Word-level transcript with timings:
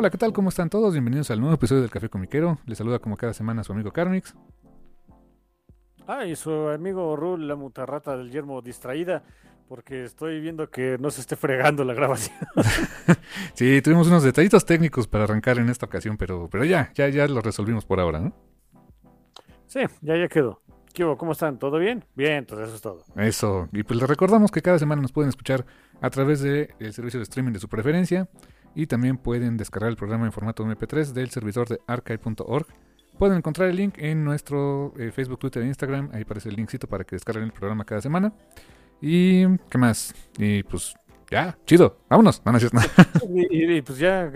Hola, 0.00 0.10
¿qué 0.10 0.16
tal? 0.16 0.32
¿Cómo 0.32 0.50
están 0.50 0.70
todos? 0.70 0.92
Bienvenidos 0.92 1.28
al 1.32 1.40
nuevo 1.40 1.56
episodio 1.56 1.82
del 1.82 1.90
Café 1.90 2.08
Comiquero. 2.08 2.60
Les 2.66 2.78
saluda 2.78 3.00
como 3.00 3.16
cada 3.16 3.34
semana 3.34 3.64
su 3.64 3.72
amigo 3.72 3.90
Carmix. 3.90 4.32
Ah, 6.06 6.24
y 6.24 6.36
su 6.36 6.52
amigo 6.68 7.16
Rul, 7.16 7.48
la 7.48 7.56
mutarrata 7.56 8.16
del 8.16 8.30
yermo 8.30 8.62
distraída, 8.62 9.24
porque 9.66 10.04
estoy 10.04 10.40
viendo 10.40 10.70
que 10.70 10.98
no 11.00 11.10
se 11.10 11.20
esté 11.20 11.34
fregando 11.34 11.82
la 11.82 11.94
grabación. 11.94 12.36
sí, 13.54 13.82
tuvimos 13.82 14.06
unos 14.06 14.22
detallitos 14.22 14.64
técnicos 14.64 15.08
para 15.08 15.24
arrancar 15.24 15.58
en 15.58 15.68
esta 15.68 15.86
ocasión, 15.86 16.16
pero, 16.16 16.48
pero 16.48 16.64
ya, 16.64 16.92
ya, 16.94 17.08
ya 17.08 17.26
lo 17.26 17.40
resolvimos 17.40 17.84
por 17.84 17.98
ahora, 17.98 18.20
¿no? 18.20 18.32
Sí, 19.66 19.80
ya, 20.00 20.16
ya 20.16 20.28
quedó. 20.28 20.62
¿Cómo 21.16 21.32
están? 21.32 21.58
¿Todo 21.58 21.78
bien? 21.78 22.04
Bien, 22.14 22.34
entonces 22.34 22.68
eso 22.68 22.76
es 22.76 22.82
todo. 22.82 23.04
Eso, 23.16 23.68
y 23.72 23.82
pues 23.82 23.98
les 23.98 24.08
recordamos 24.08 24.52
que 24.52 24.62
cada 24.62 24.78
semana 24.78 25.02
nos 25.02 25.10
pueden 25.10 25.28
escuchar 25.28 25.66
a 26.00 26.10
través 26.10 26.40
del 26.40 26.92
servicio 26.92 27.18
de 27.18 27.24
streaming 27.24 27.52
de 27.52 27.58
su 27.58 27.68
preferencia 27.68 28.28
y 28.78 28.86
también 28.86 29.18
pueden 29.18 29.56
descargar 29.56 29.90
el 29.90 29.96
programa 29.96 30.26
en 30.26 30.30
formato 30.30 30.64
MP3 30.64 31.10
del 31.12 31.30
servidor 31.30 31.68
de 31.68 31.80
archive.org. 31.88 32.64
Pueden 33.18 33.38
encontrar 33.38 33.70
el 33.70 33.74
link 33.74 33.96
en 33.98 34.22
nuestro 34.22 34.94
eh, 34.96 35.10
Facebook, 35.10 35.40
Twitter 35.40 35.64
e 35.64 35.66
Instagram. 35.66 36.10
Ahí 36.12 36.22
aparece 36.22 36.48
el 36.48 36.54
linkcito 36.54 36.86
para 36.86 37.02
que 37.02 37.16
descarguen 37.16 37.42
el 37.42 37.52
programa 37.52 37.84
cada 37.84 38.00
semana. 38.00 38.32
Y, 39.00 39.48
¿qué 39.68 39.78
más? 39.78 40.14
Y 40.38 40.62
pues, 40.62 40.94
ya, 41.28 41.58
chido, 41.66 41.98
vámonos. 42.08 42.40
No, 42.44 42.52
no, 42.52 42.60
cierto. 42.60 42.78
y, 43.50 43.78
y, 43.78 43.82
pues 43.82 43.98
ya, 43.98 44.30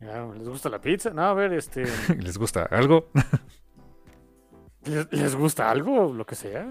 ya, 0.00 0.26
¿les 0.34 0.48
gusta 0.48 0.70
la 0.70 0.80
pizza? 0.80 1.10
No, 1.10 1.24
a 1.24 1.34
ver, 1.34 1.52
este... 1.52 1.84
¿Les 2.18 2.38
gusta 2.38 2.62
algo? 2.62 3.10
¿Les, 4.86 5.12
¿Les, 5.12 5.36
gusta 5.36 5.70
algo? 5.70 6.10
Lo 6.10 6.24
que 6.24 6.36
sea. 6.36 6.66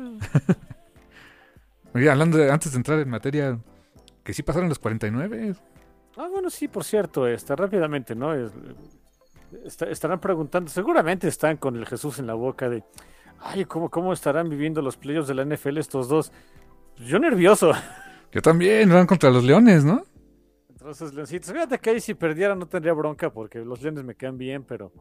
Oye, 1.94 2.10
hablando 2.10 2.40
de, 2.40 2.50
antes 2.50 2.72
de 2.72 2.78
entrar 2.78 2.98
en 2.98 3.10
materia, 3.12 3.60
que 4.24 4.34
sí 4.34 4.42
pasaron 4.42 4.68
los 4.68 4.80
49. 4.80 5.54
Ah, 6.18 6.28
bueno, 6.32 6.50
sí, 6.50 6.68
por 6.68 6.84
cierto, 6.84 7.28
está 7.28 7.56
rápidamente, 7.56 8.16
¿no? 8.16 8.34
Es, 8.34 8.52
está, 9.66 9.86
estarán 9.86 10.20
preguntando, 10.20 10.70
seguramente 10.70 11.28
están 11.28 11.58
con 11.58 11.76
el 11.76 11.86
Jesús 11.86 12.20
en 12.20 12.28
la 12.28 12.34
boca 12.34 12.70
de, 12.70 12.84
ay, 13.40 13.66
¿cómo, 13.66 13.90
cómo 13.90 14.14
estarán 14.14 14.50
viviendo 14.50 14.81
los 14.81 14.98
playoffs 14.98 15.28
de 15.28 15.34
la 15.34 15.44
NFL 15.46 15.78
estos 15.78 16.08
dos? 16.08 16.31
Yo 16.98 17.20
nervioso. 17.20 17.72
Yo 18.31 18.42
también, 18.42 18.90
van 18.90 19.08
contra 19.08 19.30
los 19.30 19.44
Leones, 19.44 19.84
¿no? 19.86 20.04
Entonces, 20.70 21.14
Leoncitos, 21.14 21.52
fíjate 21.52 21.80
que 21.80 21.90
ahí 21.90 22.00
si 22.00 22.14
perdiera 22.14 22.54
no 22.54 22.68
tendría 22.68 22.94
bronca 22.94 23.31
porque 23.31 23.59
los 23.59 23.81
Leones 23.81 24.04
me 24.04 24.16
quedan 24.16 24.38
bien, 24.38 24.64
pero... 24.64 24.92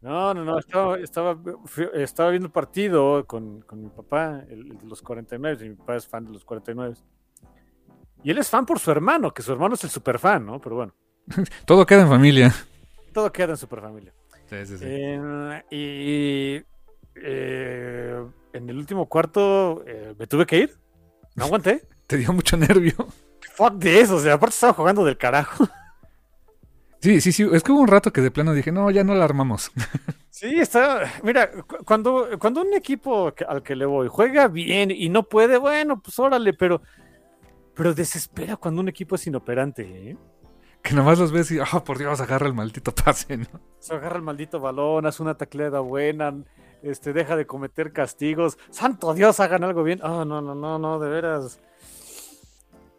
No, 0.00 0.34
no, 0.34 0.44
no, 0.44 0.58
estaba, 0.58 0.98
estaba, 0.98 1.38
estaba 1.94 2.30
viendo 2.30 2.46
el 2.46 2.52
partido 2.52 3.24
con, 3.24 3.60
con 3.60 3.80
mi 3.80 3.88
papá, 3.88 4.44
el, 4.48 4.72
el 4.72 4.78
de 4.78 4.86
los 4.86 5.00
49, 5.00 5.64
y 5.64 5.68
mi 5.68 5.76
papá 5.76 5.94
es 5.94 6.08
fan 6.08 6.24
de 6.24 6.32
los 6.32 6.44
49. 6.44 6.96
Y 8.24 8.30
él 8.30 8.38
es 8.38 8.48
fan 8.48 8.64
por 8.64 8.78
su 8.78 8.90
hermano, 8.90 9.32
que 9.32 9.42
su 9.42 9.52
hermano 9.52 9.74
es 9.74 9.84
el 9.84 9.90
super 9.90 10.18
fan, 10.18 10.46
¿no? 10.46 10.60
Pero 10.60 10.76
bueno. 10.76 10.94
Todo 11.66 11.84
queda 11.86 12.02
en 12.02 12.08
familia. 12.08 12.54
Todo 13.12 13.32
queda 13.32 13.52
en 13.52 13.56
super 13.56 13.80
familia. 13.80 14.12
Sí, 14.48 14.66
sí, 14.66 14.78
sí. 14.78 14.84
Eh, 14.86 15.62
y 15.70 16.62
eh, 17.16 18.24
en 18.52 18.68
el 18.68 18.76
último 18.76 19.06
cuarto 19.06 19.82
eh, 19.86 20.14
me 20.18 20.26
tuve 20.26 20.46
que 20.46 20.58
ir. 20.58 20.76
No 21.34 21.44
aguanté. 21.44 21.82
Te 22.06 22.16
dio 22.16 22.32
mucho 22.32 22.56
nervio. 22.56 22.94
Fuck 23.54 23.74
de 23.74 24.00
eso, 24.00 24.16
o 24.16 24.20
sea, 24.20 24.34
aparte 24.34 24.54
estaba 24.54 24.72
jugando 24.72 25.04
del 25.04 25.16
carajo. 25.16 25.68
Sí, 27.02 27.20
sí, 27.20 27.32
sí. 27.32 27.44
Es 27.52 27.64
que 27.64 27.72
hubo 27.72 27.80
un 27.80 27.88
rato 27.88 28.12
que 28.12 28.20
de 28.20 28.30
plano 28.30 28.54
dije, 28.54 28.70
no, 28.70 28.88
ya 28.88 29.02
no 29.02 29.12
la 29.16 29.24
armamos. 29.24 29.72
Sí, 30.30 30.60
está. 30.60 31.12
Mira, 31.24 31.50
cuando, 31.84 32.28
cuando 32.38 32.62
un 32.62 32.72
equipo 32.74 33.34
al 33.48 33.64
que 33.64 33.74
le 33.74 33.86
voy 33.86 34.06
juega 34.08 34.46
bien 34.46 34.92
y 34.92 35.08
no 35.08 35.24
puede, 35.24 35.58
bueno, 35.58 36.00
pues 36.00 36.16
órale, 36.20 36.52
pero 36.52 36.80
pero 37.74 37.94
desespera 37.94 38.56
cuando 38.56 38.80
un 38.80 38.88
equipo 38.88 39.14
es 39.14 39.26
inoperante, 39.26 40.10
¿eh? 40.10 40.16
Que 40.82 40.94
nomás 40.94 41.18
los 41.18 41.30
ves 41.30 41.50
y, 41.52 41.60
oh, 41.60 41.84
por 41.84 41.98
Dios, 41.98 42.20
agarra 42.20 42.48
el 42.48 42.54
maldito 42.54 42.92
pase, 42.94 43.36
¿no? 43.36 43.46
Se 43.78 43.94
agarra 43.94 44.16
el 44.16 44.22
maldito 44.22 44.58
balón, 44.58 45.06
hace 45.06 45.22
una 45.22 45.36
tacleada 45.36 45.80
buena, 45.80 46.34
este, 46.82 47.12
deja 47.12 47.36
de 47.36 47.46
cometer 47.46 47.92
castigos. 47.92 48.58
¡Santo 48.70 49.14
Dios, 49.14 49.38
hagan 49.38 49.62
algo 49.62 49.84
bien! 49.84 50.00
Oh, 50.02 50.24
no, 50.24 50.40
no, 50.40 50.54
no, 50.54 50.78
no, 50.78 50.98
de 50.98 51.08
veras. 51.08 51.60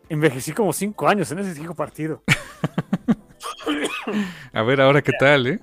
Envejecí 0.08 0.54
como 0.54 0.72
cinco 0.72 1.08
años 1.08 1.30
en 1.32 1.40
ese 1.40 1.56
cinco 1.56 1.76
partido. 1.76 2.24
a 4.54 4.64
ver 4.64 4.80
ahora 4.80 5.02
qué 5.02 5.12
tal, 5.20 5.48
¿eh? 5.48 5.60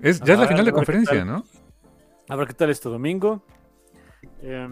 Es, 0.00 0.20
ya 0.20 0.34
es 0.34 0.40
la 0.40 0.46
final 0.46 0.64
de 0.64 0.72
conferencia, 0.72 1.24
¿no? 1.24 1.44
A 2.28 2.36
ver 2.36 2.48
qué 2.48 2.54
tal 2.54 2.70
este 2.70 2.88
domingo. 2.88 3.42
Eh, 4.40 4.68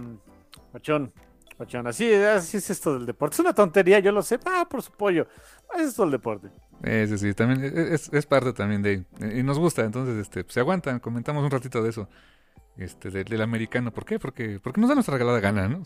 Machón, 0.72 1.12
Pachón, 1.56 1.86
así, 1.86 2.12
así 2.12 2.58
es 2.58 2.70
esto 2.70 2.94
del 2.94 3.06
deporte. 3.06 3.34
Es 3.34 3.40
una 3.40 3.54
tontería, 3.54 3.98
yo 3.98 4.12
lo 4.12 4.22
sé. 4.22 4.38
Ah, 4.44 4.66
por 4.68 4.82
su 4.82 4.92
pollo. 4.92 5.26
Así 5.72 5.82
es 5.82 5.88
esto 5.88 6.02
del 6.02 6.12
deporte. 6.12 6.48
Sí, 6.84 7.18
sí, 7.18 7.34
también 7.34 7.72
es, 7.74 8.12
es, 8.12 8.26
parte 8.26 8.52
también 8.52 8.82
de 8.82 9.04
y 9.34 9.42
nos 9.42 9.58
gusta, 9.58 9.82
entonces 9.82 10.18
este 10.18 10.44
se 10.46 10.60
aguantan, 10.60 11.00
comentamos 11.00 11.42
un 11.42 11.50
ratito 11.50 11.82
de 11.82 11.88
eso. 11.88 12.08
Este 12.76 13.10
del, 13.10 13.24
del 13.24 13.40
americano, 13.40 13.90
¿por 13.90 14.04
qué? 14.04 14.18
Porque 14.18 14.60
porque 14.62 14.80
nos 14.80 14.88
da 14.88 14.94
nuestra 14.94 15.14
regalada 15.14 15.40
gana, 15.40 15.66
¿no? 15.66 15.82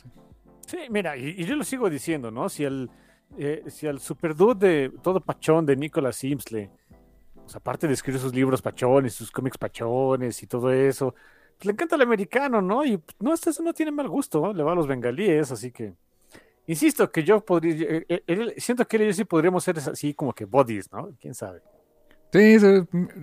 Sí, 0.66 0.78
mira, 0.90 1.16
y, 1.16 1.36
y 1.38 1.44
yo 1.44 1.54
lo 1.54 1.62
sigo 1.62 1.88
diciendo, 1.88 2.32
¿no? 2.32 2.48
Si 2.48 2.64
el 2.64 2.90
eh, 3.38 3.62
si 3.68 3.86
al 3.86 4.00
superdude 4.00 4.68
de 4.68 4.88
todo 5.02 5.20
pachón 5.20 5.64
de 5.64 5.76
Nicolas 5.76 6.16
Sims 6.16 6.50
le 6.50 6.70
pues, 7.34 7.54
aparte 7.54 7.86
de 7.86 7.94
escribir 7.94 8.20
sus 8.20 8.34
libros 8.34 8.60
pachones, 8.60 9.14
sus 9.14 9.30
cómics 9.30 9.56
pachones 9.56 10.42
y 10.42 10.46
todo 10.46 10.72
eso, 10.72 11.14
pues 11.60 11.66
le 11.66 11.72
encanta 11.72 11.96
el 11.96 12.02
americano, 12.02 12.62
¿no? 12.62 12.86
Y 12.86 12.98
no, 13.18 13.34
esto 13.34 13.50
no 13.62 13.74
tiene 13.74 13.92
mal 13.92 14.08
gusto, 14.08 14.40
¿no? 14.40 14.54
le 14.54 14.62
va 14.62 14.72
a 14.72 14.74
los 14.74 14.86
bengalíes, 14.86 15.52
así 15.52 15.70
que. 15.70 15.92
Insisto 16.66 17.10
que 17.12 17.22
yo 17.22 17.44
podría. 17.44 18.02
Eh, 18.08 18.22
él, 18.26 18.54
siento 18.56 18.88
que 18.88 18.96
él 18.96 19.02
y 19.02 19.06
yo 19.08 19.12
sí 19.12 19.24
podríamos 19.24 19.62
ser 19.62 19.78
así 19.78 20.14
como 20.14 20.32
que 20.32 20.46
bodies, 20.46 20.90
¿no? 20.90 21.14
¿Quién 21.20 21.34
sabe? 21.34 21.60
Sí, 22.32 22.56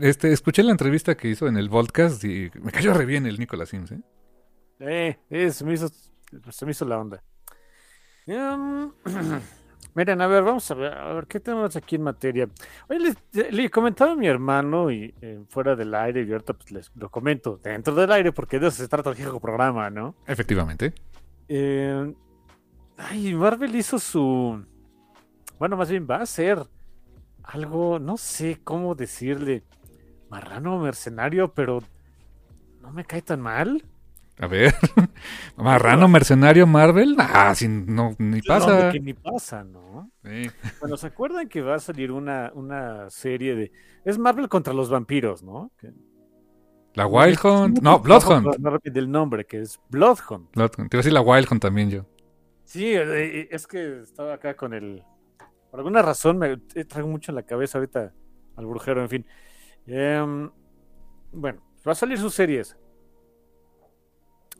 este, 0.02 0.32
escuché 0.32 0.62
la 0.62 0.72
entrevista 0.72 1.18
que 1.18 1.30
hizo 1.30 1.48
en 1.48 1.58
el 1.58 1.68
podcast 1.68 2.24
y 2.26 2.52
me 2.62 2.72
cayó 2.72 2.94
re 2.94 3.06
bien 3.06 3.26
el 3.26 3.40
Nicolas 3.40 3.70
Sims, 3.70 3.92
¿eh? 3.92 4.02
Eh, 4.82 5.18
eh 5.32 5.52
se, 5.52 5.66
me 5.66 5.74
hizo, 5.74 5.90
se 6.52 6.66
me 6.66 6.72
hizo 6.72 6.86
la 6.86 7.00
onda. 7.00 7.24
Um, 8.28 8.92
miren, 9.98 10.22
a 10.22 10.28
ver, 10.28 10.44
vamos 10.44 10.70
a 10.70 10.76
ver, 10.76 10.94
a 10.94 11.14
ver, 11.14 11.26
¿qué 11.26 11.40
tenemos 11.40 11.76
aquí 11.76 11.96
en 11.96 12.04
materia? 12.04 12.48
Oye, 12.88 13.16
le, 13.50 13.70
comentaba 13.72 14.12
a 14.12 14.16
mi 14.16 14.28
hermano 14.28 14.92
y 14.92 15.12
eh, 15.22 15.44
fuera 15.50 15.76
del 15.76 15.94
aire, 15.96 16.22
y 16.22 16.32
ahorita 16.32 16.54
pues 16.54 16.72
les 16.72 16.92
lo 16.96 17.10
comento 17.10 17.60
dentro 17.64 17.96
del 17.96 18.12
aire, 18.12 18.32
porque 18.32 18.60
de 18.60 18.68
eso 18.68 18.78
se 18.78 18.88
trata 18.88 19.10
el 19.10 19.16
viejo 19.16 19.40
programa, 19.40 19.90
¿no? 19.90 20.14
Efectivamente. 20.28 20.94
Eh, 21.50 22.14
ay, 22.96 23.34
Marvel 23.34 23.76
hizo 23.76 23.98
su. 23.98 24.64
Bueno, 25.58 25.76
más 25.76 25.90
bien 25.90 26.06
va 26.08 26.18
a 26.18 26.26
ser 26.28 26.60
algo, 27.42 27.98
no 27.98 28.18
sé 28.18 28.60
cómo 28.64 28.94
decirle, 28.94 29.64
marrano 30.30 30.78
mercenario, 30.78 31.56
pero 31.56 31.82
no 32.82 32.92
me 32.92 33.04
cae 33.04 33.24
tan 33.24 33.42
mal. 33.42 33.84
A 34.40 34.46
ver, 34.46 34.76
marrano 35.58 36.08
mercenario 36.08 36.68
Marvel, 36.68 37.16
ah, 37.18 37.56
sin, 37.56 37.88
no, 37.96 38.16
ni 38.20 38.42
pasa. 38.42 38.86
No, 38.86 38.92
que 38.92 39.00
ni 39.00 39.14
pasa, 39.14 39.64
¿no? 39.64 40.12
Sí. 40.24 40.52
Bueno, 40.80 40.96
¿se 40.96 41.08
acuerdan 41.08 41.50
que 41.50 41.62
va 41.62 41.76
a 41.76 41.80
salir 41.80 42.12
una, 42.12 42.52
una 42.54 43.10
serie 43.10 43.56
de... 43.56 43.72
Es 44.06 44.20
Marvel 44.20 44.48
contra 44.48 44.74
los 44.74 44.92
vampiros, 44.92 45.42
¿no? 45.42 45.72
Que... 45.80 45.92
La 46.94 47.08
Wild 47.08 47.40
Hunt, 47.44 47.80
no, 47.82 48.00
Blood 48.00 48.24
Hunt. 48.28 48.58
No, 48.60 48.70
repite 48.70 49.00
el 49.00 49.10
nombre, 49.10 49.46
que 49.46 49.62
es 49.62 49.80
Blood 49.90 50.18
Hunt. 50.30 50.56
Blood 50.56 50.72
Hunt. 50.78 50.92
Te 50.92 50.98
iba 50.98 51.00
a 51.00 51.04
decir 51.04 51.14
la 51.14 51.22
Wild 51.22 51.48
Hunt 51.52 51.62
también 51.62 51.90
yo. 51.90 52.06
Sí, 52.64 52.94
es 52.94 53.66
que 53.66 54.02
estaba 54.02 54.34
acá 54.34 54.56
con 54.56 54.74
el 54.74 55.04
Por 55.72 55.80
alguna 55.80 56.02
razón 56.02 56.38
me 56.38 56.58
traigo 56.58 57.08
mucho 57.08 57.32
en 57.32 57.36
la 57.36 57.44
cabeza 57.44 57.78
ahorita 57.78 58.14
al 58.56 58.66
brujero, 58.66 59.02
en 59.02 59.10
fin. 59.10 59.26
Em, 59.86 60.52
bueno, 61.32 61.62
va 61.88 61.92
a 61.94 61.96
salir 61.96 62.18
sus 62.18 62.34
series. 62.34 62.78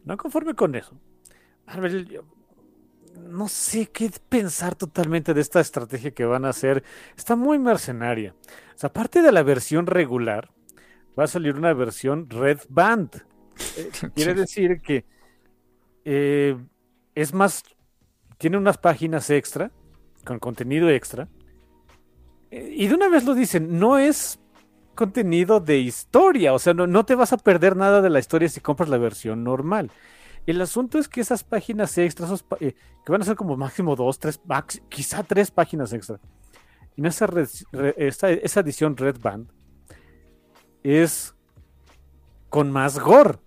No 0.08 0.16
conforme 0.16 0.54
con 0.54 0.74
eso. 0.74 0.98
Marvel, 1.66 2.22
no 3.28 3.50
sé 3.50 3.88
qué 3.88 4.10
pensar 4.30 4.74
totalmente 4.74 5.34
de 5.34 5.42
esta 5.42 5.60
estrategia 5.60 6.12
que 6.12 6.24
van 6.24 6.46
a 6.46 6.50
hacer. 6.50 6.82
Está 7.18 7.36
muy 7.36 7.60
mercenaria. 7.60 8.34
O 8.74 8.78
sea, 8.78 8.88
aparte 8.88 9.22
de 9.22 9.34
la 9.34 9.44
versión 9.44 9.86
regular, 9.86 10.50
va 11.20 11.26
a 11.26 11.28
salir 11.28 11.56
una 11.56 11.74
versión 11.74 12.30
Red 12.30 12.60
Band. 12.70 13.22
Eh, 13.76 13.90
quiere 14.16 14.34
decir 14.34 14.80
que 14.80 15.04
eh, 16.06 16.56
es 17.14 17.34
más, 17.34 17.64
tiene 18.38 18.58
unas 18.58 18.78
páginas 18.78 19.30
extra, 19.30 19.74
con 20.24 20.40
contenido 20.40 20.90
extra. 20.90 21.28
Eh, 22.50 22.72
y 22.78 22.88
de 22.88 22.96
una 22.96 23.10
vez 23.10 23.26
lo 23.26 23.34
dicen, 23.34 23.78
no 23.78 23.98
es 23.98 24.40
contenido 24.98 25.62
de 25.62 25.78
historia, 25.78 26.54
o 26.54 26.60
sea, 26.60 26.74
no, 26.74 26.86
no 26.86 27.06
te 27.06 27.16
vas 27.16 27.32
a 27.32 27.38
perder 27.38 27.78
nada 27.78 28.02
de 28.02 28.10
la 28.10 28.20
historia 28.20 28.50
si 28.50 28.60
compras 28.60 28.90
la 28.90 28.98
versión 28.98 29.46
normal. 29.46 29.90
El 30.46 30.62
asunto 30.62 31.00
es 31.00 31.08
que 31.08 31.22
esas 31.22 31.46
páginas 31.46 31.98
extras, 31.98 32.44
que 32.60 32.76
van 33.08 33.22
a 33.22 33.26
ser 33.26 33.38
como 33.38 33.56
máximo 33.56 33.96
dos, 33.96 34.20
tres, 34.20 34.42
quizá 34.90 35.24
tres 35.24 35.52
páginas 35.52 35.94
extra. 35.94 36.20
Y 36.98 37.06
esa, 37.08 37.28
esa 37.98 38.60
edición 38.60 38.98
Red 38.98 39.20
Band 39.22 39.50
es 40.84 41.36
con 42.50 42.72
más 42.72 43.00
gore. 43.00 43.40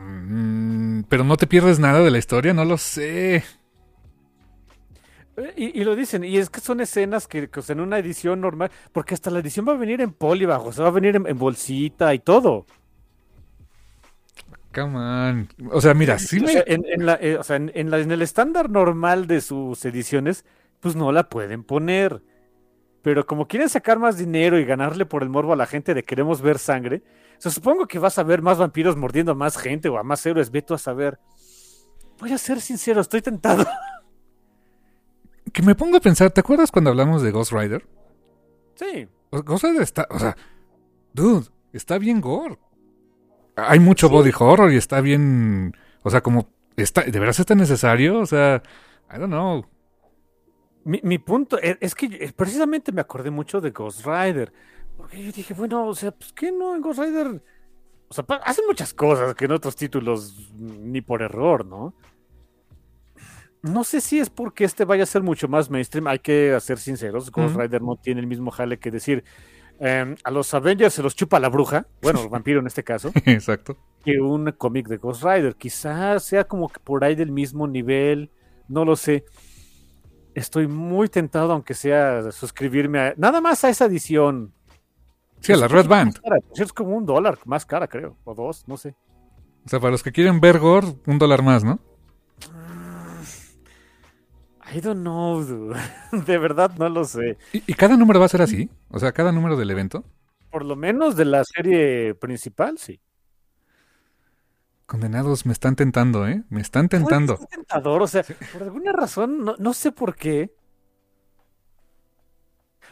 Mm, 0.00 1.02
pero 1.08 1.24
no 1.24 1.36
te 1.36 1.46
pierdes 1.46 1.78
nada 1.78 2.00
de 2.00 2.10
la 2.10 2.18
historia, 2.18 2.54
no 2.54 2.64
lo 2.64 2.78
sé. 2.78 3.44
Y, 5.56 5.84
lo 5.84 5.94
dicen, 5.94 6.24
y 6.24 6.38
es 6.38 6.50
que 6.50 6.60
son 6.60 6.80
escenas 6.80 7.28
que, 7.28 7.48
en 7.68 7.80
una 7.80 7.98
edición 7.98 8.40
normal, 8.40 8.70
porque 8.92 9.14
hasta 9.14 9.30
la 9.30 9.38
edición 9.38 9.68
va 9.68 9.72
a 9.72 9.76
venir 9.76 10.00
en 10.00 10.12
poli 10.12 10.46
bajo, 10.46 10.72
se 10.72 10.82
va 10.82 10.88
a 10.88 10.92
venir 10.92 11.16
en, 11.16 11.38
bolsita 11.38 12.12
y 12.14 12.18
todo. 12.18 12.66
Come 14.74 14.98
on. 14.98 15.48
O 15.70 15.80
sea, 15.80 15.94
mira, 15.94 16.18
sí 16.18 16.40
me... 16.40 16.62
en, 16.66 17.06
la, 17.06 17.14
eh, 17.20 17.36
o 17.36 17.42
sea, 17.42 17.56
en, 17.56 17.70
en 17.74 17.92
el 17.92 18.22
estándar 18.22 18.68
normal 18.68 19.26
de 19.26 19.40
sus 19.40 19.84
ediciones, 19.84 20.44
pues 20.80 20.96
no 20.96 21.12
la 21.12 21.28
pueden 21.28 21.62
poner. 21.64 22.22
Pero 23.02 23.26
como 23.26 23.46
quieren 23.46 23.68
sacar 23.68 23.98
más 23.98 24.18
dinero 24.18 24.58
y 24.58 24.64
ganarle 24.64 25.06
por 25.06 25.22
el 25.22 25.28
morbo 25.28 25.52
a 25.52 25.56
la 25.56 25.66
gente 25.66 25.94
de 25.94 26.02
queremos 26.02 26.42
ver 26.42 26.58
sangre, 26.58 27.02
se 27.38 27.50
supongo 27.50 27.86
que 27.86 27.98
vas 27.98 28.18
a 28.18 28.24
ver 28.24 28.42
más 28.42 28.58
vampiros 28.58 28.96
mordiendo 28.96 29.32
a 29.32 29.36
más 29.36 29.56
gente 29.56 29.88
o 29.88 29.98
a 29.98 30.02
más 30.02 30.24
héroes, 30.26 30.50
veto 30.50 30.74
a 30.74 30.78
saber. 30.78 31.18
Voy 32.18 32.32
a 32.32 32.38
ser 32.38 32.60
sincero, 32.60 33.00
estoy 33.00 33.22
tentado. 33.22 33.64
Que 35.58 35.64
me 35.64 35.74
pongo 35.74 35.96
a 35.96 36.00
pensar, 36.00 36.30
¿te 36.30 36.38
acuerdas 36.38 36.70
cuando 36.70 36.90
hablamos 36.90 37.20
de 37.20 37.32
Ghost 37.32 37.50
Rider? 37.50 37.84
Sí. 38.76 39.08
Ghost 39.32 39.64
Rider 39.64 39.82
está, 39.82 40.06
o 40.08 40.16
sea, 40.16 40.36
dude, 41.12 41.48
está 41.72 41.98
bien 41.98 42.20
gore. 42.20 42.60
Hay 43.56 43.80
mucho 43.80 44.08
body 44.08 44.30
horror 44.38 44.72
y 44.72 44.76
está 44.76 45.00
bien, 45.00 45.76
o 46.04 46.10
sea, 46.10 46.20
como, 46.20 46.48
está, 46.76 47.02
¿de 47.02 47.18
verdad 47.18 47.34
está 47.36 47.56
necesario? 47.56 48.20
O 48.20 48.26
sea, 48.26 48.62
I 49.12 49.18
don't 49.18 49.32
know. 49.32 49.66
Mi, 50.84 51.18
punto 51.18 51.58
e, 51.60 51.76
es, 51.80 51.96
que 51.96 52.06
eh, 52.06 52.32
precisamente 52.36 52.92
me 52.92 53.00
acordé 53.00 53.32
mucho 53.32 53.60
de 53.60 53.72
Ghost 53.72 54.06
Rider. 54.06 54.52
Porque 54.96 55.24
yo 55.24 55.32
dije, 55.32 55.54
bueno, 55.54 55.88
o 55.88 55.94
sea, 55.96 56.12
pues 56.12 56.32
que 56.34 56.52
no 56.52 56.76
en 56.76 56.82
Ghost 56.82 57.00
Rider. 57.00 57.42
O 58.06 58.14
sea, 58.14 58.24
hacen 58.44 58.64
muchas 58.64 58.94
cosas 58.94 59.34
que 59.34 59.46
en 59.46 59.50
otros 59.50 59.74
títulos 59.74 60.52
ni 60.56 61.00
por 61.00 61.20
error, 61.20 61.66
¿no? 61.66 61.94
No 63.62 63.84
sé 63.84 64.00
si 64.00 64.18
es 64.18 64.30
porque 64.30 64.64
este 64.64 64.84
vaya 64.84 65.02
a 65.02 65.06
ser 65.06 65.22
mucho 65.22 65.48
más 65.48 65.70
mainstream. 65.70 66.06
Hay 66.06 66.20
que 66.20 66.56
ser 66.60 66.78
sinceros. 66.78 67.30
Ghost 67.30 67.56
Rider 67.56 67.82
no 67.82 67.96
tiene 67.96 68.20
el 68.20 68.26
mismo 68.26 68.50
jale 68.50 68.78
que 68.78 68.90
decir. 68.90 69.24
Em, 69.80 70.16
a 70.24 70.30
los 70.30 70.52
Avengers 70.54 70.94
se 70.94 71.02
los 71.02 71.14
chupa 71.14 71.38
la 71.38 71.48
bruja. 71.48 71.86
Bueno, 72.02 72.22
el 72.22 72.28
vampiro 72.30 72.60
en 72.60 72.66
este 72.66 72.84
caso. 72.84 73.12
Exacto. 73.24 73.76
Que 74.04 74.20
un 74.20 74.52
cómic 74.52 74.88
de 74.88 74.98
Ghost 74.98 75.24
Rider. 75.24 75.56
Quizás 75.56 76.24
sea 76.24 76.44
como 76.44 76.68
que 76.68 76.80
por 76.80 77.04
ahí 77.04 77.14
del 77.14 77.32
mismo 77.32 77.66
nivel. 77.66 78.30
No 78.68 78.84
lo 78.84 78.96
sé 78.96 79.24
estoy 80.38 80.66
muy 80.66 81.08
tentado, 81.08 81.52
aunque 81.52 81.74
sea 81.74 82.30
suscribirme 82.32 82.98
a, 83.00 83.14
nada 83.16 83.40
más 83.40 83.64
a 83.64 83.68
esa 83.68 83.84
edición. 83.86 84.52
Sí, 85.40 85.52
a 85.52 85.56
la 85.56 85.68
Red 85.68 85.86
Band. 85.86 86.20
Es 86.56 86.72
como 86.72 86.96
un 86.96 87.06
dólar 87.06 87.38
más 87.44 87.64
cara, 87.64 87.86
creo, 87.86 88.16
o 88.24 88.34
dos, 88.34 88.66
no 88.66 88.76
sé. 88.76 88.96
O 89.64 89.68
sea, 89.68 89.80
para 89.80 89.92
los 89.92 90.02
que 90.02 90.12
quieren 90.12 90.40
ver 90.40 90.58
Gore, 90.58 90.96
un 91.06 91.18
dólar 91.18 91.42
más, 91.42 91.62
¿no? 91.62 91.78
I 94.74 94.80
don't 94.80 95.00
know, 95.00 95.42
De 96.26 96.38
verdad 96.38 96.72
no 96.76 96.88
lo 96.88 97.04
sé. 97.04 97.38
¿Y, 97.52 97.74
cada 97.74 97.96
número 97.96 98.20
va 98.20 98.26
a 98.26 98.30
ser 98.30 98.42
así? 98.42 98.68
O 98.90 98.98
sea, 98.98 99.12
cada 99.12 99.32
número 99.32 99.56
del 99.56 99.70
evento. 99.70 100.04
Por 100.50 100.64
lo 100.64 100.76
menos 100.76 101.16
de 101.16 101.24
la 101.24 101.44
serie 101.44 102.14
principal, 102.14 102.78
sí. 102.78 103.00
Condenados, 104.86 105.44
me 105.44 105.52
están 105.52 105.76
tentando, 105.76 106.26
¿eh? 106.26 106.44
Me 106.48 106.62
están 106.62 106.88
tentando. 106.88 107.34
Es 107.34 107.48
tentador, 107.48 108.02
o 108.02 108.06
sea, 108.06 108.24
por 108.52 108.62
alguna 108.62 108.92
razón, 108.92 109.44
no, 109.58 109.74
sé 109.74 109.92
por 109.92 110.16
qué. 110.16 110.54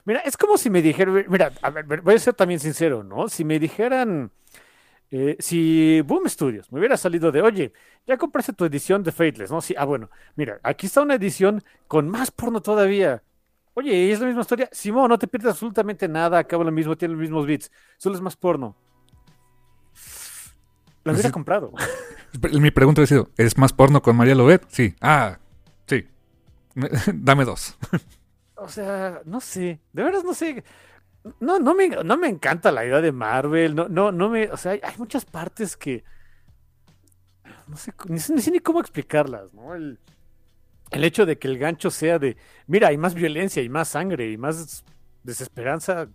Mira, 0.04 0.20
es 0.20 0.36
como 0.36 0.58
si 0.58 0.68
me 0.68 0.82
dijeran, 0.82 1.24
mira, 1.28 1.52
a 1.62 1.70
ver, 1.70 2.02
voy 2.02 2.14
a 2.14 2.18
ser 2.18 2.34
también 2.34 2.60
sincero, 2.60 3.02
¿no? 3.02 3.28
Si 3.28 3.44
me 3.44 3.58
dijeran, 3.58 4.30
eh, 5.10 5.36
si 5.38 6.00
Boom 6.02 6.28
Studios 6.28 6.70
me 6.72 6.78
hubiera 6.78 6.96
salido 6.96 7.30
de, 7.30 7.42
oye, 7.42 7.72
ya 8.06 8.16
compraste 8.16 8.52
tu 8.52 8.64
edición 8.64 9.02
de 9.02 9.12
Fateless, 9.12 9.50
¿no? 9.50 9.60
Sí, 9.60 9.74
ah, 9.78 9.84
bueno, 9.84 10.10
mira, 10.34 10.58
aquí 10.62 10.86
está 10.86 11.02
una 11.02 11.14
edición 11.14 11.62
con 11.86 12.08
más 12.08 12.30
porno 12.30 12.60
todavía. 12.60 13.22
Oye, 13.74 14.10
es 14.10 14.20
la 14.20 14.26
misma 14.26 14.40
historia. 14.40 14.68
Simón, 14.72 15.08
no 15.08 15.18
te 15.18 15.26
pierdes 15.26 15.50
absolutamente 15.50 16.08
nada, 16.08 16.38
acaba 16.38 16.64
lo 16.64 16.72
mismo, 16.72 16.96
tiene 16.96 17.12
los 17.12 17.20
mismos 17.20 17.46
beats, 17.46 17.70
solo 17.98 18.16
es 18.16 18.22
más 18.22 18.36
porno. 18.36 18.76
Lo 21.04 21.12
hubiera 21.12 21.30
comprado. 21.30 21.72
Mi 22.60 22.70
pregunta 22.70 23.02
ha 23.02 23.06
sido, 23.06 23.30
¿es 23.36 23.56
más 23.56 23.72
porno 23.72 24.02
con 24.02 24.16
María 24.16 24.34
Lobet? 24.34 24.64
Sí. 24.68 24.94
Ah, 25.00 25.38
sí. 25.86 26.06
Dame 27.14 27.44
dos. 27.44 27.76
O 28.58 28.68
sea, 28.68 29.20
no 29.26 29.42
sé. 29.42 29.80
De 29.92 30.02
veras 30.02 30.24
no 30.24 30.32
sé. 30.32 30.64
No, 31.40 31.58
no 31.58 31.74
me, 31.74 31.88
no 31.88 32.16
me 32.16 32.28
encanta 32.28 32.70
la 32.72 32.84
idea 32.84 33.00
de 33.00 33.12
Marvel. 33.12 33.74
No, 33.74 33.88
no, 33.88 34.12
no 34.12 34.28
me. 34.28 34.50
O 34.50 34.56
sea, 34.56 34.72
hay, 34.72 34.80
muchas 34.98 35.24
partes 35.24 35.76
que. 35.76 36.04
No 37.66 37.76
sé, 37.76 37.92
ni, 38.52 38.60
cómo 38.60 38.80
explicarlas, 38.80 39.52
¿no? 39.52 39.74
El, 39.74 39.98
el 40.90 41.04
hecho 41.04 41.26
de 41.26 41.38
que 41.38 41.48
el 41.48 41.58
gancho 41.58 41.90
sea 41.90 42.18
de. 42.18 42.36
Mira, 42.66 42.88
hay 42.88 42.98
más 42.98 43.14
violencia, 43.14 43.62
y 43.62 43.68
más 43.68 43.88
sangre, 43.88 44.30
y 44.30 44.36
más 44.36 44.84
desesperanza 45.24 46.08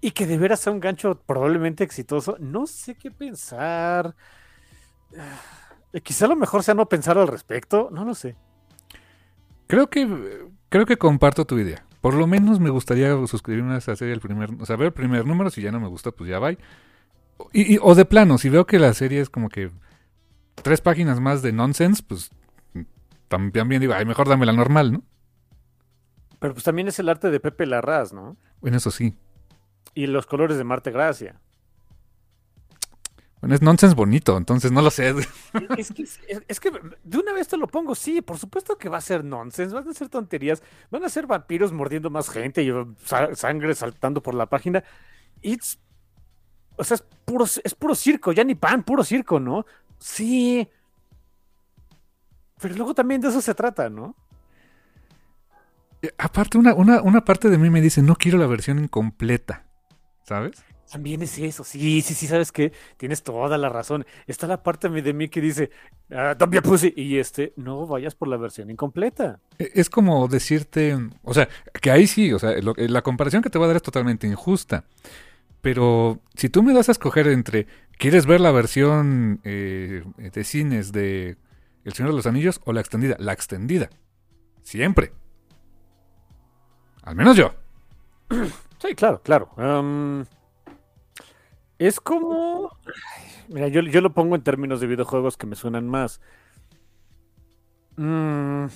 y 0.00 0.12
que 0.12 0.26
de 0.26 0.38
veras 0.38 0.60
sea 0.60 0.72
un 0.72 0.80
gancho 0.80 1.20
probablemente 1.26 1.84
exitoso, 1.84 2.36
no 2.40 2.66
sé 2.66 2.94
qué 2.94 3.10
pensar. 3.10 4.14
Eh, 5.92 6.00
quizá 6.00 6.26
lo 6.26 6.36
mejor 6.36 6.62
sea 6.62 6.74
no 6.74 6.88
pensar 6.88 7.18
al 7.18 7.28
respecto, 7.28 7.88
no 7.92 8.04
lo 8.04 8.14
sé. 8.14 8.36
Creo 9.66 9.88
que 9.88 10.48
creo 10.68 10.86
que 10.86 10.96
comparto 10.96 11.44
tu 11.44 11.58
idea. 11.58 11.84
Por 12.00 12.14
lo 12.14 12.26
menos 12.26 12.60
me 12.60 12.70
gustaría 12.70 13.14
suscribirme 13.26 13.74
a 13.74 13.78
esa 13.78 13.94
serie 13.94 14.14
el 14.14 14.20
primer, 14.20 14.50
o 14.58 14.66
sea, 14.66 14.76
ver 14.76 14.86
el 14.86 14.92
primer 14.92 15.26
número, 15.26 15.50
si 15.50 15.60
ya 15.60 15.70
no 15.70 15.80
me 15.80 15.88
gusta, 15.88 16.10
pues 16.12 16.30
ya 16.30 16.38
va. 16.38 16.52
Y, 17.52 17.78
o 17.80 17.94
de 17.94 18.04
plano, 18.04 18.38
si 18.38 18.48
veo 18.48 18.66
que 18.66 18.78
la 18.78 18.92
serie 18.94 19.20
es 19.20 19.28
como 19.28 19.48
que 19.48 19.70
tres 20.62 20.80
páginas 20.80 21.20
más 21.20 21.42
de 21.42 21.52
nonsense, 21.52 22.02
pues 22.06 22.30
también 23.28 23.80
digo, 23.80 23.94
ay, 23.94 24.04
mejor 24.04 24.28
dame 24.28 24.46
la 24.46 24.52
normal, 24.52 24.92
¿no? 24.92 25.02
Pero 26.38 26.54
pues 26.54 26.64
también 26.64 26.88
es 26.88 26.98
el 26.98 27.08
arte 27.08 27.30
de 27.30 27.38
Pepe 27.38 27.66
Larraz, 27.66 28.12
¿no? 28.12 28.36
Bueno, 28.60 28.78
eso 28.78 28.90
sí. 28.90 29.14
Y 29.94 30.06
los 30.06 30.26
colores 30.26 30.56
de 30.56 30.64
Marte 30.64 30.90
Gracia. 30.90 31.38
Bueno, 33.40 33.54
es 33.54 33.62
nonsense 33.62 33.94
bonito, 33.94 34.36
entonces 34.36 34.70
no 34.70 34.82
lo 34.82 34.90
sé. 34.90 35.14
Es 36.48 36.60
que, 36.60 36.70
de 37.02 37.18
una 37.18 37.32
vez 37.32 37.48
te 37.48 37.56
lo 37.56 37.66
pongo, 37.66 37.94
sí, 37.94 38.20
por 38.20 38.38
supuesto 38.38 38.76
que 38.76 38.88
va 38.88 38.98
a 38.98 39.00
ser 39.00 39.24
nonsense, 39.24 39.74
van 39.74 39.88
a 39.88 39.94
ser 39.94 40.08
tonterías, 40.08 40.62
van 40.90 41.04
a 41.04 41.08
ser 41.08 41.26
vampiros 41.26 41.72
mordiendo 41.72 42.10
más 42.10 42.28
gente 42.28 42.62
y 42.62 42.70
sangre 43.34 43.74
saltando 43.74 44.22
por 44.22 44.34
la 44.34 44.46
página. 44.46 44.84
It's, 45.40 45.78
o 46.76 46.84
sea, 46.84 46.96
es 46.96 47.02
puro, 47.24 47.46
es 47.46 47.74
puro 47.74 47.94
circo, 47.94 48.32
ya 48.32 48.44
ni 48.44 48.54
pan, 48.54 48.82
puro 48.82 49.02
circo, 49.04 49.40
¿no? 49.40 49.64
Sí. 49.98 50.68
Pero 52.60 52.74
luego 52.74 52.94
también 52.94 53.22
de 53.22 53.28
eso 53.28 53.40
se 53.40 53.54
trata, 53.54 53.88
¿no? 53.88 54.14
Eh, 56.02 56.12
aparte, 56.18 56.58
una, 56.58 56.74
una, 56.74 57.00
una 57.00 57.24
parte 57.24 57.48
de 57.48 57.56
mí 57.56 57.70
me 57.70 57.80
dice, 57.80 58.02
no 58.02 58.16
quiero 58.16 58.36
la 58.36 58.46
versión 58.46 58.78
incompleta. 58.78 59.70
¿sabes? 60.30 60.64
También 60.90 61.22
es 61.22 61.38
eso, 61.38 61.62
sí, 61.62 62.02
sí, 62.02 62.14
sí, 62.14 62.26
¿sabes 62.26 62.50
qué? 62.50 62.72
Tienes 62.96 63.22
toda 63.22 63.56
la 63.56 63.68
razón. 63.68 64.04
Está 64.26 64.48
la 64.48 64.62
parte 64.62 64.88
de 64.88 65.12
mí 65.12 65.28
que 65.28 65.40
dice, 65.40 65.70
ah, 66.10 66.34
be 66.48 66.60
pussy, 66.60 66.92
y 66.96 67.18
este, 67.18 67.52
no 67.54 67.86
vayas 67.86 68.16
por 68.16 68.26
la 68.26 68.36
versión 68.36 68.70
incompleta. 68.70 69.38
E, 69.58 69.70
es 69.74 69.88
como 69.88 70.26
decirte, 70.26 70.98
o 71.22 71.32
sea, 71.32 71.48
que 71.80 71.92
ahí 71.92 72.08
sí, 72.08 72.32
o 72.32 72.40
sea, 72.40 72.54
la 72.60 73.02
comparación 73.02 73.40
que 73.40 73.50
te 73.50 73.58
voy 73.58 73.66
a 73.66 73.68
dar 73.68 73.76
es 73.76 73.82
totalmente 73.82 74.26
injusta. 74.26 74.84
Pero 75.60 76.20
si 76.34 76.48
tú 76.48 76.62
me 76.64 76.72
das 76.72 76.88
a 76.88 76.92
escoger 76.92 77.28
entre, 77.28 77.68
¿quieres 77.96 78.26
ver 78.26 78.40
la 78.40 78.50
versión 78.50 79.40
eh, 79.44 80.02
de 80.16 80.44
cines 80.44 80.90
de 80.90 81.36
El 81.84 81.92
Señor 81.92 82.10
de 82.10 82.16
los 82.16 82.26
Anillos 82.26 82.60
o 82.64 82.72
la 82.72 82.80
extendida? 82.80 83.14
La 83.20 83.32
extendida. 83.32 83.90
Siempre. 84.62 85.12
Al 87.02 87.14
menos 87.14 87.36
yo. 87.36 87.54
Sí, 88.78 88.94
claro, 88.94 89.20
claro. 89.22 89.50
Um, 89.56 90.24
es 91.86 92.00
como. 92.00 92.70
Mira, 93.48 93.68
yo, 93.68 93.80
yo, 93.82 94.00
lo 94.00 94.12
pongo 94.12 94.36
en 94.36 94.42
términos 94.42 94.80
de 94.80 94.86
videojuegos 94.86 95.36
que 95.36 95.46
me 95.46 95.56
suenan 95.56 95.88
más. 95.88 96.20
Mm, 97.96 98.66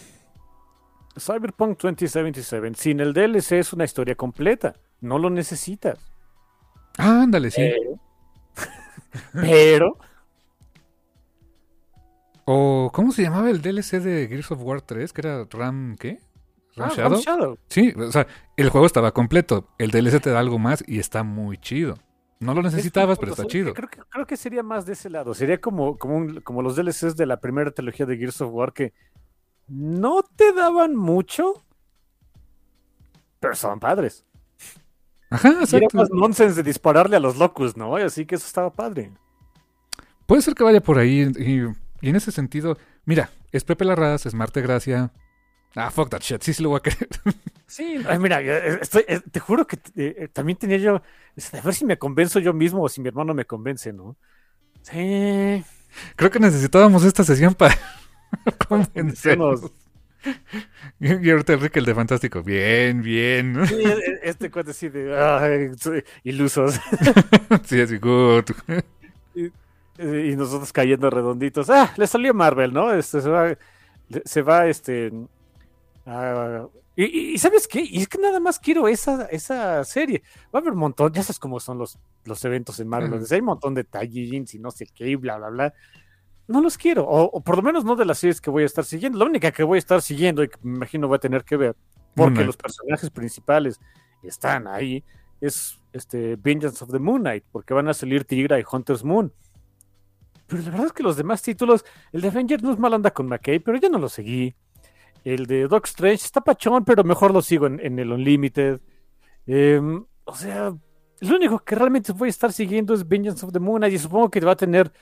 Cyberpunk 1.18 1.80
2077, 1.80 2.73
sin 2.75 3.00
el 3.00 3.12
DLC 3.12 3.52
es 3.52 3.73
una 3.73 3.84
historia 3.84 4.14
completa. 4.16 4.75
No 5.00 5.18
lo 5.18 5.30
necesitas. 5.30 5.99
Ah, 6.99 7.23
ándale, 7.23 7.50
sí. 7.50 7.61
Pero. 7.61 8.00
pero 9.32 9.99
o, 12.46 12.90
¿cómo 12.92 13.12
se 13.12 13.23
llamaba 13.23 13.49
el 13.50 13.62
DLC 13.62 14.00
de 14.02 14.28
Gears 14.28 14.50
of 14.50 14.62
War 14.62 14.82
3? 14.82 15.12
Que 15.12 15.20
era 15.23 15.46
Ram, 15.50 15.96
¿qué? 15.96 16.18
¿Ram, 16.76 16.90
ah, 16.90 16.94
Shadow? 16.94 17.12
Ram 17.12 17.20
Shadow? 17.20 17.58
Sí, 17.68 17.94
o 17.96 18.12
sea, 18.12 18.26
el 18.56 18.68
juego 18.68 18.87
estaba 18.87 19.12
completo. 19.12 19.68
El 19.78 19.90
DLC 19.90 20.20
te 20.20 20.30
da 20.30 20.40
algo 20.40 20.58
más 20.58 20.84
y 20.87 20.99
está 20.99 21.23
muy 21.23 21.56
chido. 21.56 21.96
No 22.44 22.54
lo 22.54 22.62
necesitabas, 22.62 23.18
pero 23.18 23.32
está 23.32 23.46
chido. 23.46 23.72
Creo 23.74 23.88
que, 23.88 24.00
creo 24.08 24.26
que 24.26 24.36
sería 24.36 24.62
más 24.62 24.86
de 24.86 24.92
ese 24.92 25.10
lado. 25.10 25.34
Sería 25.34 25.60
como, 25.60 25.96
como, 25.96 26.42
como 26.42 26.62
los 26.62 26.76
DLCs 26.76 27.16
de 27.16 27.26
la 27.26 27.40
primera 27.40 27.70
trilogía 27.70 28.06
de 28.06 28.16
Gears 28.16 28.40
of 28.42 28.52
War 28.52 28.72
que 28.72 28.92
no 29.66 30.22
te 30.22 30.52
daban 30.52 30.94
mucho, 30.94 31.64
pero 33.40 33.54
son 33.54 33.80
padres. 33.80 34.24
Ajá, 35.30 35.48
exacto. 35.60 35.76
Era 35.76 35.88
más 35.94 36.10
nonsense 36.10 36.56
de 36.56 36.62
dispararle 36.62 37.16
a 37.16 37.20
los 37.20 37.38
locos, 37.38 37.76
¿no? 37.76 37.96
Así 37.96 38.26
que 38.26 38.34
eso 38.34 38.46
estaba 38.46 38.70
padre. 38.70 39.10
Puede 40.26 40.42
ser 40.42 40.54
que 40.54 40.64
vaya 40.64 40.80
por 40.80 40.98
ahí 40.98 41.22
y 41.38 41.66
y 42.04 42.10
en 42.10 42.16
ese 42.16 42.32
sentido, 42.32 42.76
mira, 43.06 43.30
es 43.50 43.64
Pepe 43.64 43.86
Larraz, 43.86 44.26
es 44.26 44.34
Marte 44.34 44.60
Gracia. 44.60 45.10
Ah, 45.76 45.90
fuck 45.90 46.09
that 46.11 46.21
shit, 46.21 46.43
sí, 46.43 46.54
sí 46.54 46.62
lo 46.62 46.71
voy 46.71 46.78
a 46.78 46.81
querer. 46.81 47.09
Sí, 47.66 47.97
mira, 48.21 48.40
eh, 48.40 48.78
eh, 49.09 49.21
te 49.33 49.40
juro 49.40 49.66
que 49.66 49.78
eh, 49.97 50.28
también 50.33 50.57
tenía 50.57 50.76
yo, 50.76 50.97
a 50.97 51.61
ver 51.61 51.75
si 51.75 51.85
me 51.85 51.99
convenzo 51.99 52.38
yo 52.38 52.52
mismo 52.52 52.83
o 52.83 52.88
si 52.88 53.00
mi 53.00 53.09
hermano 53.09 53.35
me 53.35 53.47
convence, 53.47 53.93
¿no? 53.93 54.16
Sí. 54.83 55.64
Creo 56.14 56.31
que 56.31 56.38
necesitábamos 56.38 57.04
esta 57.04 57.25
sesión 57.25 57.54
para 57.54 57.76
convencernos. 58.69 59.73
Y 61.00 61.31
ahorita 61.31 61.54
Enrique 61.54 61.81
el 61.81 61.85
de 61.85 61.95
Fantástico. 61.95 62.43
Bien, 62.43 63.02
bien. 63.02 63.66
Sí, 63.66 63.75
e, 63.75 63.88
e, 63.88 64.21
este 64.23 64.50
cuate 64.50 64.71
así 64.71 64.88
de 64.88 65.19
ay, 65.19 65.71
ilusos. 66.23 66.81
sí, 67.64 67.81
así, 67.81 67.97
good. 67.99 68.45
Y 69.99 70.37
nosotros 70.37 70.73
cayendo 70.73 71.11
redonditos. 71.11 71.69
Ah, 71.71 71.93
le 71.97 72.07
salió 72.07 72.35
Marvel, 72.35 72.73
¿no? 72.73 72.93
Este, 72.93 73.21
se 73.21 73.28
va, 73.28 73.57
se 74.25 74.43
va 74.43 74.66
este... 74.66 75.12
y, 76.96 77.38
¿sabes 77.38 77.66
qué? 77.66 77.80
Y 77.80 78.02
es 78.02 78.08
que 78.08 78.18
nada 78.18 78.38
más 78.38 78.58
quiero 78.58 78.87
esa, 78.88 79.26
esa 79.26 79.82
serie. 79.84 80.23
Va 80.54 80.58
a 80.58 80.62
haber 80.62 80.75
un 80.75 80.78
montón, 80.78 81.12
ya 81.12 81.23
sabes 81.23 81.38
cómo 81.38 81.58
son 81.61 81.78
los, 81.78 81.99
los 82.25 82.44
eventos 82.44 82.78
en 82.78 82.88
Marvel. 82.88 83.25
Hay 83.28 83.40
un 83.40 83.46
montón 83.46 83.75
de 83.75 83.84
tallings 83.84 84.54
y 84.54 84.58
no 84.58 84.70
sé 84.70 84.87
qué, 84.87 85.08
y 85.08 85.14
bla, 85.16 85.38
bla, 85.38 85.49
bla. 85.49 85.75
No 86.46 86.61
los 86.61 86.76
quiero, 86.76 87.06
o, 87.08 87.40
por 87.40 87.56
lo 87.56 87.62
menos 87.62 87.84
no 87.84 87.96
de 87.96 88.04
las 88.04 88.18
series 88.18 88.40
que 88.40 88.50
voy 88.50 88.64
a 88.64 88.66
estar 88.66 88.84
siguiendo. 88.84 89.18
La 89.18 89.25
única 89.25 89.50
que 89.50 89.62
voy 89.62 89.76
a 89.76 89.78
estar 89.78 90.02
siguiendo 90.02 90.42
y 90.42 90.49
que 90.49 90.58
me 90.62 90.76
imagino 90.76 91.08
voy 91.08 91.16
a 91.16 91.20
tener 91.20 91.42
que 91.42 91.56
ver, 91.56 91.75
porque 92.14 92.44
los 92.44 92.56
personajes 92.56 93.11
principales 93.11 93.80
están 94.23 94.66
ahí, 94.66 95.02
es 95.40 95.80
este 95.92 96.37
Vengeance 96.37 96.84
of 96.84 96.90
the 96.90 96.99
Moon 96.99 97.23
Knight, 97.23 97.44
porque 97.50 97.73
van 97.73 97.88
a 97.88 97.94
salir 97.94 98.25
Tigra 98.25 98.61
y 98.61 98.64
Hunter's 98.70 99.02
Moon. 99.02 99.32
Pero 100.46 100.62
la 100.62 100.70
verdad 100.70 100.87
es 100.87 100.92
que 100.92 101.02
los 101.02 101.16
demás 101.16 101.40
títulos, 101.40 101.84
el 102.12 102.20
de 102.20 102.28
Avengers 102.28 102.62
no 102.62 102.73
es 102.73 102.78
mal 102.78 102.92
anda 102.92 103.11
con 103.11 103.26
McKay, 103.26 103.58
pero 103.58 103.78
yo 103.78 103.88
no 103.88 103.99
lo 103.99 104.11
seguí. 104.11 104.54
El 105.25 105.47
de 105.47 105.66
Doc 105.66 105.87
Strange 105.87 106.25
está 106.26 106.43
pachón, 106.43 106.85
pero 106.85 107.02
mejor 107.02 107.33
lo 107.33 107.40
sigo 107.40 107.66
en, 107.66 107.99
el 107.99 108.12
Unlimited. 108.12 108.81
Em, 109.47 110.04
o 110.25 110.37
sea, 110.37 110.75
lo 111.21 111.37
único 111.37 111.59
que 111.61 111.75
realmente 111.75 112.12
voy 112.12 112.28
a 112.28 112.31
estar 112.31 112.52
siguiendo 112.52 112.93
es 112.95 113.09
Vengeance 113.09 113.45
of 113.45 113.52
the 113.52 113.59
Moon 113.59 113.85
y 113.85 113.99
supongo 113.99 114.31
que 114.31 114.40
va 114.40 114.52
a 114.52 114.57
tener 114.57 114.93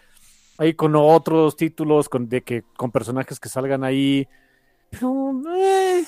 ahí 0.58 0.74
con 0.74 0.94
otros 0.94 1.56
títulos, 1.56 2.08
con, 2.08 2.28
de 2.28 2.42
que, 2.42 2.62
con 2.76 2.92
personajes 2.92 3.40
que 3.40 3.48
salgan 3.48 3.82
ahí. 3.82 4.28
Pero, 4.90 5.42
eh. 5.56 6.04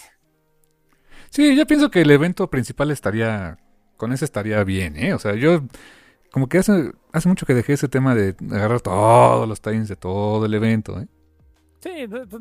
Sí, 1.30 1.56
yo 1.56 1.66
pienso 1.66 1.90
que 1.90 2.02
el 2.02 2.10
evento 2.12 2.48
principal 2.48 2.92
estaría, 2.92 3.58
con 3.96 4.12
ese 4.12 4.24
estaría 4.24 4.62
bien, 4.62 4.96
¿eh? 4.96 5.14
O 5.14 5.18
sea, 5.18 5.34
yo 5.34 5.62
como 6.30 6.48
que 6.48 6.58
hace, 6.58 6.92
hace 7.12 7.28
mucho 7.28 7.46
que 7.46 7.54
dejé 7.54 7.72
ese 7.72 7.88
tema 7.88 8.14
de 8.14 8.36
agarrar 8.52 8.80
todos 8.80 9.48
los 9.48 9.60
times 9.60 9.88
de 9.88 9.96
todo 9.96 10.46
el 10.46 10.54
evento, 10.54 11.00
¿eh? 11.00 11.08
Sí, 11.84 11.90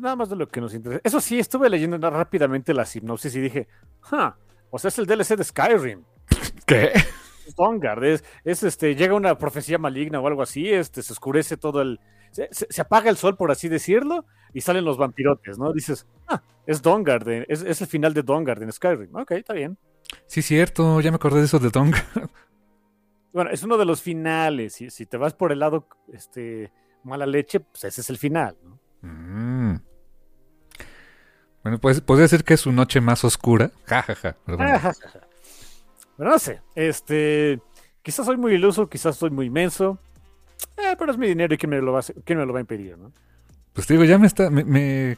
nada 0.00 0.16
más 0.16 0.30
de 0.30 0.36
lo 0.36 0.48
que 0.48 0.58
nos 0.58 0.72
interesa. 0.72 1.02
Eso 1.04 1.20
sí, 1.20 1.38
estuve 1.38 1.68
leyendo 1.68 1.98
rápidamente 2.08 2.72
la 2.72 2.86
sinopsis 2.86 3.36
y 3.36 3.42
dije, 3.42 3.68
¡ja! 4.00 4.38
O 4.70 4.78
sea, 4.78 4.88
es 4.88 4.98
el 4.98 5.04
DLC 5.04 5.36
de 5.36 5.44
Skyrim. 5.44 6.02
¿Qué? 6.66 6.92
Es, 8.04 8.24
es, 8.42 8.62
este, 8.62 8.94
llega 8.94 9.12
una 9.12 9.36
profecía 9.36 9.76
maligna 9.76 10.18
o 10.18 10.26
algo 10.26 10.40
así, 10.40 10.70
este, 10.70 11.02
se 11.02 11.12
oscurece 11.12 11.58
todo 11.58 11.82
el. 11.82 12.00
Se, 12.30 12.48
se, 12.50 12.80
apaga 12.80 13.10
el 13.10 13.18
sol, 13.18 13.36
por 13.36 13.50
así 13.50 13.68
decirlo, 13.68 14.24
y 14.54 14.62
salen 14.62 14.86
los 14.86 14.96
vampirotes, 14.96 15.58
¿no? 15.58 15.74
Dices, 15.74 16.06
ah, 16.26 16.42
es 16.66 16.80
Dongard, 16.80 17.28
es, 17.46 17.60
es 17.60 17.82
el 17.82 17.86
final 17.86 18.14
de 18.14 18.22
Dongard 18.22 18.62
en 18.62 18.72
Skyrim. 18.72 19.14
Ok, 19.14 19.32
está 19.32 19.52
bien. 19.52 19.76
Sí, 20.26 20.40
cierto, 20.40 21.02
ya 21.02 21.10
me 21.10 21.16
acordé 21.16 21.40
de 21.40 21.44
eso 21.44 21.58
de 21.58 21.68
Dongard. 21.68 22.04
Bueno, 23.34 23.50
es 23.50 23.64
uno 23.64 23.76
de 23.76 23.84
los 23.84 24.00
finales. 24.00 24.74
Si, 24.74 24.90
si 24.90 25.06
te 25.06 25.16
vas 25.16 25.34
por 25.34 25.50
el 25.50 25.58
lado 25.58 25.88
este, 26.12 26.70
mala 27.02 27.26
leche, 27.26 27.58
pues 27.58 27.82
ese 27.82 28.00
es 28.00 28.08
el 28.08 28.16
final, 28.16 28.56
¿no? 28.62 28.78
Mm. 29.04 29.76
Bueno, 31.62 31.78
pues 31.78 32.00
podría 32.00 32.22
decir 32.22 32.44
que 32.44 32.54
es 32.54 32.60
su 32.60 32.72
noche 32.72 33.00
más 33.00 33.24
oscura. 33.24 33.70
Ja, 33.86 34.02
ja, 34.02 34.14
ja. 34.14 34.36
Pero, 34.44 34.58
no 36.18 36.38
sé. 36.38 36.60
Este. 36.74 37.60
Quizás 38.02 38.26
soy 38.26 38.36
muy 38.36 38.54
iluso, 38.54 38.88
quizás 38.88 39.16
soy 39.16 39.30
muy 39.30 39.46
inmenso. 39.46 39.98
Eh, 40.76 40.94
pero 40.98 41.12
es 41.12 41.18
mi 41.18 41.26
dinero 41.26 41.54
y 41.54 41.58
quién 41.58 41.70
me 41.70 41.80
lo 41.80 41.92
va 41.92 42.00
a, 42.00 42.02
quién 42.24 42.38
me 42.38 42.46
lo 42.46 42.52
va 42.52 42.58
a 42.58 42.60
impedir, 42.60 42.98
¿no? 42.98 43.12
Pues 43.72 43.86
te 43.86 43.94
digo, 43.94 44.04
ya 44.04 44.18
me 44.18 44.26
está. 44.26 44.50
Me, 44.50 44.64
me, 44.64 45.16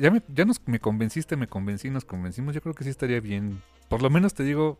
ya 0.00 0.10
me, 0.10 0.22
ya 0.28 0.44
nos, 0.44 0.60
me 0.66 0.78
convenciste, 0.78 1.36
me 1.36 1.48
convencí, 1.48 1.90
nos 1.90 2.04
convencimos. 2.04 2.54
Yo 2.54 2.60
creo 2.60 2.74
que 2.74 2.84
sí 2.84 2.90
estaría 2.90 3.20
bien. 3.20 3.62
Por 3.88 4.02
lo 4.02 4.10
menos 4.10 4.34
te 4.34 4.44
digo, 4.44 4.78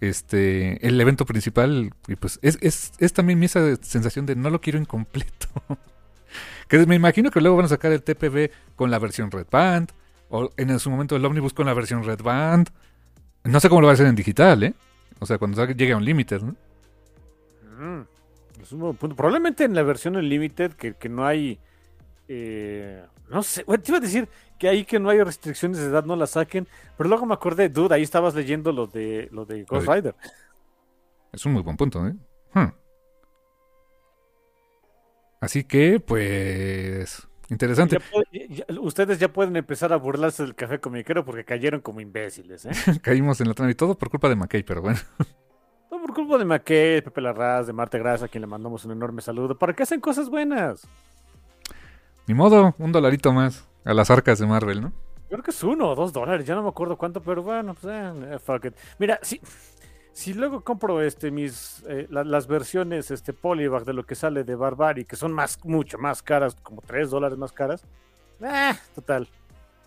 este 0.00 0.86
el 0.86 1.00
evento 1.00 1.26
principal 1.26 1.92
y 2.06 2.16
pues 2.16 2.38
es, 2.42 2.58
es, 2.60 2.92
es 2.98 3.12
también 3.12 3.42
esa 3.42 3.76
sensación 3.76 4.26
de 4.26 4.36
no 4.36 4.50
lo 4.50 4.60
quiero 4.60 4.78
incompleto 4.78 5.48
que 6.68 6.86
me 6.86 6.94
imagino 6.94 7.30
que 7.30 7.40
luego 7.40 7.56
van 7.56 7.66
a 7.66 7.68
sacar 7.68 7.92
el 7.92 8.02
TPB 8.02 8.50
con 8.76 8.90
la 8.90 8.98
versión 8.98 9.30
Red 9.30 9.46
Band 9.50 9.90
o 10.30 10.50
en 10.56 10.78
su 10.78 10.90
momento 10.90 11.16
el 11.16 11.24
Omnibus 11.24 11.54
con 11.54 11.66
la 11.66 11.74
versión 11.74 12.04
Red 12.04 12.22
Band 12.22 12.68
no 13.44 13.60
sé 13.60 13.68
cómo 13.68 13.80
lo 13.80 13.86
va 13.86 13.92
a 13.92 13.94
hacer 13.94 14.06
en 14.06 14.14
digital 14.14 14.62
eh 14.62 14.74
o 15.18 15.26
sea 15.26 15.38
cuando 15.38 15.64
llegue 15.66 15.92
a 15.92 15.96
un 15.96 16.04
límite 16.04 16.38
¿no? 16.38 16.54
Mm, 17.78 18.06
es 18.62 18.72
un 18.72 18.94
punto. 18.94 19.16
probablemente 19.16 19.64
en 19.64 19.74
la 19.74 19.82
versión 19.82 20.16
Unlimited 20.16 20.72
que, 20.72 20.94
que 20.94 21.08
no 21.08 21.26
hay 21.26 21.58
eh, 22.28 23.02
no 23.30 23.42
sé, 23.42 23.64
te 23.64 23.90
iba 23.90 23.98
a 23.98 24.00
decir 24.00 24.28
que 24.58 24.68
ahí 24.68 24.84
que 24.84 24.98
no 24.98 25.10
hay 25.10 25.22
restricciones 25.22 25.78
de 25.78 25.86
edad 25.86 26.04
no 26.04 26.16
la 26.16 26.26
saquen, 26.26 26.66
pero 26.96 27.08
luego 27.08 27.26
me 27.26 27.34
acordé, 27.34 27.68
dude, 27.68 27.94
ahí 27.94 28.02
estabas 28.02 28.34
leyendo 28.34 28.72
lo 28.72 28.86
de 28.86 29.28
lo 29.32 29.44
de 29.44 29.64
Ghost 29.64 29.88
Rider. 29.88 30.14
Es 31.32 31.44
un 31.44 31.52
muy 31.52 31.62
buen 31.62 31.76
punto, 31.76 32.06
¿eh? 32.06 32.14
Hmm. 32.54 32.68
Así 35.40 35.64
que, 35.64 36.00
pues, 36.00 37.28
interesante. 37.48 37.98
ustedes 38.80 39.18
ya 39.18 39.32
pueden 39.32 39.56
empezar 39.56 39.92
a 39.92 39.96
burlarse 39.96 40.42
del 40.42 40.54
café 40.54 40.80
comiquero 40.80 41.24
porque 41.24 41.44
cayeron 41.44 41.80
como 41.80 42.00
imbéciles, 42.00 42.64
¿eh? 42.66 42.70
Caímos 43.02 43.40
en 43.40 43.48
la 43.48 43.54
trama 43.54 43.70
y 43.70 43.74
todo 43.74 43.96
por 43.96 44.10
culpa 44.10 44.28
de 44.28 44.36
McKay, 44.36 44.62
pero 44.64 44.82
bueno. 44.82 44.98
Todo 45.88 46.00
por 46.00 46.14
culpa 46.14 46.38
de 46.38 46.44
McKay, 46.44 47.02
Pepe 47.02 47.20
Larraz, 47.20 47.66
de 47.66 47.72
Marte 47.72 47.98
Grasa, 47.98 48.26
a 48.26 48.28
quien 48.28 48.42
le 48.42 48.46
mandamos 48.46 48.84
un 48.84 48.92
enorme 48.92 49.22
saludo. 49.22 49.56
¿Para 49.56 49.72
qué 49.74 49.84
hacen 49.84 50.00
cosas 50.00 50.28
buenas? 50.28 50.86
Ni 52.26 52.34
modo, 52.34 52.74
un 52.78 52.92
dolarito 52.92 53.32
más 53.32 53.66
a 53.84 53.94
las 53.94 54.10
arcas 54.10 54.38
de 54.38 54.46
Marvel, 54.46 54.82
¿no? 54.82 54.92
Creo 55.28 55.42
que 55.42 55.50
es 55.50 55.62
uno 55.62 55.90
o 55.90 55.94
dos 55.94 56.12
dólares, 56.12 56.46
ya 56.46 56.54
no 56.54 56.62
me 56.62 56.68
acuerdo 56.70 56.96
cuánto, 56.96 57.22
pero 57.22 57.42
bueno, 57.42 57.74
pues 57.74 57.94
eh, 57.94 58.38
fuck 58.38 58.66
it. 58.66 58.74
Mira, 58.98 59.18
si, 59.22 59.40
si 60.18 60.34
luego 60.34 60.62
compro 60.62 61.00
este 61.00 61.30
mis 61.30 61.84
eh, 61.88 62.08
las 62.10 62.48
versiones 62.48 63.12
este 63.12 63.32
Polybag 63.32 63.84
de 63.84 63.92
lo 63.92 64.04
que 64.04 64.16
sale 64.16 64.42
de 64.42 64.56
Barbari, 64.56 65.04
que 65.04 65.14
son 65.14 65.32
más, 65.32 65.64
mucho 65.64 65.96
más 65.96 66.24
caras, 66.24 66.56
como 66.60 66.82
tres 66.84 67.10
dólares 67.10 67.38
más 67.38 67.52
caras, 67.52 67.84
eh, 68.40 68.72
total. 68.96 69.28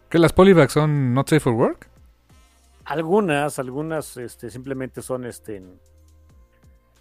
¿Que 0.07 0.19
las 0.19 0.31
Polybags 0.31 0.71
son 0.71 1.13
not 1.13 1.27
safe 1.27 1.41
for 1.41 1.51
work? 1.51 1.89
Algunas, 2.85 3.59
algunas 3.59 4.15
este, 4.15 4.50
simplemente 4.50 5.01
son 5.01 5.25
este 5.25 5.61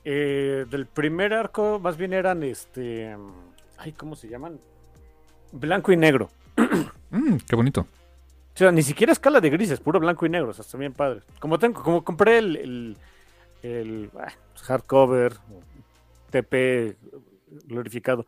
eh, 0.05 0.67
del 0.69 0.87
primer 0.87 1.33
arco, 1.33 1.79
más 1.79 1.97
bien 1.97 2.13
eran 2.13 2.43
este 2.43 3.17
ay, 3.79 3.93
¿cómo 3.93 4.17
se 4.17 4.29
llaman? 4.29 4.59
blanco 5.53 5.93
y 5.93 5.97
negro. 5.97 6.31
Mm, 7.13 7.39
qué 7.39 7.57
bonito. 7.57 7.81
O 7.81 8.57
sea, 8.57 8.71
ni 8.71 8.85
siquiera 8.85 9.13
escala 9.13 9.41
de 9.41 9.51
grises, 9.51 9.81
puro 9.81 9.99
blanco 9.99 10.27
y 10.27 10.29
negro, 10.29 10.51
o 10.51 10.53
sea, 10.53 10.63
está 10.63 10.79
bien 10.79 10.93
padre. 10.93 11.23
Como 11.41 11.59
tengo, 11.59 11.83
como 11.83 12.05
compré 12.05 12.39
el, 12.39 12.55
el, 12.55 12.97
ah, 13.63 14.33
hardcover, 14.63 15.35
TP 16.31 16.97
glorificado. 17.67 18.27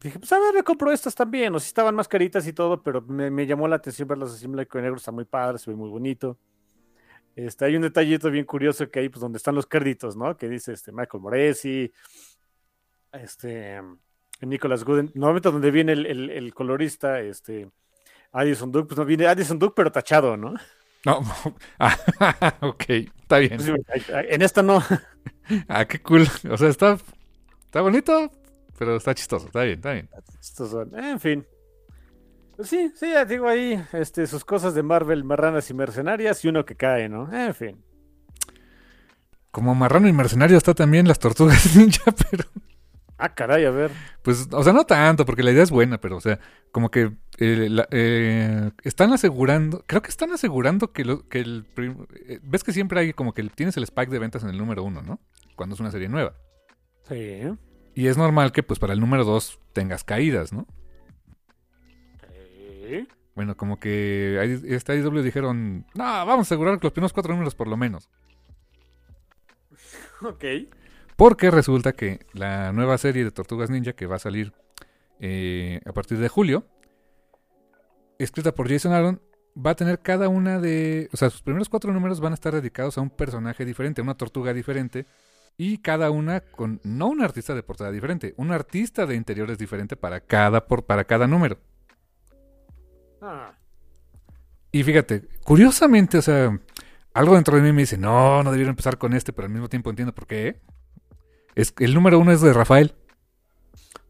Dije, 0.00 0.18
pues 0.18 0.32
a 0.32 0.38
ver, 0.38 0.54
me 0.54 0.62
compro 0.62 0.90
estas 0.92 1.14
también. 1.14 1.54
O 1.54 1.60
si 1.60 1.66
estaban 1.66 1.94
más 1.94 2.08
caritas 2.08 2.46
y 2.46 2.52
todo, 2.52 2.82
pero 2.82 3.02
me, 3.02 3.46
llamó 3.46 3.68
la 3.68 3.76
atención 3.76 4.08
verlas 4.08 4.32
así 4.32 4.46
en 4.46 4.52
blanco 4.52 4.80
negro. 4.80 4.96
Está 4.96 5.12
muy 5.12 5.26
padre, 5.26 5.58
se 5.58 5.70
ve 5.70 5.76
muy 5.76 5.90
bonito. 5.90 6.38
Este, 7.36 7.64
hay 7.66 7.76
un 7.76 7.82
detallito 7.82 8.30
bien 8.30 8.44
curioso 8.44 8.90
que 8.90 9.00
hay, 9.00 9.08
pues, 9.08 9.20
donde 9.20 9.36
están 9.36 9.54
los 9.54 9.66
créditos, 9.66 10.16
¿no? 10.16 10.36
Que 10.36 10.48
dice 10.48 10.72
este 10.72 10.90
Michael 10.90 11.22
Moresi, 11.22 11.92
este, 13.12 13.80
Nicholas 14.40 14.84
Gooden. 14.84 15.10
Normalmente 15.14 15.50
donde 15.50 15.70
viene 15.70 15.92
el, 15.92 16.06
el- 16.06 16.30
el 16.30 16.54
colorista, 16.54 17.20
este, 17.20 17.70
Addison 18.32 18.72
Duke, 18.72 18.88
pues 18.88 18.98
no 18.98 19.04
viene 19.04 19.26
Addison 19.26 19.58
Duke, 19.58 19.74
pero 19.76 19.92
tachado, 19.92 20.36
¿no? 20.36 20.54
No, 21.04 21.22
ah, 21.78 21.96
ok, 22.60 22.84
está 22.88 23.38
bien. 23.38 23.58
En 24.28 24.42
esta 24.42 24.62
no. 24.62 24.82
Ah, 25.68 25.84
qué 25.84 26.00
cool. 26.00 26.28
O 26.48 26.56
sea, 26.56 26.68
está, 26.68 26.96
está 27.64 27.80
bonito, 27.80 28.30
pero 28.78 28.96
está 28.96 29.16
chistoso. 29.16 29.46
Está 29.46 29.64
bien, 29.64 29.78
está 29.78 29.92
bien. 29.94 30.08
Son, 30.40 30.96
en 30.96 31.18
fin. 31.18 31.44
Pues 32.56 32.68
sí, 32.68 32.92
sí, 32.94 33.10
ya 33.10 33.24
digo 33.24 33.48
ahí, 33.48 33.84
este, 33.92 34.28
sus 34.28 34.44
cosas 34.44 34.74
de 34.74 34.84
Marvel, 34.84 35.24
marranas 35.24 35.68
y 35.68 35.74
mercenarias, 35.74 36.44
y 36.44 36.48
uno 36.48 36.64
que 36.64 36.76
cae, 36.76 37.08
¿no? 37.08 37.32
En 37.34 37.52
fin. 37.52 37.84
Como 39.50 39.74
marrano 39.74 40.06
y 40.06 40.12
mercenario 40.12 40.56
está 40.56 40.72
también 40.72 41.08
las 41.08 41.18
tortugas 41.18 41.74
ninja, 41.74 42.12
pero 42.30 42.44
Ah, 43.22 43.34
caray, 43.34 43.64
a 43.66 43.70
ver. 43.70 43.90
pues, 44.22 44.48
o 44.50 44.62
sea, 44.64 44.72
no 44.72 44.84
tanto, 44.86 45.26
porque 45.26 45.42
la 45.42 45.50
idea 45.50 45.62
es 45.62 45.70
buena, 45.70 46.00
pero, 46.00 46.16
o 46.16 46.20
sea, 46.20 46.38
como 46.72 46.90
que 46.90 47.12
eh, 47.38 47.68
la- 47.70 47.86
eh, 47.90 48.70
están 48.82 49.12
asegurando, 49.12 49.84
creo 49.86 50.00
que 50.02 50.08
están 50.08 50.32
asegurando 50.32 50.92
que, 50.92 51.04
lo- 51.04 51.28
que 51.28 51.40
el, 51.40 51.66
eh, 52.26 52.40
ves 52.42 52.64
que 52.64 52.72
siempre 52.72 53.00
hay 53.00 53.12
como 53.12 53.34
que 53.34 53.42
tienes 53.50 53.76
el 53.76 53.82
spike 53.84 54.10
de 54.10 54.18
ventas 54.18 54.42
en 54.42 54.48
el 54.50 54.58
número 54.58 54.82
uno, 54.84 55.02
¿no? 55.02 55.20
Cuando 55.56 55.74
es 55.74 55.80
una 55.80 55.90
serie 55.90 56.08
nueva. 56.08 56.32
Sí. 57.08 57.42
Y 57.94 58.06
es 58.06 58.16
normal 58.16 58.52
que, 58.52 58.62
pues, 58.62 58.78
para 58.78 58.92
el 58.94 59.00
número 59.00 59.24
dos 59.24 59.58
tengas 59.74 60.02
caídas, 60.04 60.52
¿no? 60.52 60.66
Sí. 62.28 63.06
Bueno, 63.34 63.56
como 63.56 63.78
que 63.78 64.58
este 64.68 64.96
IW 64.98 65.22
dijeron, 65.22 65.86
no, 65.94 66.04
vamos 66.04 66.38
a 66.38 66.48
asegurar 66.48 66.78
que 66.78 66.86
los 66.86 66.92
primeros 66.92 67.12
cuatro 67.12 67.32
números 67.32 67.54
por 67.54 67.68
lo 67.68 67.76
menos. 67.76 68.08
Ok. 70.22 70.44
Porque 71.20 71.50
resulta 71.50 71.92
que 71.92 72.20
la 72.32 72.72
nueva 72.72 72.96
serie 72.96 73.24
de 73.24 73.30
Tortugas 73.30 73.68
Ninja 73.68 73.92
que 73.92 74.06
va 74.06 74.16
a 74.16 74.18
salir 74.18 74.54
eh, 75.18 75.82
a 75.84 75.92
partir 75.92 76.16
de 76.16 76.30
julio, 76.30 76.64
escrita 78.18 78.54
por 78.54 78.70
Jason 78.70 78.94
Aaron, 78.94 79.20
va 79.54 79.72
a 79.72 79.74
tener 79.74 79.98
cada 79.98 80.30
una 80.30 80.58
de... 80.60 81.10
O 81.12 81.18
sea, 81.18 81.28
sus 81.28 81.42
primeros 81.42 81.68
cuatro 81.68 81.92
números 81.92 82.20
van 82.20 82.32
a 82.32 82.36
estar 82.36 82.54
dedicados 82.54 82.96
a 82.96 83.02
un 83.02 83.10
personaje 83.10 83.66
diferente, 83.66 84.00
a 84.00 84.04
una 84.04 84.16
tortuga 84.16 84.54
diferente, 84.54 85.04
y 85.58 85.76
cada 85.82 86.10
una 86.10 86.40
con 86.40 86.80
no 86.84 87.08
un 87.08 87.20
artista 87.20 87.54
de 87.54 87.62
portada 87.62 87.90
diferente, 87.90 88.32
un 88.38 88.50
artista 88.50 89.04
de 89.04 89.16
interiores 89.16 89.58
diferente 89.58 89.96
para 89.96 90.20
cada, 90.20 90.66
por, 90.66 90.86
para 90.86 91.04
cada 91.04 91.26
número. 91.26 91.58
Ah, 93.20 93.52
Y 94.72 94.82
fíjate, 94.82 95.28
curiosamente, 95.44 96.16
o 96.16 96.22
sea, 96.22 96.58
algo 97.12 97.34
dentro 97.34 97.56
de 97.56 97.62
mí 97.62 97.72
me 97.72 97.82
dice, 97.82 97.98
no, 97.98 98.42
no 98.42 98.50
debieron 98.52 98.70
empezar 98.70 98.96
con 98.96 99.12
este, 99.12 99.34
pero 99.34 99.44
al 99.44 99.52
mismo 99.52 99.68
tiempo 99.68 99.90
entiendo 99.90 100.14
por 100.14 100.26
qué. 100.26 100.62
Es, 101.54 101.74
el 101.78 101.94
número 101.94 102.18
uno 102.18 102.32
es 102.32 102.40
de 102.40 102.52
Rafael. 102.52 102.94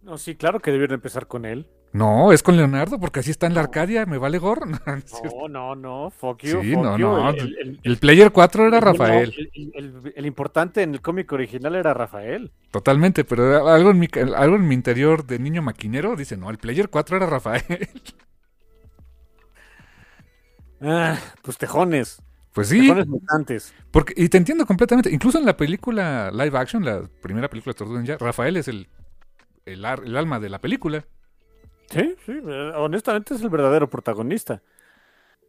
no, 0.02 0.18
sí, 0.18 0.34
claro 0.36 0.60
que 0.60 0.70
debieron 0.72 0.94
empezar 0.94 1.26
con 1.26 1.44
él. 1.44 1.66
No, 1.92 2.30
es 2.30 2.44
con 2.44 2.56
Leonardo, 2.56 3.00
porque 3.00 3.18
así 3.18 3.32
está 3.32 3.48
en 3.48 3.54
la 3.54 3.62
Arcadia, 3.62 4.06
me 4.06 4.16
vale 4.18 4.38
gorro. 4.38 4.64
No, 4.86 5.48
no. 5.48 5.48
No, 5.48 5.74
no, 5.74 6.10
fuck 6.10 6.42
you, 6.44 6.60
Sí, 6.62 6.72
fuck 6.74 6.82
no, 6.84 6.96
you. 6.98 7.06
no, 7.08 7.30
El, 7.30 7.58
el- 7.58 7.80
El 7.82 7.96
Player 7.96 8.30
4 8.30 8.68
era 8.68 8.76
el- 8.78 8.82
Rafael, 8.84 9.34
el- 10.14 10.26
importante 10.26 10.82
en 10.82 10.94
el 10.94 11.00
cómic 11.02 11.32
original 11.32 11.74
era 11.74 11.92
Rafael. 11.92 12.52
totalmente, 12.70 13.24
pero 13.24 13.66
algo 13.68 13.90
en, 13.90 13.98
mi, 13.98 14.08
algo 14.36 14.54
en 14.56 14.68
mi 14.68 14.74
interior 14.76 15.24
de 15.26 15.40
niño 15.40 15.62
maquinero 15.62 16.14
dice, 16.14 16.36
no, 16.36 16.50
el 16.50 16.58
Player 16.58 16.88
4 16.90 17.16
era 17.16 17.26
Rafael. 17.26 17.64
Ah, 20.82 21.18
pues 21.42 21.58
tejones. 21.58 22.22
Pues 22.52 22.68
sí, 22.68 22.92
mutantes. 23.06 23.72
porque, 23.92 24.12
y 24.16 24.28
te 24.28 24.36
entiendo 24.38 24.66
completamente. 24.66 25.10
Incluso 25.10 25.38
en 25.38 25.46
la 25.46 25.56
película 25.56 26.30
live 26.32 26.58
action, 26.58 26.84
la 26.84 27.02
primera 27.22 27.48
película 27.48 27.72
de 27.72 27.78
Tortuga 27.78 28.00
Ninja, 28.00 28.18
Rafael 28.18 28.56
es 28.56 28.66
el, 28.68 28.88
el, 29.66 29.84
ar- 29.84 30.02
el 30.04 30.16
alma 30.16 30.40
de 30.40 30.48
la 30.48 30.60
película. 30.60 31.04
Sí, 31.90 32.14
sí, 32.26 32.32
eh, 32.32 32.72
honestamente 32.76 33.34
es 33.34 33.42
el 33.42 33.50
verdadero 33.50 33.88
protagonista. 33.88 34.62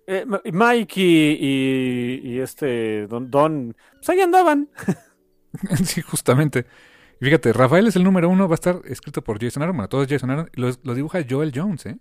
Eh, 0.08 0.26
Mike 0.52 1.00
y, 1.02 1.38
y- 1.40 2.22
y 2.34 2.40
este 2.40 3.08
Don, 3.08 3.30
Don, 3.32 3.76
pues 3.96 4.10
ahí 4.10 4.22
andaban. 4.22 4.70
sí, 5.84 6.02
justamente. 6.02 6.66
Fíjate, 7.20 7.54
Rafael 7.54 7.86
es 7.88 7.96
el 7.96 8.04
número 8.04 8.30
uno, 8.30 8.48
va 8.48 8.54
a 8.54 8.56
estar 8.56 8.82
escrito 8.86 9.24
por 9.24 9.40
Jason 9.40 9.62
Aaron. 9.64 9.76
Bueno, 9.78 9.90
todo 9.90 10.02
es 10.04 10.10
Jason 10.10 10.32
Aaron. 10.32 10.50
Lo, 10.54 10.72
lo 10.84 10.96
dibuja 10.96 11.20
Joel 11.30 11.52
Jones, 11.54 11.86
¿eh? 11.86 11.98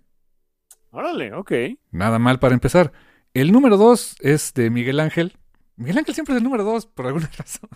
Órale, 0.89 1.33
ok. 1.33 1.51
Nada 1.91 2.17
mal 2.19 2.39
para 2.39 2.53
empezar. 2.55 2.91
El 3.33 3.51
número 3.51 3.77
dos 3.77 4.15
es 4.19 4.53
de 4.53 4.69
Miguel 4.69 4.99
Ángel. 4.99 5.37
Miguel 5.77 5.97
Ángel 5.99 6.13
siempre 6.13 6.35
es 6.35 6.37
el 6.39 6.43
número 6.43 6.63
dos, 6.63 6.85
por 6.85 7.07
alguna 7.07 7.29
razón. 7.37 7.69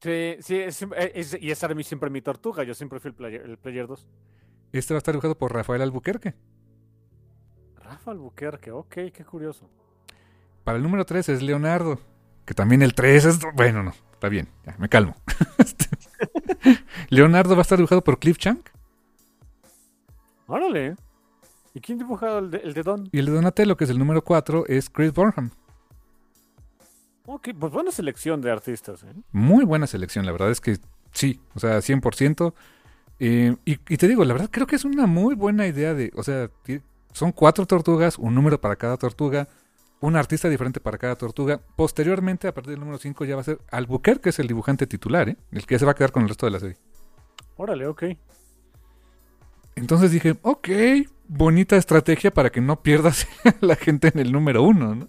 Sí, 0.00 0.36
sí, 0.40 0.56
es- 0.56 0.82
eh, 0.82 1.12
es- 1.14 1.38
y 1.40 1.50
esa 1.50 1.66
era 1.66 1.74
mi, 1.74 1.84
siempre 1.84 2.10
mi 2.10 2.20
tortuga. 2.22 2.64
Yo 2.64 2.74
siempre 2.74 2.98
fui 3.00 3.10
el 3.10 3.14
player, 3.14 3.42
el 3.42 3.56
player 3.58 3.86
2. 3.86 4.06
Este 4.72 4.94
va 4.94 4.98
a 4.98 4.98
estar 4.98 5.14
dibujado 5.14 5.36
por 5.38 5.52
Rafael 5.54 5.82
Albuquerque. 5.82 6.34
Rafa 7.76 8.10
Albuquerque, 8.10 8.70
ok, 8.72 8.94
qué 9.12 9.24
curioso. 9.24 9.68
Para 10.64 10.76
el 10.78 10.82
número 10.82 11.04
tres 11.04 11.28
es 11.28 11.42
Leonardo. 11.42 12.00
Que 12.46 12.54
también 12.54 12.82
el 12.82 12.94
tres 12.94 13.24
es... 13.24 13.38
Bueno, 13.54 13.82
no, 13.84 13.90
está 13.90 14.28
bien, 14.28 14.48
ya, 14.66 14.76
me 14.78 14.88
calmo. 14.88 15.14
Este, 15.58 15.86
Leonardo 17.10 17.54
va 17.54 17.60
a 17.60 17.62
estar 17.62 17.78
dibujado 17.78 18.02
por 18.02 18.18
Cliff 18.18 18.38
Chang. 18.38 18.58
Órale. 20.46 20.96
¿Y 21.74 21.80
quién 21.80 21.98
dibujado 21.98 22.38
el 22.38 22.50
de, 22.50 22.58
el 22.58 22.74
de 22.74 22.82
Don? 22.82 23.08
Y 23.12 23.18
el 23.18 23.26
de 23.26 23.32
Donatello, 23.32 23.76
que 23.76 23.84
es 23.84 23.90
el 23.90 23.98
número 23.98 24.22
cuatro, 24.22 24.64
es 24.66 24.90
Chris 24.90 25.12
Burnham. 25.12 25.50
Ok, 27.26 27.50
pues 27.58 27.72
buena 27.72 27.90
selección 27.90 28.40
de 28.40 28.50
artistas, 28.50 29.04
¿eh? 29.04 29.14
Muy 29.30 29.64
buena 29.64 29.86
selección, 29.86 30.26
la 30.26 30.32
verdad 30.32 30.50
es 30.50 30.60
que 30.60 30.78
sí, 31.12 31.40
o 31.54 31.60
sea, 31.60 31.78
100%. 31.78 32.52
Eh, 33.20 33.56
y, 33.64 33.72
y 33.72 33.96
te 33.96 34.08
digo, 34.08 34.24
la 34.24 34.34
verdad 34.34 34.48
creo 34.50 34.66
que 34.66 34.76
es 34.76 34.84
una 34.84 35.06
muy 35.06 35.34
buena 35.34 35.66
idea 35.66 35.94
de, 35.94 36.12
o 36.16 36.22
sea, 36.22 36.50
son 37.12 37.32
cuatro 37.32 37.66
tortugas, 37.66 38.18
un 38.18 38.34
número 38.34 38.60
para 38.60 38.76
cada 38.76 38.96
tortuga, 38.96 39.48
un 40.00 40.16
artista 40.16 40.48
diferente 40.48 40.80
para 40.80 40.98
cada 40.98 41.14
tortuga. 41.14 41.60
Posteriormente, 41.76 42.48
a 42.48 42.54
partir 42.54 42.72
del 42.72 42.80
número 42.80 42.98
5 42.98 43.24
ya 43.24 43.36
va 43.36 43.42
a 43.42 43.44
ser 43.44 43.60
Albuquerque, 43.70 44.22
que 44.22 44.28
es 44.30 44.38
el 44.40 44.48
dibujante 44.48 44.86
titular, 44.86 45.28
¿eh? 45.28 45.36
el 45.52 45.64
que 45.64 45.78
se 45.78 45.84
va 45.84 45.92
a 45.92 45.94
quedar 45.94 46.10
con 46.10 46.24
el 46.24 46.28
resto 46.28 46.46
de 46.46 46.52
la 46.52 46.60
serie. 46.60 46.76
Órale, 47.56 47.86
ok. 47.86 48.02
Entonces 49.74 50.10
dije, 50.10 50.36
ok, 50.42 50.68
bonita 51.28 51.76
estrategia 51.76 52.30
para 52.32 52.50
que 52.50 52.60
no 52.60 52.82
pierdas 52.82 53.26
a 53.44 53.54
la 53.64 53.76
gente 53.76 54.08
en 54.12 54.18
el 54.20 54.32
número 54.32 54.62
uno, 54.62 54.94
¿no? 54.94 55.08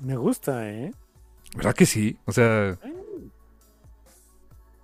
Me 0.00 0.16
gusta, 0.16 0.68
¿eh? 0.70 0.92
¿Verdad 1.56 1.74
que 1.74 1.86
sí? 1.86 2.18
O 2.26 2.32
sea, 2.32 2.76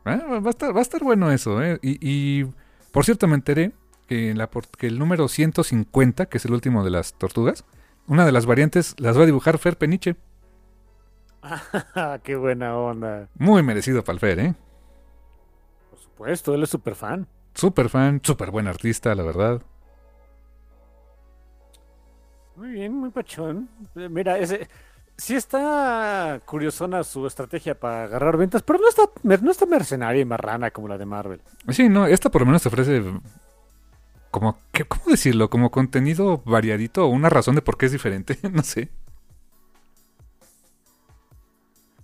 ah, 0.05 0.17
va, 0.41 0.47
a 0.47 0.51
estar, 0.51 0.75
va 0.75 0.79
a 0.79 0.83
estar 0.83 1.03
bueno 1.03 1.31
eso, 1.31 1.63
¿eh? 1.63 1.79
Y, 1.83 1.99
y, 2.01 2.47
por 2.93 3.05
cierto, 3.05 3.27
me 3.29 3.35
enteré 3.35 3.73
que, 4.09 4.31
en 4.31 4.39
la, 4.39 4.51
por- 4.51 4.69
que 4.69 4.87
el 4.87 4.99
número 4.99 5.29
150, 5.29 6.27
que 6.27 6.39
es 6.39 6.45
el 6.47 6.55
último 6.55 6.83
de 6.83 6.91
las 6.91 7.13
tortugas, 7.15 7.65
una 8.07 8.25
de 8.25 8.33
las 8.33 8.47
variantes 8.47 8.95
las 8.99 9.19
va 9.19 9.25
a 9.25 9.27
dibujar 9.27 9.59
Fer 9.59 9.77
Peniche. 9.77 10.17
qué 12.23 12.37
buena 12.37 12.77
onda. 12.77 13.29
Muy 13.35 13.63
merecido 13.63 14.03
para 14.05 14.15
el 14.15 14.21
Fer, 14.21 14.39
¿eh? 14.41 14.55
Supuesto, 16.23 16.55
él 16.55 16.63
es 16.63 16.71
súper 16.71 16.95
fan. 16.95 17.27
Súper 17.53 17.89
fan, 17.89 18.21
súper 18.23 18.53
buen 18.53 18.69
artista, 18.69 19.13
la 19.17 19.25
verdad. 19.25 19.61
Muy 22.55 22.71
bien, 22.71 22.95
muy 22.95 23.11
pachón. 23.11 23.69
Eh, 23.97 24.09
Mira, 24.09 24.39
ese 24.39 24.69
sí 25.17 25.35
está 25.35 26.41
curiosona 26.47 27.03
su 27.03 27.27
estrategia 27.27 27.75
para 27.79 28.05
agarrar 28.05 28.37
ventas, 28.37 28.63
pero 28.63 28.79
no 28.79 28.89
está, 28.89 29.03
no 29.25 29.51
está 29.51 29.67
mercenaria 29.67 30.23
y 30.23 30.25
marrana 30.25 30.71
como 30.71 30.87
la 30.87 30.97
de 30.97 31.07
Marvel. 31.07 31.41
Sí, 31.71 31.89
no, 31.89 32.07
esta 32.07 32.31
por 32.31 32.43
lo 32.43 32.47
menos 32.47 32.63
te 32.63 32.69
ofrece 32.69 33.03
como, 34.31 34.59
¿qué- 34.71 34.85
¿cómo 34.85 35.03
decirlo? 35.09 35.51
Como 35.51 35.73
contenido 35.73 36.41
variadito 36.45 37.05
o 37.05 37.09
una 37.09 37.31
razón 37.31 37.57
de 37.57 37.63
por 37.63 37.77
qué 37.77 37.87
es 37.87 37.93
diferente, 37.93 38.39
no 38.53 38.63
sé. 38.63 38.91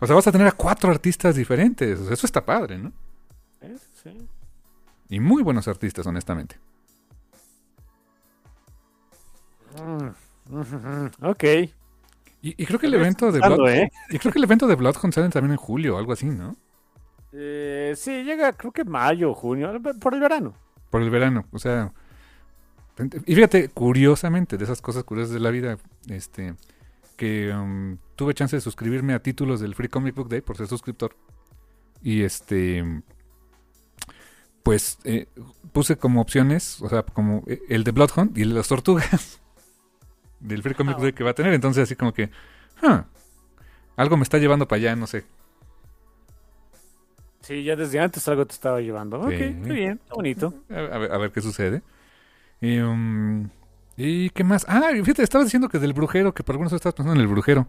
O 0.01 0.07
sea, 0.09 0.17
vas 0.17 0.27
a 0.27 0.33
tener 0.33 0.49
a 0.49 0.53
cuatro 0.53 0.91
artistas 0.91 1.37
diferentes, 1.37 2.01
eso 2.01 2.27
está 2.27 2.45
padre, 2.45 2.79
¿no? 2.79 2.93
Sí. 4.13 4.29
Y 5.11 5.21
muy 5.21 5.43
buenos 5.43 5.69
artistas, 5.69 6.07
honestamente. 6.07 6.59
Mm, 9.81 10.09
Ok. 11.23 11.45
Y, 12.41 12.63
y 12.63 12.67
creo 12.67 12.79
que 12.79 12.87
el 12.87 12.95
evento 12.95 13.33
de 13.33 13.41
Blood, 13.41 13.69
¿eh? 13.69 13.91
y 14.11 14.19
creo 14.19 14.33
que 14.33 14.39
el 14.39 14.45
evento 14.45 14.67
de 14.69 14.77
Bloodhound 14.77 15.13
sale 15.13 15.29
también 15.29 15.53
en 15.53 15.57
julio 15.57 15.97
o 15.97 15.99
algo 15.99 16.13
así, 16.13 16.27
¿no? 16.27 16.55
Eh, 17.33 17.95
sí, 17.97 18.23
llega 18.23 18.53
creo 18.53 18.73
que 18.73 18.85
mayo, 18.85 19.35
junio, 19.35 19.73
por 20.01 20.15
el 20.15 20.21
verano. 20.21 20.55
Por 20.91 21.03
el 21.03 21.11
verano, 21.11 21.47
o 21.53 21.59
sea. 21.59 21.93
Y 23.27 23.35
fíjate, 23.35 23.69
curiosamente, 23.69 24.57
de 24.57 24.65
esas 24.65 24.81
cosas 24.81 25.05
curiosas 25.05 25.33
de 25.35 25.41
la 25.41 25.51
vida, 25.51 25.79
este, 26.09 26.55
que 27.17 27.53
um, 27.55 27.99
tuve 28.17 28.35
chance 28.35 28.57
de 28.57 28.61
suscribirme 28.61 29.15
a 29.15 29.23
títulos 29.23 29.61
del 29.61 29.75
Free 29.75 29.89
Comic 29.89 30.15
Book 30.15 30.29
Day 30.29 30.41
por 30.41 30.57
ser 30.57 30.67
suscriptor. 30.69 31.15
Y 32.03 32.23
este, 32.23 33.03
pues 34.69 34.99
eh, 35.05 35.29
puse 35.73 35.97
como 35.97 36.21
opciones, 36.21 36.83
o 36.83 36.91
sea, 36.91 37.03
como 37.03 37.43
eh, 37.47 37.63
el 37.71 37.85
de 37.85 37.91
Bloodhound 37.91 38.37
y 38.37 38.43
el 38.43 38.51
de 38.51 38.57
las 38.57 38.69
tortugas. 38.69 39.41
del 40.41 40.63
Free 40.63 40.75
Comic 40.75 40.99
Ah, 41.01 41.11
que 41.11 41.25
va 41.25 41.31
a 41.31 41.35
tener. 41.35 41.55
Entonces, 41.55 41.85
así 41.85 41.97
como 41.97 42.13
que, 42.13 42.29
huh, 42.83 43.01
algo 43.97 44.19
me 44.19 44.25
está 44.25 44.37
llevando 44.37 44.69
para 44.69 44.79
allá, 44.79 44.95
no 44.95 45.07
sé. 45.07 45.25
Sí, 47.41 47.65
ya 47.65 47.77
desde 47.77 47.99
antes 47.99 48.29
algo 48.29 48.45
te 48.45 48.53
estaba 48.53 48.83
llevando. 48.83 49.19
Ok, 49.21 49.31
qué 49.31 49.73
bien, 49.73 50.03
bonito. 50.11 50.53
A, 50.69 50.99
ver, 50.99 51.13
a 51.13 51.17
ver 51.17 51.33
qué 51.33 51.41
sucede. 51.41 51.81
Y, 52.61 52.79
um, 52.81 53.49
¿y 53.97 54.29
qué 54.29 54.45
más? 54.45 54.67
Ah, 54.69 54.91
fíjate, 54.93 55.23
estabas 55.23 55.47
diciendo 55.47 55.71
que 55.71 55.79
del 55.79 55.95
brujero, 55.95 56.35
que 56.35 56.43
por 56.43 56.57
algunos 56.57 56.75
estabas 56.75 56.95
pensando 56.95 57.19
en 57.19 57.23
el 57.23 57.33
brujero. 57.33 57.67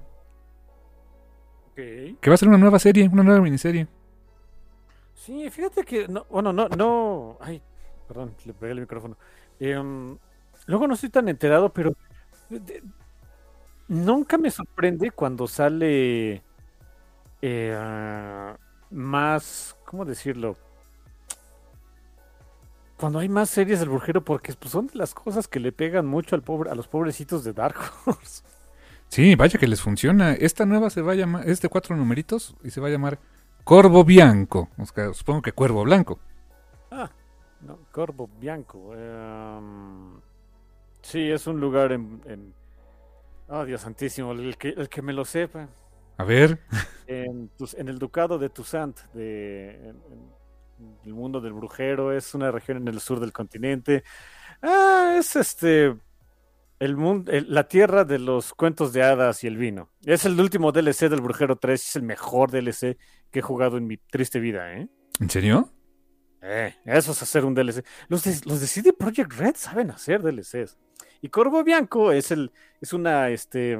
Ok. 1.67 1.75
Que 2.19 2.29
va 2.29 2.33
a 2.33 2.38
ser 2.38 2.49
una 2.49 2.57
nueva 2.57 2.77
serie, 2.77 3.09
una 3.09 3.23
nueva 3.23 3.39
miniserie. 3.39 3.88
Sí, 5.29 5.47
fíjate 5.51 5.83
que, 5.83 6.07
no, 6.07 6.25
bueno, 6.27 6.51
no, 6.51 6.67
no, 6.69 7.37
ay, 7.39 7.61
perdón, 8.07 8.33
le 8.45 8.53
pegué 8.53 8.71
el 8.71 8.79
micrófono. 8.81 9.15
Em, 9.59 10.17
luego 10.65 10.87
no 10.87 10.95
estoy 10.95 11.09
tan 11.09 11.29
enterado, 11.29 11.71
pero 11.71 11.95
nunca 13.87 14.39
me 14.39 14.49
sorprende 14.49 15.11
cuando 15.11 15.45
sale 15.45 16.41
eh, 17.43 18.55
más, 18.89 19.77
¿cómo 19.85 20.03
decirlo? 20.03 20.57
Cuando 22.97 23.19
hay 23.19 23.29
más 23.29 23.51
series 23.51 23.81
del 23.81 23.89
brujero, 23.89 24.25
porque 24.25 24.53
pues, 24.53 24.71
son 24.71 24.87
de 24.87 24.95
las 24.95 25.13
cosas 25.13 25.47
que 25.47 25.59
le 25.59 25.71
pegan 25.71 26.07
mucho 26.07 26.35
al 26.35 26.41
pobre, 26.41 26.71
a 26.71 26.75
los 26.75 26.87
pobrecitos 26.87 27.43
de 27.43 27.53
Dark 27.53 27.77
Horse. 28.07 28.41
Sí, 29.09 29.35
vaya 29.35 29.59
que 29.59 29.67
les 29.67 29.79
funciona. 29.79 30.33
Esta 30.33 30.65
nueva 30.65 30.89
se 30.89 31.03
va 31.03 31.11
a 31.11 31.15
llamar, 31.15 31.47
es 31.47 31.61
de 31.61 31.69
cuatro 31.69 31.95
numeritos 31.95 32.55
y 32.63 32.71
se 32.71 32.81
va 32.81 32.87
a 32.87 32.91
llamar 32.91 33.19
Corvo 33.63 34.04
Bianco. 34.04 34.69
O 34.78 34.86
sea, 34.86 35.13
supongo 35.13 35.41
que 35.41 35.52
Cuervo 35.52 35.84
Blanco. 35.84 36.19
Ah, 36.91 37.10
no, 37.62 37.80
Corvo 37.91 38.30
Bianco. 38.39 38.93
em, 38.95 40.19
sí, 41.02 41.30
es 41.30 41.48
un 41.48 41.60
lugar 41.60 41.91
en, 41.91 42.22
en- 42.26 42.54
Oh, 43.52 43.65
Dios 43.65 43.82
santísimo, 43.82 44.32
el 44.34 44.58
que, 44.58 44.69
el 44.69 44.89
que 44.89 45.02
me 45.02 45.12
lo 45.12 45.26
sepa. 45.26 45.67
A 46.17 46.24
ver. 46.24 46.60
En, 47.08 47.50
el 47.78 47.98
ducado 47.98 48.38
de 48.38 48.50
Toussaint, 48.50 49.00
de, 49.13 49.89
en- 49.89 50.02
en 50.80 50.98
el 51.06 51.13
mundo 51.15 51.41
del 51.41 51.54
brujero, 51.54 52.13
es 52.13 52.36
una 52.36 52.52
región 52.52 52.78
en 52.78 52.88
el 52.88 53.00
sur 53.00 53.19
del 53.19 53.32
continente. 53.34 54.04
Ah, 54.62 55.15
es 55.17 55.36
este... 55.36 55.95
El 56.80 56.95
mundo, 56.95 57.30
la 57.48 57.67
tierra 57.67 58.06
de 58.06 58.19
los 58.19 58.54
cuentos 58.54 58.93
de 58.93 59.04
hadas 59.04 59.43
y 59.43 59.48
el 59.48 59.58
vino. 59.58 59.89
Es 60.06 60.24
el 60.26 60.39
último 60.39 60.72
DLC 60.72 61.10
del 61.10 61.19
Brujero 61.19 61.58
3, 61.58 61.89
es 61.89 61.95
el 61.98 62.04
mejor 62.04 62.52
DLC 62.52 62.98
que 63.31 63.39
he 63.39 63.41
jugado 63.41 63.77
en 63.77 63.87
mi 63.87 63.97
triste 63.97 64.39
vida, 64.39 64.73
¿eh? 64.73 64.87
¿En 65.19 65.29
serio? 65.29 65.69
Eh, 66.41 66.73
eso 66.85 67.11
es 67.11 67.21
hacer 67.21 67.43
un 67.45 67.53
DLC. 67.53 67.83
Los 68.07 68.23
de, 68.23 68.35
los 68.45 68.61
de 68.61 68.67
CD 68.67 68.93
Projekt 68.93 69.33
Red 69.33 69.55
saben 69.57 69.91
hacer 69.91 70.21
DLCs. 70.21 70.77
Y 71.21 71.29
Corvo 71.29 71.63
Bianco 71.63 72.11
es 72.11 72.31
el, 72.31 72.51
es 72.79 72.93
una, 72.93 73.29
este, 73.29 73.77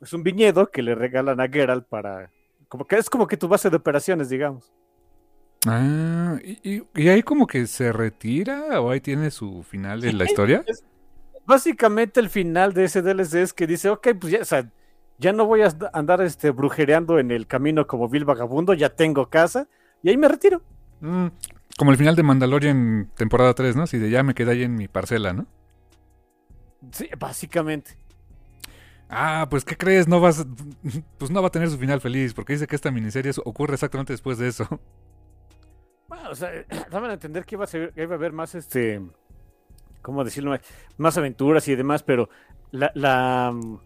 es 0.00 0.12
un 0.12 0.22
viñedo 0.24 0.70
que 0.70 0.82
le 0.82 0.94
regalan 0.94 1.40
a 1.40 1.48
Geralt 1.48 1.86
para, 1.86 2.30
como 2.68 2.86
que 2.86 2.96
es 2.96 3.08
como 3.08 3.26
que 3.28 3.36
tu 3.36 3.46
base 3.46 3.70
de 3.70 3.76
operaciones, 3.76 4.28
digamos. 4.28 4.72
Ah, 5.66 6.38
¿y, 6.42 6.58
y- 6.78 6.82
y 6.94 7.08
ahí 7.08 7.22
como 7.22 7.46
que 7.46 7.66
se 7.66 7.92
retira 7.92 8.80
o 8.80 8.90
ahí 8.90 9.00
tiene 9.00 9.30
su 9.30 9.62
final 9.62 10.02
en 10.04 10.18
la 10.18 10.24
historia? 10.24 10.64
Básicamente 11.46 12.20
el 12.20 12.28
final 12.30 12.72
de 12.72 12.84
ese 12.84 13.02
DLC 13.02 13.42
es 13.42 13.52
que 13.52 13.66
dice, 13.66 13.88
ok, 13.90 14.08
pues 14.20 14.32
ya, 14.32 14.40
o 14.40 14.44
sea, 14.44 14.70
ya 15.20 15.32
no 15.32 15.46
voy 15.46 15.62
a 15.62 15.68
andar, 15.92 16.22
este, 16.22 16.50
brujereando 16.50 17.18
en 17.18 17.30
el 17.30 17.46
camino 17.46 17.86
como 17.86 18.08
vil 18.08 18.24
vagabundo, 18.24 18.74
ya 18.74 18.90
tengo 18.96 19.28
casa 19.30 19.68
y 20.02 20.10
ahí 20.10 20.16
me 20.16 20.28
retiro. 20.28 20.62
Mm, 21.00 21.28
como 21.78 21.90
el 21.92 21.96
final 21.96 22.16
de 22.16 22.22
Mandalorian 22.22 23.10
temporada 23.16 23.54
3, 23.54 23.76
¿no? 23.76 23.86
Si 23.86 23.98
de 23.98 24.10
ya 24.10 24.22
me 24.22 24.34
quedé 24.34 24.52
ahí 24.52 24.62
en 24.62 24.74
mi 24.74 24.88
parcela, 24.88 25.32
¿no? 25.32 25.46
Sí, 26.92 27.08
básicamente. 27.18 27.96
Ah, 29.08 29.46
pues 29.50 29.64
¿qué 29.64 29.76
crees? 29.76 30.06
No 30.08 30.20
vas, 30.20 30.46
pues 31.18 31.30
no 31.30 31.42
va 31.42 31.48
a 31.48 31.50
tener 31.50 31.68
su 31.70 31.78
final 31.78 32.00
feliz 32.00 32.32
porque 32.34 32.52
dice 32.52 32.66
que 32.66 32.76
esta 32.76 32.90
miniserie 32.90 33.32
ocurre 33.44 33.74
exactamente 33.74 34.12
después 34.12 34.38
de 34.38 34.48
eso. 34.48 34.68
Bueno, 36.08 36.30
o 36.30 36.34
sea, 36.34 36.50
daban 36.90 37.10
a 37.10 37.14
entender 37.14 37.44
que 37.44 37.54
iba 37.56 37.64
a, 37.64 37.68
ser- 37.68 37.92
que 37.92 38.02
iba 38.02 38.14
a 38.14 38.18
haber 38.18 38.32
más, 38.32 38.54
este, 38.54 39.00
¿cómo 40.02 40.24
decirlo? 40.24 40.56
Más 40.96 41.18
aventuras 41.18 41.68
y 41.68 41.76
demás, 41.76 42.02
pero 42.02 42.28
la, 42.70 42.90
la 42.94 43.52
mm, 43.54 43.78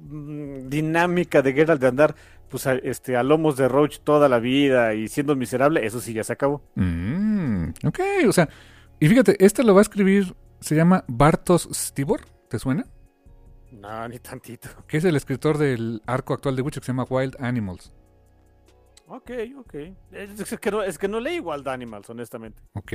dinámica 0.00 1.42
de 1.42 1.52
Geralt 1.52 1.80
de 1.80 1.86
andar 1.86 2.14
pues, 2.48 2.66
a, 2.66 2.74
este, 2.74 3.16
a 3.16 3.22
lomos 3.22 3.56
de 3.56 3.68
Roach 3.68 3.98
toda 4.00 4.28
la 4.28 4.38
vida 4.38 4.94
y 4.94 5.08
siendo 5.08 5.36
miserable, 5.36 5.84
eso 5.84 6.00
sí 6.00 6.12
ya 6.12 6.24
se 6.24 6.32
acabó. 6.32 6.62
Mm, 6.74 7.70
ok, 7.84 8.00
o 8.28 8.32
sea, 8.32 8.48
y 9.00 9.08
fíjate, 9.08 9.36
este 9.44 9.62
lo 9.62 9.74
va 9.74 9.80
a 9.80 9.82
escribir, 9.82 10.34
se 10.60 10.74
llama 10.74 11.04
Bartos 11.08 11.68
Stibor, 11.72 12.20
¿te 12.48 12.58
suena? 12.58 12.86
No, 13.72 14.08
ni 14.08 14.18
tantito. 14.18 14.68
Que 14.86 14.98
es 14.98 15.04
el 15.04 15.16
escritor 15.16 15.58
del 15.58 16.02
arco 16.06 16.34
actual 16.34 16.56
de 16.56 16.62
Witcher 16.62 16.80
que 16.80 16.86
se 16.86 16.92
llama 16.92 17.06
Wild 17.08 17.36
Animals. 17.40 17.92
Ok, 19.08 19.30
ok. 19.58 19.74
Es 20.12 20.58
que 20.58 20.70
no, 20.70 20.82
es 20.82 20.98
que 20.98 21.08
no 21.08 21.20
leí 21.20 21.40
Wild 21.40 21.68
Animals, 21.68 22.10
honestamente. 22.10 22.62
Ok. 22.72 22.92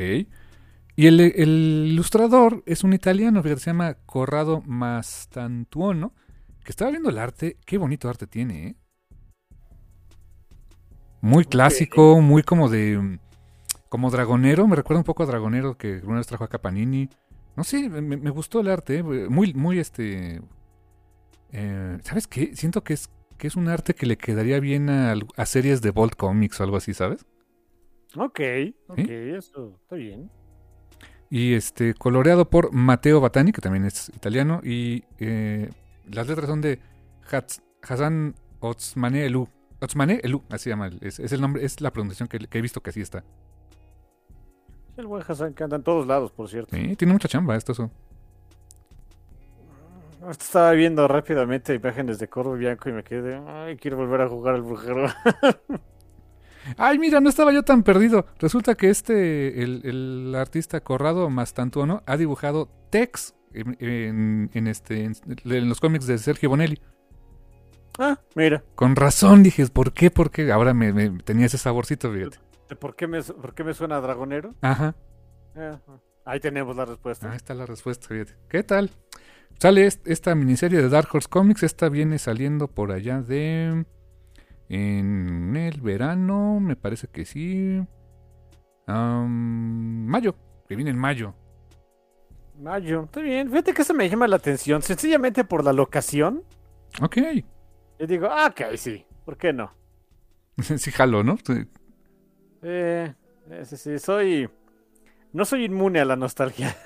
Y 0.96 1.08
el, 1.08 1.20
el 1.20 1.88
ilustrador 1.88 2.64
es 2.66 2.84
un 2.84 2.94
italiano, 2.94 3.42
fíjate, 3.42 3.62
se 3.62 3.70
llama 3.70 3.94
Corrado 4.06 4.62
Mastantuono, 4.66 6.14
que 6.64 6.72
estaba 6.72 6.92
viendo 6.92 7.10
el 7.10 7.18
arte, 7.18 7.58
qué 7.66 7.78
bonito 7.78 8.10
arte 8.10 8.28
tiene, 8.28 8.68
¿eh? 8.68 8.76
Muy 11.22 11.46
clásico, 11.46 12.20
muy 12.22 12.44
como 12.44 12.70
de... 12.70 12.98
mm, 12.98 13.20
como 13.90 14.10
dragonero, 14.10 14.68
me 14.68 14.76
recuerda 14.76 15.00
un 15.02 15.06
poco 15.06 15.24
a 15.24 15.26
dragonero 15.28 15.78
que 15.78 15.96
alguna 15.96 16.18
vez 16.20 16.28
trajo 16.28 16.44
acá 16.46 16.60
Panini. 16.62 17.10
No 17.56 17.64
sé, 17.64 17.90
me, 17.90 18.02
me 18.18 18.30
gustó 18.30 18.62
el 18.62 18.70
arte, 18.70 18.98
¿eh? 19.00 19.04
muy, 19.04 19.54
muy 19.54 19.80
este... 19.80 20.42
eh, 21.52 21.98
¿Sabes 22.04 22.28
qué? 22.28 22.56
Siento 22.56 22.84
que 22.84 22.94
es, 22.94 23.10
que 23.38 23.48
es 23.48 23.56
un 23.56 23.68
arte 23.68 23.94
que 23.94 24.06
le 24.06 24.18
quedaría 24.18 24.60
bien 24.60 24.90
a, 24.90 25.14
a 25.38 25.46
series 25.46 25.82
de 25.82 25.92
Bolt 25.92 26.16
Comics 26.16 26.60
o 26.60 26.64
algo 26.64 26.78
así, 26.78 26.94
¿sabes? 26.94 27.26
Ok, 28.16 28.40
ok, 28.88 29.10
eso 29.10 29.76
está 29.82 29.96
bien. 29.96 30.32
Y 31.30 31.54
este, 31.54 31.94
coloreado 31.94 32.50
por 32.50 32.74
Matteo 32.74 33.22
Batani, 33.22 33.54
que 33.54 33.62
también 33.62 33.86
es 33.86 34.10
italiano. 34.10 34.60
Y 34.64 35.06
eh, 35.20 35.70
las 36.14 36.28
letras 36.28 36.48
son 36.48 36.62
de 36.62 36.80
Hats- 37.30 37.62
Hassan 37.82 38.36
Otsmane 38.60 39.26
Elu. 39.26 39.48
Otsmane 39.80 40.20
Elu, 40.24 40.44
así 40.50 40.66
se 40.66 40.70
llama. 40.72 40.90
Es, 41.02 41.20
es 41.20 41.32
el 41.32 41.42
nombre, 41.42 41.66
es 41.66 41.82
la 41.82 41.92
pronunciación 41.92 42.28
que, 42.28 42.40
que 42.40 42.58
he 42.58 42.62
visto 42.62 42.82
que 42.82 42.92
así 42.92 43.02
está. 43.02 43.24
El 44.98 45.08
buen 45.08 45.24
Hassan 45.28 45.54
que 45.54 45.64
anda 45.64 45.78
en 45.78 45.84
todos 45.84 46.06
lados, 46.06 46.32
por 46.32 46.48
cierto. 46.50 46.76
Sí, 46.76 46.96
tiene 46.96 47.14
mucha 47.14 47.28
chamba 47.28 47.56
esto. 47.56 47.72
eso. 47.72 47.90
Estaba 50.30 50.72
viendo 50.74 51.08
rápidamente 51.08 51.74
imágenes 51.74 52.20
de 52.20 52.28
Corvo 52.28 52.54
Bianco 52.54 52.90
y 52.90 52.94
me 52.94 53.04
quedé, 53.04 53.42
ay, 53.48 53.76
quiero 53.78 53.98
volver 53.98 54.22
a 54.22 54.30
jugar 54.30 54.54
al 54.56 54.62
brujero. 54.62 55.08
Ay, 56.78 57.00
mira, 57.00 57.20
no 57.20 57.30
estaba 57.30 57.52
yo 57.52 57.64
tan 57.64 57.82
perdido. 57.82 58.28
Resulta 58.38 58.76
que 58.76 58.92
este, 58.92 59.64
el, 59.64 59.82
el 59.84 60.36
artista 60.36 60.80
Corrado 60.82 61.28
Mastantuono 61.32 62.04
ha 62.06 62.18
dibujado 62.18 62.70
Tex 62.92 63.34
en, 63.54 64.68
este, 64.68 65.04
en, 65.06 65.14
en 65.46 65.70
los 65.70 65.80
cómics 65.80 66.08
de 66.08 66.18
Sergio 66.18 66.50
Bonelli. 66.50 66.80
ah, 68.00 68.20
mira, 68.36 68.64
Con 68.76 68.96
razón 68.96 69.44
dije, 69.44 69.66
¿por 69.68 69.94
qué? 69.94 70.12
Porque 70.12 70.52
ahora 70.52 70.74
me, 70.74 70.94
me 70.94 71.10
tenía 71.24 71.46
ese 71.48 71.58
saborcito, 71.58 72.12
fíjate. 72.12 72.38
¿por 72.80 72.96
qué 72.96 73.06
me, 73.08 73.22
por 73.22 73.54
qué 73.54 73.64
me 73.64 73.74
suena 73.74 73.98
a 73.98 74.02
dragonero? 74.02 74.56
Ajá. 74.62 74.96
Ah, 75.56 75.80
ahí 76.26 76.40
tenemos 76.40 76.76
la 76.76 76.86
respuesta. 76.86 77.30
Ahí 77.30 77.36
está 77.38 77.54
la 77.54 77.66
respuesta, 77.66 78.08
fíjate. 78.08 78.34
¿Qué 78.48 78.64
tal? 78.64 78.92
Sale 79.60 79.86
est- 79.86 80.08
esta 80.08 80.34
miniserie 80.36 80.82
de 80.82 80.88
Dark 80.90 81.10
Horse 81.14 81.28
Comics. 81.30 81.64
Esta 81.64 81.90
viene 81.90 82.18
saliendo 82.18 82.68
por 82.70 82.92
allá 82.94 83.22
de. 83.22 83.86
En 84.70 85.56
el 85.58 85.82
verano, 85.82 86.62
me 86.62 86.78
parece 86.78 87.08
que 87.10 87.26
sí. 87.26 87.86
Mayo, 88.88 90.36
que 90.68 90.76
viene 90.76 90.92
en 90.92 90.98
mayo. 90.98 91.36
Mayo, 92.62 93.06
está 93.06 93.22
bien. 93.22 93.50
Fíjate 93.50 93.74
que 93.74 93.82
eso 93.82 93.94
me 93.94 94.08
llama 94.08 94.28
la 94.28 94.36
atención, 94.36 94.84
sencillamente 94.84 95.44
por 95.44 95.64
la 95.64 95.74
locación. 95.74 96.44
Ok. 97.02 97.18
Yo 98.00 98.08
digo, 98.08 98.28
ah, 98.30 98.48
ok, 98.52 98.76
sí, 98.76 99.04
¿por 99.26 99.36
qué 99.36 99.52
no? 99.52 99.74
sí, 100.78 100.92
jalo, 100.92 101.24
¿no? 101.24 101.38
Sí. 101.38 101.66
Eh, 102.62 103.14
eh, 103.50 103.66
sí, 103.66 103.78
sí, 103.78 103.98
soy... 103.98 104.48
No 105.34 105.46
soy 105.46 105.66
inmune 105.66 106.00
a 106.00 106.06
la 106.06 106.16
nostalgia. 106.16 106.76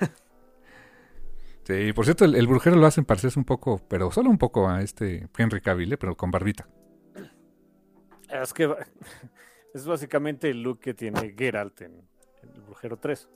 Sí, 1.66 1.92
por 1.92 2.04
cierto, 2.04 2.24
el, 2.24 2.36
el 2.36 2.46
brujero 2.46 2.76
lo 2.76 2.86
hacen 2.86 3.04
parecerse 3.04 3.40
un 3.40 3.44
poco, 3.44 3.80
pero 3.88 4.12
solo 4.12 4.30
un 4.30 4.38
poco 4.38 4.68
a 4.68 4.82
este 4.82 5.28
Henry 5.36 5.60
Cavill, 5.60 5.94
¿eh? 5.94 5.98
pero 5.98 6.16
con 6.16 6.30
barbita. 6.30 6.68
es 8.28 8.54
que 8.54 8.72
es 9.74 9.84
básicamente 9.84 10.48
el 10.48 10.62
look 10.62 10.78
que 10.78 10.94
tiene 10.94 11.34
Geralt 11.36 11.80
en, 11.80 12.08
en 12.44 12.50
El 12.54 12.62
Brujero 12.62 12.98
3. 12.98 13.28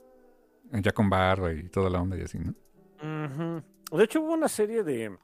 Ya 0.71 0.91
con 0.91 1.09
barba 1.09 1.51
y 1.53 1.63
toda 1.69 1.89
la 1.89 2.01
onda 2.01 2.17
y 2.17 2.21
así, 2.21 2.39
¿no? 2.39 2.53
De 3.91 4.03
hecho, 4.03 4.21
hubo 4.21 4.33
una 4.33 4.47
serie 4.47 4.83
de 4.83 5.17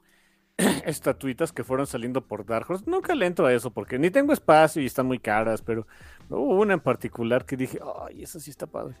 estatuitas 0.84 1.52
que 1.52 1.64
fueron 1.64 1.86
saliendo 1.86 2.26
por 2.26 2.44
Dark 2.44 2.66
Horse. 2.70 2.84
Nunca 2.86 3.14
le 3.14 3.26
entro 3.26 3.46
a 3.46 3.52
eso 3.52 3.70
porque 3.70 3.98
ni 3.98 4.10
tengo 4.10 4.32
espacio 4.32 4.82
y 4.82 4.86
están 4.86 5.06
muy 5.06 5.18
caras, 5.18 5.62
pero 5.62 5.86
hubo 6.28 6.60
una 6.60 6.74
en 6.74 6.80
particular 6.80 7.46
que 7.46 7.56
dije, 7.56 7.78
ay, 8.06 8.22
esa 8.22 8.40
sí 8.40 8.50
está 8.50 8.66
padre. 8.66 8.96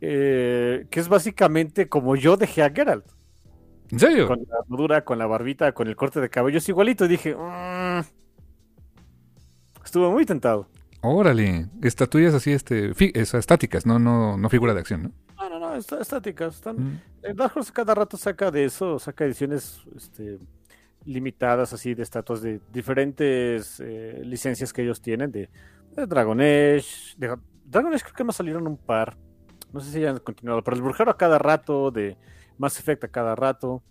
Eh, 0.00 0.86
que 0.90 0.98
es 0.98 1.08
básicamente 1.08 1.88
como 1.88 2.16
yo 2.16 2.36
dejé 2.36 2.62
a 2.64 2.70
Geralt. 2.70 3.06
¿En 3.90 4.00
serio? 4.00 4.26
Con 4.26 4.40
la 4.48 4.58
armadura, 4.58 5.04
con 5.04 5.18
la 5.18 5.26
barbita, 5.26 5.72
con 5.72 5.86
el 5.86 5.94
corte 5.94 6.20
de 6.20 6.30
cabello, 6.30 6.58
es 6.58 6.68
igualito. 6.68 7.06
Dije, 7.06 7.36
"Mm". 7.36 8.00
estuve 9.84 10.08
muy 10.08 10.24
tentado. 10.24 10.66
Órale, 11.02 11.66
estatuillas 11.82 12.32
así, 12.32 12.52
este, 12.52 12.92
estáticas, 13.14 13.86
no, 13.86 13.98
no, 13.98 14.36
no 14.36 14.48
figura 14.48 14.72
de 14.72 14.80
acción, 14.80 15.02
¿no? 15.02 15.10
No, 15.72 15.78
está 15.78 16.00
estáticas. 16.00 16.56
Están... 16.56 16.76
Mm. 16.76 17.00
Dark 17.34 17.52
Horse 17.56 17.72
cada 17.72 17.94
rato 17.94 18.16
saca 18.16 18.50
de 18.50 18.64
eso, 18.64 18.98
saca 18.98 19.24
ediciones 19.24 19.80
este, 19.96 20.38
limitadas 21.04 21.72
así 21.72 21.94
de 21.94 22.02
estatuas 22.02 22.42
de 22.42 22.60
diferentes 22.72 23.80
eh, 23.80 24.20
licencias 24.24 24.72
que 24.72 24.82
ellos 24.82 25.00
tienen, 25.00 25.30
de, 25.30 25.48
de 25.94 26.06
Dragon 26.06 26.40
Age. 26.40 27.14
De, 27.16 27.36
Dragon 27.64 27.94
Age 27.94 28.04
creo 28.04 28.14
que 28.14 28.24
más 28.24 28.36
salieron 28.36 28.66
un 28.66 28.76
par. 28.76 29.16
No 29.72 29.80
sé 29.80 29.92
si 29.92 30.00
ya 30.00 30.10
han 30.10 30.18
continuado, 30.18 30.62
pero 30.62 30.76
el 30.76 30.82
Brujero 30.82 31.10
a 31.10 31.16
cada 31.16 31.38
rato, 31.38 31.90
de 31.90 32.16
Mass 32.58 32.78
Effect 32.78 33.04
a 33.04 33.08
cada 33.08 33.34
rato. 33.34 33.82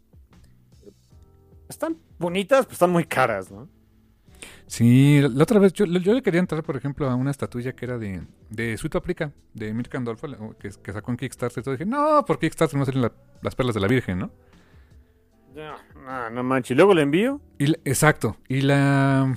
Están 1.68 1.98
bonitas, 2.20 2.66
pero 2.66 2.74
están 2.74 2.92
muy 2.92 3.06
caras, 3.06 3.50
¿no? 3.50 3.68
Sí, 4.68 5.20
la 5.22 5.44
otra 5.44 5.60
vez 5.60 5.74
yo, 5.74 5.86
yo 5.86 6.14
le 6.14 6.22
quería 6.22 6.40
entrar, 6.40 6.64
por 6.64 6.78
ejemplo, 6.78 7.10
a 7.10 7.16
una 7.16 7.32
estatuilla 7.32 7.74
que 7.74 7.86
era 7.86 7.98
de, 7.98 8.22
de 8.50 8.78
Sweet 8.78 8.94
Paprika, 8.94 9.32
de 9.54 9.74
Mirka 9.74 9.98
Andolfo, 9.98 10.28
la- 10.28 10.38
que, 10.60 10.70
que 10.82 10.94
sacó 10.94 11.12
en 11.12 11.18
Kickstarter. 11.18 11.62
Y 11.62 11.64
todo. 11.64 11.74
dije, 11.76 11.86
no, 11.86 12.24
por 12.26 12.40
Kickstarter 12.40 12.80
no 12.80 12.86
salen 12.86 13.02
la- 13.02 13.12
las 13.42 13.56
perlas 13.56 13.76
de 13.76 13.82
la 13.82 13.88
Virgen, 13.88 14.20
¿no? 14.20 14.32
Ya, 15.54 15.76
no, 16.06 16.30
no 16.30 16.44
manches. 16.44 16.72
Y 16.72 16.76
luego 16.76 16.94
le 16.94 17.02
envío. 17.02 17.42
Y 17.58 17.68
la- 17.68 17.80
exacto, 17.84 18.38
y 18.48 18.62
la, 18.62 19.36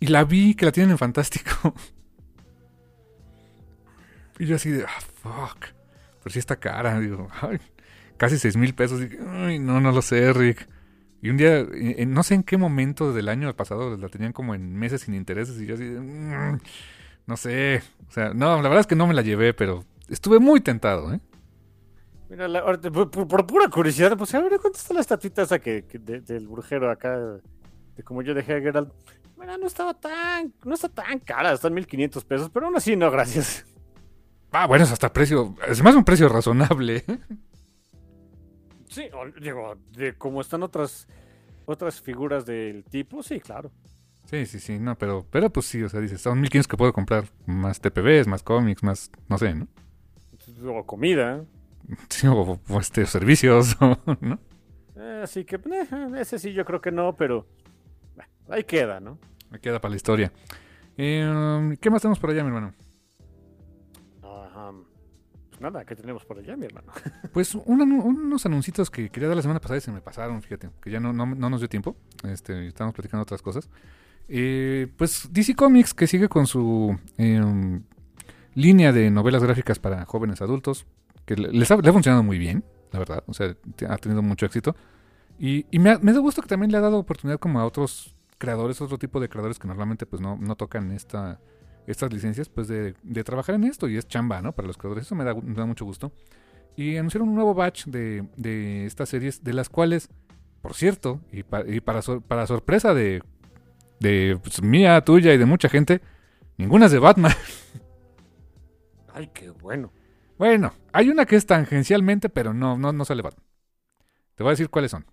y 0.00 0.08
la 0.08 0.24
vi 0.24 0.54
que 0.54 0.66
la 0.66 0.72
tienen 0.72 0.90
en 0.92 0.98
Fantástico. 0.98 1.74
y 4.38 4.46
yo 4.46 4.56
así 4.56 4.70
de, 4.70 4.84
ah, 4.84 5.00
fuck. 5.22 5.66
Pero 6.22 6.32
sí 6.32 6.38
está 6.38 6.56
cara, 6.56 6.98
digo, 7.00 7.28
ay, 7.40 7.58
casi 8.16 8.38
seis 8.38 8.56
mil 8.56 8.74
pesos. 8.74 9.00
Dije, 9.00 9.18
ay, 9.26 9.58
no, 9.58 9.80
no 9.80 9.92
lo 9.92 10.02
sé, 10.02 10.32
Rick. 10.32 10.68
Y 11.20 11.30
un 11.30 11.36
día, 11.36 11.58
eh, 11.60 11.66
eh, 11.98 12.06
no 12.06 12.22
sé 12.22 12.34
en 12.34 12.42
qué 12.44 12.56
momento 12.56 13.12
del 13.12 13.28
año 13.28 13.54
pasado 13.56 13.96
la 13.96 14.08
tenían 14.08 14.32
como 14.32 14.54
en 14.54 14.74
meses 14.76 15.00
sin 15.02 15.14
intereses 15.14 15.60
y 15.60 15.66
yo 15.66 15.74
así 15.74 15.84
de, 15.84 16.00
"Mm, 16.00 16.58
no 17.26 17.36
sé. 17.36 17.82
O 18.08 18.12
sea, 18.12 18.32
no, 18.34 18.56
la 18.56 18.62
verdad 18.68 18.80
es 18.80 18.86
que 18.86 18.94
no 18.96 19.06
me 19.06 19.14
la 19.14 19.22
llevé, 19.22 19.52
pero 19.52 19.84
estuve 20.08 20.38
muy 20.38 20.60
tentado, 20.60 21.12
¿eh? 21.12 21.20
Mira, 22.30 22.46
la- 22.46 22.62
por, 22.64 23.10
por- 23.10 23.26
por 23.26 23.46
pura 23.46 23.68
curiosidad, 23.68 24.16
pues 24.16 24.34
a 24.34 24.40
ver, 24.40 24.58
¿cuánto 24.60 24.78
está 24.78 24.94
la 24.94 25.00
estatuita 25.00 25.42
esa 25.42 25.58
que, 25.58 25.84
que 25.86 25.98
de- 25.98 26.20
del 26.20 26.46
brujero 26.46 26.90
acá? 26.90 27.18
De 27.96 28.02
como 28.04 28.22
yo 28.22 28.32
dejé 28.34 28.54
a 28.54 28.60
Geralt. 28.60 28.92
Mira, 29.38 29.56
no 29.56 29.66
estaba 29.66 29.94
tan, 29.94 30.52
no 30.64 30.74
está 30.74 30.88
tan 30.88 31.18
cara, 31.20 31.52
están 31.52 31.72
1500 31.74 32.24
pesos, 32.24 32.50
pero 32.52 32.66
aún 32.66 32.76
así 32.76 32.94
no, 32.96 33.10
gracias. 33.10 33.64
Ah, 34.52 34.66
bueno, 34.66 34.84
es 34.84 34.92
hasta 34.92 35.12
precio, 35.12 35.54
es 35.66 35.82
más 35.82 35.94
un 35.94 36.04
precio 36.04 36.28
razonable. 36.28 37.04
Sí, 38.98 39.08
digo, 39.40 39.76
de 39.92 40.14
cómo 40.14 40.40
están 40.40 40.64
otras 40.64 41.06
otras 41.66 42.00
figuras 42.00 42.44
del 42.44 42.82
tipo, 42.82 43.22
sí, 43.22 43.38
claro. 43.38 43.70
Sí, 44.24 44.44
sí, 44.44 44.58
sí, 44.58 44.80
no, 44.80 44.98
pero, 44.98 45.24
pero 45.30 45.50
pues 45.50 45.66
sí, 45.66 45.80
o 45.84 45.88
sea, 45.88 46.00
dices, 46.00 46.20
son 46.20 46.40
1500 46.40 46.66
que 46.66 46.76
puedo 46.76 46.92
comprar 46.92 47.26
más 47.46 47.80
TPBs, 47.80 48.26
más 48.26 48.42
cómics, 48.42 48.82
más, 48.82 49.12
no 49.28 49.38
sé, 49.38 49.54
¿no? 49.54 49.68
O 50.64 50.84
comida. 50.84 51.44
Sí, 52.08 52.26
o, 52.26 52.60
o, 52.68 52.80
este, 52.80 53.06
servicios, 53.06 53.76
¿no? 54.20 54.40
Eh, 54.96 55.20
así 55.22 55.44
que, 55.44 55.56
eh, 55.56 55.86
ese 56.18 56.40
sí 56.40 56.52
yo 56.52 56.64
creo 56.64 56.80
que 56.80 56.90
no, 56.90 57.14
pero 57.14 57.46
bueno, 58.16 58.30
ahí 58.48 58.64
queda, 58.64 58.98
¿no? 58.98 59.16
Me 59.50 59.60
queda 59.60 59.80
para 59.80 59.90
la 59.90 59.96
historia. 59.96 60.32
Eh, 60.96 61.76
¿Qué 61.80 61.88
más 61.88 62.02
tenemos 62.02 62.18
por 62.18 62.30
allá, 62.30 62.42
mi 62.42 62.48
hermano? 62.48 62.74
Nada, 65.60 65.84
¿qué 65.84 65.96
tenemos 65.96 66.24
por 66.24 66.38
allá, 66.38 66.56
mi 66.56 66.66
hermano? 66.66 66.92
Pues 67.32 67.54
unos 67.54 68.46
anuncios 68.46 68.90
que 68.90 69.10
quería 69.10 69.28
dar 69.28 69.36
la 69.36 69.42
semana 69.42 69.60
pasada 69.60 69.78
y 69.78 69.80
se 69.80 69.90
me 69.92 70.00
pasaron, 70.00 70.40
fíjate, 70.42 70.70
que 70.80 70.90
ya 70.90 71.00
no, 71.00 71.12
no, 71.12 71.26
no 71.26 71.50
nos 71.50 71.60
dio 71.60 71.68
tiempo. 71.68 71.96
Este, 72.24 72.68
estábamos 72.68 72.94
platicando 72.94 73.22
otras 73.22 73.42
cosas. 73.42 73.68
Eh, 74.28 74.88
pues 74.96 75.28
DC 75.32 75.54
Comics, 75.54 75.94
que 75.94 76.06
sigue 76.06 76.28
con 76.28 76.46
su 76.46 76.96
eh, 77.16 77.40
línea 78.54 78.92
de 78.92 79.10
novelas 79.10 79.42
gráficas 79.42 79.78
para 79.78 80.04
jóvenes 80.04 80.40
adultos, 80.42 80.86
que 81.24 81.36
le- 81.36 81.52
les 81.52 81.70
ha, 81.70 81.76
le 81.76 81.88
ha 81.88 81.92
funcionado 81.92 82.22
muy 82.22 82.38
bien, 82.38 82.64
la 82.92 82.98
verdad. 82.98 83.24
O 83.26 83.34
sea, 83.34 83.54
ha 83.88 83.96
tenido 83.98 84.22
mucho 84.22 84.46
éxito. 84.46 84.74
Y, 85.38 85.66
y 85.70 85.78
me, 85.78 85.90
ha- 85.90 85.98
me 85.98 86.12
da 86.12 86.18
gusto 86.20 86.42
que 86.42 86.48
también 86.48 86.70
le 86.72 86.78
ha 86.78 86.80
dado 86.80 86.98
oportunidad 86.98 87.38
como 87.38 87.60
a 87.60 87.64
otros 87.64 88.14
creadores, 88.38 88.80
otro 88.80 88.98
tipo 88.98 89.20
de 89.20 89.28
creadores 89.28 89.58
que 89.58 89.66
normalmente 89.68 90.06
pues 90.06 90.20
no, 90.22 90.36
no 90.36 90.56
tocan 90.56 90.90
esta, 90.92 91.40
estas 91.90 92.12
licencias, 92.12 92.48
pues 92.48 92.68
de, 92.68 92.94
de 93.02 93.24
trabajar 93.24 93.54
en 93.56 93.64
esto. 93.64 93.88
Y 93.88 93.96
es 93.96 94.06
chamba, 94.08 94.42
¿no? 94.42 94.52
Para 94.52 94.68
los 94.68 94.76
creadores. 94.78 95.06
Eso 95.06 95.14
me 95.14 95.24
da, 95.24 95.34
me 95.34 95.54
da 95.54 95.66
mucho 95.66 95.84
gusto. 95.84 96.12
Y 96.76 96.96
anunciaron 96.96 97.28
un 97.30 97.34
nuevo 97.34 97.54
batch 97.54 97.86
de, 97.86 98.28
de 98.36 98.86
estas 98.86 99.08
series, 99.08 99.42
de 99.44 99.52
las 99.52 99.68
cuales, 99.68 100.10
por 100.62 100.74
cierto, 100.74 101.20
y, 101.32 101.42
pa- 101.42 101.64
y 101.66 101.80
para, 101.80 102.02
sor- 102.02 102.22
para 102.22 102.46
sorpresa 102.46 102.94
de, 102.94 103.22
de 104.00 104.38
pues, 104.42 104.62
mía, 104.62 105.00
tuya 105.04 105.34
y 105.34 105.38
de 105.38 105.46
mucha 105.46 105.68
gente, 105.68 106.00
ninguna 106.56 106.86
es 106.86 106.92
de 106.92 107.00
Batman. 107.00 107.32
Ay, 109.14 109.28
qué 109.34 109.50
bueno. 109.50 109.92
Bueno, 110.38 110.72
hay 110.92 111.08
una 111.08 111.26
que 111.26 111.36
es 111.36 111.46
tangencialmente, 111.46 112.28
pero 112.28 112.54
no, 112.54 112.78
no, 112.78 112.92
no 112.92 113.04
sale 113.04 113.22
Batman. 113.22 113.44
Te 114.36 114.42
voy 114.44 114.50
a 114.50 114.52
decir 114.52 114.70
cuáles 114.70 114.92
son. 114.92 115.06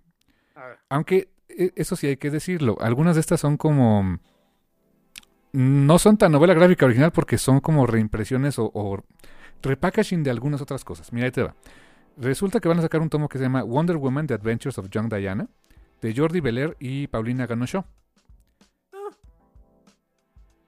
A 0.55 0.67
ver. 0.67 0.77
Aunque 0.89 1.29
eh, 1.49 1.71
eso 1.75 1.95
sí 1.95 2.07
hay 2.07 2.17
que 2.17 2.31
decirlo. 2.31 2.77
Algunas 2.81 3.15
de 3.15 3.21
estas 3.21 3.39
son 3.39 3.57
como. 3.57 4.19
No 5.55 5.97
son 5.99 6.17
tan 6.17 6.33
novela 6.33 6.53
gráfica 6.53 6.85
original 6.85 7.11
porque 7.11 7.37
son 7.37 7.61
como 7.61 7.87
reimpresiones 7.87 8.59
o, 8.59 8.69
o 8.73 9.01
repackaging 9.61 10.21
de 10.23 10.29
algunas 10.31 10.61
otras 10.61 10.83
cosas. 10.83 11.13
Mira, 11.13 11.25
ahí 11.27 11.31
te 11.31 11.43
va. 11.43 11.55
Resulta 12.17 12.59
que 12.59 12.67
van 12.67 12.79
a 12.79 12.81
sacar 12.81 13.01
un 13.01 13.09
tomo 13.09 13.29
que 13.29 13.37
se 13.37 13.45
llama 13.45 13.63
Wonder 13.63 13.95
Woman: 13.97 14.27
The 14.27 14.33
Adventures 14.33 14.77
of 14.77 14.89
Young 14.89 15.07
Diana, 15.13 15.47
de 16.01 16.13
Jordi 16.13 16.41
Belair 16.41 16.75
y 16.79 17.07
Paulina 17.07 17.45
Ganoshaw. 17.47 17.85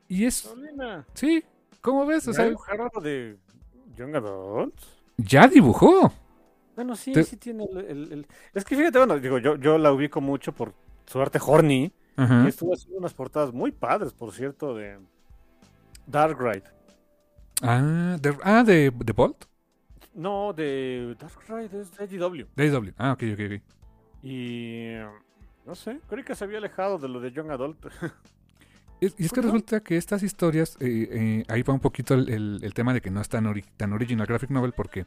Y 0.08 0.26
es. 0.26 0.44
Paulina, 0.44 1.06
Sí, 1.14 1.44
¿cómo 1.82 2.06
ves? 2.06 2.28
O 2.28 2.34
sea, 2.34 2.46
dibujaron 2.46 2.90
lo 2.94 3.02
de 3.02 3.38
Young 3.96 4.16
Adults? 4.16 4.88
ya 5.18 5.48
dibujó. 5.48 6.14
Bueno, 6.76 6.96
sí, 6.96 7.12
Te- 7.12 7.24
sí 7.24 7.38
tiene 7.38 7.66
el, 7.66 7.78
el- 7.80 8.14
el- 8.14 8.28
Es 8.54 8.64
que 8.64 8.76
fíjate, 8.78 9.00
bueno, 9.00 9.20
digo, 9.20 9.40
yo, 9.40 9.56
yo 9.56 9.78
la 9.78 9.92
ubico 9.92 10.22
mucho 10.22 10.54
por 10.54 10.74
su 11.08 11.20
arte 11.20 11.40
horny. 11.46 11.92
Estuvo 12.48 12.74
haciendo 12.74 12.98
unas 12.98 13.14
portadas 13.14 13.54
muy 13.54 13.72
padres, 13.72 14.12
por 14.14 14.32
cierto, 14.34 14.76
de 14.76 14.98
Dark 16.08 16.38
Ride. 16.40 16.64
Ah, 17.62 18.18
de, 18.20 18.38
ah, 18.44 18.64
de, 18.64 18.92
de 18.92 19.14
Bolt. 19.14 19.46
No, 20.14 20.52
de 20.54 21.16
Dark 21.20 21.40
Ride 21.48 21.80
es 21.82 21.92
de 21.96 22.06
IDW. 22.06 22.48
De 22.56 22.66
IW. 22.68 22.94
Ah, 22.98 23.12
ok, 23.14 23.24
ok, 23.34 23.40
ok. 23.46 23.62
Y 24.24 24.94
no 25.66 25.76
sé, 25.76 26.00
creo 26.10 26.26
que 26.26 26.34
se 26.36 26.44
había 26.44 26.58
alejado 26.58 26.98
de 26.98 27.08
lo 27.08 27.20
de 27.20 27.32
Young 27.32 27.52
Adult. 27.52 27.86
Es- 29.00 29.14
y 29.20 29.26
es 29.26 29.32
que 29.32 29.36
¿Por 29.36 29.42
qué? 29.42 29.42
resulta 29.44 29.80
que 29.82 29.96
estas 29.96 30.24
historias, 30.24 30.76
eh, 30.80 31.08
eh, 31.12 31.44
ahí 31.50 31.62
va 31.62 31.72
un 31.72 31.80
poquito 31.80 32.16
el, 32.16 32.30
el- 32.30 32.60
el 32.64 32.74
tema 32.74 32.94
de 32.96 33.02
que 33.02 33.12
no 33.12 33.22
es 33.22 33.30
tan, 33.30 33.46
ori- 33.46 33.64
tan 33.78 33.94
original 33.94 34.26
graphic 34.26 34.50
novel 34.50 34.74
porque 34.74 35.06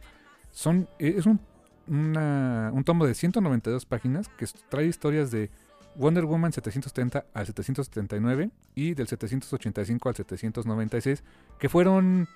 son 0.53 0.89
eh, 1.01 1.15
es 1.19 1.27
un, 1.27 1.41
una- 1.89 2.71
un 2.73 2.85
tomo 2.85 3.05
de 3.05 3.15
192 3.15 3.87
páginas 3.87 4.29
que 4.29 4.47
trae 4.69 4.87
historias 4.87 5.33
de 5.33 5.51
Wonder 5.97 6.25
Woman 6.25 6.53
730 6.53 7.27
al 7.35 7.47
779 7.47 8.51
y 8.75 8.95
del 8.95 9.07
785 9.09 10.09
al 10.09 10.15
796 10.17 11.23
que 11.59 11.69
fueron 11.69 12.29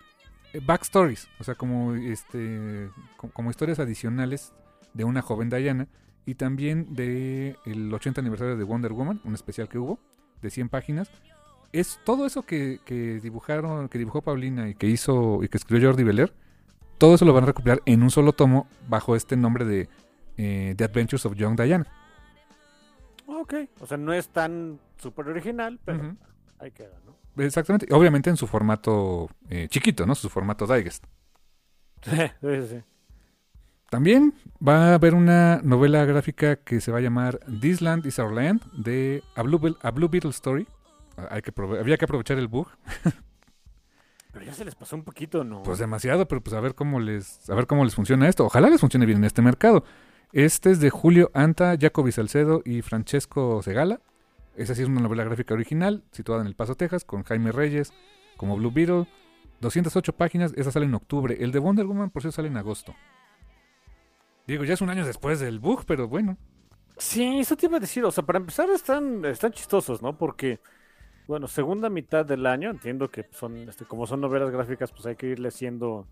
eh, 0.52 0.60
backstories, 0.64 1.28
o 1.38 1.44
sea, 1.44 1.54
como, 1.54 1.94
este, 1.94 2.88
co- 3.16 3.30
como 3.30 3.50
historias 3.50 3.78
adicionales 3.78 4.52
de 4.92 5.04
una 5.04 5.22
joven 5.22 5.50
Diana 5.50 5.88
y 6.26 6.34
también 6.36 6.94
de 6.94 7.56
el 7.66 7.92
80 7.92 8.20
aniversario 8.20 8.56
de 8.56 8.64
Wonder 8.64 8.92
Woman, 8.92 9.20
un 9.24 9.34
especial 9.34 9.68
que 9.68 9.78
hubo 9.78 9.98
de 10.42 10.50
100 10.50 10.68
páginas 10.68 11.10
es 11.72 11.98
todo 12.04 12.24
eso 12.26 12.42
que, 12.42 12.78
que 12.84 13.18
dibujaron, 13.20 13.88
que 13.88 13.98
dibujó 13.98 14.22
Paulina 14.22 14.68
y 14.68 14.74
que 14.74 14.86
hizo 14.86 15.42
y 15.42 15.48
que 15.48 15.56
escribió 15.58 15.88
Jordi 15.88 16.04
Belair, 16.04 16.32
todo 16.98 17.16
eso 17.16 17.24
lo 17.24 17.32
van 17.32 17.42
a 17.42 17.46
recopilar 17.48 17.82
en 17.86 18.02
un 18.04 18.10
solo 18.12 18.32
tomo 18.32 18.68
bajo 18.88 19.16
este 19.16 19.36
nombre 19.36 19.64
de 19.64 19.88
eh, 20.36 20.74
The 20.76 20.84
Adventures 20.84 21.26
of 21.26 21.34
Young 21.34 21.56
Diana. 21.60 21.86
Ok, 23.26 23.54
o 23.80 23.86
sea, 23.86 23.96
no 23.96 24.12
es 24.12 24.28
tan 24.28 24.78
súper 24.96 25.28
original, 25.28 25.78
pero 25.84 26.16
ahí 26.58 26.70
queda, 26.70 26.98
¿no? 27.04 27.14
Exactamente, 27.42 27.86
obviamente 27.92 28.30
en 28.30 28.36
su 28.36 28.46
formato 28.46 29.28
eh, 29.50 29.66
chiquito, 29.68 30.06
¿no? 30.06 30.14
Su 30.14 30.28
formato 30.30 30.66
digest. 30.66 31.04
sí, 32.02 32.16
sí, 32.40 32.66
sí. 32.68 32.82
También 33.90 34.34
va 34.66 34.90
a 34.90 34.94
haber 34.94 35.14
una 35.14 35.60
novela 35.62 36.04
gráfica 36.04 36.56
que 36.56 36.80
se 36.80 36.90
va 36.90 36.98
a 36.98 37.00
llamar 37.00 37.38
This 37.60 37.80
Land 37.80 38.06
is 38.06 38.18
Our 38.18 38.32
Land 38.32 38.62
de 38.72 39.22
A 39.36 39.42
Blue, 39.42 39.58
Be- 39.58 39.76
A 39.82 39.90
Blue 39.90 40.08
Beetle 40.08 40.30
Story. 40.30 40.66
Hay 41.30 41.42
que 41.42 41.52
había 41.78 41.96
que 41.96 42.04
aprovechar 42.04 42.38
el 42.38 42.48
bug, 42.48 42.66
Pero 44.32 44.46
ya 44.46 44.52
se 44.52 44.64
les 44.64 44.74
pasó 44.74 44.96
un 44.96 45.04
poquito, 45.04 45.44
¿no? 45.44 45.62
pues 45.62 45.78
demasiado, 45.78 46.26
pero 46.26 46.40
pues 46.40 46.54
a 46.54 46.60
ver 46.60 46.74
cómo 46.74 46.98
les, 46.98 47.48
a 47.48 47.54
ver 47.54 47.68
cómo 47.68 47.84
les 47.84 47.94
funciona 47.94 48.28
esto. 48.28 48.44
Ojalá 48.44 48.68
les 48.68 48.80
funcione 48.80 49.06
bien 49.06 49.18
en 49.18 49.24
este 49.24 49.42
mercado. 49.42 49.84
Este 50.34 50.72
es 50.72 50.80
de 50.80 50.90
Julio 50.90 51.30
Anta, 51.32 51.76
Jacobi 51.80 52.10
Salcedo 52.10 52.60
y 52.64 52.82
Francesco 52.82 53.62
Segala. 53.62 54.00
Esa 54.56 54.74
sí 54.74 54.82
es 54.82 54.88
una 54.88 55.00
novela 55.00 55.22
gráfica 55.22 55.54
original, 55.54 56.02
situada 56.10 56.40
en 56.40 56.48
El 56.48 56.56
Paso, 56.56 56.74
Texas, 56.74 57.04
con 57.04 57.22
Jaime 57.22 57.52
Reyes 57.52 57.92
como 58.36 58.56
Blue 58.56 58.72
Beetle. 58.72 59.06
208 59.60 60.12
páginas, 60.14 60.52
esa 60.56 60.72
sale 60.72 60.86
en 60.86 60.94
octubre. 60.96 61.36
El 61.38 61.52
de 61.52 61.60
Wonder 61.60 61.86
Woman, 61.86 62.10
por 62.10 62.22
cierto, 62.22 62.34
sale 62.34 62.48
en 62.48 62.56
agosto. 62.56 62.96
Digo, 64.48 64.64
ya 64.64 64.74
es 64.74 64.80
un 64.80 64.90
año 64.90 65.06
después 65.06 65.38
del 65.38 65.60
bug, 65.60 65.84
pero 65.86 66.08
bueno. 66.08 66.36
Sí, 66.96 67.38
eso 67.38 67.54
te 67.54 67.66
iba 67.66 67.76
a 67.76 67.80
decir. 67.80 68.04
O 68.04 68.10
sea, 68.10 68.24
para 68.24 68.40
empezar 68.40 68.68
están, 68.70 69.24
están 69.26 69.52
chistosos, 69.52 70.02
¿no? 70.02 70.18
Porque, 70.18 70.58
bueno, 71.28 71.46
segunda 71.46 71.88
mitad 71.88 72.26
del 72.26 72.46
año, 72.46 72.70
entiendo 72.70 73.08
que 73.08 73.24
son, 73.30 73.68
este, 73.68 73.84
como 73.84 74.04
son 74.08 74.20
novelas 74.20 74.50
gráficas, 74.50 74.90
pues 74.90 75.06
hay 75.06 75.14
que 75.14 75.28
irle 75.28 75.46
haciendo 75.46 76.08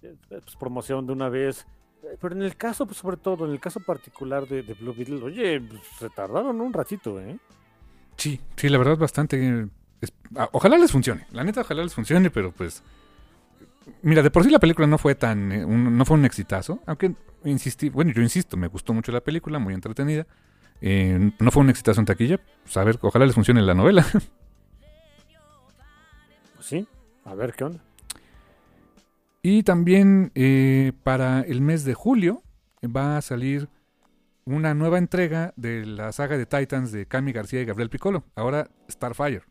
eh, 0.00 0.16
pues, 0.30 0.56
promoción 0.56 1.06
de 1.06 1.12
una 1.12 1.28
vez. 1.28 1.66
Eh, 2.04 2.16
Pero 2.20 2.34
en 2.34 2.42
el 2.42 2.56
caso, 2.56 2.86
pues 2.86 2.98
sobre 2.98 3.16
todo, 3.16 3.46
en 3.46 3.52
el 3.52 3.60
caso 3.60 3.80
particular 3.80 4.46
de, 4.46 4.62
de 4.62 4.74
Blue 4.74 4.94
Beetle, 4.94 5.22
oye, 5.22 5.60
pues, 5.60 5.80
se 5.98 6.10
tardaron 6.10 6.60
un 6.60 6.72
ratito, 6.72 7.20
¿eh? 7.20 7.38
Sí, 8.16 8.40
sí, 8.56 8.68
la 8.68 8.78
verdad 8.78 8.96
bastante. 8.96 9.66
es- 10.00 10.12
ah, 10.36 10.48
ojalá 10.52 10.76
les 10.78 10.92
funcione. 10.92 11.26
La 11.32 11.44
neta, 11.44 11.62
ojalá 11.62 11.82
les 11.82 11.94
funcione, 11.94 12.30
pero 12.30 12.52
pues. 12.52 12.82
Mira, 14.02 14.22
de 14.22 14.30
por 14.30 14.44
sí 14.44 14.50
la 14.50 14.58
película 14.58 14.86
no 14.86 14.98
fue 14.98 15.14
tan. 15.14 15.52
eh, 15.52 15.64
un- 15.64 15.96
no 15.96 16.04
fue 16.04 16.16
un 16.16 16.24
exitazo. 16.24 16.80
Aunque 16.86 17.14
insistí. 17.44 17.88
Bueno, 17.90 18.12
yo 18.12 18.22
insisto, 18.22 18.56
me 18.56 18.68
gustó 18.68 18.94
mucho 18.94 19.12
la 19.12 19.20
película, 19.20 19.58
muy 19.58 19.74
entretenida. 19.74 20.26
Eh, 20.80 21.32
no 21.38 21.50
fue 21.50 21.62
un 21.62 21.70
exitazo 21.70 22.00
en 22.00 22.06
taquilla. 22.06 22.38
Pues 22.64 22.76
a 22.76 22.84
ver, 22.84 22.98
ojalá 23.02 23.26
les 23.26 23.34
funcione 23.34 23.62
la 23.62 23.74
novela. 23.74 24.04
Pues 26.54 26.66
sí, 26.66 26.88
a 27.24 27.34
ver 27.34 27.52
qué 27.52 27.64
onda. 27.64 27.80
Y 29.46 29.62
también 29.62 30.32
eh, 30.34 30.92
para 31.02 31.42
el 31.42 31.60
mes 31.60 31.84
de 31.84 31.92
julio 31.92 32.42
va 32.82 33.18
a 33.18 33.22
salir 33.22 33.68
una 34.46 34.72
nueva 34.72 34.96
entrega 34.96 35.52
de 35.56 35.84
la 35.84 36.12
saga 36.12 36.38
de 36.38 36.46
Titans 36.46 36.92
de 36.92 37.04
Cami 37.06 37.32
García 37.32 37.60
y 37.60 37.66
Gabriel 37.66 37.90
Piccolo. 37.90 38.24
Ahora 38.36 38.70
Starfire. 38.90 39.42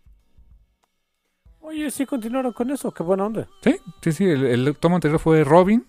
Oye, 1.60 1.92
sí 1.92 2.08
continuaron 2.08 2.54
con 2.54 2.72
eso, 2.72 2.92
qué 2.92 3.04
buena 3.04 3.26
onda. 3.28 3.48
Sí, 3.64 3.76
sí, 4.02 4.12
sí. 4.14 4.26
El, 4.26 4.44
el 4.68 4.76
tomo 4.78 4.96
anterior 4.96 5.20
fue 5.20 5.44
Robin. 5.44 5.86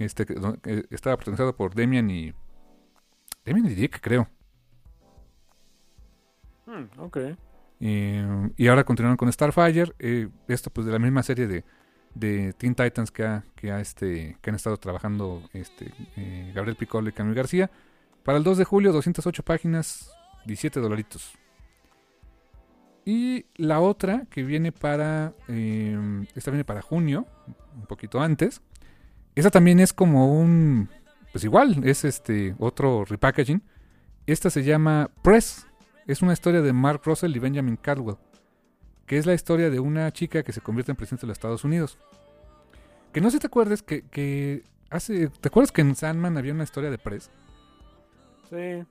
Este, 0.00 0.26
que- 0.26 0.34
que 0.34 0.86
estaba 0.90 1.16
protagonizado 1.16 1.54
por 1.54 1.74
Demian 1.76 2.10
y. 2.10 2.32
Demian 3.44 3.66
y 3.66 3.74
Dick, 3.74 4.00
creo. 4.00 4.28
Hmm, 6.66 6.86
ok. 6.98 7.18
Eh, 7.80 8.50
y 8.56 8.66
ahora 8.68 8.82
continuaron 8.84 9.16
con 9.16 9.32
Starfire. 9.32 9.92
eh, 10.00 10.28
esto, 10.48 10.70
pues, 10.70 10.86
de 10.86 10.92
la 10.92 10.98
misma 10.98 11.22
serie 11.22 11.46
de, 11.46 11.64
de 12.14 12.52
Teen 12.52 12.74
Titans 12.74 13.10
que, 13.10 13.24
ha, 13.24 13.44
que, 13.54 13.72
ha, 13.72 13.80
este, 13.80 14.36
que 14.40 14.50
han 14.50 14.56
estado 14.56 14.76
trabajando 14.76 15.42
este, 15.52 15.92
eh, 16.16 16.52
Gabriel 16.54 16.76
Piccolo 16.76 17.08
y 17.08 17.12
Camilo 17.12 17.36
García. 17.36 17.70
Para 18.22 18.38
el 18.38 18.44
2 18.44 18.58
de 18.58 18.64
julio, 18.64 18.92
208 18.92 19.42
páginas, 19.42 20.12
17 20.46 20.80
dolaritos. 20.80 21.32
Y 23.04 23.46
la 23.56 23.80
otra 23.80 24.26
que 24.30 24.44
viene 24.44 24.70
para. 24.70 25.34
eh, 25.48 26.26
esta 26.34 26.50
viene 26.50 26.64
para 26.64 26.82
junio, 26.82 27.26
un 27.74 27.86
poquito 27.86 28.20
antes. 28.20 28.62
Esta 29.34 29.50
también 29.50 29.80
es 29.80 29.92
como 29.92 30.38
un. 30.38 30.88
Pues 31.32 31.44
igual, 31.44 31.82
es 31.84 32.04
este 32.04 32.54
otro 32.58 33.04
repackaging. 33.04 33.62
Esta 34.26 34.50
se 34.50 34.62
llama 34.62 35.10
Press. 35.22 35.66
Es 36.06 36.22
una 36.22 36.32
historia 36.32 36.62
de 36.62 36.72
Mark 36.72 37.00
Russell 37.04 37.34
y 37.34 37.38
Benjamin 37.38 37.76
Caldwell. 37.76 38.18
Que 39.06 39.18
es 39.18 39.26
la 39.26 39.34
historia 39.34 39.68
de 39.70 39.80
una 39.80 40.10
chica 40.12 40.42
que 40.42 40.52
se 40.52 40.60
convierte 40.60 40.92
en 40.92 40.96
presidente 40.96 41.22
de 41.22 41.28
los 41.28 41.36
Estados 41.36 41.64
Unidos. 41.64 41.98
Que 43.12 43.20
no 43.20 43.30
sé 43.30 43.36
si 43.36 43.40
te 43.40 43.46
acuerdas 43.48 43.82
que, 43.82 44.02
que 44.02 44.62
hace. 44.90 45.28
¿Te 45.28 45.48
acuerdas 45.48 45.72
que 45.72 45.82
en 45.82 45.94
Sandman 45.94 46.36
había 46.38 46.52
una 46.54 46.64
historia 46.64 46.90
de 46.90 46.98
Press? 46.98 47.30
Sí, 48.48 48.84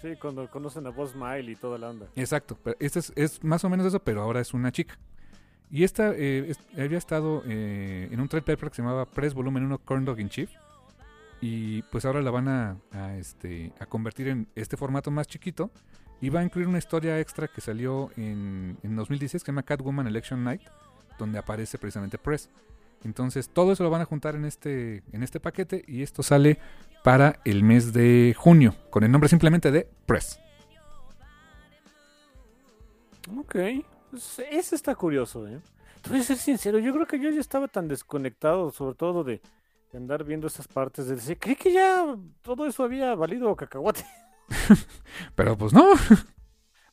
sí, 0.00 0.16
cuando 0.20 0.48
conocen 0.50 0.86
a 0.86 0.90
Boss 0.90 1.10
Smile 1.12 1.50
y 1.52 1.56
toda 1.56 1.78
la 1.78 1.90
onda. 1.90 2.06
Exacto, 2.16 2.58
pero 2.62 2.76
esta 2.80 2.98
es, 3.00 3.12
es 3.16 3.44
más 3.44 3.64
o 3.64 3.68
menos 3.68 3.86
eso, 3.86 4.00
pero 4.00 4.22
ahora 4.22 4.40
es 4.40 4.54
una 4.54 4.72
chica. 4.72 4.98
Y 5.70 5.84
esta 5.84 6.12
eh, 6.14 6.46
es- 6.50 6.58
había 6.78 6.98
estado 6.98 7.42
eh, 7.46 8.08
en 8.10 8.20
un 8.20 8.28
trade 8.28 8.42
paper 8.42 8.70
que 8.70 8.76
se 8.76 8.82
llamaba 8.82 9.06
Press 9.06 9.34
Volumen 9.34 9.64
1 9.64 9.78
Corn 9.78 10.04
Dog 10.04 10.18
in 10.20 10.28
Chief. 10.28 10.50
Y 11.40 11.82
pues 11.82 12.04
ahora 12.04 12.20
la 12.20 12.30
van 12.30 12.48
a, 12.48 12.76
este, 13.16 13.72
a 13.80 13.86
convertir 13.86 14.28
en 14.28 14.46
este 14.54 14.76
formato 14.76 15.10
más 15.10 15.26
chiquito. 15.26 15.70
Y 16.20 16.28
va 16.28 16.40
a 16.40 16.44
incluir 16.44 16.68
una 16.68 16.78
historia 16.78 17.18
extra 17.18 17.48
que 17.48 17.62
salió 17.62 18.10
en, 18.16 18.76
en 18.82 18.96
2016 18.96 19.42
que 19.42 19.46
se 19.46 19.52
llama 19.52 19.62
Catwoman 19.62 20.06
Election 20.06 20.44
Night, 20.44 20.60
donde 21.18 21.38
aparece 21.38 21.78
precisamente 21.78 22.18
Press. 22.18 22.50
Entonces 23.04 23.48
todo 23.48 23.72
eso 23.72 23.82
lo 23.82 23.90
van 23.90 24.02
a 24.02 24.04
juntar 24.04 24.34
en 24.34 24.44
este, 24.44 25.02
en 25.12 25.22
este 25.22 25.40
paquete 25.40 25.84
y 25.86 26.02
esto 26.02 26.22
sale 26.22 26.58
para 27.02 27.40
el 27.44 27.62
mes 27.62 27.92
de 27.92 28.34
junio, 28.36 28.74
con 28.90 29.04
el 29.04 29.10
nombre 29.10 29.28
simplemente 29.28 29.70
de 29.70 29.88
Press. 30.06 30.38
Ok, 33.38 33.56
pues, 34.10 34.40
ese 34.50 34.74
está 34.74 34.94
curioso, 34.94 35.46
¿eh? 35.46 35.60
Te 36.02 36.22
ser 36.22 36.38
sincero, 36.38 36.78
yo 36.78 36.92
creo 36.94 37.06
que 37.06 37.20
yo 37.20 37.30
ya 37.30 37.40
estaba 37.40 37.68
tan 37.68 37.86
desconectado, 37.86 38.70
sobre 38.70 38.94
todo 38.94 39.22
de, 39.22 39.40
de 39.90 39.98
andar 39.98 40.24
viendo 40.24 40.46
esas 40.46 40.68
partes, 40.68 41.06
de 41.08 41.16
decir, 41.16 41.38
creí 41.38 41.56
que 41.56 41.72
ya 41.72 42.16
todo 42.42 42.66
eso 42.66 42.84
había 42.84 43.14
valido 43.14 43.54
cacahuate. 43.56 44.04
Pero 45.34 45.56
pues 45.56 45.72
no, 45.72 45.94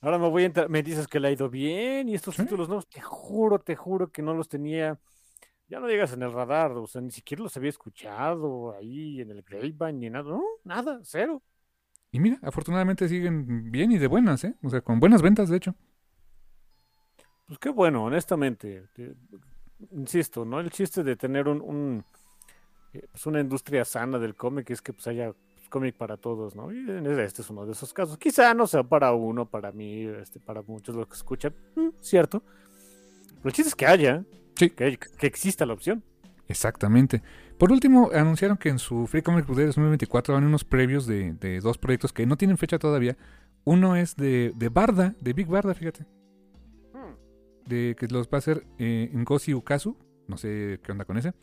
Ahora 0.01 0.17
me 0.19 0.29
voy 0.29 0.43
a 0.43 0.45
entrar, 0.47 0.69
me 0.69 0.83
dices 0.83 1.07
que 1.07 1.19
le 1.19 1.29
ha 1.29 1.31
ido 1.31 1.49
bien 1.49 2.07
y 2.10 2.13
estos 2.15 2.36
Sí. 2.36 2.38
títulos 2.38 2.67
nuevos, 2.67 2.88
te 2.88 3.01
juro, 3.01 3.60
te 3.60 3.75
juro 3.75 4.12
que 4.12 4.21
no 4.21 4.33
los 4.33 4.47
tenía, 4.47 4.99
ya 5.69 5.79
no 5.79 5.88
llegas 5.88 6.13
en 6.13 6.23
el 6.23 6.33
radar, 6.33 6.71
o 6.73 6.88
sea, 6.88 7.01
ni 7.01 7.12
siquiera 7.12 7.43
los 7.43 7.57
había 7.57 7.69
escuchado 7.71 8.75
ahí 8.77 9.21
en 9.21 9.31
el 9.31 9.43
Grapevine 9.43 9.93
ni 9.93 10.10
nada, 10.12 10.29
no, 10.31 10.43
nada, 10.65 10.99
cero. 11.03 11.43
Y 12.12 12.19
mira, 12.19 12.38
afortunadamente 12.41 13.07
siguen 13.07 13.71
bien 13.71 13.91
y 13.93 13.97
de 13.97 14.07
buenas, 14.07 14.43
¿eh? 14.43 14.55
O 14.63 14.69
sea, 14.69 14.81
con 14.81 14.99
buenas 14.99 15.21
ventas, 15.21 15.49
de 15.49 15.57
hecho. 15.57 15.75
Pues 17.45 17.60
qué 17.60 17.69
bueno, 17.69 18.03
honestamente. 18.05 18.88
te- 18.93 19.15
insisto, 19.91 20.45
¿no? 20.45 20.60
El 20.60 20.69
chiste 20.71 21.03
de 21.03 21.15
tener 21.15 21.47
un, 21.47 21.62
un, 21.62 22.05
pues 22.91 23.26
una 23.26 23.39
industria 23.39 23.86
sana 23.86 24.17
del 24.19 24.36
cómic 24.36 24.69
es 24.71 24.82
que 24.82 24.93
pues 24.93 25.08
haya 25.08 25.34
pues, 25.56 25.69
cómic 25.69 25.95
para 25.95 26.17
todos, 26.17 26.56
¿no? 26.56 26.71
Y 26.71 26.78
en- 26.78 27.06
este 27.19 27.41
es 27.41 27.50
uno 27.50 27.65
de 27.65 27.71
esos 27.73 27.93
casos. 27.93 28.17
Quizá 28.17 28.54
no 28.54 28.67
sea 28.67 28.84
para 28.84 29.13
uno, 29.13 29.45
para 29.45 29.71
mí, 29.71 30.04
este, 30.06 30.39
para 30.39 30.62
muchos 30.62 30.95
los 30.95 31.08
que 31.08 31.13
escuchan, 31.15 31.54
mm, 31.76 31.89
cierto. 32.02 32.41
Pero 33.38 33.50
el 33.50 33.54
chiste 33.54 33.69
es 33.69 33.76
que 33.76 33.86
haya, 33.86 34.23
Sí. 34.56 34.69
que, 34.71 34.84
haya- 34.86 34.97
que 34.97 35.28
exista 35.28 35.65
la 35.65 35.73
opción. 35.73 36.04
Exactamente. 36.47 37.21
Por 37.58 37.71
último, 37.71 38.10
anunciaron 38.13 38.56
que 38.58 38.69
en 38.69 38.80
su 38.80 39.06
Free 39.08 39.21
Comic 39.21 39.45
Book 39.47 39.58
Day 39.58 39.65
2024 39.65 40.34
van 40.36 40.43
unos 40.45 40.63
previos 40.63 41.06
de, 41.08 41.34
de 41.34 41.60
dos 41.60 41.78
proyectos 41.78 42.13
que 42.13 42.26
no 42.26 42.38
tienen 42.38 42.58
fecha 42.58 42.80
todavía. 42.80 43.17
Uno 43.65 43.95
es 43.97 44.15
de, 44.15 44.54
de 44.56 44.69
Barda, 44.69 45.13
de 45.19 45.34
Big 45.34 45.47
Barda, 45.47 45.73
fíjate. 45.73 46.06
De, 47.65 47.95
que 48.00 48.08
los 48.08 48.28
va 48.28 48.36
a 48.36 48.38
hacer 48.38 48.65
eh, 48.80 49.12
Ngozi 49.13 49.54
Ukazu. 49.54 49.97
No 50.28 50.38
sé 50.38 50.80
qué 50.84 50.91
onda 50.93 51.04
con 51.06 51.17
ese. 51.17 51.34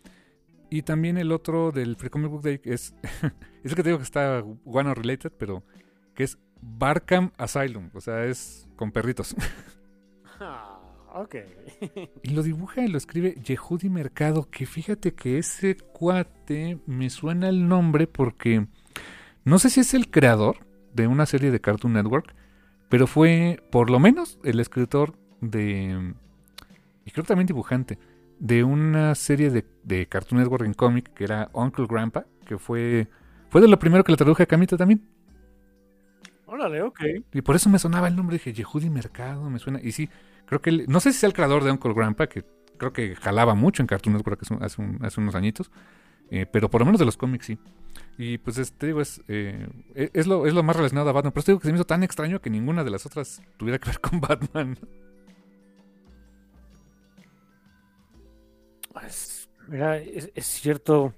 Y 0.75 0.83
también 0.83 1.19
el 1.19 1.31
otro 1.31 1.71
del 1.71 1.95
Free 1.95 2.11
Comic 2.11 2.33
Book 2.33 2.43
Day 2.43 2.61
es. 2.65 2.97
es 3.63 3.71
el 3.71 3.77
que 3.77 3.85
te 3.85 3.91
digo 3.91 3.99
que 3.99 4.03
está 4.03 4.43
One 4.65 4.93
Related, 4.93 5.31
pero 5.39 5.63
que 6.17 6.25
es 6.25 6.37
Barkham 6.61 7.31
Asylum. 7.39 7.91
O 7.95 8.01
sea, 8.01 8.25
es 8.25 8.69
con 8.75 8.91
perritos. 8.91 9.37
Ah, 10.41 10.81
ok. 11.15 11.37
Y 12.25 12.31
lo 12.31 12.43
dibuja 12.43 12.85
y 12.85 12.89
lo 12.89 12.99
escribe 12.99 13.37
Yehudi 13.41 13.89
Mercado, 13.89 14.51
que 14.51 14.67
fíjate 14.67 15.15
que 15.15 15.39
ese 15.39 15.77
cuate 15.77 16.81
me 16.87 17.09
suena 17.09 17.49
el 17.49 17.69
nombre 17.69 18.09
porque 18.09 18.67
no 19.45 19.61
sé 19.61 19.71
si 19.71 19.79
es 19.79 19.95
el 19.95 20.11
creador 20.11 20.67
de 20.93 21.07
una 21.07 21.25
serie 21.27 21.53
de 21.53 21.61
Cartoon 21.61 21.93
Network, 21.93 22.35
pero 22.89 23.07
fue 23.07 23.63
por 23.71 23.91
lo 23.91 24.01
menos 24.01 24.41
el 24.43 24.59
escritor 24.59 25.17
de, 25.41 26.15
y 27.05 27.11
creo 27.13 27.23
que 27.23 27.29
también 27.29 27.47
dibujante, 27.47 27.97
de 28.39 28.65
una 28.65 29.15
serie 29.15 29.51
de, 29.51 29.65
de 29.85 30.07
Cartoon 30.07 30.41
Network 30.41 30.65
en 30.67 30.75
cómic 30.75 31.13
que 31.15 31.25
era 31.25 31.51
Uncle 31.53 31.87
Grandpa, 31.89 32.27
que 32.47 32.59
fue, 32.59 33.09
fue 33.51 33.61
de 33.61 33.69
lo 33.69 33.79
primero 33.79 34.05
que 34.05 34.13
le 34.13 34.17
traduje 34.19 34.43
a 34.45 34.47
Camita 34.47 34.77
también. 34.77 35.03
Órale, 36.47 36.83
ok. 36.83 37.01
Y 37.33 37.43
por 37.43 37.57
eso 37.57 37.71
me 37.71 37.79
sonaba 37.79 38.07
el 38.09 38.17
nombre, 38.17 38.35
dije, 38.37 38.53
Yehudi 38.53 38.91
Mercado, 38.91 39.49
me 39.51 39.59
suena. 39.59 39.81
Y 39.83 39.93
sí, 39.93 40.09
creo 40.47 40.61
que, 40.61 40.71
él- 40.71 40.85
no 40.89 41.01
sé 41.01 41.13
si 41.13 41.19
sea 41.19 41.27
el 41.29 41.33
creador 41.33 41.65
de 41.65 41.71
Uncle 41.71 41.95
Grandpa, 41.95 42.27
que 42.29 42.45
creo 42.77 42.93
que 42.93 43.17
jalaba 43.17 43.55
mucho 43.55 43.83
en 43.83 43.87
Cartoon 43.87 44.15
Network 44.17 44.43
hace, 44.43 44.55
hace, 44.61 44.83
un- 44.83 44.99
hace 45.05 45.21
unos 45.21 45.35
añitos, 45.35 45.71
eh, 46.31 46.47
pero 46.47 46.71
por 46.71 46.81
lo 46.81 46.85
menos 46.87 46.99
de 46.99 47.07
los 47.07 47.17
cómics 47.17 47.47
sí. 47.47 47.59
Y 48.19 48.39
pues 48.39 48.59
es- 48.59 48.73
te 48.75 48.87
digo, 48.87 49.01
es, 49.01 49.23
eh, 49.29 49.69
e- 49.95 50.11
es, 50.13 50.27
lo, 50.27 50.47
es 50.47 50.55
lo 50.55 50.63
más 50.63 50.77
relacionado 50.77 51.09
a 51.11 51.13
Batman, 51.13 51.33
pero 51.33 51.45
te 51.45 51.53
digo 51.53 51.61
que 51.61 51.67
se 51.69 51.73
me 51.73 51.79
hizo 51.79 51.87
tan 51.87 52.03
extraño 52.03 52.41
que 52.41 52.51
ninguna 52.51 52.85
de 52.85 52.91
las 52.91 53.07
otras 53.07 53.43
tuviera 53.57 53.79
que 53.79 53.89
ver 53.91 54.01
con 54.01 54.21
Batman. 54.21 54.79
Pues, 58.95 59.49
mira, 59.69 59.99
es, 59.99 60.31
es 60.35 60.47
cierto. 60.47 61.13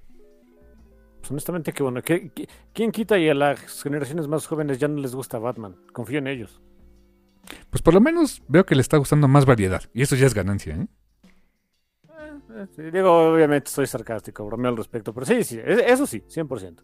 Pues, 1.20 1.30
honestamente, 1.30 1.72
que 1.72 1.82
bueno. 1.84 2.02
¿qué- 2.02 2.30
qué- 2.34 2.48
¿Quién 2.72 2.90
quita 2.90 3.16
y 3.18 3.28
a 3.28 3.34
las 3.34 3.82
generaciones 3.82 4.26
más 4.28 4.46
jóvenes 4.46 4.78
ya 4.78 4.88
no 4.88 5.00
les 5.00 5.14
gusta 5.14 5.38
Batman? 5.38 5.76
Confío 5.92 6.18
en 6.18 6.26
ellos. 6.26 6.60
Pues 7.70 7.80
por 7.82 7.94
lo 7.94 8.00
menos 8.00 8.42
veo 8.48 8.66
que 8.66 8.74
le 8.74 8.80
está 8.80 8.96
gustando 8.96 9.28
más 9.28 9.46
variedad, 9.46 9.82
y 9.94 10.02
eso 10.02 10.16
ya 10.16 10.26
es 10.26 10.34
ganancia, 10.34 10.74
¿eh? 10.74 10.86
Eh, 12.08 12.66
eh, 12.78 12.90
digo, 12.92 13.32
obviamente 13.32 13.70
soy 13.70 13.86
sarcástico, 13.86 14.44
bromeo 14.44 14.70
al 14.72 14.76
respecto, 14.76 15.12
pero 15.12 15.26
sí, 15.26 15.44
sí, 15.44 15.60
eso 15.62 16.06
sí, 16.06 16.22
100%. 16.28 16.82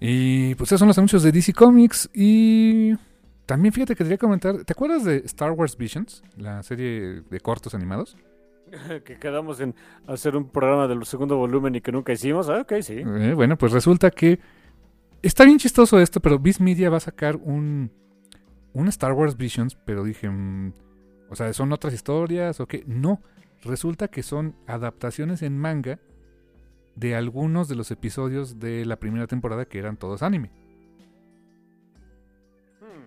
Y 0.00 0.54
pues 0.54 0.68
esos 0.68 0.78
son 0.80 0.88
los 0.88 0.98
anuncios 0.98 1.22
de 1.22 1.30
DC 1.30 1.52
Comics. 1.52 2.10
Y 2.14 2.94
también 3.46 3.72
fíjate 3.72 3.94
que 3.94 4.02
quería 4.02 4.18
comentar. 4.18 4.64
¿Te 4.64 4.72
acuerdas 4.72 5.04
de 5.04 5.18
Star 5.26 5.52
Wars 5.52 5.76
Visions? 5.76 6.22
La 6.36 6.62
serie 6.62 7.22
de 7.22 7.40
cortos 7.40 7.74
animados. 7.74 8.16
que 9.04 9.18
quedamos 9.18 9.60
en 9.60 9.74
hacer 10.06 10.36
un 10.36 10.48
programa 10.48 10.88
del 10.88 11.04
segundo 11.04 11.36
volumen 11.36 11.74
y 11.74 11.80
que 11.80 11.92
nunca 11.92 12.12
hicimos. 12.12 12.48
Ah, 12.48 12.60
ok, 12.60 12.74
sí. 12.80 13.02
Eh, 13.04 13.32
bueno, 13.34 13.56
pues 13.56 13.72
resulta 13.72 14.10
que 14.10 14.38
Está 15.22 15.44
bien 15.44 15.58
chistoso 15.58 16.00
esto, 16.00 16.18
pero 16.20 16.40
Beast 16.40 16.60
Media 16.60 16.90
va 16.90 16.96
a 16.96 17.00
sacar 17.00 17.36
un, 17.36 17.92
un 18.72 18.88
Star 18.88 19.12
Wars 19.12 19.36
Visions, 19.36 19.76
pero 19.76 20.02
dije, 20.02 20.28
mm, 20.28 20.72
o 21.30 21.36
sea, 21.36 21.52
¿son 21.52 21.72
otras 21.72 21.94
historias 21.94 22.58
o 22.58 22.66
qué? 22.66 22.82
No, 22.88 23.22
resulta 23.62 24.08
que 24.08 24.24
son 24.24 24.56
adaptaciones 24.66 25.42
en 25.42 25.56
manga 25.56 26.00
de 26.96 27.14
algunos 27.14 27.68
de 27.68 27.76
los 27.76 27.92
episodios 27.92 28.58
de 28.58 28.84
la 28.84 28.96
primera 28.96 29.28
temporada 29.28 29.64
que 29.64 29.78
eran 29.78 29.96
todos 29.96 30.24
anime. 30.24 30.50
Hmm. 32.80 33.06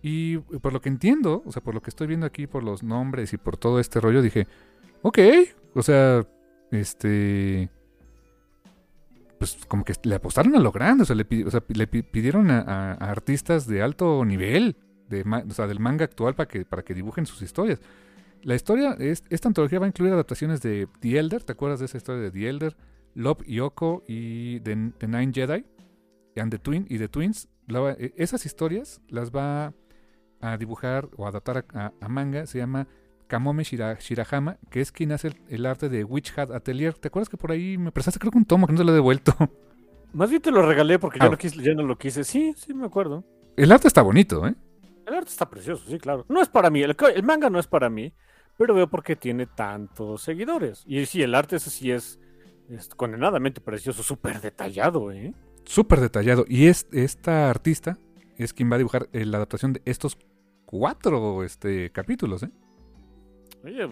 Y 0.00 0.38
por 0.38 0.72
lo 0.72 0.80
que 0.80 0.88
entiendo, 0.88 1.42
o 1.44 1.52
sea, 1.52 1.62
por 1.62 1.74
lo 1.74 1.82
que 1.82 1.90
estoy 1.90 2.06
viendo 2.06 2.24
aquí, 2.24 2.46
por 2.46 2.62
los 2.62 2.82
nombres 2.82 3.34
y 3.34 3.36
por 3.36 3.58
todo 3.58 3.80
este 3.80 4.00
rollo, 4.00 4.22
dije, 4.22 4.46
ok, 5.04 5.18
o 5.74 5.82
sea, 5.82 6.26
este... 6.70 7.70
Pues 9.38 9.58
como 9.68 9.84
que 9.84 9.92
le 10.04 10.14
apostaron 10.14 10.54
a 10.56 10.60
lo 10.60 10.72
grande, 10.72 11.02
o 11.02 11.06
sea, 11.06 11.14
le, 11.16 11.24
o 11.44 11.90
pidieron 12.10 12.50
a, 12.50 12.92
artistas 12.92 13.66
de 13.66 13.82
alto 13.82 14.24
nivel, 14.24 14.76
de, 15.08 15.22
o 15.22 15.52
sea, 15.52 15.66
del 15.66 15.80
manga 15.80 16.04
actual 16.04 16.34
para 16.34 16.48
que, 16.48 16.64
para 16.64 16.82
que 16.82 16.94
dibujen 16.94 17.26
sus 17.26 17.42
historias. 17.42 17.80
La 18.42 18.54
historia, 18.54 18.96
es, 18.98 19.22
esta 19.28 19.48
antología 19.48 19.78
va 19.78 19.86
a 19.86 19.88
incluir 19.88 20.12
adaptaciones 20.12 20.62
de 20.62 20.88
The 21.00 21.18
Elder, 21.18 21.44
¿te 21.44 21.52
acuerdas 21.52 21.80
de 21.80 21.86
esa 21.86 21.98
historia 21.98 22.22
de 22.22 22.30
The 22.30 22.48
Elder? 22.48 22.76
Love, 23.14 23.44
Yoko 23.46 24.02
y 24.08 24.60
The, 24.60 24.76
Nine 24.76 25.32
Jedi 25.32 25.64
and 26.36 26.50
the 26.50 26.58
Twin 26.58 26.86
y 26.88 26.98
The 26.98 27.08
Twins. 27.08 27.48
E- 27.68 28.14
esas 28.16 28.46
historias 28.46 29.00
las 29.08 29.30
va 29.30 29.74
a 30.40 30.56
dibujar 30.56 31.08
o 31.16 31.26
adaptar 31.26 31.66
a, 31.74 31.86
a- 31.86 31.92
a 32.00 32.08
manga, 32.08 32.46
se 32.46 32.58
llama 32.58 32.86
Kamome 33.26 33.62
Shira- 33.64 33.98
Shirahama, 33.98 34.58
que 34.70 34.80
es 34.80 34.92
quien 34.92 35.12
hace 35.12 35.28
el, 35.28 35.40
el 35.48 35.66
arte 35.66 35.88
de 35.88 36.04
Witch 36.04 36.36
Hat 36.38 36.50
Atelier. 36.50 36.94
¿Te 36.94 37.08
acuerdas 37.08 37.28
que 37.28 37.36
por 37.36 37.50
ahí 37.52 37.78
me 37.78 37.90
prestaste 37.92 38.18
creo 38.20 38.30
que 38.32 38.38
un 38.38 38.44
tomo 38.44 38.66
que 38.66 38.72
no 38.72 38.78
te 38.78 38.84
lo 38.84 38.92
he 38.92 38.94
devuelto? 38.94 39.34
Más 40.12 40.30
bien 40.30 40.40
te 40.42 40.50
lo 40.50 40.62
regalé 40.66 40.98
porque 40.98 41.18
Ah. 41.20 41.24
ya, 41.24 41.30
no 41.30 41.36
quise, 41.38 41.62
ya 41.62 41.74
no 41.74 41.82
lo 41.82 41.98
quise. 41.98 42.22
Sí, 42.24 42.54
sí, 42.56 42.72
me 42.74 42.86
acuerdo. 42.86 43.24
El 43.56 43.72
arte 43.72 43.88
está 43.88 44.02
bonito, 44.02 44.46
¿eh? 44.46 44.54
El 45.06 45.14
arte 45.14 45.30
está 45.30 45.48
precioso, 45.50 45.84
sí, 45.88 45.98
claro. 45.98 46.24
No 46.28 46.40
es 46.40 46.48
para 46.48 46.70
mí, 46.70 46.82
el, 46.82 46.96
manga 47.24 47.50
no 47.50 47.58
es 47.58 47.66
para 47.66 47.90
mí, 47.90 48.12
pero 48.56 48.74
veo 48.74 48.88
por 48.88 49.02
qué 49.02 49.16
tiene 49.16 49.46
tantos 49.46 50.22
seguidores. 50.22 50.82
Y 50.86 51.04
sí, 51.06 51.22
el 51.22 51.34
arte 51.34 51.56
ese 51.56 51.70
sí 51.70 51.90
es, 51.90 52.18
es 52.68 52.88
condenadamente 52.94 53.60
precioso, 53.60 54.02
súper 54.02 54.40
detallado, 54.40 55.10
¿eh? 55.12 55.34
Súper 55.64 56.00
detallado. 56.00 56.44
Y 56.48 56.66
es, 56.68 56.86
esta 56.92 57.50
artista 57.50 57.98
es 58.36 58.52
quien 58.52 58.70
va 58.70 58.76
a 58.76 58.78
dibujar 58.78 59.08
eh, 59.12 59.24
la 59.24 59.36
adaptación 59.38 59.72
de 59.74 59.82
estos 59.84 60.16
cuatro 60.64 61.44
este, 61.44 61.90
capítulos, 61.90 62.42
¿eh? 62.44 62.50
Oye, 63.64 63.88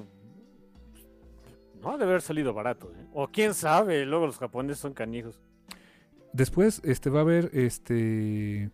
no 1.83 1.91
ha 1.91 1.99
de 1.99 2.05
haber 2.05 2.21
salido 2.21 2.53
barato, 2.53 2.93
¿eh? 2.95 3.07
O 3.13 3.29
quién 3.29 3.55
sabe, 3.55 4.05
luego 4.05 4.27
los 4.27 4.39
japoneses 4.39 4.79
son 4.79 4.93
canijos. 4.93 5.41
Después 6.33 6.81
este, 6.85 7.11
va 7.11 7.21
a 7.21 7.23
haber 7.23 7.51
este 7.53 8.71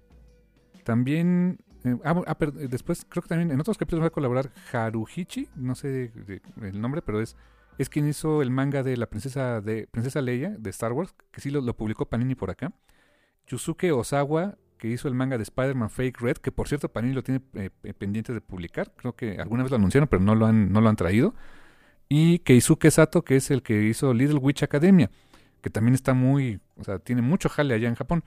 también 0.84 1.58
eh, 1.84 1.96
ah, 2.04 2.22
ah, 2.26 2.36
eh, 2.40 2.68
después 2.68 3.04
creo 3.08 3.22
que 3.22 3.28
también 3.28 3.50
en 3.50 3.60
otros 3.60 3.76
capítulos 3.76 4.02
va 4.02 4.08
a 4.08 4.10
colaborar 4.10 4.50
Haruhichi, 4.72 5.48
no 5.56 5.74
sé 5.74 6.12
el 6.60 6.80
nombre, 6.80 7.02
pero 7.02 7.20
es 7.20 7.36
es 7.78 7.88
quien 7.88 8.08
hizo 8.08 8.42
el 8.42 8.50
manga 8.50 8.82
de 8.82 8.96
la 8.96 9.06
princesa 9.06 9.60
de 9.60 9.86
princesa 9.86 10.20
Leia 10.20 10.50
de 10.50 10.70
Star 10.70 10.92
Wars, 10.92 11.14
que 11.30 11.40
sí 11.40 11.50
lo, 11.50 11.60
lo 11.60 11.76
publicó 11.76 12.06
Panini 12.06 12.34
por 12.34 12.50
acá. 12.50 12.72
Yusuke 13.46 13.92
Osawa, 13.92 14.58
que 14.78 14.88
hizo 14.88 15.08
el 15.08 15.14
manga 15.14 15.36
de 15.36 15.42
Spider-Man 15.42 15.90
Fake 15.90 16.20
Red, 16.20 16.36
que 16.38 16.50
por 16.52 16.68
cierto 16.68 16.88
Panini 16.90 17.12
lo 17.14 17.22
tiene 17.22 17.40
eh, 17.54 17.70
eh, 17.82 17.92
pendiente 17.94 18.32
de 18.32 18.40
publicar, 18.40 18.92
creo 18.96 19.14
que 19.14 19.38
alguna 19.38 19.62
vez 19.64 19.70
lo 19.70 19.76
anunciaron, 19.76 20.08
pero 20.08 20.22
no 20.22 20.34
lo 20.34 20.46
han 20.46 20.72
no 20.72 20.80
lo 20.80 20.88
han 20.88 20.96
traído. 20.96 21.34
Y 22.08 22.38
Keisuke 22.38 22.90
Sato, 22.90 23.22
que 23.22 23.36
es 23.36 23.50
el 23.50 23.62
que 23.62 23.82
hizo 23.82 24.14
Little 24.14 24.38
Witch 24.38 24.62
Academia, 24.62 25.10
que 25.60 25.68
también 25.68 25.94
está 25.94 26.14
muy, 26.14 26.60
o 26.76 26.84
sea, 26.84 26.98
tiene 26.98 27.20
mucho 27.20 27.48
jale 27.50 27.74
allá 27.74 27.88
en 27.88 27.96
Japón. 27.96 28.24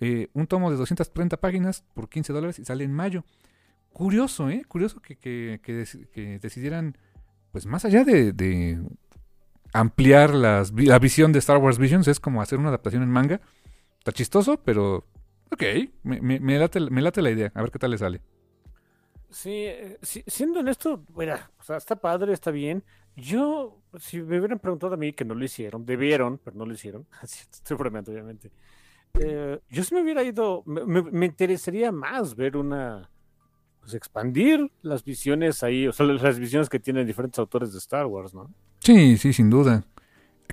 Eh, 0.00 0.28
un 0.32 0.46
tomo 0.46 0.70
de 0.70 0.76
230 0.76 1.36
páginas 1.38 1.84
por 1.92 2.08
15 2.08 2.32
dólares 2.32 2.58
y 2.58 2.64
sale 2.64 2.84
en 2.84 2.92
mayo. 2.94 3.24
Curioso, 3.92 4.48
¿eh? 4.48 4.62
Curioso 4.68 5.00
que, 5.02 5.16
que, 5.16 5.60
que 5.62 5.82
deci- 5.82 6.06
que 6.10 6.38
decidieran, 6.38 6.96
pues 7.52 7.66
más 7.66 7.84
allá 7.84 8.04
de, 8.04 8.32
de 8.32 8.78
ampliar 9.72 10.34
las, 10.34 10.72
la 10.72 10.98
visión 10.98 11.32
de 11.32 11.40
Star 11.40 11.58
Wars 11.58 11.78
Visions, 11.78 12.08
es 12.08 12.20
como 12.20 12.40
hacer 12.40 12.58
una 12.58 12.68
adaptación 12.68 13.02
en 13.02 13.10
manga. 13.10 13.40
Está 13.98 14.12
chistoso, 14.12 14.60
pero 14.64 15.04
ok, 15.50 15.62
me, 16.02 16.20
me, 16.20 16.40
me 16.40 16.58
late, 16.58 16.80
me 16.80 17.02
late 17.02 17.22
la 17.22 17.30
idea, 17.30 17.52
a 17.54 17.62
ver 17.62 17.70
qué 17.70 17.78
tal 17.78 17.90
le 17.90 17.98
sale. 17.98 18.20
Sí, 19.30 19.50
eh, 19.52 19.98
si- 20.02 20.24
siendo 20.26 20.60
honesto, 20.60 21.04
mira, 21.14 21.50
o 21.58 21.62
sea, 21.62 21.76
está 21.76 21.96
padre, 21.96 22.32
está 22.32 22.50
bien. 22.50 22.82
Yo, 23.14 23.82
si 23.98 24.22
me 24.22 24.38
hubieran 24.38 24.58
preguntado 24.58 24.94
a 24.94 24.96
mí 24.96 25.12
que 25.12 25.24
no 25.24 25.34
lo 25.34 25.44
hicieron, 25.44 25.84
debieron, 25.84 26.38
pero 26.42 26.56
no 26.56 26.64
lo 26.64 26.72
hicieron, 26.72 27.06
estoy 27.22 27.76
bromeando, 27.76 28.10
obviamente. 28.12 28.50
Eh, 29.20 29.58
yo 29.70 29.84
sí 29.84 29.94
me 29.94 30.02
hubiera 30.02 30.22
ido, 30.22 30.62
me, 30.66 30.84
me- 30.84 31.02
me 31.10 31.26
interesaría 31.26 31.92
más 31.92 32.36
ver 32.36 32.56
una, 32.56 33.10
pues 33.80 33.94
expandir 33.94 34.70
las 34.82 35.04
visiones 35.04 35.62
ahí, 35.62 35.86
o 35.88 35.92
sea, 35.92 36.06
las 36.06 36.38
visiones 36.38 36.68
que 36.68 36.80
tienen 36.80 37.06
diferentes 37.06 37.38
autores 37.38 37.72
de 37.72 37.78
Star 37.78 38.06
Wars, 38.06 38.32
¿no? 38.34 38.50
Sí, 38.80 39.18
sí, 39.18 39.32
sin 39.32 39.50
duda. 39.50 39.84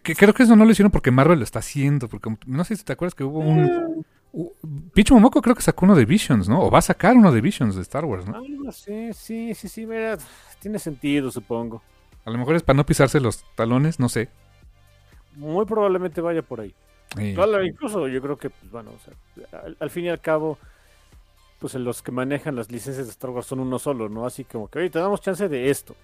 Que, 0.03 0.15
creo 0.15 0.33
que 0.33 0.43
eso 0.43 0.55
no 0.55 0.65
lo 0.65 0.71
hicieron 0.71 0.91
porque 0.91 1.11
Marvel 1.11 1.39
lo 1.39 1.43
está 1.45 1.59
haciendo, 1.59 2.09
porque 2.09 2.29
no 2.45 2.63
sé 2.65 2.75
si 2.75 2.83
te 2.83 2.93
acuerdas 2.93 3.15
que 3.15 3.23
hubo 3.23 3.39
un... 3.39 4.05
u- 4.35 4.53
Picho 4.93 5.13
Momoko 5.15 5.41
creo 5.41 5.55
que 5.55 5.61
sacó 5.61 5.85
uno 5.85 5.95
de 5.95 6.05
Visions, 6.05 6.47
¿no? 6.49 6.61
O 6.61 6.71
va 6.71 6.79
a 6.79 6.81
sacar 6.81 7.15
uno 7.15 7.31
de 7.31 7.41
Visions 7.41 7.75
de 7.75 7.81
Star 7.81 8.05
Wars, 8.05 8.25
¿no? 8.27 8.35
Algo 8.35 8.69
así, 8.69 9.13
sí, 9.13 9.53
sí, 9.55 9.67
sí, 9.67 9.85
mira, 9.85 10.17
tiene 10.59 10.79
sentido, 10.79 11.31
supongo. 11.31 11.81
A 12.25 12.29
lo 12.31 12.37
mejor 12.37 12.55
es 12.55 12.63
para 12.63 12.77
no 12.77 12.85
pisarse 12.85 13.19
los 13.19 13.43
talones, 13.55 13.99
no 13.99 14.09
sé. 14.09 14.29
Muy 15.35 15.65
probablemente 15.65 16.21
vaya 16.21 16.41
por 16.41 16.61
ahí. 16.61 16.73
Incluso 17.17 18.07
yo 18.07 18.21
creo 18.21 18.37
que, 18.37 18.49
pues, 18.49 18.71
bueno, 18.71 18.91
o 18.91 18.99
sea, 18.99 19.59
al, 19.61 19.77
al 19.79 19.89
fin 19.89 20.05
y 20.05 20.09
al 20.09 20.19
cabo, 20.21 20.57
pues 21.59 21.73
los 21.75 22.01
que 22.01 22.11
manejan 22.11 22.55
las 22.55 22.71
licencias 22.71 23.05
de 23.05 23.11
Star 23.11 23.29
Wars 23.31 23.47
son 23.47 23.59
uno 23.59 23.79
solo, 23.79 24.09
¿no? 24.09 24.25
Así 24.25 24.43
como 24.43 24.67
que, 24.67 24.79
oye, 24.79 24.89
te 24.89 24.99
damos 24.99 25.21
chance 25.21 25.47
de 25.47 25.69
esto. 25.69 25.95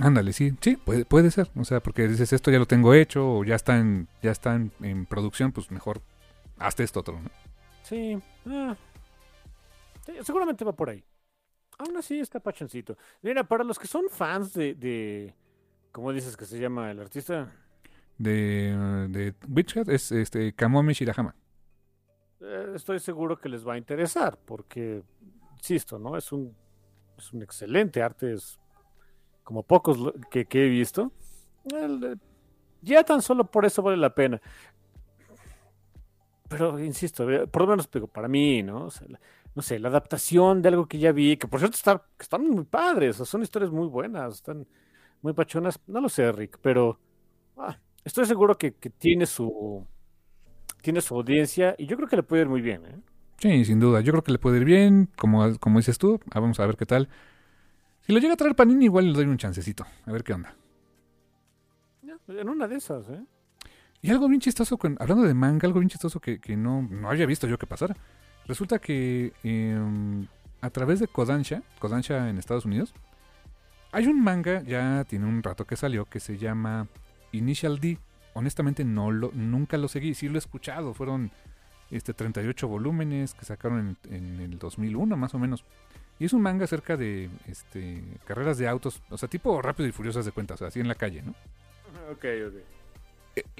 ándale, 0.00 0.32
sí, 0.32 0.54
sí, 0.60 0.76
puede, 0.76 1.04
puede 1.04 1.30
ser. 1.30 1.50
O 1.56 1.64
sea, 1.64 1.80
porque 1.80 2.06
dices 2.08 2.32
esto 2.32 2.50
ya 2.50 2.58
lo 2.58 2.66
tengo 2.66 2.94
hecho 2.94 3.38
o 3.38 3.44
ya 3.44 3.54
está 3.56 3.78
en, 3.78 4.08
ya 4.22 4.30
está 4.30 4.54
en, 4.54 4.72
en 4.82 5.06
producción, 5.06 5.52
pues 5.52 5.70
mejor 5.70 6.00
hazte 6.58 6.84
esto 6.84 7.00
otro, 7.00 7.20
¿no? 7.20 7.30
Sí, 7.82 8.18
ah, 8.46 8.76
sí, 10.04 10.12
seguramente 10.22 10.64
va 10.64 10.72
por 10.72 10.90
ahí. 10.90 11.04
Aún 11.78 11.96
así 11.96 12.18
está 12.18 12.40
pachoncito. 12.40 12.96
Mira, 13.22 13.44
para 13.44 13.64
los 13.64 13.78
que 13.78 13.86
son 13.86 14.08
fans 14.10 14.52
de, 14.52 14.74
de 14.74 15.34
¿cómo 15.92 16.12
dices 16.12 16.36
que 16.36 16.44
se 16.44 16.58
llama 16.58 16.90
el 16.90 17.00
artista? 17.00 17.52
De, 18.18 19.06
de 19.10 19.34
Witchhead 19.48 19.88
es 19.90 20.10
este 20.10 20.52
Kamome 20.52 20.92
Shirahama. 20.92 21.36
Eh, 22.40 22.72
estoy 22.74 22.98
seguro 22.98 23.38
que 23.38 23.48
les 23.48 23.66
va 23.66 23.74
a 23.74 23.78
interesar, 23.78 24.38
porque, 24.44 25.02
insisto, 25.56 25.98
¿no? 25.98 26.16
Es 26.16 26.32
un, 26.32 26.54
es 27.16 27.32
un 27.32 27.42
excelente 27.42 28.02
arte, 28.02 28.32
es 28.32 28.58
como 29.44 29.62
pocos 29.62 29.98
que, 30.30 30.46
que 30.46 30.66
he 30.66 30.68
visto. 30.68 31.12
El, 31.64 32.18
ya 32.82 33.04
tan 33.04 33.22
solo 33.22 33.44
por 33.44 33.64
eso 33.64 33.82
vale 33.82 33.96
la 33.96 34.14
pena. 34.14 34.40
Pero, 36.48 36.78
insisto, 36.80 37.30
eh, 37.30 37.46
por 37.46 37.62
lo 37.62 37.68
menos 37.68 37.90
digo, 37.90 38.06
para 38.08 38.28
mí, 38.28 38.62
¿no? 38.62 38.86
O 38.86 38.90
sea, 38.90 39.06
la- 39.08 39.20
no 39.54 39.62
sé, 39.62 39.78
la 39.78 39.88
adaptación 39.88 40.62
de 40.62 40.68
algo 40.68 40.86
que 40.86 40.98
ya 40.98 41.12
vi, 41.12 41.36
que 41.36 41.48
por 41.48 41.60
cierto 41.60 41.76
está, 41.76 41.98
que 42.16 42.22
están 42.22 42.48
muy 42.48 42.64
padres, 42.64 43.16
o 43.16 43.24
sea, 43.24 43.26
son 43.26 43.42
historias 43.42 43.70
muy 43.72 43.86
buenas, 43.88 44.36
están 44.36 44.66
muy 45.22 45.32
pachonas, 45.34 45.80
no 45.86 46.00
lo 46.00 46.08
sé, 46.08 46.30
Rick, 46.32 46.58
pero 46.62 46.98
ah, 47.56 47.78
estoy 48.04 48.26
seguro 48.26 48.56
que, 48.58 48.74
que 48.74 48.90
tiene 48.90 49.26
su 49.26 49.86
tiene 50.82 51.00
su 51.00 51.14
audiencia 51.16 51.74
y 51.78 51.86
yo 51.86 51.96
creo 51.96 52.08
que 52.08 52.16
le 52.16 52.22
puede 52.22 52.42
ir 52.42 52.48
muy 52.48 52.60
bien, 52.60 52.84
¿eh? 52.86 52.96
Sí, 53.38 53.64
sin 53.64 53.78
duda. 53.80 54.00
Yo 54.00 54.12
creo 54.12 54.22
que 54.24 54.32
le 54.32 54.38
puede 54.38 54.58
ir 54.58 54.64
bien, 54.64 55.10
como, 55.16 55.56
como 55.58 55.78
dices 55.78 55.98
tú. 55.98 56.20
Ah, 56.30 56.40
vamos 56.40 56.58
a 56.60 56.66
ver 56.66 56.76
qué 56.76 56.86
tal. 56.86 57.08
Si 58.02 58.12
lo 58.12 58.18
llega 58.20 58.34
a 58.34 58.36
traer 58.36 58.56
Panini, 58.56 58.86
igual 58.86 59.06
le 59.06 59.12
doy 59.12 59.26
un 59.26 59.38
chancecito. 59.38 59.86
A 60.06 60.12
ver 60.12 60.24
qué 60.24 60.32
onda. 60.34 60.54
En 62.28 62.48
una 62.48 62.68
de 62.68 62.76
esas, 62.76 63.08
¿eh? 63.08 63.24
Y 64.00 64.10
algo 64.10 64.28
bien 64.28 64.40
chistoso, 64.40 64.76
con- 64.78 64.96
hablando 65.00 65.24
de 65.24 65.34
manga, 65.34 65.66
algo 65.66 65.80
bien 65.80 65.88
chistoso 65.90 66.20
que, 66.20 66.38
que 66.40 66.56
no, 66.56 66.82
no 66.82 67.10
había 67.10 67.26
visto 67.26 67.46
yo 67.46 67.58
que 67.58 67.66
pasara. 67.66 67.96
Resulta 68.46 68.78
que 68.78 69.32
em, 69.42 70.26
a 70.60 70.70
través 70.70 71.00
de 71.00 71.08
Kodansha, 71.08 71.62
Kodansha 71.80 72.30
en 72.30 72.38
Estados 72.38 72.64
Unidos, 72.64 72.94
hay 73.92 74.06
un 74.06 74.22
manga, 74.22 74.62
ya 74.62 75.04
tiene 75.04 75.26
un 75.26 75.42
rato 75.42 75.66
que 75.66 75.76
salió, 75.76 76.04
que 76.04 76.20
se 76.20 76.38
llama 76.38 76.86
Initial 77.32 77.78
D. 77.80 77.98
Honestamente 78.34 78.84
no 78.84 79.10
lo, 79.10 79.32
nunca 79.34 79.76
lo 79.78 79.88
seguí, 79.88 80.14
sí 80.14 80.28
lo 80.28 80.36
he 80.36 80.38
escuchado. 80.38 80.94
Fueron 80.94 81.30
este 81.90 82.14
38 82.14 82.68
volúmenes 82.68 83.34
que 83.34 83.44
sacaron 83.44 83.96
en, 84.08 84.14
en 84.14 84.40
el 84.40 84.58
2001 84.58 85.16
más 85.16 85.34
o 85.34 85.38
menos. 85.38 85.64
Y 86.20 86.24
es 86.26 86.32
un 86.32 86.42
manga 86.42 86.64
acerca 86.64 86.96
de 86.96 87.30
este, 87.46 88.02
carreras 88.26 88.58
de 88.58 88.68
autos, 88.68 89.02
o 89.08 89.16
sea, 89.18 89.28
tipo 89.28 89.60
rápido 89.62 89.88
y 89.88 89.92
furiosas 89.92 90.24
de 90.24 90.32
cuentas, 90.32 90.56
o 90.56 90.58
sea, 90.58 90.68
así 90.68 90.80
en 90.80 90.88
la 90.88 90.94
calle, 90.96 91.22
¿no? 91.22 91.30
Ok, 92.12 92.24
ok. 92.48 92.77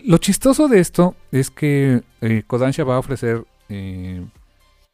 Lo 0.05 0.19
chistoso 0.19 0.69
de 0.69 0.81
esto 0.81 1.17
es 1.33 1.51
que 1.51 2.03
eh, 2.21 2.43
Kodansha 2.47 2.85
va 2.85 2.97
a 2.97 2.99
ofrecer 2.99 3.47
eh, 3.69 4.25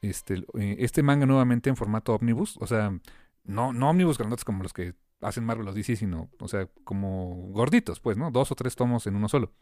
este, 0.01 0.45
eh, 0.59 0.76
este 0.78 1.03
manga 1.03 1.26
nuevamente 1.26 1.70
en 1.70 1.76
formato 1.76 2.14
omnibus. 2.14 2.57
O 2.61 2.66
sea, 2.66 2.99
no, 3.45 3.72
no 3.72 3.91
omnibus 3.91 4.18
grandotes 4.18 4.45
como 4.45 4.62
los 4.62 4.72
que 4.72 4.95
hacen 5.20 5.45
Marvel 5.45 5.68
o 5.68 5.72
DC, 5.72 5.97
sino, 5.97 6.30
o 6.39 6.49
sea, 6.49 6.68
como 6.85 7.49
gorditos, 7.51 8.01
pues, 8.01 8.16
¿no? 8.16 8.30
Dos 8.30 8.51
o 8.53 8.55
tres 8.55 8.76
tomos 8.76 9.07
en 9.07 9.16
uno 9.16 9.28
solo. 9.28 9.53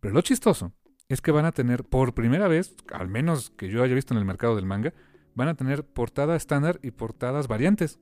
Pero 0.00 0.14
lo 0.14 0.20
chistoso 0.20 0.72
es 1.08 1.20
que 1.20 1.30
van 1.30 1.44
a 1.44 1.52
tener 1.52 1.84
por 1.84 2.14
primera 2.14 2.48
vez, 2.48 2.76
al 2.92 3.08
menos 3.08 3.50
que 3.50 3.68
yo 3.68 3.82
haya 3.82 3.94
visto 3.94 4.12
en 4.12 4.18
el 4.18 4.24
mercado 4.24 4.56
del 4.56 4.66
manga, 4.66 4.92
van 5.34 5.48
a 5.48 5.54
tener 5.54 5.84
portada 5.84 6.36
estándar 6.36 6.78
y 6.82 6.90
portadas 6.90 7.48
variantes. 7.48 7.98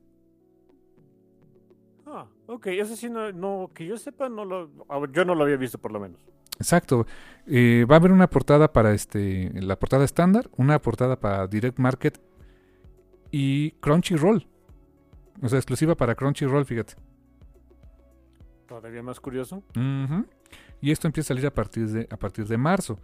Ah, 2.17 2.27
ok, 2.47 2.67
eso 2.67 2.95
sí, 2.95 3.09
no, 3.09 3.33
no, 3.33 3.71
que 3.73 3.85
yo 3.85 3.97
sepa, 3.97 4.29
no 4.29 4.45
lo, 4.45 4.71
yo 5.11 5.25
no 5.25 5.35
lo 5.35 5.43
había 5.43 5.57
visto 5.57 5.77
por 5.77 5.91
lo 5.91 5.99
menos. 5.99 6.25
Exacto. 6.57 7.05
Eh, 7.45 7.85
va 7.91 7.95
a 7.95 7.99
haber 7.99 8.13
una 8.13 8.29
portada 8.29 8.71
para 8.71 8.93
este, 8.93 9.51
la 9.53 9.77
portada 9.77 10.05
estándar, 10.05 10.49
una 10.55 10.81
portada 10.81 11.19
para 11.19 11.45
Direct 11.47 11.77
Market 11.77 12.21
y 13.31 13.71
Crunchyroll. 13.81 14.47
O 15.41 15.49
sea, 15.49 15.59
exclusiva 15.59 15.95
para 15.95 16.15
Crunchyroll, 16.15 16.63
fíjate. 16.63 16.93
Todavía 18.65 19.03
más 19.03 19.19
curioso. 19.19 19.61
Y 20.79 20.91
esto 20.91 21.07
empieza 21.07 21.33
a 21.33 21.35
salir 21.35 21.47
a 21.47 21.53
partir 21.53 21.89
de, 21.89 22.07
a 22.09 22.15
partir 22.15 22.47
de 22.47 22.57
marzo. 22.57 22.97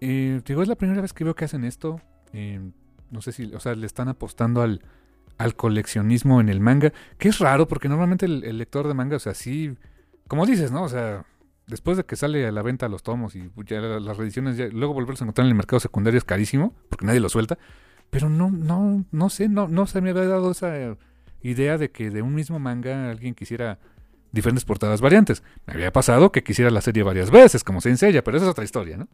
Eh, 0.00 0.40
digo, 0.44 0.62
es 0.62 0.68
la 0.68 0.74
primera 0.74 1.00
vez 1.00 1.12
que 1.12 1.22
veo 1.22 1.36
que 1.36 1.44
hacen 1.44 1.62
esto. 1.62 2.00
Eh, 2.32 2.72
no 3.12 3.22
sé 3.22 3.30
si, 3.30 3.54
o 3.54 3.60
sea, 3.60 3.76
le 3.76 3.86
están 3.86 4.08
apostando 4.08 4.62
al, 4.62 4.82
al 5.38 5.56
coleccionismo 5.56 6.40
en 6.40 6.48
el 6.48 6.60
manga. 6.60 6.92
Que 7.18 7.28
es 7.28 7.38
raro, 7.38 7.66
porque 7.68 7.88
normalmente 7.88 8.26
el, 8.26 8.58
lector 8.58 8.88
de 8.88 8.94
manga, 8.94 9.16
o 9.16 9.20
sea, 9.20 9.34
sí, 9.34 9.76
como 10.28 10.46
dices, 10.46 10.70
¿no? 10.72 10.82
O 10.82 10.88
sea, 10.88 11.24
después 11.66 11.96
de 11.96 12.04
que 12.04 12.16
sale 12.16 12.46
a 12.46 12.52
la 12.52 12.62
venta 12.62 12.88
los 12.88 13.02
tomos 13.02 13.34
y 13.36 13.50
ya 13.66 13.80
la- 13.80 14.00
las 14.00 14.16
reediciones, 14.16 14.56
ya, 14.56 14.66
luego 14.68 14.94
volverlos 14.94 15.22
a 15.22 15.24
encontrar 15.24 15.46
en 15.46 15.50
el 15.50 15.56
mercado 15.56 15.80
secundario 15.80 16.18
es 16.18 16.24
carísimo, 16.24 16.74
porque 16.90 17.06
nadie 17.06 17.20
lo 17.20 17.28
suelta. 17.28 17.58
Pero 18.10 18.28
no, 18.28 18.50
no, 18.50 19.04
no 19.10 19.30
sé, 19.30 19.48
no, 19.48 19.68
no 19.68 19.86
se 19.86 20.00
me 20.00 20.10
había 20.10 20.24
dado 20.26 20.50
esa 20.50 20.96
idea 21.42 21.78
de 21.78 21.90
que 21.90 22.10
de 22.10 22.22
un 22.22 22.34
mismo 22.34 22.58
manga 22.58 23.10
alguien 23.10 23.34
quisiera 23.34 23.78
diferentes 24.32 24.64
portadas 24.64 25.00
variantes. 25.00 25.42
Me 25.66 25.74
había 25.74 25.92
pasado 25.92 26.32
que 26.32 26.42
quisiera 26.42 26.70
la 26.70 26.80
serie 26.80 27.02
varias 27.02 27.30
veces, 27.30 27.64
como 27.64 27.80
se 27.80 27.90
enseña, 27.90 28.22
pero 28.22 28.36
esa 28.36 28.46
es 28.46 28.50
otra 28.52 28.64
historia, 28.64 28.96
¿no? 28.96 29.08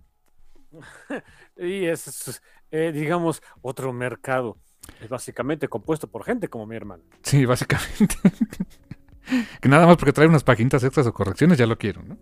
Y 1.57 1.85
es, 1.87 2.43
eh, 2.71 2.93
digamos, 2.93 3.43
otro 3.63 3.93
mercado. 3.93 4.59
Es 5.01 5.09
básicamente 5.09 5.69
compuesto 5.69 6.07
por 6.07 6.25
gente 6.25 6.49
como 6.49 6.67
mi 6.67 6.77
hermano. 6.77 7.03
Sí, 7.23 7.45
básicamente. 7.45 8.17
que 9.61 9.69
nada 9.69 9.87
más 9.87 9.97
porque 9.97 10.13
trae 10.13 10.27
unas 10.27 10.45
páginas 10.45 10.83
extras 10.83 11.07
o 11.07 11.13
correcciones 11.13 11.59
ya 11.59 11.67
lo 11.67 11.79
quiero, 11.79 12.03
¿no? 12.03 12.19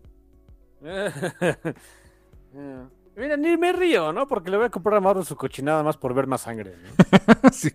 Mira, 3.15 3.37
ni 3.37 3.59
me 3.59 3.73
río, 3.73 4.13
¿no? 4.13 4.27
Porque 4.27 4.51
le 4.51 4.57
voy 4.57 4.67
a 4.67 4.71
comprar 4.71 4.97
a 4.97 5.01
Mauro 5.01 5.23
su 5.23 5.37
cochinada 5.37 5.83
más 5.83 5.99
por 5.99 6.15
ver 6.15 6.27
más 6.27 6.43
sangre. 6.43 6.75
¿no? 6.83 7.51
Sí. 7.53 7.71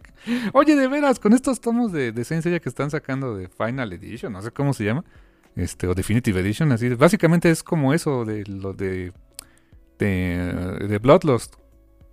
Oye, 0.53 0.75
de 0.75 0.87
veras, 0.87 1.19
con 1.19 1.33
estos 1.33 1.61
tomos 1.61 1.91
de, 1.91 2.11
de 2.11 2.25
Saint 2.25 2.43
Seiya 2.43 2.59
que 2.59 2.69
están 2.69 2.89
sacando 2.89 3.35
de 3.35 3.47
Final 3.47 3.93
Edition, 3.93 4.33
no 4.33 4.41
sé 4.41 4.51
cómo 4.51 4.73
se 4.73 4.85
llama, 4.85 5.05
este, 5.55 5.87
o 5.87 5.93
Definitive 5.93 6.39
Edition, 6.39 6.71
así, 6.71 6.89
básicamente 6.89 7.51
es 7.51 7.63
como 7.63 7.93
eso 7.93 8.25
de 8.25 8.45
lo 8.45 8.73
de, 8.73 9.13
de, 9.99 10.87
de 10.87 10.97
Bloodlust, 10.97 11.55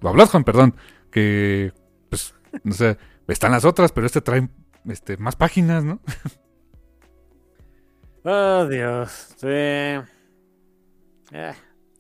o 0.03 0.13
Bloodhound, 0.13 0.45
perdón, 0.45 0.75
que, 1.11 1.73
pues, 2.11 2.35
o 2.69 2.73
sea, 2.73 2.97
están 3.29 3.53
las 3.53 3.65
otras, 3.65 3.93
pero 3.93 4.07
este 4.07 4.21
trae, 4.21 4.49
este, 4.87 5.17
más 5.17 5.37
páginas, 5.37 5.85
¿no? 5.85 6.01
Oh, 8.25 8.67
Dios. 8.67 9.35
Sí. 9.37 9.47
Eh, 9.47 10.03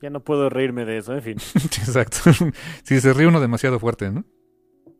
ya 0.00 0.10
no 0.10 0.20
puedo 0.20 0.48
reírme 0.48 0.84
de 0.84 0.98
eso, 0.98 1.14
en 1.14 1.22
fin. 1.22 1.36
Exacto. 1.54 2.18
Si 2.82 3.00
se 3.00 3.12
ríe 3.12 3.26
uno 3.26 3.40
demasiado 3.40 3.78
fuerte, 3.78 4.10
¿no? 4.10 4.24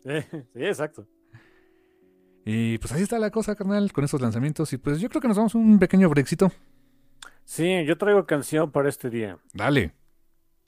Eh, 0.05 0.27
sí, 0.31 0.65
exacto. 0.65 1.07
Y 2.45 2.77
pues 2.79 2.93
así 2.93 3.03
está 3.03 3.19
la 3.19 3.31
cosa, 3.31 3.55
carnal, 3.55 3.91
con 3.93 4.05
esos 4.05 4.21
lanzamientos. 4.21 4.73
Y 4.73 4.79
pues 4.79 5.01
yo 5.01 5.09
creo 5.09 5.23
que 5.23 5.29
nos 5.29 5.37
vamos 5.37 5.55
a 5.55 5.59
un 5.59 5.79
pequeño 5.79 6.09
brexito. 6.11 6.53
Sí, 7.45 7.85
yo 7.87 7.97
traigo 7.97 8.27
canción 8.27 8.71
para 8.71 8.89
este 8.89 9.09
día. 9.09 9.39
Dale. 9.53 9.95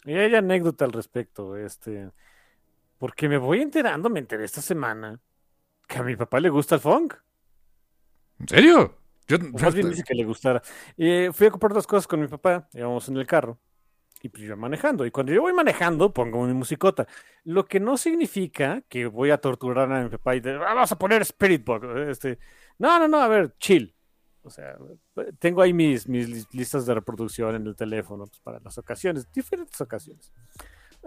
Y 0.04 0.14
hay 0.14 0.34
anécdota 0.34 0.84
al 0.84 0.92
respecto, 0.92 1.56
este. 1.56 2.10
Porque 2.98 3.28
me 3.28 3.38
voy 3.38 3.60
enterando, 3.60 4.08
me 4.08 4.20
enteré 4.20 4.44
esta 4.44 4.62
semana, 4.62 5.20
que 5.86 5.98
a 5.98 6.02
mi 6.02 6.16
papá 6.16 6.40
le 6.40 6.48
gusta 6.48 6.76
el 6.76 6.80
funk. 6.80 7.14
¿En 8.38 8.48
serio? 8.48 8.96
Yo, 9.28 9.36
O 9.36 9.58
más 9.58 9.74
bien 9.74 9.90
dice 9.90 10.04
que 10.04 10.14
le 10.14 10.24
gustara. 10.24 10.62
Y 10.96 11.28
fui 11.32 11.46
a 11.46 11.50
comprar 11.50 11.72
dos 11.72 11.86
cosas 11.86 12.06
con 12.06 12.20
mi 12.20 12.28
papá, 12.28 12.68
íbamos 12.72 13.08
en 13.08 13.16
el 13.16 13.26
carro. 13.26 13.58
Y 14.22 14.28
pues 14.28 14.42
yo 14.44 14.56
manejando. 14.56 15.04
Y 15.04 15.10
cuando 15.10 15.32
yo 15.32 15.42
voy 15.42 15.52
manejando, 15.52 16.12
pongo 16.12 16.44
mi 16.46 16.54
musicota. 16.54 17.06
Lo 17.44 17.66
que 17.66 17.80
no 17.80 17.96
significa 17.96 18.82
que 18.88 19.06
voy 19.06 19.30
a 19.30 19.38
torturar 19.38 19.92
a 19.92 20.02
mi 20.04 20.08
papá 20.08 20.34
y 20.36 20.40
de, 20.40 20.52
"Ah, 20.54 20.74
vamos 20.74 20.90
a 20.92 20.98
poner 20.98 21.22
Spirit 21.22 21.64
Box. 21.64 21.86
Este, 22.08 22.38
no, 22.78 22.98
no, 22.98 23.08
no, 23.08 23.18
a 23.20 23.28
ver, 23.28 23.54
chill. 23.58 23.94
O 24.42 24.50
sea, 24.50 24.76
tengo 25.38 25.60
ahí 25.60 25.72
mis, 25.72 26.08
mis 26.08 26.28
lis- 26.28 26.48
listas 26.52 26.86
de 26.86 26.94
reproducción 26.94 27.56
en 27.56 27.66
el 27.66 27.74
teléfono 27.76 28.26
pues, 28.26 28.40
para 28.40 28.60
las 28.60 28.78
ocasiones, 28.78 29.30
diferentes 29.32 29.80
ocasiones. 29.80 30.32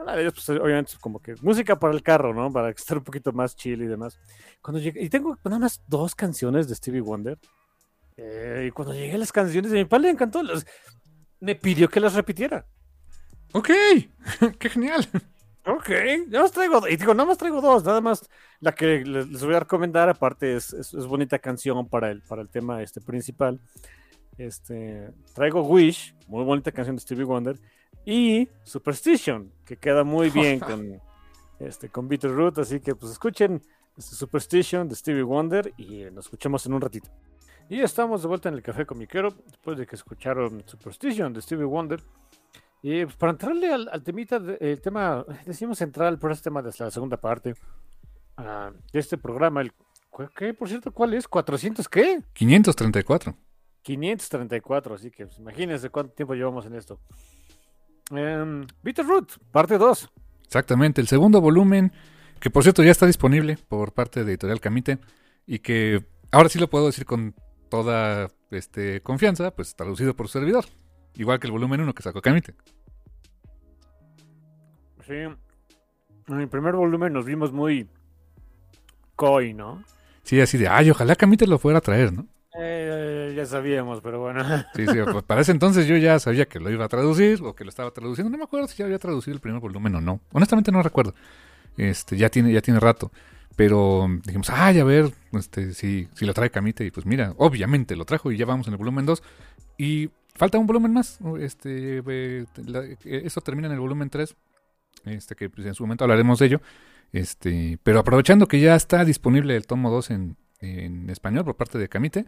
Una 0.01 0.15
de 0.15 0.21
ellas, 0.21 0.33
pues, 0.33 0.49
obviamente, 0.49 0.93
es 0.93 0.97
como 0.99 1.19
que 1.19 1.35
música 1.41 1.77
para 1.77 1.93
el 1.93 2.01
carro, 2.03 2.33
¿no? 2.33 2.51
Para 2.51 2.69
estar 2.69 2.97
un 2.97 3.03
poquito 3.03 3.31
más 3.33 3.55
chill 3.55 3.81
y 3.81 3.87
demás. 3.87 4.17
Cuando 4.61 4.79
llegué, 4.79 5.01
y 5.03 5.09
tengo 5.09 5.37
nada 5.43 5.59
más 5.59 5.81
dos 5.87 6.15
canciones 6.15 6.67
de 6.69 6.75
Stevie 6.75 7.01
Wonder. 7.01 7.37
Eh, 8.17 8.65
y 8.67 8.71
cuando 8.71 8.93
llegué 8.93 9.13
a 9.15 9.17
las 9.17 9.31
canciones 9.31 9.71
de 9.71 9.77
mi 9.79 9.85
papá 9.85 9.99
le 9.99 10.09
encantó. 10.09 10.43
las- 10.43 10.65
me 11.41 11.55
pidió 11.55 11.89
que 11.89 11.99
las 12.01 12.13
repitiera. 12.15 12.65
Ok, 13.53 13.69
qué 14.59 14.69
genial. 14.69 15.07
Ok, 15.65 15.89
nada 16.27 16.43
más 16.43 16.51
traigo, 16.51 16.87
y 16.87 16.95
digo, 16.97 17.13
nada 17.13 17.27
más 17.27 17.37
traigo 17.37 17.61
dos, 17.61 17.83
nada 17.83 18.01
más 18.01 18.27
la 18.59 18.73
que 18.73 19.03
les, 19.05 19.27
les 19.29 19.43
voy 19.45 19.53
a 19.55 19.59
recomendar, 19.59 20.09
aparte 20.09 20.55
es, 20.55 20.73
es, 20.73 20.93
es 20.93 21.05
bonita 21.05 21.37
canción 21.39 21.87
para 21.87 22.09
el, 22.11 22.21
para 22.23 22.41
el 22.41 22.49
tema 22.49 22.81
este 22.81 23.01
principal. 23.01 23.59
Este, 24.37 25.11
traigo 25.33 25.61
Wish, 25.63 26.15
muy 26.27 26.43
bonita 26.45 26.71
canción 26.71 26.95
de 26.95 27.01
Stevie 27.01 27.25
Wonder, 27.25 27.59
y 28.11 28.49
Superstition, 28.63 29.51
que 29.65 29.77
queda 29.77 30.03
muy 30.03 30.29
bien 30.31 30.59
con, 30.59 30.99
este, 31.59 31.89
con 31.89 32.07
Beatle 32.07 32.51
así 32.57 32.79
que 32.79 32.95
pues 32.95 33.11
escuchen 33.11 33.61
este, 33.95 34.15
Superstition 34.15 34.87
de 34.87 34.95
Stevie 34.95 35.23
Wonder 35.23 35.73
y 35.77 36.05
nos 36.11 36.25
escuchamos 36.25 36.65
en 36.65 36.73
un 36.73 36.81
ratito. 36.81 37.09
Y 37.69 37.81
estamos 37.81 38.23
de 38.23 38.27
vuelta 38.27 38.49
en 38.49 38.55
el 38.55 38.63
Café 38.63 38.85
Comiquero, 38.87 39.29
después 39.45 39.77
de 39.77 39.85
que 39.85 39.95
escucharon 39.95 40.63
Superstition 40.65 41.31
de 41.33 41.41
Stevie 41.41 41.65
Wonder. 41.65 42.01
Y 42.81 43.03
pues, 43.05 43.15
para 43.15 43.33
entrarle 43.33 43.71
al, 43.71 43.87
al 43.91 44.01
temita, 44.03 44.39
de- 44.39 44.57
el 44.59 44.81
tema, 44.81 45.23
decimos 45.45 45.77
central, 45.77 46.17
pero 46.17 46.33
este 46.33 46.45
tema 46.45 46.63
de 46.63 46.71
la 46.79 46.89
segunda 46.89 47.17
parte 47.17 47.53
ah, 48.37 48.71
de 48.91 48.99
este 48.99 49.19
programa, 49.19 49.61
el, 49.61 49.71
¿cu- 50.09 50.29
¿qué, 50.35 50.55
por 50.55 50.67
cierto, 50.67 50.91
cuál 50.91 51.13
es? 51.13 51.29
¿400 51.29 51.87
qué? 51.87 52.23
534. 52.33 53.35
534, 53.83 54.95
así 54.95 55.11
que 55.11 55.25
pues, 55.27 55.37
imagínense 55.37 55.89
cuánto 55.91 56.13
tiempo 56.13 56.33
llevamos 56.33 56.65
en 56.65 56.73
esto. 56.75 56.99
Em, 58.11 58.65
Bitterroot, 58.83 59.37
parte 59.51 59.77
2. 59.77 60.09
Exactamente, 60.43 60.99
el 61.01 61.07
segundo 61.07 61.41
volumen, 61.41 61.91
que 62.39 62.49
por 62.49 62.63
cierto 62.63 62.83
ya 62.83 62.91
está 62.91 63.05
disponible 63.05 63.57
por 63.67 63.93
parte 63.93 64.23
de 64.23 64.31
Editorial 64.31 64.59
Camite 64.59 64.97
y 65.45 65.59
que 65.59 66.05
ahora 66.31 66.49
sí 66.49 66.59
lo 66.59 66.69
puedo 66.69 66.87
decir 66.87 67.05
con 67.05 67.35
toda 67.69 68.29
este, 68.51 69.01
confianza, 69.01 69.51
pues 69.51 69.75
traducido 69.75 70.15
por 70.15 70.27
su 70.27 70.39
servidor. 70.39 70.65
Igual 71.15 71.39
que 71.39 71.47
el 71.47 71.53
volumen 71.53 71.81
1 71.81 71.93
que 71.93 72.03
sacó 72.03 72.21
Camite. 72.21 72.55
Sí. 75.05 75.13
En 75.13 76.39
el 76.39 76.47
primer 76.47 76.75
volumen 76.75 77.13
nos 77.13 77.25
vimos 77.25 77.51
muy 77.51 77.87
coy, 79.15 79.53
¿no? 79.53 79.83
Sí, 80.23 80.39
así 80.39 80.57
de, 80.57 80.67
ay, 80.67 80.89
ojalá 80.91 81.15
Camite 81.15 81.47
lo 81.47 81.59
fuera 81.59 81.79
a 81.79 81.81
traer, 81.81 82.13
¿no? 82.13 82.27
Eh, 82.61 83.33
ya 83.35 83.45
sabíamos, 83.45 84.01
pero 84.01 84.19
bueno. 84.19 84.43
Pues 84.73 85.23
para 85.23 85.41
ese 85.41 85.51
entonces 85.51 85.87
yo 85.87 85.97
ya 85.97 86.19
sabía 86.19 86.45
que 86.45 86.59
lo 86.59 86.69
iba 86.69 86.85
a 86.85 86.89
traducir 86.89 87.41
o 87.43 87.55
que 87.55 87.63
lo 87.63 87.69
estaba 87.69 87.91
traduciendo. 87.91 88.29
No 88.29 88.37
me 88.37 88.43
acuerdo 88.43 88.67
si 88.67 88.77
ya 88.77 88.85
había 88.85 88.99
traducido 88.99 89.33
el 89.35 89.41
primer 89.41 89.59
volumen 89.59 89.95
o 89.95 90.01
no. 90.01 90.19
Honestamente 90.31 90.71
no 90.71 90.81
recuerdo. 90.81 91.13
Este, 91.77 92.17
ya 92.17 92.29
tiene, 92.29 92.51
ya 92.51 92.61
tiene 92.61 92.79
rato. 92.79 93.11
Pero 93.55 94.07
dijimos, 94.23 94.49
ay, 94.49 94.79
a 94.79 94.83
ver, 94.83 95.11
este, 95.33 95.73
si, 95.73 96.07
si 96.13 96.25
lo 96.25 96.33
trae 96.33 96.49
Camite. 96.49 96.85
Y 96.85 96.91
pues 96.91 97.05
mira, 97.05 97.33
obviamente 97.37 97.95
lo 97.95 98.05
trajo 98.05 98.31
y 98.31 98.37
ya 98.37 98.45
vamos 98.45 98.67
en 98.67 98.73
el 98.73 98.77
volumen 98.77 99.05
2. 99.05 99.23
Y 99.77 100.09
falta 100.35 100.57
un 100.57 100.67
volumen 100.67 100.93
más. 100.93 101.19
Este, 101.39 101.99
eh, 102.05 102.45
eh, 103.05 103.21
eso 103.25 103.41
termina 103.41 103.67
en 103.67 103.73
el 103.73 103.79
volumen 103.79 104.09
3. 104.09 104.35
Este, 105.05 105.35
que 105.35 105.49
pues, 105.49 105.65
en 105.67 105.73
su 105.73 105.83
momento 105.83 106.03
hablaremos 106.03 106.39
de 106.39 106.45
ello. 106.45 106.61
Este, 107.11 107.79
pero 107.83 107.99
aprovechando 107.99 108.47
que 108.47 108.59
ya 108.59 108.75
está 108.75 109.03
disponible 109.03 109.55
el 109.55 109.65
tomo 109.65 109.89
2 109.89 110.11
en, 110.11 110.37
en 110.61 111.09
español 111.09 111.45
por 111.45 111.55
parte 111.55 111.77
de 111.77 111.89
Camite, 111.89 112.25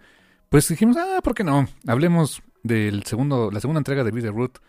pues 0.51 0.67
dijimos, 0.67 0.97
ah, 0.97 1.21
¿por 1.23 1.33
qué 1.33 1.45
no? 1.45 1.65
Hablemos 1.87 2.43
del 2.61 3.03
segundo, 3.03 3.49
la 3.51 3.61
segunda 3.61 3.79
entrega 3.79 4.03
de 4.03 4.11
the 4.11 4.31
Root. 4.31 4.59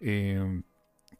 eh, 0.00 0.60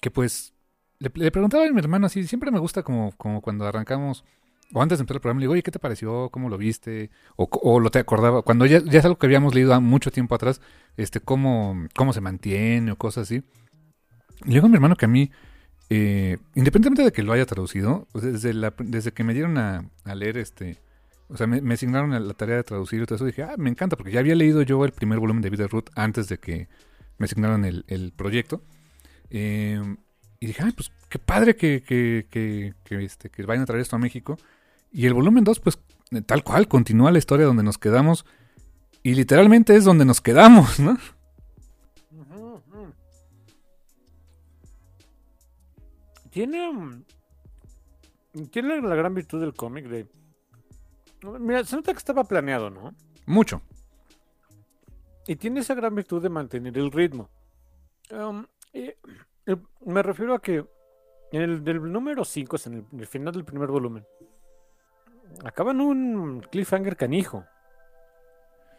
que 0.02 0.10
pues 0.10 0.52
le, 0.98 1.10
preguntaba 1.30 1.64
a 1.64 1.70
mi 1.70 1.78
hermano 1.78 2.06
así, 2.06 2.26
siempre 2.26 2.50
me 2.50 2.58
gusta 2.58 2.82
como, 2.82 3.12
como 3.12 3.40
cuando 3.40 3.68
arrancamos, 3.68 4.24
o 4.72 4.82
antes 4.82 4.98
de 4.98 5.02
empezar 5.04 5.18
el 5.18 5.20
programa, 5.20 5.38
le 5.38 5.44
digo, 5.44 5.52
oye, 5.52 5.62
¿qué 5.62 5.70
te 5.70 5.78
pareció? 5.78 6.28
¿Cómo 6.30 6.48
lo 6.48 6.58
viste? 6.58 7.10
O, 7.36 7.48
o 7.62 7.78
lo 7.78 7.90
te 7.92 8.00
acordaba, 8.00 8.42
cuando 8.42 8.66
ya, 8.66 8.82
ya 8.82 8.98
es 8.98 9.04
algo 9.04 9.16
que 9.16 9.26
habíamos 9.26 9.54
leído 9.54 9.80
mucho 9.80 10.10
tiempo 10.10 10.34
atrás, 10.34 10.60
este, 10.96 11.20
cómo, 11.20 11.86
cómo 11.94 12.12
se 12.12 12.20
mantiene 12.20 12.90
o 12.90 12.96
cosas 12.96 13.28
así. 13.28 13.44
Y 14.44 14.48
le 14.48 14.54
digo 14.54 14.66
a 14.66 14.70
mi 14.70 14.74
hermano 14.74 14.96
que 14.96 15.04
a 15.04 15.08
mí, 15.08 15.30
eh, 15.88 16.36
independientemente 16.56 17.04
de 17.04 17.12
que 17.12 17.22
lo 17.22 17.32
haya 17.32 17.46
traducido, 17.46 18.08
desde, 18.12 18.54
la, 18.54 18.74
desde 18.76 19.12
que 19.12 19.22
me 19.22 19.34
dieron 19.34 19.56
a 19.56 19.84
leer 20.16 20.36
este, 20.36 20.80
o 21.30 21.36
sea, 21.36 21.46
me, 21.46 21.74
asignaron 21.74 22.10
la 22.26 22.34
tarea 22.34 22.56
de 22.56 22.64
traducir 22.64 23.02
y 23.02 23.06
todo 23.06 23.16
eso, 23.16 23.24
dije, 23.24 23.42
ah, 23.42 23.54
me 23.56 23.70
encanta, 23.70 23.96
porque 23.96 24.12
ya 24.12 24.20
había 24.20 24.34
leído 24.34 24.62
yo 24.62 24.84
el 24.84 24.92
primer 24.92 25.18
volumen 25.20 25.42
de 25.42 25.50
Vida 25.50 25.66
Root 25.68 25.90
antes 25.94 26.28
de 26.28 26.38
que 26.38 26.68
me 27.18 27.24
asignaran 27.26 27.64
el, 27.64 27.84
el 27.88 28.12
proyecto. 28.12 28.62
Eh, 29.30 29.80
Y 30.40 30.46
dije, 30.46 30.62
ay, 30.64 30.72
pues 30.72 30.90
qué 31.08 31.18
padre 31.18 31.54
que, 31.54 31.82
que, 31.82 32.26
que, 32.30 33.04
este, 33.04 33.28
que 33.30 33.42
vayan 33.44 33.62
a 33.62 33.66
traer 33.66 33.82
esto 33.82 33.96
a 33.96 33.98
México. 33.98 34.36
Y 34.90 35.06
el 35.06 35.14
volumen 35.14 35.44
2, 35.44 35.60
pues 35.60 35.78
tal 36.26 36.42
cual, 36.42 36.66
continúa 36.66 37.12
la 37.12 37.18
historia 37.18 37.46
donde 37.46 37.62
nos 37.62 37.78
quedamos. 37.78 38.24
Y 39.02 39.14
literalmente 39.14 39.76
es 39.76 39.84
donde 39.84 40.04
nos 40.04 40.20
quedamos, 40.20 40.80
¿no? 40.80 40.96
Tiene. 46.30 46.72
mm, 46.72 47.04
Tiene 48.50 48.80
la 48.80 48.94
gran 48.94 49.14
virtud 49.14 49.40
del 49.40 49.54
cómic 49.54 49.86
de. 49.86 50.06
Mira, 51.22 51.64
se 51.64 51.76
nota 51.76 51.92
que 51.92 51.98
estaba 51.98 52.24
planeado, 52.24 52.70
¿no? 52.70 52.94
Mucho. 53.26 53.62
Y 55.26 55.36
tiene 55.36 55.60
esa 55.60 55.74
gran 55.74 55.94
virtud 55.94 56.22
de 56.22 56.28
mantener 56.28 56.76
el 56.78 56.90
ritmo. 56.90 57.28
Um, 58.10 58.46
eh, 58.72 58.96
eh, 59.46 59.56
me 59.84 60.02
refiero 60.02 60.34
a 60.34 60.40
que 60.40 60.64
en 61.32 61.42
el 61.42 61.64
del 61.64 61.92
número 61.92 62.24
5, 62.24 62.56
en 62.66 62.72
el, 62.74 62.84
en 62.92 63.00
el 63.00 63.06
final 63.06 63.34
del 63.34 63.44
primer 63.44 63.68
volumen, 63.68 64.04
acaban 65.44 65.80
un 65.80 66.40
cliffhanger 66.40 66.96
canijo. 66.96 67.44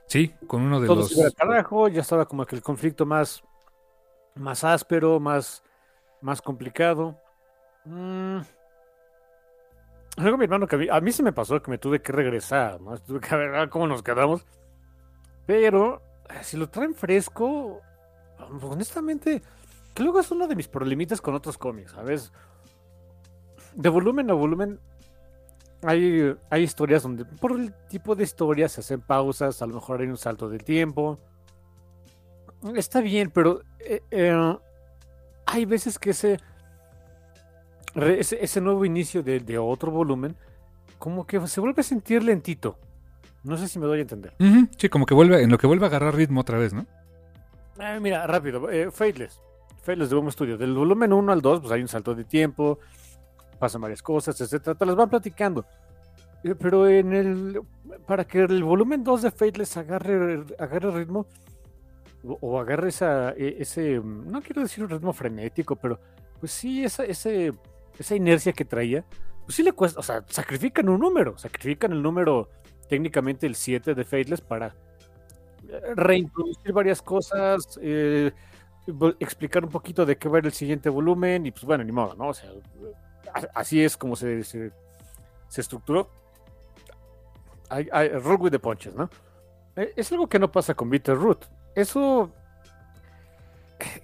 Sí, 0.08 0.34
con 0.48 0.64
uno 0.64 0.82
de 0.82 0.88
Todo 0.88 0.98
los... 0.98 1.10
se 1.10 1.32
carajo, 1.34 1.88
ya 1.88 2.02
estaba 2.02 2.26
como 2.26 2.46
que 2.46 2.56
el 2.56 2.62
conflicto 2.62 3.06
más, 3.06 3.44
más 4.36 4.64
áspero, 4.64 5.20
más, 5.20 5.64
más 6.20 6.42
complicado. 6.42 7.18
Mm. 7.86 8.40
Luego 10.22 10.38
mi 10.38 10.46
hermano 10.46 10.68
que 10.68 10.76
a 10.76 10.80
mí, 10.80 10.88
a 10.90 11.02
mí 11.02 11.12
se 11.12 11.24
me 11.24 11.34
pasó 11.34 11.62
que 11.62 11.72
me 11.72 11.78
tuve 11.78 12.02
que 12.02 12.12
regresar, 12.12 12.80
¿no? 12.82 12.98
Tuve 13.00 13.20
que 13.20 13.36
ver 13.36 13.70
cómo 13.70 13.88
nos 13.88 14.04
quedamos. 14.04 14.46
Pero 15.46 16.02
si 16.42 16.58
lo 16.58 16.70
traen 16.70 16.94
fresco, 16.94 17.82
honestamente, 18.62 19.42
que 19.94 20.04
luego 20.04 20.20
es 20.20 20.32
uno 20.32 20.48
de 20.48 20.56
mis 20.56 20.68
problemitas 20.68 21.22
con 21.22 21.36
otros 21.36 21.58
cómics, 21.58 21.92
¿sabes? 21.92 22.32
De 23.74 23.90
volumen 23.90 24.30
a 24.30 24.34
volumen 24.34 24.80
hay, 25.84 26.36
hay 26.50 26.64
historias 26.64 27.04
donde 27.04 27.26
por 27.26 27.54
el 27.54 27.74
tipo 27.88 28.16
de 28.16 28.24
historias 28.24 28.74
se 28.74 28.82
hacen 28.82 29.02
pausas, 29.02 29.62
a 29.62 29.66
lo 29.66 29.76
mejor 29.76 30.02
hay 30.02 30.08
un 30.08 30.18
salto 30.18 30.48
del 30.50 30.64
tiempo. 30.64 31.18
Está 32.76 33.02
bien, 33.02 33.32
pero 33.32 33.62
eh, 33.80 34.02
eh, 34.12 34.58
hay 35.48 35.66
veces 35.66 35.98
que 35.98 36.12
ese, 36.12 36.40
ese, 37.96 38.44
ese 38.44 38.62
nuevo 38.62 38.86
inicio 38.86 39.24
de, 39.24 39.40
de 39.40 39.58
otro 39.58 39.92
volumen 39.92 40.36
como 40.98 41.26
que 41.26 41.46
se 41.48 41.60
vuelve 41.60 41.82
a 41.82 41.84
sentir 41.84 42.24
lentito. 42.24 42.78
No 43.44 43.58
sé 43.58 43.68
si 43.68 43.80
me 43.80 43.88
doy 43.88 44.00
a 44.00 44.02
entender. 44.04 44.34
Sí, 44.78 44.88
como 44.90 45.06
que 45.08 45.16
vuelve, 45.16 45.42
en 45.42 45.50
lo 45.50 45.58
que 45.58 45.66
vuelve 45.66 45.86
a 45.86 45.88
agarrar 45.90 46.16
ritmo 46.16 46.42
otra 46.42 46.60
vez, 46.60 46.74
¿no? 46.74 46.86
Ah, 47.80 47.98
mira, 48.00 48.28
rápido. 48.28 48.70
Eh, 48.70 48.92
Fateless. 48.92 49.42
Fateless 49.82 50.10
de 50.12 50.16
Boom 50.16 50.32
Studio. 50.32 50.58
Del 50.60 50.76
volumen 50.76 51.12
1 51.12 51.32
al 51.32 51.42
2, 51.42 51.62
pues 51.62 51.72
hay 51.72 51.82
un 51.82 51.88
salto 51.88 52.14
de 52.14 52.24
tiempo, 52.24 52.78
pasan 53.58 53.82
varias 53.82 54.04
cosas, 54.04 54.40
etcétera. 54.40 54.76
Te 54.76 54.86
las 54.86 54.96
van 54.96 55.10
platicando. 55.10 55.66
Eh, 56.44 56.54
Pero 56.54 56.88
en 56.88 57.14
el. 57.14 57.62
Para 58.06 58.26
que 58.26 58.42
el 58.42 58.64
volumen 58.64 59.04
2 59.04 59.24
de 59.24 59.32
Fateless 59.32 59.76
agarre, 59.78 60.44
agarre 60.60 60.92
ritmo, 60.92 61.26
o, 62.24 62.38
o 62.42 62.60
agarre 62.60 62.90
esa, 62.90 63.32
e- 63.32 63.56
ese. 63.60 64.00
No 64.04 64.40
quiero 64.44 64.62
decir 64.62 64.84
un 64.84 64.90
ritmo 64.92 65.14
frenético, 65.14 65.76
pero 65.76 66.00
pues 66.40 66.52
sí, 66.52 66.84
esa, 66.84 67.04
ese, 67.06 67.54
esa 68.02 68.16
inercia 68.16 68.54
que 68.54 68.66
traía, 68.66 69.06
pues 69.46 69.56
sí 69.56 69.64
le 69.64 69.72
cuesta. 69.74 70.00
O 70.00 70.04
sea, 70.04 70.24
sacrifican 70.28 70.90
un 70.90 71.00
número. 71.00 71.38
Sacrifican 71.38 71.92
el 71.94 72.02
número, 72.02 72.50
técnicamente 72.90 73.48
el 73.48 73.56
7 73.56 73.96
de 73.96 74.04
Fateless, 74.04 74.42
para 74.42 74.76
reintroducir 75.96 76.74
varias 76.74 77.02
cosas, 77.02 77.80
eh, 77.82 78.32
explicar 79.20 79.64
un 79.64 79.70
poquito 79.70 80.06
de 80.06 80.18
qué 80.18 80.28
va 80.28 80.38
a 80.38 80.40
ir 80.40 80.46
el 80.46 80.52
siguiente 80.52 80.90
volumen 80.90 81.46
y 81.46 81.52
pues 81.52 81.64
bueno, 81.64 81.84
ni 81.84 81.92
modo, 81.92 82.16
¿no? 82.16 82.30
O 82.30 82.34
sea, 82.34 82.50
a- 83.34 83.60
así 83.60 83.84
es 83.84 83.96
como 83.96 84.16
se, 84.16 84.44
se, 84.44 84.72
estructuró. 85.56 86.10
Hay, 87.70 87.88
hay, 87.92 88.10
roll 88.10 88.42
with 88.42 88.52
the 88.52 88.60
punches, 88.60 88.94
¿no? 88.96 89.10
Eh, 89.76 89.94
Es 89.96 90.12
algo 90.12 90.28
que 90.28 90.40
no 90.40 90.52
pasa 90.52 90.74
con 90.74 90.90
Bitter 90.90 91.16
Root. 91.18 91.46
Eso... 91.76 92.32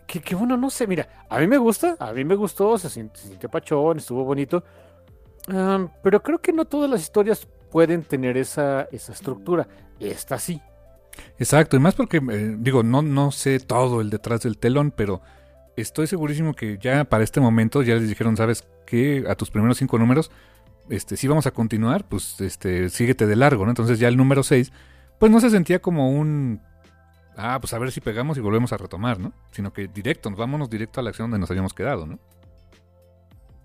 Que, 0.08 0.22
que 0.22 0.36
bueno, 0.36 0.58
no 0.58 0.70
sé, 0.70 0.88
mira, 0.88 1.26
a 1.30 1.40
mí 1.40 1.48
me 1.48 1.58
gusta, 1.58 1.96
a 2.00 2.12
mí 2.14 2.24
me 2.24 2.36
gustó, 2.36 2.78
se 2.78 2.88
sint- 2.88 3.16
se 3.16 3.28
sintió 3.28 3.50
pachón, 3.50 3.98
estuvo 3.98 4.24
bonito, 4.24 4.64
pero 6.04 6.22
creo 6.22 6.40
que 6.40 6.52
no 6.54 6.66
todas 6.66 6.90
las 6.90 7.02
historias 7.02 7.48
pueden 7.72 8.04
tener 8.04 8.38
esa, 8.38 8.88
esa 8.92 9.14
estructura. 9.14 9.68
Esta 10.00 10.38
sí. 10.40 10.62
Exacto, 11.40 11.76
y 11.76 11.80
más 11.80 11.96
porque, 11.96 12.18
eh, 12.18 12.56
digo, 12.60 12.84
no, 12.84 13.02
no 13.02 13.32
sé 13.32 13.60
todo 13.60 14.02
el 14.02 14.10
detrás 14.10 14.42
del 14.42 14.58
telón, 14.58 14.92
pero 14.96 15.22
estoy 15.76 16.06
segurísimo 16.08 16.54
que 16.54 16.78
ya 16.80 17.06
para 17.06 17.24
este 17.24 17.40
momento 17.40 17.82
ya 17.82 17.96
les 17.96 18.08
dijeron, 18.08 18.38
¿sabes 18.38 18.68
qué? 18.86 19.26
A 19.28 19.36
tus 19.36 19.50
primeros 19.50 19.78
cinco 19.78 19.98
números, 19.98 20.32
este, 20.90 21.18
si 21.18 21.28
vamos 21.28 21.48
a 21.48 21.52
continuar, 21.52 22.08
pues 22.08 22.40
este, 22.40 22.90
síguete 22.90 23.26
de 23.26 23.36
largo, 23.36 23.66
¿no? 23.66 23.72
Entonces 23.72 23.98
ya 24.00 24.08
el 24.08 24.16
número 24.18 24.44
6, 24.44 24.72
pues 25.20 25.32
no 25.32 25.40
se 25.40 25.50
sentía 25.50 25.80
como 25.80 26.12
un, 26.12 26.62
ah, 27.38 27.58
pues 27.60 27.74
a 27.74 27.80
ver 27.80 27.92
si 27.92 28.02
pegamos 28.02 28.38
y 28.38 28.42
volvemos 28.42 28.74
a 28.74 28.78
retomar, 28.78 29.20
¿no? 29.20 29.32
Sino 29.52 29.72
que 29.72 29.88
directo, 29.88 30.30
nos 30.30 30.40
vámonos 30.40 30.70
directo 30.70 31.00
a 31.00 31.04
la 31.04 31.10
acción 31.10 31.30
donde 31.30 31.42
nos 31.42 31.50
habíamos 31.50 31.74
quedado, 31.74 32.06
¿no? 32.06 32.20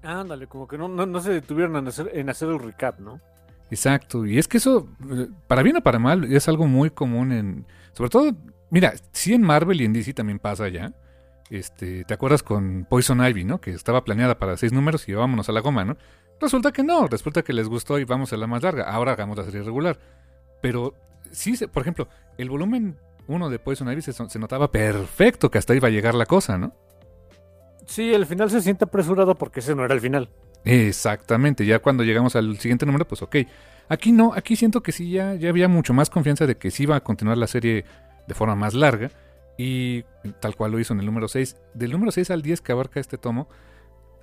Ándale, 0.03 0.47
como 0.47 0.67
que 0.67 0.77
no, 0.79 0.89
no, 0.89 1.07
no 1.07 1.21
se 1.21 1.33
detuvieron 1.33 1.77
en 1.77 1.89
hacer, 1.89 2.11
en 2.13 2.29
hacer 2.29 2.49
el 2.49 2.59
recap, 2.59 2.99
¿no? 3.01 3.21
Exacto, 3.71 4.27
y 4.27 4.39
es 4.39 4.49
que 4.49 4.59
eso, 4.59 4.89
eh, 5.11 5.29
para 5.47 5.63
bien 5.63 5.77
o 5.77 5.81
para 5.83 5.99
mal, 5.99 6.25
es 6.25 6.49
algo 6.49 6.67
muy 6.67 6.91
común 6.91 7.33
en, 7.33 7.67
sobre 7.93 8.11
todo, 8.11 8.33
mira, 8.71 8.93
sí 9.13 9.33
en 9.33 9.43
Marvel 9.43 9.81
y 9.81 9.85
en 9.85 9.93
DC 9.93 10.13
también 10.13 10.39
pasa 10.39 10.69
ya. 10.69 10.93
Este, 11.51 12.05
¿te 12.05 12.15
acuerdas 12.15 12.43
con 12.43 12.87
Poison 12.89 13.25
Ivy, 13.25 13.45
no? 13.45 13.61
Que 13.61 13.71
estaba 13.71 14.05
planeada 14.05 14.39
para 14.39 14.57
seis 14.57 14.73
números 14.73 15.09
y 15.09 15.13
vámonos 15.13 15.49
a 15.49 15.53
la 15.53 15.61
goma, 15.61 15.85
¿no? 15.85 15.97
Resulta 16.41 16.73
que 16.73 16.83
no, 16.83 17.07
resulta 17.07 17.43
que 17.43 17.53
les 17.53 17.69
gustó 17.69 17.99
y 17.99 18.05
vamos 18.05 18.33
a 18.33 18.37
la 18.37 18.47
más 18.47 18.63
larga. 18.63 18.85
Ahora 18.85 19.13
hagamos 19.13 19.37
la 19.37 19.45
serie 19.45 19.63
regular. 19.63 19.99
Pero 20.61 20.95
sí, 21.31 21.55
por 21.67 21.83
ejemplo, 21.83 22.09
el 22.39 22.51
volumen 22.51 22.99
1 23.27 23.51
de 23.51 23.59
Poison 23.59 23.91
Ivy 23.91 24.03
se, 24.03 24.13
se 24.13 24.39
notaba 24.39 24.71
perfecto 24.71 25.51
que 25.51 25.59
hasta 25.59 25.75
iba 25.75 25.89
a 25.89 25.91
llegar 25.91 26.15
la 26.15 26.27
cosa, 26.27 26.59
¿no? 26.59 26.75
Sí, 27.87 28.13
el 28.13 28.27
final 28.27 28.51
se 28.51 28.61
siente 28.61 28.85
apresurado 28.85 29.37
porque 29.37 29.61
ese 29.61 29.75
no 29.75 29.85
era 29.85 29.95
el 29.95 30.01
final. 30.01 30.31
Exactamente, 30.65 31.67
ya 31.67 31.81
cuando 31.81 32.05
llegamos 32.05 32.37
al 32.37 32.59
siguiente 32.59 32.87
número, 32.87 33.07
pues 33.07 33.23
ok. 33.23 33.37
Aquí 33.89 34.13
no, 34.13 34.33
aquí 34.35 34.57
siento 34.57 34.83
que 34.83 34.93
sí 34.93 35.11
ya, 35.11 35.35
ya 35.35 35.49
había 35.49 35.69
mucho 35.69 35.93
más 35.93 36.09
confianza 36.09 36.47
de 36.47 36.57
que 36.57 36.71
sí 36.71 36.85
iba 36.85 36.97
a 36.97 37.01
continuar 37.01 37.37
la 37.37 37.47
serie 37.47 37.85
de 38.27 38.35
forma 38.35 38.55
más 38.55 38.75
larga. 38.75 39.11
Y 39.59 40.05
tal 40.41 40.57
cual 40.57 40.73
lo 40.73 40.81
hizo 40.81 40.95
en 40.95 41.01
el 41.01 41.07
número 41.07 41.29
6. 41.29 41.57
Del 41.75 41.91
número 41.91 42.11
6 42.11 42.31
al 42.31 42.43
10 42.43 42.61
que 42.63 42.73
abarca 42.73 43.01
este 43.01 43.19
tomo. 43.19 43.49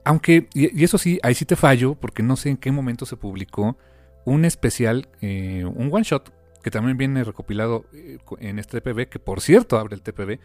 Aunque, 0.03 0.47
y, 0.53 0.79
y 0.79 0.83
eso 0.83 0.97
sí, 0.97 1.19
ahí 1.21 1.35
sí 1.35 1.45
te 1.45 1.55
fallo, 1.55 1.95
porque 1.95 2.23
no 2.23 2.35
sé 2.35 2.49
en 2.49 2.57
qué 2.57 2.71
momento 2.71 3.05
se 3.05 3.15
publicó 3.15 3.77
un 4.25 4.45
especial, 4.45 5.07
eh, 5.21 5.65
un 5.65 5.89
one 5.91 6.03
shot, 6.03 6.31
que 6.63 6.71
también 6.71 6.97
viene 6.97 7.23
recopilado 7.23 7.85
eh, 7.93 8.17
en 8.39 8.59
este 8.59 8.81
TPB, 8.81 9.07
que 9.09 9.19
por 9.19 9.41
cierto 9.41 9.77
abre 9.77 9.95
el 9.95 10.01
TPB, 10.01 10.39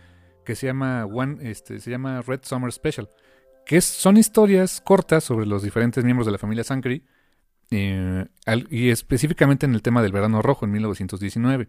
que 0.45 0.55
se 0.55 0.67
llama 0.67 1.05
One, 1.07 1.51
este, 1.51 1.81
se 1.81 1.91
llama 1.91 2.23
Red 2.23 2.41
Summer 2.43 2.71
Special 2.73 3.09
que 3.67 3.79
es- 3.79 3.85
son 3.87 4.19
historias 4.19 4.83
cortas 4.83 5.25
sobre 5.25 5.47
los 5.47 5.63
diferentes 5.63 6.05
miembros 6.05 6.27
de 6.27 6.33
la 6.33 6.39
familia 6.39 6.65
Sangri, 6.65 7.03
eh, 7.71 8.27
y 8.69 8.91
específicamente 8.91 9.65
en 9.65 9.75
el 9.75 9.81
tema 9.81 10.03
del 10.03 10.13
verano 10.13 10.43
rojo 10.43 10.67
en 10.67 10.73
1919. 10.73 11.69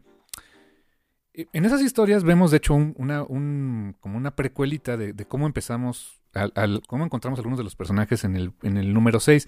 Eh, 1.34 1.46
En 1.54 1.64
esas 1.64 1.82
historias 1.82 2.24
vemos, 2.26 2.52
de 2.52 2.58
hecho, 2.58 2.74
un- 2.74 2.94
una, 2.98 3.24
un- 3.24 3.96
como 4.02 4.18
una 4.18 4.36
precuelita 4.36 4.98
de, 4.98 5.14
cómo 5.26 5.46
empezamos, 5.48 6.22
al- 6.34 6.82
cómo 6.88 7.06
encontramos 7.06 7.40
algunos 7.40 7.58
de 7.58 7.64
los 7.64 7.78
personajes 7.78 8.26
en 8.26 8.36
el, 8.36 8.52
en 8.62 8.76
el 8.76 8.94
número 8.94 9.22
6. 9.22 9.48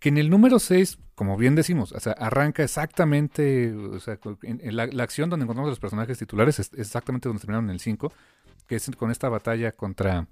Que 0.00 0.08
en 0.08 0.18
el 0.18 0.30
número 0.30 0.58
6, 0.58 0.98
como 1.14 1.36
bien 1.36 1.54
decimos, 1.54 1.92
o 1.92 2.00
sea, 2.00 2.12
arranca 2.14 2.62
exactamente, 2.64 3.72
o 3.74 4.00
sea, 4.00 4.18
en- 4.42 4.60
en 4.64 4.76
la, 4.76 4.86
la 4.86 5.02
acción 5.04 5.30
donde 5.30 5.44
encontramos 5.44 5.68
a 5.68 5.70
los 5.72 5.78
personajes 5.80 6.18
titulares 6.18 6.58
es, 6.58 6.72
es 6.72 6.78
exactamente 6.80 7.28
donde 7.28 7.40
terminaron 7.40 7.66
en 7.66 7.74
el 7.74 7.80
5, 7.80 8.12
que 8.66 8.76
es 8.76 8.90
con 8.96 9.10
esta 9.10 9.28
batalla 9.28 9.72
contra 9.72 10.26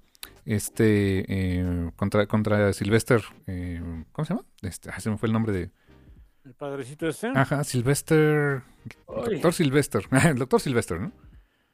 este 0.45 1.23
eh, 1.27 1.91
contra 1.95 2.25
contra 2.25 2.73
Sylvester 2.73 3.21
eh, 3.47 3.81
¿cómo 4.11 4.25
se 4.25 4.33
llama? 4.33 4.45
Este, 4.61 4.89
ah, 4.89 4.99
se 4.99 5.09
me 5.09 5.17
fue 5.17 5.27
el 5.27 5.33
nombre 5.33 5.53
de 5.53 5.71
El 6.45 6.53
padrecito 6.55 7.07
ese. 7.07 7.27
ajá 7.35 7.63
Sylvester 7.63 8.61
Doctor 9.07 9.53
Sylvester 9.53 10.01
el 10.25 10.37
Doctor 10.37 10.59
Sylvester 10.59 10.99
¿no? 10.99 11.11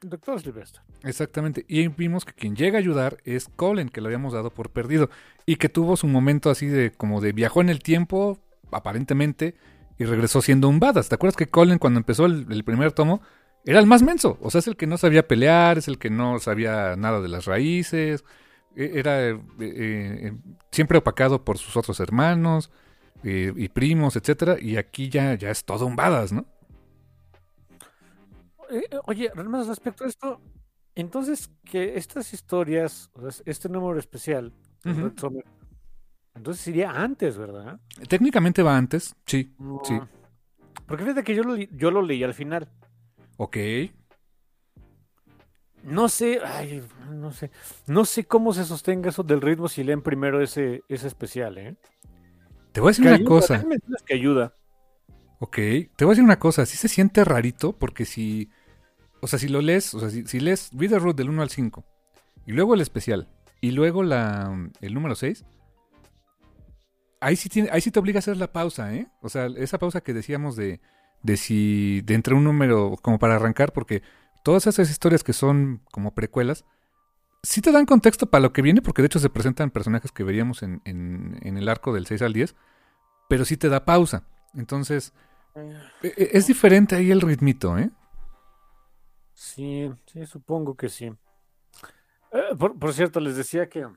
Doctor 0.10 0.41
Silvestre. 0.41 0.82
exactamente 1.03 1.66
y 1.68 1.88
vimos 1.88 2.26
que 2.26 2.34
quien 2.34 2.56
llega 2.56 2.78
a 2.78 2.80
ayudar 2.80 3.18
es 3.24 3.49
Colin 3.56 3.89
que 3.89 4.01
lo 4.01 4.08
habíamos 4.08 4.34
dado 4.34 4.49
por 4.51 4.70
perdido 4.70 5.10
y 5.45 5.56
que 5.58 5.70
tuvo 5.70 5.97
su 5.97 6.08
momento 6.08 6.49
así 6.49 6.68
de 6.68 6.91
como 6.91 7.22
de 7.22 7.32
viajó 7.32 7.62
en 7.62 7.70
el 7.70 7.80
tiempo 7.80 8.39
aparentemente 8.72 9.56
y 9.97 10.06
regresó 10.06 10.41
siendo 10.41 10.70
un 10.70 10.80
badass 10.80 11.10
¿te 11.10 11.16
acuerdas 11.16 11.36
que 11.38 11.47
Colin 11.47 11.78
cuando 11.80 11.99
empezó 11.99 12.26
el, 12.26 12.45
el 12.51 12.64
primer 12.64 12.91
tomo 12.91 13.22
era 13.68 13.80
el 13.80 13.88
más 13.88 14.03
menso, 14.03 14.38
o 14.41 14.51
sea, 14.51 14.60
es 14.60 14.68
el 14.68 14.78
que 14.78 14.86
no 14.86 14.95
sabía 14.97 15.28
pelear, 15.28 15.80
es 15.80 15.88
el 15.88 15.97
que 15.97 16.12
no 16.12 16.38
sabía 16.38 16.95
nada 16.95 17.20
de 17.20 17.30
las 17.30 17.45
raíces, 17.45 18.24
e- 18.76 18.91
era 18.99 19.28
eh, 19.30 19.39
eh, 19.60 20.34
siempre 20.72 20.99
opacado 20.99 21.43
por 21.43 21.58
sus 21.58 21.76
otros 21.76 21.99
hermanos 21.99 22.70
eh, 23.24 23.51
y 23.56 23.70
primos, 23.70 24.16
etcétera, 24.16 24.58
y 24.62 24.78
aquí 24.78 25.10
ya, 25.10 25.34
ya 25.34 25.49
es 25.49 25.66
todo 25.66 25.88
un 25.88 25.95
badass, 25.95 26.32
¿no? 26.32 26.45
Eh, 28.72 28.84
eh, 28.91 28.97
oye, 29.05 29.32
más 29.34 29.68
respecto 29.68 30.03
a 30.03 30.07
esto, 30.07 30.41
entonces 30.95 31.49
que 31.63 31.97
estas 31.97 32.34
historias, 32.34 33.09
este 33.45 33.70
número 33.70 33.99
especial. 33.99 34.53
Entonces 36.36 36.68
iría 36.68 36.91
antes, 36.91 37.38
¿verdad? 37.38 37.80
Técnicamente 38.09 38.61
va 38.61 38.78
antes, 38.78 39.16
sí. 39.26 39.55
Sí. 39.84 39.93
No. 39.93 40.09
Porque 40.86 41.03
fíjate 41.03 41.24
que 41.24 41.36
yo 41.36 41.43
lo, 41.43 41.55
yo 41.55 41.91
lo 41.91 42.01
leí 42.01 42.24
al 42.24 42.34
final. 42.34 42.70
Ok. 43.38 43.57
No 45.84 46.09
sé, 46.09 46.39
ay, 46.43 46.84
no 47.11 47.32
sé. 47.32 47.51
No 47.88 48.05
sé 48.05 48.26
cómo 48.26 48.53
se 48.53 48.66
sostenga 48.66 49.09
eso 49.09 49.24
del 49.24 49.41
ritmo 49.41 49.68
si 49.68 49.84
leen 49.84 50.01
primero 50.01 50.41
ese, 50.41 50.84
ese 50.89 51.07
especial, 51.07 51.57
¿eh? 51.57 51.76
Te 52.72 52.82
voy 52.82 52.89
a 52.89 52.91
decir 52.91 53.03
Que 53.03 53.09
una 53.09 53.16
ayuda, 53.18 53.30
cosa. 53.30 53.66
que 54.05 54.13
ayuda. 54.16 54.55
Ok, 55.39 55.55
te 55.55 56.05
voy 56.05 56.07
a 56.07 56.09
decir 56.13 56.24
una 56.24 56.39
cosa, 56.39 56.66
sí 56.66 56.76
se 56.78 56.88
siente 56.88 57.24
rarito 57.24 57.74
porque 57.74 58.05
si, 58.05 58.49
o 59.26 59.28
sea, 59.28 59.39
si 59.39 59.47
lo 59.47 59.59
lees, 59.59 59.91
o 59.95 59.99
sea, 59.99 60.11
si, 60.11 60.28
si 60.28 60.39
lees 60.39 60.69
Read 60.71 60.91
the 60.91 60.99
Root 60.99 61.17
del 61.17 61.30
1 61.30 61.41
al 61.41 61.49
5 61.49 61.84
y 62.45 62.51
luego 62.51 62.76
el 62.76 62.82
especial 62.82 63.28
y 63.59 63.71
luego 63.71 64.03
la, 64.03 64.69
el 64.82 64.93
número 64.93 65.15
6, 65.15 65.43
ahí 67.21 67.36
sí, 67.36 67.49
tiene, 67.49 67.69
ahí 67.71 67.82
sí 67.82 67.89
te 67.89 67.99
obliga 67.99 68.19
a 68.19 68.19
hacer 68.19 68.38
la 68.38 68.53
pausa, 68.53 68.93
¿eh? 68.93 69.07
O 69.23 69.30
sea, 69.30 69.47
esa 69.57 69.80
pausa 69.80 70.01
que 70.01 70.13
decíamos 70.13 70.55
de, 70.55 70.80
de 71.23 71.38
si, 71.38 72.01
de 72.01 72.13
entre 72.13 72.36
un 72.36 72.43
número 72.43 72.97
como 73.01 73.17
para 73.17 73.36
arrancar, 73.38 73.73
porque 73.73 74.03
todas 74.43 74.67
esas 74.67 74.91
historias 74.91 75.23
que 75.23 75.34
son 75.34 75.82
como 75.91 76.13
precuelas, 76.13 76.63
sí 77.41 77.61
te 77.61 77.71
dan 77.71 77.88
contexto 77.88 78.28
para 78.28 78.43
lo 78.43 78.53
que 78.53 78.61
viene, 78.61 78.84
porque 78.84 79.01
de 79.01 79.07
hecho 79.07 79.19
se 79.19 79.32
presentan 79.32 79.71
personajes 79.71 80.11
que 80.11 80.23
veríamos 80.23 80.61
en, 80.61 80.82
en, 80.86 81.39
en 81.41 81.57
el 81.57 81.67
arco 81.67 81.93
del 81.95 82.05
6 82.05 82.21
al 82.21 82.34
10, 82.34 82.55
pero 83.28 83.43
sí 83.43 83.57
te 83.57 83.69
da 83.69 83.86
pausa. 83.86 84.28
Entonces, 84.53 85.13
e- 86.03 86.13
e- 86.15 86.30
es 86.34 86.45
diferente 86.45 86.95
ahí 86.95 87.09
el 87.09 87.21
ritmito, 87.21 87.80
¿eh? 87.80 87.89
Sí, 89.36 89.91
sí, 90.07 90.25
supongo 90.25 90.75
que 90.75 90.89
sí. 90.89 91.11
Eh, 92.31 92.55
por, 92.57 92.77
por 92.77 92.93
cierto, 92.93 93.19
les 93.19 93.36
decía 93.36 93.69
que, 93.69 93.88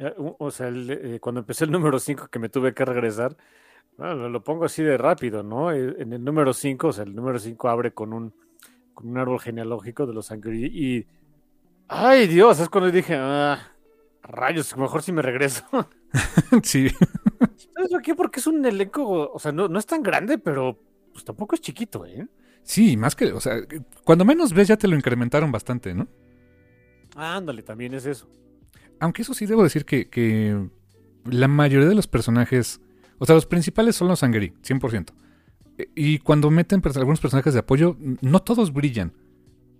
eh, 0.00 0.14
o 0.18 0.50
sea, 0.50 0.68
el- 0.68 0.90
eh, 0.90 1.20
cuando 1.20 1.40
empecé 1.40 1.64
el 1.64 1.72
número 1.72 1.98
5 2.00 2.28
que 2.28 2.38
me 2.38 2.48
tuve 2.48 2.74
que 2.74 2.84
regresar, 2.84 3.36
bueno, 3.98 4.28
lo, 4.30 4.44
pongo 4.44 4.66
así 4.66 4.82
de 4.82 4.98
rápido, 4.98 5.42
¿no? 5.44 5.72
En 5.72 6.12
el 6.12 6.24
número 6.24 6.54
5, 6.54 6.88
o 6.88 6.92
sea, 6.92 7.04
el 7.04 7.14
número 7.16 7.38
5 7.38 7.68
abre 7.68 7.92
con 7.94 8.12
un, 8.12 8.34
con 8.94 9.08
un 9.10 9.18
árbol 9.18 9.40
genealógico 9.40 10.06
de 10.06 10.14
los 10.14 10.30
Angry 10.32 10.66
y... 10.72 11.06
¡Ay, 11.88 12.28
Dios! 12.28 12.60
Es 12.60 12.68
cuando 12.70 12.90
dije, 12.90 13.16
ah, 13.18 13.58
rayos, 14.22 14.76
mejor 14.76 15.02
si 15.02 15.12
me 15.12 15.22
regreso. 15.22 15.64
sí. 16.62 16.88
¿Sabes 17.74 17.90
por 17.90 18.02
qué? 18.02 18.14
Porque 18.14 18.40
es 18.40 18.46
un 18.46 18.64
elenco, 18.64 19.30
o 19.32 19.38
sea, 19.38 19.52
no, 19.52 19.68
no 19.68 19.78
es 19.78 19.86
tan 19.86 20.02
grande, 20.02 20.38
pero 20.38 20.78
pues 21.12 21.24
tampoco 21.24 21.54
es 21.54 21.60
chiquito, 21.60 22.06
¿eh? 22.06 22.26
Sí, 22.66 22.96
más 22.96 23.14
que, 23.14 23.32
o 23.32 23.40
sea, 23.40 23.60
cuando 24.04 24.24
menos 24.24 24.52
ves 24.52 24.66
ya 24.68 24.76
te 24.76 24.88
lo 24.88 24.96
incrementaron 24.96 25.52
bastante, 25.52 25.94
¿no? 25.94 26.08
Ándale, 27.14 27.62
también 27.62 27.94
es 27.94 28.06
eso. 28.06 28.28
Aunque 29.00 29.22
eso 29.22 29.34
sí 29.34 29.46
debo 29.46 29.62
decir 29.62 29.84
que, 29.84 30.08
que 30.08 30.68
la 31.24 31.48
mayoría 31.48 31.88
de 31.88 31.94
los 31.94 32.08
personajes, 32.08 32.80
o 33.18 33.24
sea, 33.26 33.34
los 33.36 33.46
principales 33.46 33.94
son 33.96 34.08
los 34.08 34.18
Sangri, 34.18 34.52
100%. 34.62 35.12
E- 35.78 35.88
Y 35.94 36.18
cuando 36.18 36.50
meten 36.50 36.82
pers- 36.82 36.96
algunos 36.96 37.20
personajes 37.20 37.54
de 37.54 37.60
apoyo, 37.60 37.96
no 38.20 38.40
todos 38.42 38.72
brillan. 38.72 39.12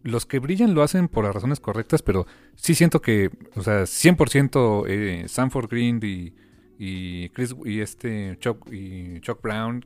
Los 0.04 0.24
que 0.24 0.38
brillan 0.38 0.74
lo 0.74 0.82
hacen 0.84 1.08
por 1.08 1.24
las 1.24 1.34
razones 1.34 1.58
correctas, 1.58 2.02
pero 2.02 2.26
sí 2.54 2.74
siento 2.76 3.02
que, 3.02 3.30
o 3.56 3.62
sea, 3.62 3.84
100% 3.86 4.84
eh, 4.86 5.24
Sanford 5.26 5.68
Green 5.68 5.98
y, 6.02 6.32
y 6.78 7.30
Chris 7.30 7.54
y 7.64 7.80
este 7.80 8.36
Chuck, 8.38 8.72
y 8.72 9.20
Chuck 9.20 9.42
Brown 9.42 9.84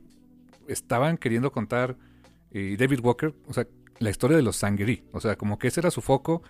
estaban 0.67 1.17
queriendo 1.17 1.51
contar 1.51 1.97
y 2.51 2.75
David 2.75 2.99
Walker, 3.01 3.33
o 3.47 3.53
sea, 3.53 3.67
la 3.99 4.09
historia 4.09 4.37
de 4.37 4.43
los 4.43 4.55
Sangri, 4.57 5.03
o 5.11 5.19
sea, 5.19 5.35
como 5.35 5.57
que 5.59 5.67
ese 5.67 5.79
era 5.79 5.91
su 5.91 6.01
foco 6.01 6.41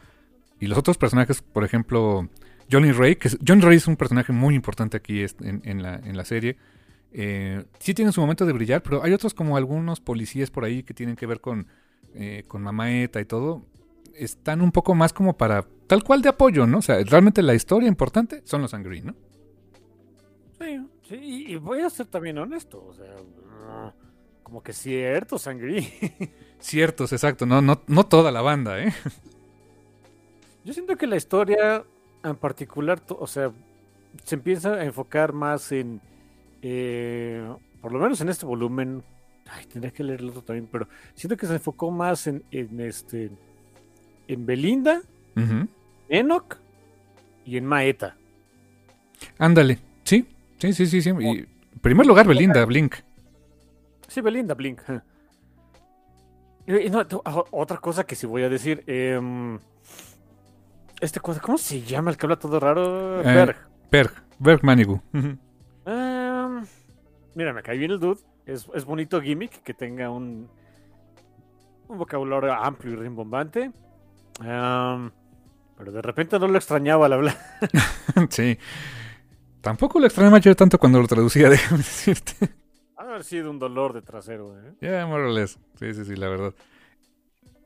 y 0.59 0.67
los 0.67 0.77
otros 0.77 0.97
personajes, 0.97 1.41
por 1.41 1.63
ejemplo, 1.63 2.29
Johnny 2.71 2.91
Ray, 2.91 3.15
que 3.17 3.27
es- 3.27 3.37
Ray 3.41 3.77
es 3.77 3.87
un 3.87 3.97
personaje 3.97 4.31
muy 4.31 4.55
importante 4.55 4.97
aquí 4.97 5.21
en, 5.41 5.61
en 5.65 5.83
la, 5.83 5.95
en 5.95 6.15
la 6.15 6.23
serie. 6.25 6.57
Eh, 7.13 7.65
sí 7.79 7.93
tienen 7.93 8.13
su 8.13 8.21
momento 8.21 8.45
de 8.45 8.53
brillar, 8.53 8.81
pero 8.81 9.03
hay 9.03 9.11
otros 9.11 9.33
como 9.33 9.57
algunos 9.57 9.99
policías 9.99 10.49
por 10.49 10.63
ahí 10.63 10.83
que 10.83 10.93
tienen 10.93 11.15
que 11.17 11.25
ver 11.25 11.41
con, 11.41 11.67
eh, 12.13 12.43
con 12.47 12.61
Mamaeta 12.61 13.19
y 13.19 13.25
todo. 13.25 13.63
Están 14.15 14.61
un 14.61 14.71
poco 14.71 14.95
más 14.95 15.11
como 15.11 15.35
para 15.35 15.65
tal 15.87 16.03
cual 16.03 16.21
de 16.21 16.29
apoyo, 16.29 16.65
¿no? 16.67 16.77
O 16.77 16.81
sea, 16.81 17.03
realmente 17.03 17.41
la 17.41 17.53
historia 17.53 17.89
importante 17.89 18.41
son 18.45 18.61
los 18.61 18.73
Angry, 18.73 19.01
¿no? 19.01 19.15
Sí, 20.59 20.79
sí, 21.09 21.15
y, 21.49 21.55
voy 21.57 21.81
a 21.81 21.89
ser 21.89 22.05
también 22.05 22.37
honesto, 22.37 22.85
o 22.85 22.93
sea, 22.93 23.05
como 24.51 24.61
que 24.61 24.73
cierto, 24.73 25.39
Sangri. 25.39 25.87
Ciertos, 26.59 27.13
exacto, 27.13 27.45
no, 27.45 27.61
no, 27.61 27.81
no 27.87 28.05
toda 28.05 28.33
la 28.33 28.41
banda, 28.41 28.83
¿eh? 28.83 28.93
Yo 30.65 30.73
siento 30.73 30.97
que 30.97 31.07
la 31.07 31.15
historia 31.15 31.85
en 32.21 32.35
particular, 32.35 33.01
o 33.07 33.27
sea, 33.27 33.53
se 34.25 34.35
empieza 34.35 34.73
a 34.73 34.83
enfocar 34.83 35.31
más 35.31 35.71
en, 35.71 36.01
eh, 36.61 37.41
por 37.79 37.93
lo 37.93 37.99
menos 37.99 38.19
en 38.19 38.27
este 38.27 38.45
volumen, 38.45 39.01
ay, 39.49 39.67
tendría 39.67 39.93
que 39.93 40.03
leer 40.03 40.19
el 40.19 40.31
otro 40.31 40.41
también, 40.41 40.67
pero 40.69 40.85
siento 41.15 41.37
que 41.37 41.47
se 41.47 41.53
enfocó 41.53 41.89
más 41.89 42.27
en, 42.27 42.43
en 42.51 42.77
este, 42.81 43.31
en 44.27 44.45
Belinda, 44.45 45.01
Ujú. 45.37 45.69
Enoch 46.09 46.57
y 47.45 47.55
en 47.55 47.65
Maeta. 47.65 48.17
Ándale, 49.37 49.79
sí, 50.03 50.27
sí, 50.57 50.73
sí, 50.73 50.85
sí. 50.87 51.01
sí. 51.01 51.09
Y, 51.21 51.37
en 51.37 51.79
primer 51.81 52.05
lugar, 52.05 52.27
Belinda, 52.27 52.65
Blink. 52.65 52.95
Sí, 54.11 54.19
Belinda, 54.19 54.55
Blink. 54.55 54.81
Y, 56.67 56.89
no, 56.89 56.99
ah, 57.23 57.43
otra 57.51 57.77
cosa 57.77 58.03
que 58.03 58.13
sí 58.13 58.27
voy 58.27 58.43
a 58.43 58.49
decir. 58.49 58.83
em, 58.85 59.57
este 60.99 61.21
cosa, 61.21 61.39
¿cómo 61.39 61.57
se 61.57 61.81
llama 61.81 62.11
el 62.11 62.17
que 62.17 62.25
habla 62.25 62.35
todo 62.35 62.59
raro? 62.59 63.21
Eh, 63.21 63.23
Berg. 63.23 63.55
Berg, 63.89 64.11
Berg 64.37 64.63
Manigu. 64.65 65.01
Em, 65.13 66.65
mira, 67.35 67.53
me 67.53 67.63
cae 67.63 67.77
bien 67.77 67.91
el 67.91 68.01
dude. 68.01 68.19
Es, 68.45 68.67
es 68.75 68.83
bonito 68.83 69.21
gimmick 69.21 69.63
que 69.63 69.73
tenga 69.73 70.09
un, 70.09 70.49
un 71.87 71.97
vocabulario 71.97 72.51
amplio 72.53 72.91
y 72.91 72.95
rimbombante. 72.97 73.71
Em, 74.43 75.11
pero 75.77 75.91
de 75.93 76.01
repente 76.01 76.37
no 76.37 76.49
lo 76.49 76.57
extrañaba 76.57 77.05
al 77.05 77.13
hablar. 77.13 77.37
sí. 78.29 78.59
Tampoco 79.61 80.01
lo 80.01 80.07
extrañaba 80.07 80.39
yo 80.39 80.53
tanto 80.53 80.77
cuando 80.77 80.99
lo 80.99 81.07
traducía, 81.07 81.49
déjame 81.49 81.77
decirte. 81.77 82.60
Haber 83.11 83.23
sido 83.23 83.51
un 83.51 83.59
dolor 83.59 83.93
de 83.93 84.01
trasero. 84.01 84.57
¿eh? 84.59 84.73
Ya, 84.81 85.05
more 85.05 85.23
or 85.23 85.31
less. 85.31 85.59
Sí, 85.79 85.93
sí, 85.93 86.05
sí, 86.05 86.15
la 86.15 86.29
verdad. 86.29 86.53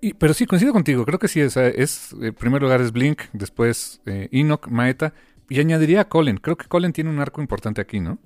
Y, 0.02 0.14
pero 0.14 0.34
sí, 0.34 0.46
coincido 0.46 0.74
contigo. 0.74 1.06
Creo 1.06 1.20
que 1.20 1.28
sí, 1.28 1.42
o 1.42 1.50
sea, 1.50 1.68
es, 1.68 2.14
en 2.14 2.34
primer 2.34 2.62
lugar 2.62 2.82
es 2.82 2.92
Blink, 2.92 3.22
después 3.34 4.02
eh, 4.06 4.30
Enoch, 4.32 4.68
Maeta, 4.68 5.14
y 5.50 5.60
añadiría 5.60 6.02
a 6.02 6.10
Colin. 6.10 6.38
Creo 6.38 6.58
que 6.58 6.68
Colin 6.68 6.94
tiene 6.94 7.10
un 7.10 7.20
arco 7.20 7.42
importante 7.42 7.82
aquí, 7.82 8.00
¿no? 8.00 8.20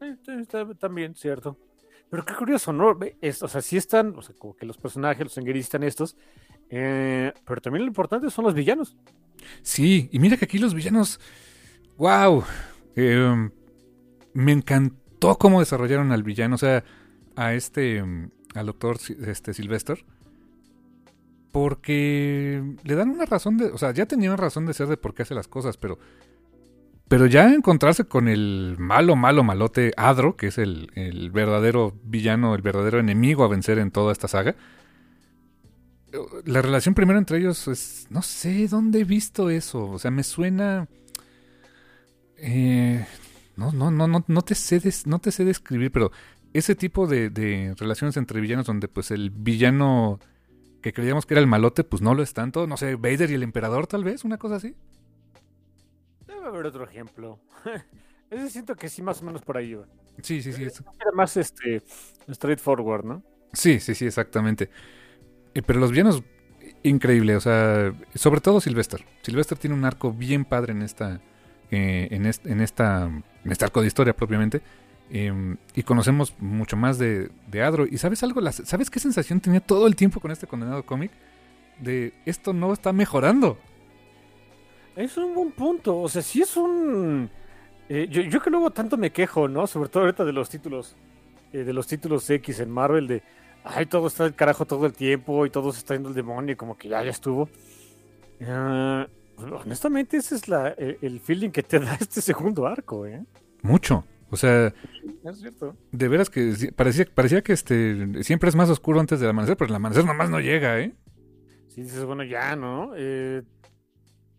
Sí, 0.00 0.46
también, 0.78 1.14
cierto. 1.14 1.58
Pero 2.10 2.24
qué 2.24 2.34
curioso, 2.34 2.72
¿no? 2.72 2.98
Es- 3.20 3.42
o 3.42 3.48
sea, 3.48 3.62
sí 3.62 3.76
están, 3.76 4.14
o 4.18 4.22
sea, 4.22 4.34
como 4.36 4.54
que 4.56 4.66
los 4.66 4.76
personajes, 4.76 5.24
los 5.24 5.38
engueris 5.38 5.64
están 5.66 5.82
estos, 5.82 6.16
eh, 6.68 7.32
pero 7.46 7.60
también 7.60 7.84
lo 7.84 7.88
importante 7.88 8.28
son 8.30 8.44
los 8.44 8.54
villanos. 8.54 8.96
Sí, 9.62 10.08
y 10.12 10.18
mira 10.18 10.36
que 10.36 10.44
aquí 10.44 10.58
los 10.58 10.74
villanos. 10.74 11.20
¡Wow! 11.96 12.44
Eh, 12.96 13.50
me 14.34 14.52
encantó 14.52 15.01
cómo 15.38 15.60
desarrollaron 15.60 16.12
al 16.12 16.22
villano, 16.22 16.56
o 16.56 16.58
sea, 16.58 16.84
a 17.36 17.54
este. 17.54 18.02
mm, 18.02 18.30
al 18.54 18.66
doctor 18.66 18.98
este, 19.26 19.54
Sylvester. 19.54 20.04
Porque 21.52 22.62
le 22.82 22.94
dan 22.94 23.10
una 23.10 23.26
razón 23.26 23.58
de. 23.58 23.66
O 23.66 23.78
sea, 23.78 23.92
ya 23.92 24.06
tenía 24.06 24.30
una 24.30 24.38
razón 24.38 24.64
de 24.66 24.72
ser 24.74 24.86
de 24.88 24.96
por 24.96 25.14
qué 25.14 25.22
hace 25.22 25.34
las 25.34 25.48
cosas, 25.48 25.76
pero. 25.76 25.98
Pero 27.08 27.26
ya 27.26 27.52
encontrarse 27.52 28.04
con 28.06 28.26
el 28.26 28.76
malo, 28.78 29.16
malo, 29.16 29.44
malote 29.44 29.92
Adro, 29.98 30.34
que 30.36 30.46
es 30.46 30.56
el, 30.56 30.90
el 30.94 31.30
verdadero 31.30 31.94
villano, 32.04 32.54
el 32.54 32.62
verdadero 32.62 32.98
enemigo 33.00 33.44
a 33.44 33.48
vencer 33.48 33.78
en 33.78 33.90
toda 33.90 34.12
esta 34.12 34.28
saga. 34.28 34.56
La 36.44 36.60
relación 36.62 36.94
primero 36.94 37.18
entre 37.18 37.38
ellos 37.38 37.68
es. 37.68 38.06
No 38.10 38.22
sé 38.22 38.66
dónde 38.68 39.00
he 39.00 39.04
visto 39.04 39.50
eso. 39.50 39.90
O 39.90 39.98
sea, 39.98 40.10
me 40.10 40.22
suena. 40.24 40.88
eh, 42.38 43.06
no, 43.56 43.72
no, 43.72 43.90
no, 43.90 44.06
no, 44.08 44.24
no 44.26 44.42
te 44.42 44.54
sé 44.54 44.80
des- 44.80 45.06
no 45.06 45.18
te 45.20 45.30
sé 45.32 45.44
describir, 45.44 45.92
pero 45.92 46.10
ese 46.52 46.74
tipo 46.74 47.06
de, 47.06 47.30
de 47.30 47.74
relaciones 47.78 48.16
entre 48.16 48.40
villanos 48.40 48.66
donde 48.66 48.88
pues 48.88 49.10
el 49.10 49.30
villano 49.30 50.18
que 50.82 50.92
creíamos 50.92 51.26
que 51.26 51.34
era 51.34 51.40
el 51.42 51.46
malote, 51.48 51.84
pues 51.84 52.02
no 52.02 52.14
lo 52.14 52.22
es 52.22 52.34
tanto. 52.34 52.66
No 52.66 52.76
sé, 52.78 52.96
Vader 52.96 53.30
y 53.30 53.34
el 53.34 53.42
emperador 53.44 53.86
tal 53.86 54.04
vez, 54.04 54.24
una 54.24 54.38
cosa 54.38 54.56
así. 54.56 54.76
Debe 56.26 56.46
haber 56.46 56.66
otro 56.66 56.84
ejemplo. 56.84 57.40
Ese 58.30 58.50
siento 58.50 58.74
que 58.76 58.88
sí, 58.88 59.02
más 59.02 59.20
o 59.22 59.24
menos 59.24 59.42
por 59.42 59.56
ahí 59.56 59.74
va. 59.74 59.86
Sí, 60.22 60.42
sí, 60.42 60.52
sí. 60.52 60.64
es- 60.64 60.80
Era 61.00 61.12
más 61.14 61.36
este 61.36 61.82
straightforward, 62.30 63.04
¿no? 63.04 63.22
Sí, 63.52 63.80
sí, 63.80 63.94
sí, 63.94 64.06
exactamente. 64.06 64.70
Eh, 65.54 65.62
pero 65.62 65.80
los 65.80 65.90
villanos, 65.92 66.22
increíble, 66.82 67.36
o 67.36 67.40
sea, 67.40 67.94
sobre 68.14 68.40
todo 68.40 68.60
Sylvester. 68.60 69.04
Sylvester 69.22 69.58
tiene 69.58 69.76
un 69.76 69.84
arco 69.84 70.12
bien 70.12 70.44
padre 70.44 70.72
en 70.72 70.82
esta, 70.82 71.20
eh, 71.72 72.06
en, 72.12 72.26
est- 72.26 72.46
en 72.46 72.60
esta, 72.60 73.06
en 73.06 73.50
este 73.50 73.64
arco 73.64 73.80
de 73.80 73.88
historia 73.88 74.14
propiamente. 74.14 74.60
eh, 75.10 75.56
y 75.74 75.82
conocemos 75.82 76.34
mucho 76.38 76.76
más 76.76 76.98
de, 76.98 77.30
Adro. 77.60 77.86
¿Y 77.90 77.98
sabes 77.98 78.22
algo? 78.22 78.40
¿Sabes 78.52 78.88
qué 78.90 79.00
sensación 79.00 79.40
tenía 79.40 79.60
todo 79.60 79.86
el 79.88 79.96
tiempo 79.96 80.20
con 80.20 80.30
este 80.30 80.46
condenado 80.46 80.84
cómic? 80.86 81.10
De 81.80 82.14
esto 82.24 82.52
no 82.52 82.72
está 82.72 82.92
mejorando. 82.92 83.58
Es 84.94 85.16
un 85.16 85.34
buen 85.34 85.50
punto. 85.52 85.98
O 86.00 86.08
sea, 86.08 86.22
sí 86.22 86.42
es 86.42 86.56
un. 86.56 87.28
Eh, 87.88 88.06
yo, 88.08 88.40
que 88.40 88.50
luego 88.50 88.70
tanto 88.70 88.96
me 88.96 89.10
quejo, 89.10 89.48
¿no? 89.48 89.66
Sobre 89.66 89.88
todo 89.88 90.04
ahorita 90.04 90.24
de 90.24 90.32
los 90.32 90.48
títulos, 90.48 90.96
eh, 91.52 91.64
de 91.64 91.72
los 91.72 91.86
títulos 91.86 92.28
X 92.30 92.60
en 92.60 92.70
Marvel, 92.70 93.06
de, 93.06 93.22
ay, 93.64 93.86
todo 93.86 94.06
está 94.06 94.24
del 94.24 94.34
carajo 94.34 94.64
todo 94.66 94.86
el 94.86 94.92
tiempo 94.92 95.44
y 95.44 95.50
todo 95.50 95.72
se 95.72 95.78
está 95.78 95.94
yendo 95.94 96.08
el 96.10 96.14
demonio, 96.14 96.56
como 96.56 96.76
que 96.78 96.88
ya, 96.88 97.02
ya 97.02 97.10
estuvo. 97.10 97.48
Ah, 98.46 99.06
honestamente, 99.36 100.16
ese 100.16 100.34
es 100.36 100.48
la, 100.48 100.68
el, 100.70 100.98
el 101.02 101.20
feeling 101.20 101.50
que 101.50 101.62
te 101.62 101.78
da 101.80 101.94
este 102.00 102.20
segundo 102.20 102.66
arco, 102.66 103.06
¿eh? 103.06 103.24
Mucho. 103.62 104.04
O 104.30 104.36
sea, 104.36 104.72
Es 105.24 105.38
cierto. 105.40 105.76
de 105.90 106.08
veras 106.08 106.30
que 106.30 106.72
parecía, 106.74 107.06
parecía 107.14 107.42
que 107.42 107.52
este 107.52 108.24
siempre 108.24 108.48
es 108.48 108.56
más 108.56 108.70
oscuro 108.70 108.98
antes 108.98 109.20
del 109.20 109.28
amanecer, 109.28 109.56
pero 109.58 109.68
el 109.68 109.76
amanecer 109.76 110.04
nomás 110.06 110.30
no 110.30 110.40
llega, 110.40 110.80
¿eh? 110.80 110.94
Sí, 111.68 111.82
dices, 111.82 112.04
bueno, 112.04 112.22
ya, 112.24 112.56
¿no? 112.56 112.92
Eh, 112.96 113.42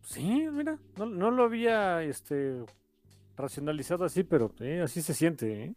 sí, 0.02 0.48
mira, 0.52 0.80
no, 0.98 1.06
no 1.06 1.30
lo 1.32 1.44
había 1.44 2.02
este, 2.04 2.64
racionalizado 3.38 4.04
así, 4.06 4.24
pero 4.24 4.54
eh, 4.62 4.82
así 4.84 5.02
se 5.04 5.14
siente, 5.14 5.64
¿eh? 5.64 5.76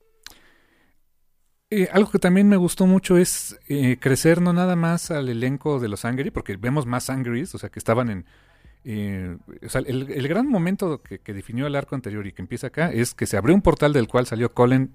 Eh, 1.71 1.89
algo 1.93 2.11
que 2.11 2.19
también 2.21 2.49
me 2.49 2.57
gustó 2.57 2.87
mucho 2.87 3.17
es 3.19 3.59
eh, 3.69 3.99
crecer 3.99 4.41
no 4.41 4.53
nada 4.53 4.77
más 4.77 5.11
al 5.11 5.29
elenco 5.29 5.81
de 5.81 5.89
los 5.89 6.05
Angry, 6.05 6.31
porque 6.31 6.57
vemos 6.57 6.87
más 6.87 7.11
Angries, 7.11 7.55
o 7.55 7.59
sea, 7.59 7.71
que 7.71 7.79
estaban 7.81 8.09
en... 8.09 8.27
eh, 8.85 9.37
el, 9.73 10.29
gran 10.29 10.49
momento 10.49 11.03
que, 11.03 11.19
definió 11.33 11.67
el 11.67 11.75
arco 11.75 11.95
anterior 11.95 12.27
y 12.27 12.33
que 12.33 12.43
empieza 12.43 12.69
acá 12.69 12.93
es 12.93 13.15
que 13.15 13.27
se 13.27 13.37
abrió 13.37 13.55
un 13.55 13.63
portal 13.63 13.93
del 13.93 14.09
cual 14.09 14.27
salió 14.27 14.53
Colin, 14.53 14.93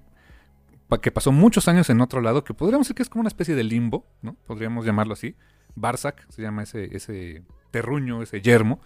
que 1.01 1.11
pasó 1.11 1.31
muchos 1.31 1.67
años 1.67 1.89
en 1.89 2.01
otro 2.01 2.21
lado, 2.21 2.43
que 2.43 2.53
podríamos 2.53 2.87
decir 2.87 2.95
que 2.95 3.03
es 3.03 3.09
como 3.09 3.21
una 3.21 3.29
especie 3.29 3.55
de 3.55 3.63
limbo, 3.63 4.05
¿no? 4.21 4.35
Podríamos 4.45 4.85
llamarlo 4.85 5.13
así. 5.13 5.35
Barzac 5.75 6.25
se 6.29 6.41
llama 6.41 6.63
ese, 6.63 6.95
ese 6.95 7.43
terruño, 7.71 8.21
ese 8.21 8.41
yermo, 8.41 8.81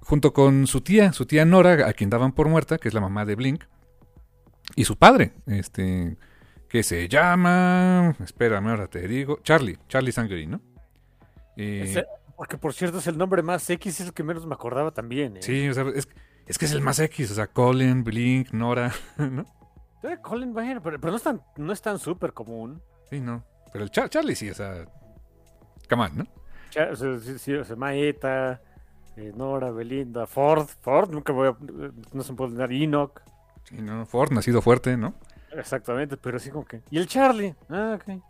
junto 0.00 0.32
con 0.32 0.66
su 0.66 0.80
tía, 0.80 1.12
su 1.12 1.26
tía 1.26 1.44
Nora, 1.44 1.88
a 1.88 1.92
quien 1.92 2.10
daban 2.10 2.32
por 2.32 2.48
muerta, 2.48 2.78
que 2.78 2.88
es 2.88 2.94
la 2.94 3.00
mamá 3.00 3.24
de 3.24 3.36
Blink, 3.36 3.64
y 4.74 4.84
su 4.84 4.96
padre, 4.96 5.32
este 5.46 6.16
que 6.68 6.82
se 6.82 7.08
llama. 7.08 8.14
Espérame, 8.22 8.68
ahora 8.68 8.86
te 8.88 9.08
digo. 9.08 9.40
Charlie, 9.42 9.78
Charlie 9.88 10.12
Sangri, 10.12 10.46
¿no? 10.46 10.60
Eh, 11.56 12.04
porque 12.38 12.56
por 12.56 12.72
cierto 12.72 12.96
es 12.98 13.06
el 13.06 13.18
nombre 13.18 13.42
más 13.42 13.68
X, 13.68 14.00
es 14.00 14.06
el 14.06 14.14
que 14.14 14.22
menos 14.22 14.46
me 14.46 14.54
acordaba 14.54 14.90
también, 14.92 15.36
¿eh? 15.36 15.42
sí, 15.42 15.68
o 15.68 15.74
sea, 15.74 15.84
es, 15.94 16.08
es 16.46 16.56
que 16.56 16.64
es 16.64 16.72
el 16.72 16.80
más 16.80 16.98
X, 17.00 17.30
o 17.32 17.34
sea, 17.34 17.48
Colin, 17.48 18.02
Blink, 18.04 18.52
Nora, 18.52 18.90
¿no? 19.18 19.44
Eh, 20.04 20.16
Colin, 20.22 20.54
bueno, 20.54 20.80
pero, 20.82 20.98
pero 20.98 21.10
no 21.10 21.16
es 21.18 21.22
tan, 21.22 21.42
no 21.56 21.72
es 21.72 21.82
tan 21.82 21.98
súper 21.98 22.32
común. 22.32 22.80
Sí, 23.10 23.20
no. 23.20 23.44
Pero 23.72 23.84
el 23.84 23.90
Char- 23.90 24.08
Charlie 24.08 24.36
sí, 24.36 24.48
o 24.48 24.54
sea. 24.54 24.86
Come 25.90 26.04
on, 26.04 26.18
¿no? 26.18 26.24
Cha- 26.70 26.90
o 26.92 26.96
sea, 26.96 27.18
sí, 27.18 27.38
sí, 27.38 27.52
o 27.54 27.64
sea, 27.64 27.74
Maeta, 27.76 28.62
eh, 29.16 29.32
Nora, 29.36 29.70
Belinda, 29.72 30.26
Ford, 30.26 30.68
Ford, 30.80 31.10
nunca 31.10 31.32
voy 31.32 31.48
a, 31.48 31.56
no 32.12 32.22
se 32.22 32.32
me 32.32 32.36
puede 32.36 32.50
olvidar, 32.52 32.72
Enoch, 32.72 33.20
Sí, 33.64 33.76
no. 33.82 34.06
Ford, 34.06 34.30
nacido 34.32 34.62
fuerte, 34.62 34.96
¿no? 34.96 35.14
exactamente, 35.50 36.16
pero 36.16 36.36
así 36.36 36.50
como 36.50 36.64
que, 36.64 36.82
y 36.90 36.98
el 36.98 37.06
Charlie, 37.08 37.54
ah, 37.70 37.98
ok. 38.00 38.22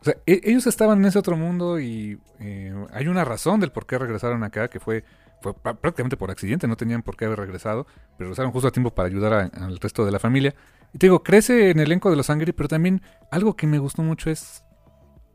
O 0.00 0.04
sea, 0.04 0.14
e- 0.26 0.40
ellos 0.44 0.66
estaban 0.66 0.98
en 0.98 1.06
ese 1.06 1.18
otro 1.18 1.36
mundo 1.36 1.80
y 1.80 2.18
eh, 2.40 2.72
hay 2.92 3.08
una 3.08 3.24
razón 3.24 3.60
del 3.60 3.72
por 3.72 3.86
qué 3.86 3.98
regresaron 3.98 4.44
acá, 4.44 4.68
que 4.68 4.78
fue, 4.80 5.04
fue 5.42 5.54
prácticamente 5.54 6.16
por 6.16 6.30
accidente, 6.30 6.68
no 6.68 6.76
tenían 6.76 7.02
por 7.02 7.16
qué 7.16 7.24
haber 7.24 7.38
regresado, 7.40 7.86
pero 8.16 8.28
regresaron 8.28 8.52
justo 8.52 8.68
a 8.68 8.72
tiempo 8.72 8.94
para 8.94 9.08
ayudar 9.08 9.50
al 9.52 9.78
resto 9.78 10.04
de 10.04 10.12
la 10.12 10.18
familia. 10.18 10.54
Y 10.94 10.98
te 10.98 11.06
digo, 11.06 11.22
crece 11.22 11.70
en 11.70 11.78
el 11.80 11.86
elenco 11.86 12.10
de 12.10 12.16
los 12.16 12.30
Angry, 12.30 12.52
pero 12.52 12.68
también 12.68 13.02
algo 13.30 13.56
que 13.56 13.66
me 13.66 13.78
gustó 13.78 14.02
mucho 14.02 14.30
es 14.30 14.64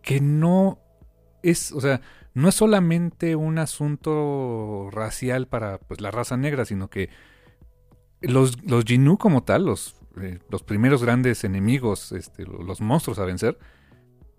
que 0.02 0.20
no 0.22 0.80
es, 1.44 1.72
o 1.74 1.82
sea, 1.82 2.02
no 2.34 2.48
es 2.50 2.56
solamente 2.56 3.36
un 3.36 3.60
asunto 3.60 4.90
racial 4.92 5.48
para 5.48 5.78
pues, 5.78 6.02
la 6.02 6.10
raza 6.10 6.38
negra, 6.38 6.66
sino 6.66 6.90
que 6.90 7.10
los, 8.22 8.64
los 8.64 8.86
Jinú 8.86 9.18
como 9.18 9.44
tal, 9.44 9.66
los, 9.66 9.96
eh, 10.22 10.40
los 10.50 10.64
primeros 10.64 11.04
grandes 11.04 11.44
enemigos, 11.44 12.12
este, 12.14 12.46
lo- 12.46 12.64
los 12.64 12.82
monstruos 12.82 13.20
a 13.20 13.26
vencer, 13.26 13.58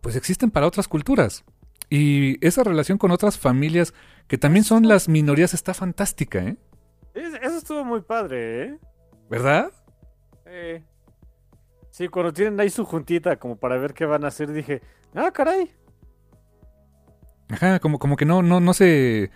pues 0.04 0.16
existen 0.16 0.50
para 0.50 0.66
otras 0.66 0.86
culturas. 0.86 1.44
Y 1.88 2.36
esa 2.46 2.62
relación 2.62 2.98
con 2.98 3.10
otras 3.10 3.38
familias 3.38 3.94
que 4.28 4.36
también 4.36 4.64
son 4.64 4.86
las 4.86 5.08
minorías 5.08 5.54
está 5.54 5.72
fantástica, 5.72 6.40
¿eh? 6.44 6.56
Es- 7.14 7.34
eso 7.42 7.56
estuvo 7.56 7.84
muy 7.86 8.02
padre, 8.02 8.64
¿eh? 8.64 8.78
¿Verdad? 9.30 9.72
Eh, 10.44 10.82
Sí, 11.90 12.08
cuando 12.08 12.32
tienen 12.32 12.58
ahí 12.60 12.68
su 12.70 12.84
juntita 12.84 13.36
como 13.36 13.56
para 13.56 13.78
ver 13.78 13.94
qué 13.94 14.04
van 14.04 14.24
a 14.24 14.28
hacer, 14.28 14.52
dije, 14.52 14.82
ah, 15.14 15.30
caray. 15.30 15.70
Ajá, 17.48 17.78
como, 17.78 17.98
como 18.00 18.16
que 18.16 18.24
no, 18.26 18.42
no, 18.42 18.58
no 18.60 18.74
se. 18.74 19.30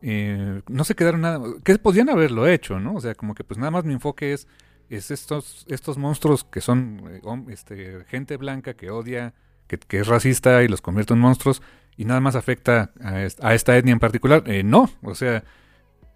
eh, 0.00 0.62
no 0.68 0.84
se 0.84 0.94
quedaron 0.94 1.22
nada. 1.22 1.40
Que 1.64 1.76
podían 1.78 2.08
haberlo 2.10 2.46
hecho, 2.46 2.78
¿no? 2.78 2.94
O 2.94 3.00
sea, 3.00 3.14
como 3.16 3.34
que 3.34 3.42
pues 3.42 3.58
nada 3.58 3.72
más 3.72 3.84
mi 3.84 3.94
enfoque 3.94 4.32
es. 4.32 4.46
Es 4.90 5.10
estos, 5.10 5.64
estos 5.68 5.98
monstruos 5.98 6.44
que 6.44 6.60
son 6.60 7.02
eh, 7.10 7.20
este, 7.52 8.04
gente 8.04 8.36
blanca 8.36 8.74
que 8.74 8.90
odia, 8.90 9.34
que, 9.66 9.78
que 9.78 10.00
es 10.00 10.06
racista 10.06 10.62
y 10.62 10.68
los 10.68 10.80
convierte 10.80 11.14
en 11.14 11.20
monstruos 11.20 11.62
y 11.96 12.04
nada 12.04 12.20
más 12.20 12.36
afecta 12.36 12.92
a, 13.02 13.22
est- 13.22 13.42
a 13.44 13.54
esta 13.54 13.76
etnia 13.76 13.92
en 13.92 14.00
particular. 14.00 14.42
Eh, 14.46 14.62
no, 14.64 14.90
o 15.02 15.14
sea, 15.14 15.44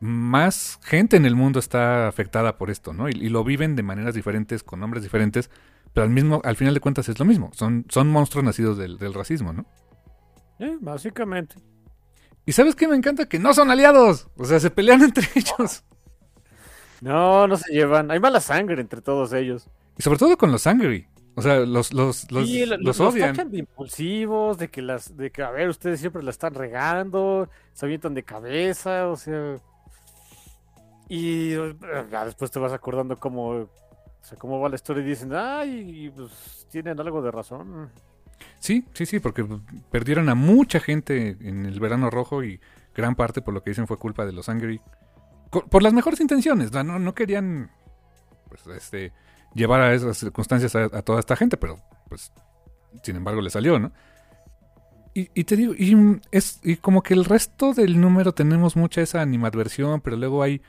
más 0.01 0.79
gente 0.85 1.17
en 1.17 1.25
el 1.27 1.35
mundo 1.35 1.59
está 1.59 2.09
afectada 2.09 2.57
por 2.59 2.71
esto, 2.71 2.93
¿no? 2.93 3.09
Y, 3.09 3.13
y 3.13 3.29
lo 3.29 3.45
viven 3.45 3.77
de 3.77 3.83
maneras 3.83 4.15
diferentes, 4.15 4.63
con 4.63 4.81
nombres 4.81 5.03
diferentes, 5.03 5.51
pero 5.93 6.05
al 6.05 6.11
mismo, 6.11 6.41
al 6.45 6.57
final 6.57 6.75
de 6.75 6.81
cuentas 6.81 7.09
es 7.09 7.19
lo 7.19 7.25
mismo. 7.25 7.51
Son, 7.55 7.85
son 7.89 8.09
monstruos 8.11 8.45
nacidos 8.45 8.79
del, 8.79 8.99
del 8.99 9.15
racismo, 9.15 9.53
¿no? 9.53 9.67
Eh, 10.61 10.77
básicamente. 10.81 11.57
¿Y 12.47 12.53
sabes 12.53 12.75
qué 12.75 12.89
me 12.89 12.97
encanta? 12.97 13.27
Que 13.29 13.39
no 13.39 13.53
son 13.55 13.71
aliados. 13.71 14.29
O 14.37 14.45
sea, 14.45 14.59
se 14.61 14.71
pelean 14.71 15.03
entre 15.03 15.27
ellos. 15.35 15.85
No, 17.01 17.47
no 17.47 17.57
se 17.57 17.73
llevan. 17.73 18.11
Hay 18.11 18.21
mala 18.21 18.41
sangre 18.41 18.81
entre 18.81 19.01
todos 19.01 19.33
ellos. 19.33 19.69
Y 19.99 20.03
sobre 20.03 20.19
todo 20.19 20.37
con 20.37 20.51
los 20.51 20.67
Angry. 20.67 21.07
O 21.39 21.43
sea, 21.43 21.61
los, 21.61 21.93
los, 21.93 22.31
los, 22.33 22.47
Sí, 22.49 22.67
lo- 22.67 22.77
los 22.79 22.99
los 22.99 23.01
odian. 23.01 23.31
tachan 23.31 23.51
de 23.51 23.59
impulsivos, 23.59 24.59
de 24.59 24.69
que 24.69 24.83
las, 24.83 25.17
de 25.17 25.31
que 25.31 25.43
a 25.43 25.51
ver, 25.51 25.69
ustedes 25.69 26.01
siempre 26.01 26.23
la 26.23 26.31
están 26.31 26.55
regando, 26.55 27.49
se 27.73 27.87
avientan 27.87 28.15
de 28.15 28.25
cabeza, 28.25 29.09
o 29.09 29.17
sea. 29.17 29.57
Y 31.09 31.55
eh, 31.55 31.75
ya 32.11 32.25
después 32.25 32.51
te 32.51 32.59
vas 32.59 32.73
acordando 32.73 33.17
cómo, 33.19 33.49
o 33.51 33.69
sea, 34.21 34.37
cómo 34.37 34.61
va 34.61 34.69
la 34.69 34.75
historia 34.75 35.03
y 35.03 35.07
dicen, 35.07 35.33
ay, 35.35 36.13
pues 36.15 36.67
tienen 36.71 37.01
algo 37.01 37.23
de 37.23 37.31
razón. 37.31 37.91
Sí, 38.59 38.85
sí, 38.93 39.07
sí, 39.07 39.19
porque 39.21 39.47
perdieron 39.91 40.29
a 40.29 40.35
mucha 40.35 40.81
gente 40.81 41.37
en 41.41 41.65
el 41.67 41.81
verano 41.81 42.11
rojo 42.11 42.45
y 42.45 42.61
gran 42.95 43.15
parte 43.15 43.41
por 43.43 43.55
lo 43.55 43.63
que 43.63 43.71
dicen 43.71 43.87
fue 43.87 43.97
culpa 43.99 44.27
de 44.27 44.33
los 44.33 44.49
Angry. 44.49 44.81
Por 45.51 45.83
las 45.83 45.95
mejores 45.95 46.21
intenciones, 46.21 46.73
no, 46.73 46.85
no 46.99 47.15
querían 47.15 47.71
pues, 48.49 48.67
este, 48.67 49.13
llevar 49.55 49.81
a 49.81 49.95
esas 49.95 50.19
circunstancias 50.19 50.75
a, 50.75 51.03
toda 51.03 51.21
esta 51.21 51.37
gente, 51.37 51.57
pero 51.57 51.79
pues 52.09 52.33
sin 53.03 53.17
embargo 53.17 53.41
le 53.41 53.51
salió, 53.51 53.79
¿no? 53.79 53.93
Y, 55.15 55.31
y 55.35 55.45
te 55.45 55.57
digo, 55.57 55.75
y, 55.77 55.95
mm, 55.95 56.21
es, 56.31 56.61
y 56.63 56.77
como 56.77 57.03
que 57.03 57.15
el 57.15 57.25
resto 57.25 57.75
del 57.75 58.01
número 58.01 58.33
tenemos 58.33 58.77
mucha 58.77 59.01
esa 59.01 59.21
animadversión, 59.21 60.01
pero 60.01 60.17
luego 60.17 60.43
hay, 60.43 60.63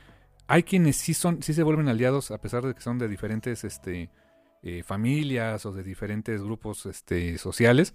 hay 0.46 0.62
quienes 0.62 0.96
sí 0.96 1.14
son, 1.14 1.42
sí 1.42 1.54
se 1.54 1.62
vuelven 1.62 1.88
aliados, 1.88 2.30
a 2.30 2.38
pesar 2.38 2.64
de 2.64 2.74
que 2.74 2.80
son 2.80 2.98
de 2.98 3.08
diferentes 3.08 3.64
este, 3.64 4.10
eh, 4.62 4.82
familias 4.82 5.64
o 5.66 5.72
de 5.72 5.82
diferentes 5.82 6.42
grupos 6.42 6.86
este, 6.86 7.38
sociales. 7.38 7.94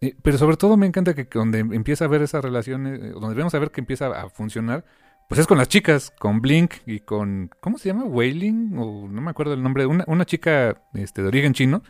Eh, 0.00 0.14
pero 0.22 0.36
sobre 0.38 0.56
todo 0.56 0.76
me 0.76 0.86
encanta 0.86 1.14
que 1.14 1.24
donde 1.24 1.60
empieza 1.60 2.04
a 2.04 2.08
ver 2.08 2.22
esa 2.22 2.40
relación, 2.40 2.86
eh, 2.86 3.12
donde 3.12 3.34
vemos 3.34 3.54
a 3.54 3.58
ver 3.58 3.70
que 3.70 3.80
empieza 3.80 4.06
a 4.08 4.28
funcionar, 4.28 4.84
pues 5.28 5.40
es 5.40 5.46
con 5.46 5.58
las 5.58 5.68
chicas, 5.68 6.12
con 6.18 6.40
Blink 6.40 6.74
y 6.86 7.00
con, 7.00 7.50
¿cómo 7.60 7.78
se 7.78 7.88
llama? 7.88 8.04
Wailing, 8.04 8.76
o 8.78 9.08
no 9.08 9.20
me 9.20 9.30
acuerdo 9.30 9.54
el 9.54 9.62
nombre, 9.62 9.86
una, 9.86 10.04
una 10.06 10.24
chica 10.24 10.82
este, 10.94 11.22
de 11.22 11.28
origen 11.28 11.52
chino, 11.52 11.82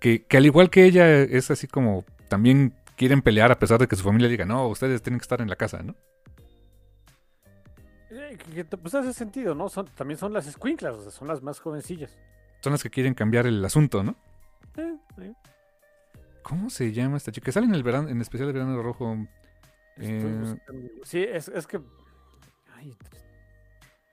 que, 0.00 0.24
que 0.26 0.36
al 0.36 0.46
igual 0.46 0.70
que 0.70 0.84
ella 0.84 1.20
es 1.20 1.50
así 1.50 1.66
como, 1.66 2.04
también 2.28 2.74
quieren 2.96 3.22
pelear 3.22 3.50
a 3.52 3.58
pesar 3.58 3.78
de 3.78 3.86
que 3.88 3.96
su 3.96 4.02
familia 4.04 4.28
diga, 4.28 4.44
no, 4.44 4.66
ustedes 4.68 5.02
tienen 5.02 5.18
que 5.18 5.24
estar 5.24 5.40
en 5.40 5.48
la 5.48 5.56
casa, 5.56 5.82
¿no? 5.82 5.94
Eh, 8.10 8.38
que- 8.38 8.64
pues 8.64 8.94
hace 8.94 9.12
sentido, 9.12 9.54
¿no? 9.54 9.68
Son, 9.68 9.86
también 9.94 10.18
son 10.18 10.32
las 10.32 10.46
escuinclas, 10.46 10.96
o 10.96 11.02
sea, 11.02 11.10
son 11.10 11.28
las 11.28 11.42
más 11.42 11.60
jovencillas. 11.60 12.16
Son 12.60 12.72
las 12.72 12.82
que 12.82 12.90
quieren 12.90 13.14
cambiar 13.14 13.46
el 13.46 13.64
asunto, 13.64 14.02
¿no? 14.02 14.16
Eh, 14.76 14.96
eh, 15.20 15.32
¿Cómo 16.42 16.70
se 16.70 16.92
llama 16.92 17.18
esta 17.18 17.30
chica? 17.32 17.52
Sale 17.52 17.66
en 17.66 17.74
el 17.74 17.82
verano, 17.82 18.08
en 18.08 18.20
especial 18.20 18.48
el 18.48 18.54
verano 18.54 18.82
rojo. 18.82 19.16
Eh, 19.98 20.56
Sí, 21.04 21.22
es, 21.22 21.48
es 21.48 21.66
que. 21.66 21.80
Ay, 22.78 22.96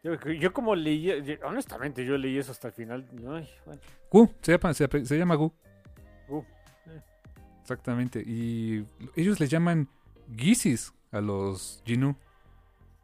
yo, 0.04 0.14
yo 0.32 0.54
como 0.54 0.76
leí, 0.76 1.02
yo- 1.24 1.36
honestamente, 1.48 2.06
yo 2.06 2.18
leí 2.18 2.38
eso 2.38 2.52
hasta 2.52 2.68
el 2.68 2.74
final. 2.74 3.06
Ay, 3.28 3.50
bueno. 3.66 3.82
Gu, 4.12 4.32
se 4.42 4.52
llama, 4.58 4.74
se, 4.74 5.06
se 5.06 5.18
llama. 5.18 5.36
Uh, 5.38 5.52
Exactamente. 7.62 8.22
Y 8.26 8.86
ellos 9.16 9.40
les 9.40 9.50
llaman 9.50 9.88
Gisis 10.38 10.94
a 11.12 11.22
los 11.22 11.82
Jinu. 11.86 12.16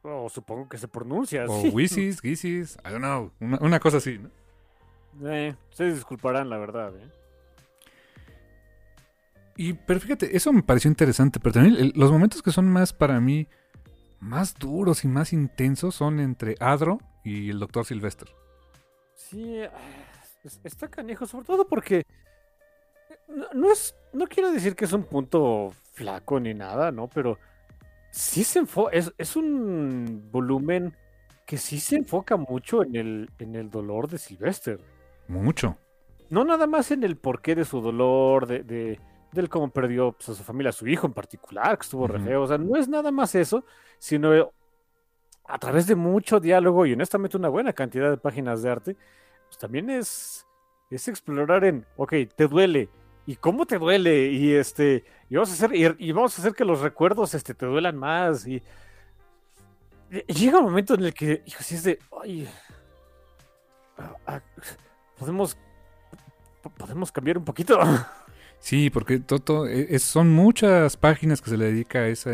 oh, 0.04 0.30
supongo 0.30 0.70
que 0.70 0.78
se 0.78 0.88
pronuncia 0.88 1.46
O 1.46 1.58
así. 1.60 1.70
Wisis, 1.70 2.22
Gisis, 2.22 2.78
I 2.86 2.90
don't 2.92 3.00
know. 3.00 3.32
Una, 3.40 3.58
una 3.62 3.80
cosa 3.80 3.98
así, 3.98 4.20
¿no? 4.20 4.30
Eh, 5.30 5.56
ustedes 5.72 5.96
disculparán, 5.96 6.50
la 6.50 6.58
verdad. 6.60 6.94
¿eh? 6.96 7.10
Y, 9.58 9.74
pero 9.74 10.00
fíjate, 10.00 10.36
eso 10.36 10.54
me 10.54 10.64
pareció 10.64 10.90
interesante. 10.90 11.40
Pero 11.40 11.54
también 11.54 11.76
el- 11.76 11.94
los 11.96 12.12
momentos 12.12 12.42
que 12.42 12.52
son 12.52 12.70
más 12.70 12.94
para 12.94 13.20
mí, 13.20 13.48
más 14.22 14.54
duros 14.56 15.04
y 15.04 15.08
más 15.08 15.34
intensos 15.34 15.96
son 15.96 16.20
entre 16.20 16.56
Adro 16.60 17.00
y 17.24 17.50
el 17.50 17.60
Doctor 17.60 17.86
Sylvester. 17.86 18.30
Sí, 19.16 19.62
está 20.64 20.88
canijo, 20.88 21.26
sobre 21.26 21.46
todo 21.46 21.68
porque 21.68 22.06
no, 23.54 23.72
es, 23.72 23.96
no 24.14 24.28
quiero 24.28 24.52
decir 24.52 24.76
que 24.76 24.86
es 24.86 24.94
un 24.94 25.04
punto 25.04 25.74
flaco 25.94 26.40
ni 26.40 26.54
nada, 26.54 26.92
¿no? 26.92 27.10
Pero 27.10 27.38
sí 28.12 28.44
se 28.44 28.60
enfoca, 28.60 28.92
es, 28.92 29.36
un 29.36 30.30
volumen 30.32 30.96
que 31.46 31.58
sí 31.58 31.80
se 31.80 31.98
enfoca 31.98 32.38
mucho 32.38 32.84
en 32.84 32.96
el, 32.96 33.30
en 33.40 33.56
el 33.56 33.70
dolor 33.70 34.08
de 34.08 34.18
Sylvester. 34.18 34.80
Mucho. 35.28 35.78
No 36.30 36.46
nada 36.46 36.68
más 36.68 36.92
en 36.92 37.04
el 37.04 37.18
porqué 37.18 37.56
de 37.56 37.66
su 37.66 37.82
dolor, 37.82 38.48
de, 38.48 38.64
de 38.64 39.00
del 39.32 39.50
cómo 39.50 39.70
perdió 39.70 40.12
pues, 40.14 40.30
a 40.30 40.36
su 40.36 40.44
familia, 40.44 40.70
a 40.70 40.74
su 40.74 40.88
hijo 40.88 41.08
en 41.08 41.14
particular, 41.14 41.78
que 41.78 41.84
estuvo 41.84 42.08
re 42.08 42.20
feo. 42.20 42.44
O 42.44 42.48
sea, 42.48 42.58
no 42.58 42.76
es 42.76 42.88
nada 42.88 43.12
más 43.12 43.36
eso, 43.36 43.66
sino 43.98 44.52
a 45.46 45.58
través 45.58 45.88
de 45.88 45.96
mucho 45.96 46.40
diálogo 46.40 46.86
y 46.86 46.94
honestamente 46.94 47.38
una 47.38 47.50
buena 47.50 47.74
cantidad 47.74 48.10
de 48.10 48.18
páginas 48.18 48.62
de 48.62 48.70
arte, 48.70 48.98
pues 49.48 49.58
también 49.58 49.90
es, 49.90 50.46
es 50.90 51.08
explorar 51.08 51.66
en, 51.66 51.86
ok, 51.98 52.14
te 52.36 52.48
duele, 52.48 52.90
¿y 53.26 53.36
cómo 53.36 53.66
te 53.66 53.78
duele? 53.78 54.28
Y 54.28 54.54
este, 54.54 55.04
y 55.30 55.36
vamos 55.36 55.50
a 55.50 55.54
hacer, 55.54 55.72
y, 56.00 56.12
vamos 56.12 56.38
a 56.38 56.42
hacer 56.42 56.54
que 56.54 56.66
los 56.66 56.82
recuerdos 56.82 57.34
este, 57.34 57.54
te 57.54 57.66
duelan 57.66 57.98
más. 57.98 58.48
Y, 58.48 58.62
llega 60.28 60.60
un 60.60 60.66
momento 60.66 60.94
en 60.96 61.06
el 61.06 61.14
que, 61.14 61.44
hijo, 61.46 61.64
si 61.64 61.76
es 61.76 61.84
de, 61.84 62.00
ay, 62.22 62.48
podemos, 65.18 65.58
podemos 66.78 67.12
cambiar 67.12 67.38
un 67.38 67.46
poquito. 67.46 67.80
Sí, 68.62 68.90
porque 68.90 69.20
Toto, 69.20 69.68
e, 69.68 70.00
son 70.00 70.32
muchas 70.32 70.96
páginas 70.96 71.42
que 71.42 71.50
se 71.50 71.58
le 71.58 71.66
dedica 71.66 72.00
a 72.00 72.08
esa, 72.08 72.32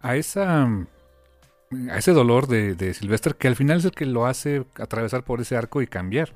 a 0.00 0.16
esa, 0.16 0.64
a 0.64 1.98
ese 1.98 2.12
dolor 2.12 2.46
de, 2.46 2.74
de 2.74 2.94
Sylvester 2.94 3.34
que 3.34 3.48
al 3.48 3.56
final 3.56 3.78
es 3.78 3.84
el 3.86 3.92
que 3.92 4.06
lo 4.06 4.26
hace 4.26 4.64
atravesar 4.76 5.24
por 5.24 5.40
ese 5.40 5.56
arco 5.56 5.82
y 5.82 5.86
cambiar. 5.86 6.32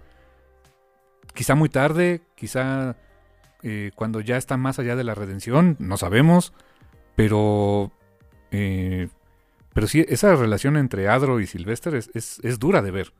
Quizá 1.35 1.55
muy 1.55 1.69
tarde, 1.69 2.23
quizá 2.35 2.97
eh, 3.63 3.93
cuando 3.95 4.21
ya 4.21 4.37
está 4.37 4.57
más 4.57 4.81
allá 4.81 4.97
de 4.97 5.05
la 5.05 5.15
redención, 5.15 5.77
no 5.79 5.97
sabemos, 5.97 6.53
pero, 7.15 7.93
eh, 8.51 9.09
pero 9.73 9.87
sí, 9.87 10.05
esa 10.09 10.35
relación 10.35 10.77
entre 10.77 11.09
Adro 11.09 11.39
y 11.39 11.47
Sylvester 11.47 11.95
es, 11.95 12.11
es, 12.15 12.59
dura 12.59 12.83
de 12.83 12.91
ver. 12.91 13.13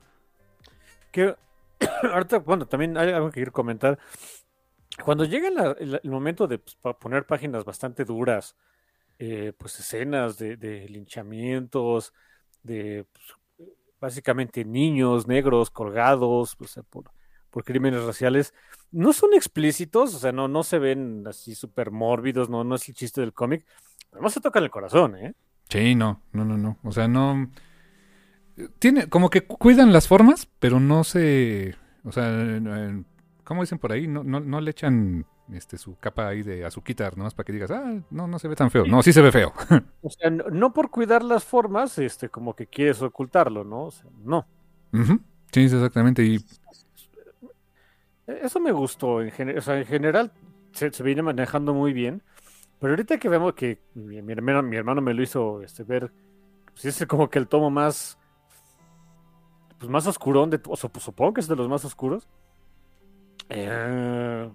Que 1.11 1.33
ahorita, 2.11 2.39
bueno, 2.39 2.65
también 2.65 2.97
hay 2.97 3.11
algo 3.11 3.29
que 3.29 3.35
quiero 3.35 3.53
comentar 3.53 3.99
cuando 5.03 5.25
llega 5.25 5.47
el, 5.79 5.99
momento 6.03 6.47
de 6.47 6.59
pues, 6.59 6.77
poner 6.99 7.25
páginas 7.25 7.63
bastante 7.63 8.05
duras, 8.05 8.55
eh, 9.19 9.53
pues 9.57 9.79
escenas 9.79 10.37
de, 10.37 10.87
linchamientos, 10.89 12.13
de 12.61 13.05
pues, 13.11 13.67
básicamente 13.99 14.65
niños 14.65 15.27
negros 15.27 15.69
colgados 15.69 16.55
pues, 16.55 16.79
por, 16.89 17.63
crímenes 17.63 18.03
raciales, 18.03 18.53
no 18.91 19.13
son 19.13 19.33
explícitos, 19.33 20.15
o 20.15 20.19
sea, 20.19 20.31
no, 20.31 20.47
no 20.47 20.63
se 20.63 20.79
ven 20.79 21.23
así 21.27 21.55
súper 21.55 21.91
mórbidos, 21.91 22.49
no, 22.49 22.63
no 22.63 22.75
es 22.75 22.87
el 22.89 22.95
chiste 22.95 23.21
del 23.21 23.33
cómic, 23.33 23.65
no 24.19 24.29
se 24.29 24.41
toca 24.41 24.59
el 24.59 24.71
corazón, 24.71 25.15
¿eh? 25.15 25.33
Sí, 25.69 25.95
no, 25.95 26.21
no, 26.31 26.45
no, 26.45 26.57
no, 26.57 26.77
o 26.83 26.91
sea, 26.91 27.07
no... 27.07 27.49
Tiene, 28.77 29.07
como 29.07 29.31
que 29.31 29.45
cuidan 29.45 29.93
las 29.93 30.07
formas, 30.07 30.47
pero 30.59 30.79
no 30.79 31.03
se... 31.03 31.75
O 32.03 32.11
sea, 32.11 32.29
¿cómo 33.43 33.61
dicen 33.61 33.79
por 33.79 33.91
ahí? 33.91 34.07
No, 34.07 34.23
no, 34.23 34.39
no 34.39 34.61
le 34.61 34.71
echan 34.71 35.25
este, 35.51 35.77
su 35.77 35.97
capa 35.97 36.27
ahí 36.27 36.43
de 36.43 36.65
azuquitar, 36.65 37.17
¿no? 37.17 37.29
para 37.29 37.43
que 37.45 37.53
digas, 37.53 37.71
ah, 37.71 38.01
no, 38.09 38.27
no 38.27 38.39
se 38.39 38.47
ve 38.47 38.55
tan 38.55 38.71
feo. 38.71 38.85
No, 38.85 39.03
sí 39.03 39.11
se 39.11 39.21
ve 39.21 39.31
feo. 39.31 39.53
o 40.01 40.09
sea, 40.09 40.29
no, 40.29 40.73
por 40.73 40.89
cuidar 40.89 41.23
las 41.23 41.43
formas, 41.43 41.97
este, 41.99 42.29
como 42.29 42.55
que 42.55 42.67
quieres 42.67 43.01
ocultarlo, 43.01 43.63
¿no? 43.63 43.85
O 43.85 43.91
sea, 43.91 44.09
no. 44.23 44.45
Sí, 45.51 45.61
exactamente. 45.61 46.23
Y... 46.23 46.43
Eso 48.27 48.59
me 48.59 48.71
gustó. 48.71 49.21
En, 49.21 49.57
o 49.57 49.61
sea, 49.61 49.77
en 49.77 49.85
general 49.85 50.31
se, 50.71 50.89
viene 51.03 51.21
manejando 51.21 51.73
muy 51.73 51.93
bien. 51.93 52.23
Pero 52.79 52.93
ahorita 52.93 53.17
que 53.17 53.29
vemos 53.29 53.53
que 53.53 53.79
mi, 53.93 54.17
hermano, 54.31 54.61
mi 54.63 54.75
hermano 54.75 55.01
me 55.01 55.13
lo 55.13 55.23
hizo 55.23 55.61
este, 55.61 55.83
ver, 55.83 56.11
pues 56.65 56.85
es 56.85 57.07
como 57.07 57.29
que 57.29 57.39
el 57.39 57.47
tomo 57.47 57.69
más, 57.69 58.17
pues 59.77 59.89
más 59.89 60.05
oscurón, 60.05 60.49
de, 60.49 60.59
o 60.67 60.75
sea, 60.75 60.89
pues 60.89 61.05
supongo 61.05 61.35
que 61.35 61.41
es 61.41 61.47
de 61.47 61.55
los 61.55 61.69
más 61.69 61.85
oscuros. 61.85 62.27
Eh, 63.49 64.49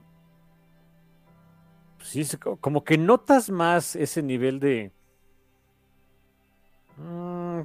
sí, 2.02 2.26
como 2.60 2.84
que 2.84 2.98
notas 2.98 3.50
más 3.50 3.96
ese 3.96 4.22
nivel 4.22 4.60
de... 4.60 4.92
Mm, 6.96 7.60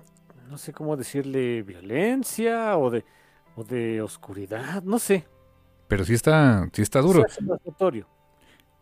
no 0.50 0.58
sé 0.58 0.74
cómo 0.74 0.96
decirle 0.96 1.64
violencia 1.64 2.78
o 2.78 2.90
de, 2.90 3.04
o 3.56 3.64
de 3.64 4.02
oscuridad, 4.02 4.84
no 4.84 5.00
sé. 5.00 5.26
Pero 5.88 6.06
sí 6.06 6.14
está, 6.14 6.70
sí 6.72 6.82
está 6.82 7.02
duro. 7.02 7.26
es 7.26 7.40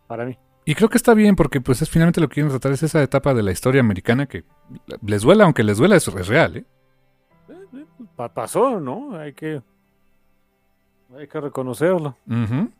para 0.06 0.24
mí. 0.24 0.38
Y 0.64 0.74
creo 0.74 0.88
que 0.88 0.96
está 0.96 1.14
bien 1.14 1.34
porque 1.34 1.60
pues 1.60 1.82
es 1.82 1.90
finalmente 1.90 2.20
lo 2.20 2.28
que 2.28 2.34
quieren 2.34 2.50
tratar 2.50 2.72
es 2.72 2.82
esa 2.82 3.02
etapa 3.02 3.34
de 3.34 3.42
la 3.42 3.50
historia 3.50 3.80
americana 3.80 4.26
que 4.26 4.44
les 5.00 5.22
duela, 5.22 5.44
aunque 5.44 5.64
les 5.64 5.78
duela, 5.78 5.96
eso 5.96 6.16
es 6.16 6.28
real, 6.28 6.58
¿eh? 6.58 6.64
eh, 7.48 7.54
eh 7.74 8.28
pasó, 8.32 8.78
¿no? 8.78 9.16
Hay 9.16 9.32
que 9.32 9.62
hay 11.18 11.28
que 11.28 11.40
reconocerlo. 11.40 12.16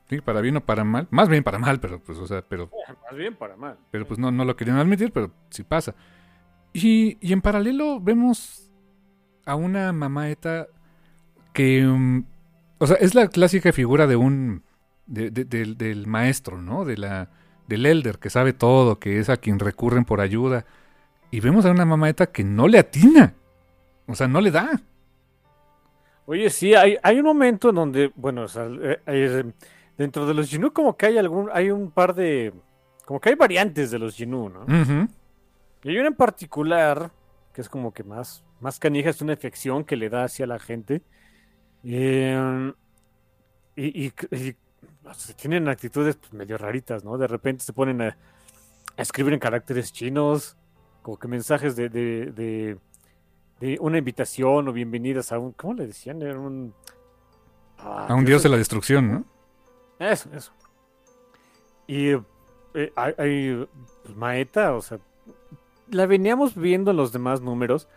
Sí, 0.08 0.20
para 0.20 0.40
bien 0.40 0.56
o 0.56 0.60
para 0.60 0.84
mal. 0.84 1.06
Más 1.10 1.28
bien 1.28 1.44
para 1.44 1.58
mal, 1.58 1.80
pero 1.80 2.00
pues, 2.00 2.18
o 2.18 2.26
sea, 2.26 2.42
pero. 2.42 2.70
Más 3.04 3.16
bien 3.16 3.34
para 3.34 3.56
mal. 3.56 3.76
Pero 3.90 4.06
pues 4.06 4.18
no, 4.18 4.30
no 4.30 4.44
lo 4.44 4.56
querían 4.56 4.78
admitir, 4.78 5.12
pero 5.12 5.30
sí 5.50 5.62
pasa. 5.62 5.94
Y, 6.72 7.18
y 7.20 7.32
en 7.32 7.42
paralelo 7.42 8.00
vemos 8.00 8.72
a 9.44 9.54
una 9.54 9.92
mamaeta 9.92 10.68
que. 11.52 11.86
Um, 11.86 12.24
o 12.78 12.86
sea, 12.86 12.96
es 12.96 13.14
la 13.14 13.28
clásica 13.28 13.72
figura 13.72 14.06
de 14.06 14.16
un. 14.16 14.62
del 15.06 16.06
maestro, 16.06 16.60
¿no? 16.60 16.84
De 16.84 16.96
la, 16.96 17.30
del 17.68 17.86
elder 17.86 18.18
que 18.18 18.30
sabe 18.30 18.52
todo, 18.52 18.98
que 18.98 19.18
es 19.18 19.28
a 19.28 19.36
quien 19.36 19.58
recurren 19.58 20.04
por 20.04 20.20
ayuda. 20.20 20.64
Y 21.30 21.40
vemos 21.40 21.64
a 21.64 21.70
una 21.70 21.84
mamaeta 21.84 22.26
que 22.26 22.44
no 22.44 22.68
le 22.68 22.78
atina. 22.78 23.34
O 24.06 24.14
sea, 24.14 24.28
no 24.28 24.40
le 24.40 24.50
da. 24.50 24.80
Oye, 26.26 26.50
sí, 26.50 26.74
hay, 26.74 26.96
hay 27.02 27.18
un 27.18 27.24
momento 27.24 27.70
en 27.70 27.74
donde, 27.74 28.12
bueno, 28.14 28.46
eh, 28.46 29.00
eh, 29.06 29.44
dentro 29.98 30.26
de 30.26 30.34
los 30.34 30.48
Ginu 30.48 30.72
como 30.72 30.96
que 30.96 31.06
hay 31.06 31.18
algún, 31.18 31.50
hay 31.52 31.70
un 31.70 31.90
par 31.90 32.14
de, 32.14 32.52
como 33.04 33.20
que 33.20 33.30
hay 33.30 33.34
variantes 33.34 33.90
de 33.90 33.98
los 33.98 34.14
Ginu, 34.14 34.48
¿no? 34.48 34.64
Y 35.82 35.88
hay 35.88 35.98
una 35.98 36.08
en 36.08 36.14
particular 36.14 37.10
que 37.52 37.60
es 37.60 37.68
como 37.68 37.92
que 37.92 38.04
más, 38.04 38.44
más 38.60 38.78
canija, 38.78 39.10
es 39.10 39.20
una 39.20 39.32
infección 39.32 39.84
que 39.84 39.96
le 39.96 40.08
da 40.08 40.24
hacia 40.24 40.46
la 40.46 40.58
gente. 40.58 41.02
Em, 41.82 42.72
y, 43.76 44.06
y, 44.06 44.12
tienen 45.36 45.68
actitudes 45.68 46.16
pues, 46.16 46.32
medio 46.32 46.56
raritas, 46.56 47.04
¿no? 47.04 47.18
De 47.18 47.26
repente 47.26 47.64
se 47.64 47.72
ponen 47.72 48.00
a, 48.00 48.16
escribir 48.96 49.34
en 49.34 49.40
caracteres 49.40 49.92
chinos, 49.92 50.56
como 51.02 51.18
que 51.18 51.26
mensajes 51.26 51.74
de 51.74 52.78
una 53.80 53.98
invitación 53.98 54.68
o 54.68 54.72
bienvenidas 54.72 55.30
a 55.32 55.38
un, 55.38 55.52
¿cómo 55.52 55.74
le 55.74 55.86
decían? 55.86 56.20
Era 56.20 56.38
un... 56.38 56.74
Ah, 57.78 58.06
a 58.08 58.14
un 58.14 58.24
dios 58.24 58.42
de 58.42 58.48
la 58.48 58.56
destrucción, 58.56 59.12
¿no? 59.12 59.24
Eso, 59.98 60.28
eso. 60.34 60.52
Y 61.86 62.10
eh, 62.74 62.92
hay, 62.96 63.66
pues, 64.02 64.16
Maeta, 64.16 64.74
o 64.74 64.82
sea, 64.82 64.98
la 65.90 66.06
veníamos 66.06 66.56
viendo 66.56 66.90
en 66.90 66.96
los 66.96 67.12
demás 67.12 67.40
números, 67.40 67.88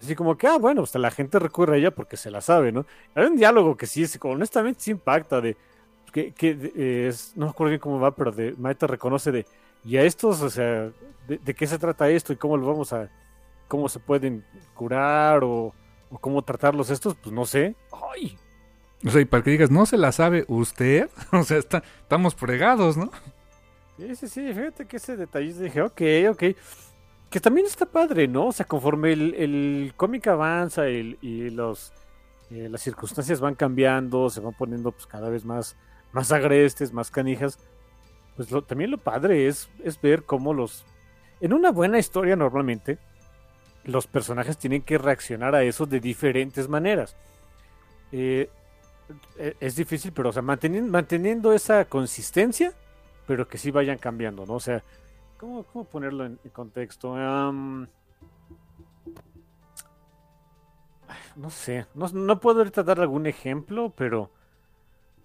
así 0.00 0.16
como 0.16 0.36
que, 0.36 0.46
ah, 0.46 0.58
bueno, 0.58 0.82
hasta 0.82 0.98
la 0.98 1.10
gente 1.10 1.38
recurre 1.38 1.76
a 1.76 1.78
ella 1.78 1.90
porque 1.92 2.16
se 2.16 2.30
la 2.30 2.40
sabe, 2.40 2.72
¿no? 2.72 2.86
Hay 3.14 3.26
un 3.26 3.36
diálogo 3.36 3.76
que 3.76 3.86
sí, 3.86 4.02
es, 4.02 4.18
honestamente 4.22 4.80
sí 4.80 4.90
impacta, 4.92 5.40
de, 5.40 5.56
que, 6.12 6.32
que 6.32 7.06
es, 7.08 7.36
no 7.36 7.46
me 7.46 7.50
acuerdo 7.50 7.70
bien 7.70 7.80
cómo 7.80 8.00
va, 8.00 8.14
pero 8.14 8.32
de 8.32 8.54
Maeta 8.58 8.86
reconoce 8.86 9.30
de, 9.30 9.46
y 9.84 9.96
a 9.96 10.02
estos, 10.02 10.42
o 10.42 10.50
sea, 10.50 10.90
de 11.28 11.54
qué 11.54 11.66
se 11.66 11.78
trata 11.78 12.08
esto 12.08 12.32
y 12.32 12.36
cómo 12.36 12.56
lo 12.56 12.66
vamos 12.66 12.92
a 12.92 13.08
cómo 13.68 13.88
se 13.88 13.98
pueden 13.98 14.44
curar 14.74 15.42
o, 15.44 15.74
cómo 16.20 16.42
tratarlos 16.42 16.90
estos, 16.90 17.14
pues 17.16 17.32
no 17.32 17.44
sé. 17.44 17.74
Ay. 18.12 18.38
O 19.04 19.10
sea, 19.10 19.20
y 19.20 19.24
para 19.24 19.42
que 19.42 19.50
digas, 19.50 19.70
no 19.70 19.84
se 19.84 19.98
la 19.98 20.12
sabe 20.12 20.44
usted, 20.48 21.10
o 21.32 21.42
sea, 21.42 21.58
está, 21.58 21.82
estamos 22.00 22.34
fregados, 22.34 22.96
¿no? 22.96 23.10
Sí, 23.96 24.16
sí, 24.16 24.28
sí, 24.28 24.52
fíjate 24.52 24.86
que 24.86 24.96
ese 24.96 25.16
detallito 25.16 25.60
dije, 25.60 25.82
ok, 25.82 26.02
ok. 26.30 26.42
Que 27.30 27.40
también 27.40 27.66
está 27.66 27.86
padre, 27.86 28.28
¿no? 28.28 28.46
O 28.46 28.52
sea, 28.52 28.66
conforme 28.66 29.12
el, 29.12 29.92
cómic 29.96 30.26
avanza 30.28 30.88
y, 30.88 31.50
los, 31.50 31.92
eh, 32.50 32.68
las 32.70 32.80
circunstancias 32.80 33.40
van 33.40 33.54
cambiando, 33.54 34.30
se 34.30 34.40
van 34.40 34.54
poniendo 34.54 34.92
pues 34.92 35.06
cada 35.06 35.28
vez 35.28 35.44
más, 35.44 35.76
más 36.12 36.32
agrestes, 36.32 36.92
más 36.92 37.10
canijas, 37.10 37.58
pues 38.36 38.48
también 38.66 38.90
lo 38.90 38.98
padre 38.98 39.46
es, 39.46 39.68
es 39.82 40.00
ver 40.00 40.24
cómo 40.24 40.54
los... 40.54 40.84
En 41.40 41.52
una 41.52 41.70
buena 41.70 41.98
historia 41.98 42.36
normalmente, 42.36 42.98
los 43.84 44.06
personajes 44.06 44.56
tienen 44.58 44.82
que 44.82 44.98
reaccionar 44.98 45.54
a 45.54 45.62
eso 45.62 45.86
de 45.86 46.00
diferentes 46.00 46.68
maneras. 46.68 47.16
Eh, 48.12 48.48
e, 49.38 49.56
es 49.60 49.76
difícil, 49.76 50.12
pero 50.12 50.30
o 50.30 50.32
sea, 50.32 50.42
manteniendo, 50.42 50.90
manteniendo, 50.90 51.52
esa 51.52 51.84
consistencia, 51.84 52.72
pero 53.26 53.46
que 53.48 53.58
sí 53.58 53.70
vayan 53.70 53.98
cambiando, 53.98 54.46
¿no? 54.46 54.54
O 54.54 54.60
sea, 54.60 54.82
¿cómo, 55.38 55.64
cómo 55.64 55.84
ponerlo 55.84 56.24
en, 56.24 56.38
contexto? 56.52 57.14
no 61.36 61.50
sé, 61.50 61.86
no, 61.94 62.06
no 62.08 62.40
puedo 62.40 62.58
ahorita 62.58 62.82
dar 62.82 63.00
algún 63.00 63.26
ejemplo, 63.26 63.92
pero 63.96 64.30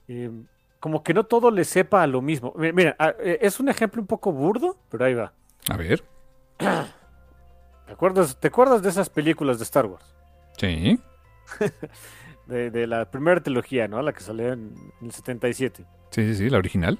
eh, 0.07 0.32
como 0.80 1.03
que 1.03 1.14
no 1.14 1.26
todo 1.26 1.51
le 1.51 1.64
sepa 1.64 2.01
a 2.03 2.07
lo 2.07 2.22
mismo. 2.22 2.53
Mi- 2.57 2.74
Mira, 2.74 2.95
ah, 2.99 3.14
eh, 3.20 3.38
es 3.41 3.60
un 3.60 3.70
ejemplo 3.70 4.01
un 4.01 4.07
poco 4.07 4.32
burdo, 4.32 4.78
pero 4.89 5.05
ahí 5.05 5.14
va. 5.14 5.34
A 5.70 5.78
ver. 5.78 6.03
¿Te 7.89 7.93
acuerdas, 7.93 8.37
¿Te 8.39 8.47
acuerdas 8.49 8.83
de 8.83 8.89
esas 8.89 9.09
películas 9.09 9.57
de 9.57 9.63
Star 9.63 9.87
Wars? 9.87 10.05
Sí. 10.57 10.99
De, 12.45 12.69
de 12.69 12.85
la 12.87 13.09
primera 13.09 13.41
trilogía, 13.41 13.87
¿no? 13.87 13.99
La 14.03 14.13
que 14.13 14.21
salió 14.21 14.53
en, 14.53 14.75
en 15.01 15.07
el 15.07 15.11
77. 15.11 15.85
Sí, 16.11 16.23
sí, 16.27 16.35
sí, 16.35 16.49
la 16.51 16.59
original. 16.59 16.99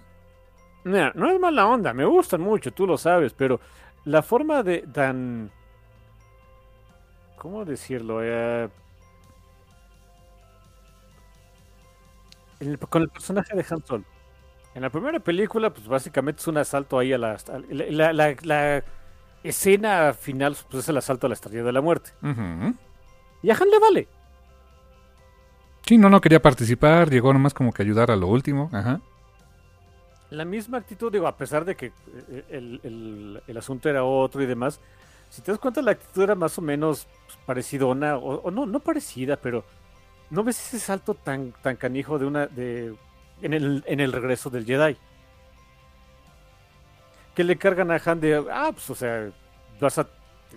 Mira, 0.84 1.12
no 1.16 1.30
es 1.30 1.40
mala 1.40 1.68
onda, 1.68 1.94
me 1.94 2.06
gustan 2.06 2.42
mucho, 2.42 2.72
tú 2.72 2.88
lo 2.88 2.98
sabes, 2.98 3.34
pero 3.34 3.60
la 4.06 4.22
forma 4.24 4.62
de 4.64 4.80
tan... 4.92 5.52
¿Cómo 7.38 7.66
decirlo? 7.66 8.20
Eh, 8.24 8.68
el- 12.60 12.80
con 12.80 13.04
el 13.04 13.10
personaje 13.10 13.56
de 13.56 13.66
Han 13.70 13.86
Solo. 13.86 14.04
En 14.76 14.82
la 14.84 14.90
primera 14.90 15.20
película, 15.20 15.72
pues 15.72 15.88
básicamente 15.88 16.42
es 16.42 16.48
un 16.48 16.58
asalto 16.58 16.98
ahí 17.00 17.14
a 17.14 17.18
la... 17.20 17.32
a 17.34 17.60
la, 17.70 18.14
la- 18.14 18.36
la 18.44 18.84
escena 19.44 20.14
final 20.14 20.56
pues, 20.70 20.84
es 20.84 20.90
el 20.90 20.98
asalto 20.98 21.28
a 21.28 21.30
la 21.30 21.34
Estrella 21.36 21.64
de 21.64 21.72
la 21.72 21.82
Muerte. 21.82 22.12
Ujú. 22.22 22.76
Y 23.42 23.50
a 23.50 23.54
Han 23.56 23.70
le 23.70 23.80
vale. 23.80 24.08
Sí, 25.86 25.98
no, 25.98 26.10
no 26.10 26.22
quería 26.22 26.42
participar, 26.42 27.10
llegó 27.10 27.34
nomás 27.34 27.54
como 27.54 27.72
que 27.74 27.82
ayudar 27.82 28.12
a 28.12 28.16
lo 28.16 28.28
último. 28.28 28.70
Ajá. 28.74 29.00
la 30.32 30.46
misma 30.46 30.78
actitud, 30.78 31.12
digo, 31.12 31.26
a 31.28 31.36
pesar 31.36 31.66
de 31.66 31.76
que 31.76 31.88
eh, 31.88 32.46
el, 32.52 32.80
el- 32.84 33.42
el 33.48 33.58
asunto 33.58 33.90
era 33.90 34.04
otro 34.04 34.44
y 34.44 34.46
demás, 34.46 34.80
si 35.32 35.42
te 35.42 35.52
das 35.52 35.60
cuenta, 35.60 35.82
la 35.82 35.92
actitud 35.92 36.22
era 36.22 36.36
más 36.36 36.56
o 36.60 36.62
menos 36.62 37.08
pues, 37.26 37.40
parecidona, 37.48 38.18
o, 38.18 38.36
o 38.42 38.52
no, 38.52 38.68
no 38.68 38.80
parecida, 38.80 39.38
pero 39.38 39.64
no 40.30 40.44
ves 40.44 40.60
ese 40.60 40.80
salto 40.80 41.16
tan, 41.16 41.54
tan 41.64 41.78
canijo 41.78 42.20
de 42.20 42.26
una, 42.28 42.46
de, 42.46 42.94
en 43.42 43.54
el, 43.56 43.84
en 43.88 44.00
el 44.02 44.12
regreso 44.12 44.52
del 44.52 44.66
Jedi. 44.66 44.96
Que 47.36 47.44
le 47.44 47.58
cargan 47.58 47.92
a 47.92 48.02
Han 48.06 48.20
de, 48.20 48.36
ah, 48.52 48.70
pues, 48.74 48.90
o 48.90 48.96
sea, 48.96 49.30
vas 49.80 49.98
a 50.00 50.08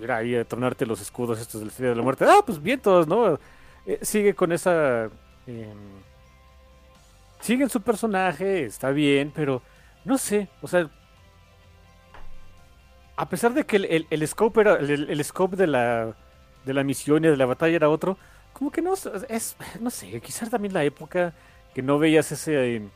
ir 0.01 0.11
ahí 0.11 0.35
a 0.37 0.45
tronarte 0.45 0.87
los 0.87 1.01
escudos 1.01 1.41
estos 1.41 1.61
del 1.61 1.69
Estrella 1.71 1.91
de 1.91 1.97
la 1.97 2.03
Muerte. 2.03 2.25
Ah, 2.29 2.43
pues 2.45 2.61
bien 2.63 2.81
todos, 2.81 3.07
¿no? 3.07 3.39
Eh, 3.87 3.99
sigue 4.03 4.35
con 4.35 4.53
esa... 4.53 5.05
em, 5.47 6.03
sigue 7.41 7.65
en 7.65 7.71
su 7.71 7.81
personaje, 7.83 8.65
está 8.65 8.91
bien, 8.91 9.33
pero 9.35 9.63
no 10.05 10.19
sé, 10.19 10.49
o 10.61 10.69
sea, 10.69 10.89
a 13.17 13.29
pesar 13.29 13.55
de 13.55 13.65
que 13.65 13.77
el, 13.77 14.07
el- 14.11 14.29
scope 14.29 14.61
era 14.63 14.75
el, 14.77 15.25
scope 15.25 15.57
de 15.57 15.67
la 15.67 16.17
de 16.65 16.75
la 16.75 16.85
misión 16.85 17.25
y 17.25 17.29
de 17.29 17.37
la 17.37 17.47
batalla 17.47 17.75
era 17.77 17.89
otro, 17.89 18.17
como 18.53 18.71
que 18.71 18.83
no 18.83 18.95
es 18.95 19.57
no 19.81 19.91
sé, 19.91 20.21
quizás 20.21 20.49
también 20.51 20.73
la 20.75 20.85
época 20.85 21.35
que 21.75 21.83
no 21.83 21.99
veías 21.99 22.31
ese 22.33 22.77
eh, 22.77 22.89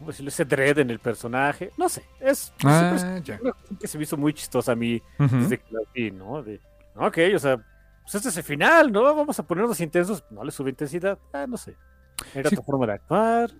¿cómo 0.00 0.10
decirlo? 0.10 0.30
ese 0.30 0.44
dread 0.46 0.78
en 0.78 0.90
el 0.90 0.98
personaje, 0.98 1.70
no 1.76 1.88
sé, 1.88 2.02
es 2.20 2.52
Ah, 2.64 3.20
ya. 3.22 3.38
una 3.40 3.52
cuestión 3.52 3.78
que 3.78 3.86
se 3.86 3.98
me 3.98 4.04
hizo 4.04 4.16
muy 4.16 4.32
chistosa 4.34 4.72
a 4.72 4.74
mí 4.74 5.00
Ujú. 5.18 5.36
desde 5.36 5.58
que 5.58 5.72
la 5.72 5.80
vi, 5.94 6.10
¿no? 6.10 6.42
De, 6.42 6.58
ok, 6.96 7.18
o 7.36 7.38
sea, 7.38 7.56
pues 8.02 8.14
este 8.14 8.30
es 8.30 8.36
el 8.38 8.42
final, 8.42 8.90
¿no? 8.90 9.02
Vamos 9.14 9.38
a 9.38 9.46
ponernos 9.46 9.78
intensos, 9.80 10.24
no 10.30 10.42
le 10.42 10.50
sube 10.50 10.70
intensidad, 10.70 11.18
ah, 11.34 11.46
no 11.46 11.56
sé. 11.58 11.76
Era 12.34 12.48
Sí. 12.50 12.56
tu 12.56 12.62
forma 12.62 12.86
de 12.86 12.94
actuar, 12.94 13.50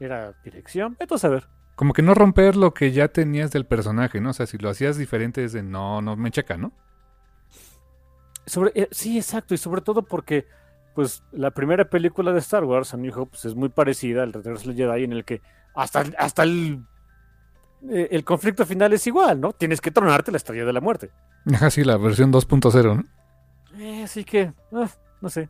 era 0.00 0.32
dirección, 0.42 0.96
entonces 0.98 1.26
a 1.26 1.28
ver. 1.28 1.46
Como 1.76 1.92
que 1.92 2.02
no 2.02 2.14
romper 2.14 2.56
lo 2.56 2.72
que 2.74 2.90
ya 2.92 3.08
tenías 3.08 3.50
del 3.52 3.66
personaje, 3.66 4.20
¿no? 4.20 4.30
O 4.30 4.32
sea, 4.32 4.46
si 4.46 4.56
lo 4.58 4.70
hacías 4.70 4.96
diferente 4.96 5.44
es 5.44 5.52
de 5.52 5.62
no, 5.62 6.00
no 6.02 6.16
me 6.16 6.30
checa, 6.30 6.56
¿no? 6.56 6.72
Sobre, 8.46 8.72
eh, 8.74 8.88
sí, 8.90 9.16
exacto, 9.18 9.54
y 9.54 9.58
sobre 9.58 9.80
todo 9.82 10.02
porque, 10.02 10.46
pues, 10.94 11.22
la 11.32 11.50
primera 11.50 11.84
película 11.84 12.32
de 12.32 12.38
Star 12.40 12.64
Wars, 12.64 12.92
A 12.94 12.96
New 12.96 13.12
Hope, 13.18 13.30
pues, 13.32 13.44
es 13.44 13.54
muy 13.54 13.68
parecida 13.68 14.22
al 14.22 14.32
Regreso 14.32 14.68
del 14.68 14.76
Jedi, 14.76 15.04
en 15.04 15.12
el 15.12 15.24
que 15.24 15.40
hasta, 15.74 16.04
hasta 16.18 16.42
el, 16.42 16.82
eh, 17.90 18.08
el 18.10 18.24
conflicto 18.24 18.66
final 18.66 18.92
es 18.92 19.06
igual, 19.06 19.40
¿no? 19.40 19.52
Tienes 19.52 19.80
que 19.80 19.90
tronarte 19.90 20.30
la 20.30 20.36
estrella 20.36 20.64
de 20.64 20.72
la 20.72 20.80
muerte. 20.80 21.10
Ajá, 21.52 21.70
sí, 21.70 21.84
la 21.84 21.96
versión 21.96 22.32
2.0, 22.32 22.96
¿no? 22.96 23.04
Eh, 23.78 24.02
así 24.04 24.24
que, 24.24 24.52
ah, 24.72 24.88
no 25.20 25.28
sé. 25.30 25.48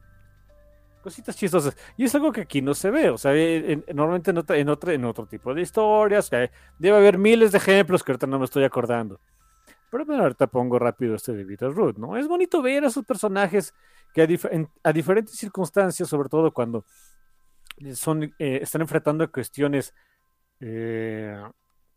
Cositas 1.03 1.34
chistosas. 1.34 1.74
Y 1.97 2.05
es 2.05 2.14
algo 2.14 2.30
que 2.30 2.43
aquí 2.43 2.61
no 2.61 2.74
se 2.74 2.91
ve. 2.91 3.09
O 3.09 3.16
sea, 3.16 3.34
eh, 3.34 3.72
en- 3.72 3.84
normalmente 3.97 4.30
en, 4.32 4.36
otra- 4.38 4.59
en, 4.59 4.68
otro, 4.68 4.93
en 4.93 5.05
otro 5.07 5.24
tipo 5.26 5.55
de 5.55 5.62
historias. 5.62 6.28
eh, 6.32 6.51
debe 6.78 6.99
haber 6.99 7.16
miles 7.16 7.53
de 7.53 7.59
ejemplos 7.59 8.03
que 8.05 8.12
ahorita 8.12 8.26
no 8.26 8.38
me 8.38 8.45
estoy 8.45 8.64
acordando. 8.64 9.18
Pero 9.91 10.05
bueno, 10.07 10.22
ahorita 10.22 10.47
pongo 10.47 10.78
rápido 10.78 11.14
este 11.16 11.32
de 11.32 11.45
Peter 11.45 11.70
Root, 11.72 11.99
¿no? 11.99 12.16
Es 12.16 12.28
bonito 12.28 12.62
ver 12.62 12.84
a 12.84 12.88
esos 12.88 13.05
personajes 13.05 13.74
que 14.14 14.22
a, 14.22 14.26
dif- 14.28 14.49
en- 14.51 14.68
a 14.82 14.93
diferentes 14.93 15.34
circunstancias, 15.36 16.09
sobre 16.09 16.28
todo 16.28 16.53
cuando 16.53 16.84
son, 17.95 18.22
eh, 18.38 18.61
están 18.62 18.82
enfrentando 18.82 19.30
cuestiones 19.30 19.95
eh, 20.61 21.41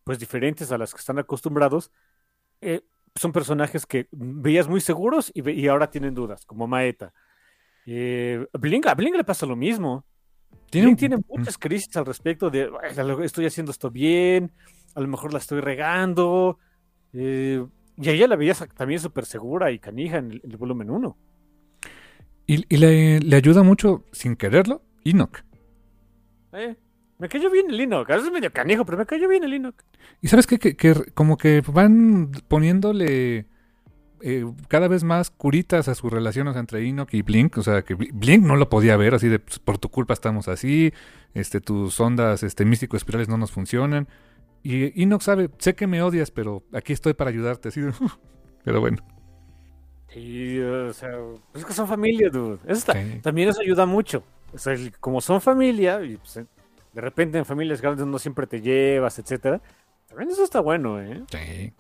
pues 0.04 0.20
diferentes 0.20 0.72
a 0.72 0.78
las 0.78 0.94
que 0.94 1.00
están 1.00 1.20
acostumbrados, 1.20 1.92
eh, 2.62 2.82
son 3.16 3.32
personajes 3.32 3.86
que 3.86 4.08
veías 4.12 4.68
muy 4.68 4.82
seguros 4.82 5.32
y, 5.34 5.42
ve- 5.42 5.54
y 5.54 5.68
ahora 5.68 5.90
tienen 5.90 6.14
dudas, 6.14 6.46
como 6.46 6.66
Maeta. 6.68 7.14
Eh, 7.86 8.46
Blink, 8.54 8.88
a 8.88 8.96
Blink 8.96 9.16
le 9.16 9.24
pasa 9.24 9.46
lo 9.46 9.56
mismo. 9.56 10.06
Tiene 10.70 10.88
Blink 10.88 11.00
tiene 11.00 11.18
muchas 11.30 11.58
crisis 11.58 11.96
al 11.98 12.06
respecto 12.06 12.50
de 12.50 12.72
"Ay, 12.82 12.98
a 12.98 13.04
lo- 13.04 13.22
estoy 13.24 13.46
haciendo 13.46 13.72
esto 13.72 13.92
bien, 13.92 14.52
a 14.96 15.02
lo 15.02 15.08
mejor 15.08 15.32
la 15.34 15.40
estoy 15.40 15.60
regando. 15.60 16.58
eh, 17.14 17.64
y 17.98 18.10
a 18.10 18.12
ella 18.12 18.28
la 18.28 18.36
veías 18.36 18.66
también 18.76 19.00
súper 19.00 19.26
segura 19.26 19.72
y 19.72 19.80
canija 19.80 20.18
en 20.18 20.32
el, 20.32 20.42
en 20.44 20.52
el 20.52 20.58
volumen 20.58 20.90
1. 20.90 21.18
Y, 22.48 22.66
y 22.74 22.78
le, 22.78 23.20
le 23.20 23.36
ayuda 23.36 23.64
mucho, 23.64 24.04
sin 24.12 24.36
quererlo, 24.36 24.82
Enoch. 25.06 25.40
Eh, 26.54 26.76
me 27.20 27.30
cayó 27.30 27.50
bien 27.50 27.70
el 27.70 27.80
Enoch. 27.80 28.10
A 28.10 28.14
veces 28.16 28.28
es 28.28 28.34
medio 28.34 28.52
canijo, 28.52 28.86
pero 28.86 28.98
me 28.98 29.06
cayó 29.06 29.28
bien 29.30 29.44
el 29.44 29.54
Enoch. 29.54 29.76
Y 30.22 30.28
sabes 30.28 30.46
qué? 30.48 30.60
que, 30.60 30.76
que 30.76 30.94
como 31.14 31.38
que 31.38 31.62
van 31.72 32.32
poniéndole 32.48 33.46
eh, 34.22 34.46
cada 34.68 34.88
vez 34.88 35.04
más 35.04 35.30
curitas 35.30 35.88
a 35.88 35.96
sus 35.96 36.12
relaciones 36.12 36.56
entre 36.58 36.88
Enoch 36.88 37.14
y 37.14 37.22
Blink. 37.22 37.58
O 37.58 37.64
sea, 37.64 37.84
que 37.84 37.98
Bl- 37.98 38.12
Blink 38.14 38.44
no 38.44 38.56
lo 38.58 38.70
podía 38.70 38.98
ver, 38.98 39.16
así 39.16 39.30
de 39.30 39.40
"Pues, 39.40 39.60
por 39.60 39.78
tu 39.78 39.90
culpa 39.90 40.14
estamos 40.14 40.48
así, 40.48 40.94
este, 41.34 41.62
tus 41.62 42.00
ondas 42.00 42.44
este, 42.44 42.66
místico 42.66 42.98
espirales 42.98 43.30
no 43.30 43.38
nos 43.38 43.52
funcionan. 43.52 44.08
Y 44.64 45.04
Enoch 45.04 45.22
sabe, 45.22 45.50
sé 45.60 45.76
que 45.76 45.88
me 45.88 46.02
odias, 46.02 46.32
pero 46.32 46.64
aquí 46.74 46.94
estoy 46.94 47.14
para 47.14 47.30
ayudarte. 47.30 47.68
Así 47.70 47.82
de, 47.82 47.92
pero 48.64 48.80
bueno. 48.80 48.98
Y, 50.16 50.60
o 50.60 50.94
sea, 50.94 51.12
es 51.54 51.66
que 51.66 51.74
son 51.74 51.88
familia, 51.88 52.30
dude. 52.30 52.60
Eso 52.66 52.74
está- 52.74 52.94
sí. 52.94 53.20
También 53.22 53.50
eso 53.50 53.62
ayuda 53.62 53.86
mucho. 53.86 54.24
O 54.54 54.58
sea, 54.58 54.76
como 55.00 55.20
son 55.22 55.42
familia, 55.42 56.02
y 56.04 56.18
pues, 56.18 56.38
eh, 56.38 56.46
de 56.94 57.02
repente 57.02 57.38
en 57.40 57.46
familias 57.46 57.82
grandes 57.82 58.06
no 58.06 58.20
siempre 58.20 58.46
te 58.46 58.62
llevas, 58.62 59.18
etcétera. 59.18 59.60
También 60.08 60.30
eso 60.30 60.44
está 60.44 60.60
bueno, 60.60 61.02
¿eh? 61.02 61.24
Sí. 61.32 61.74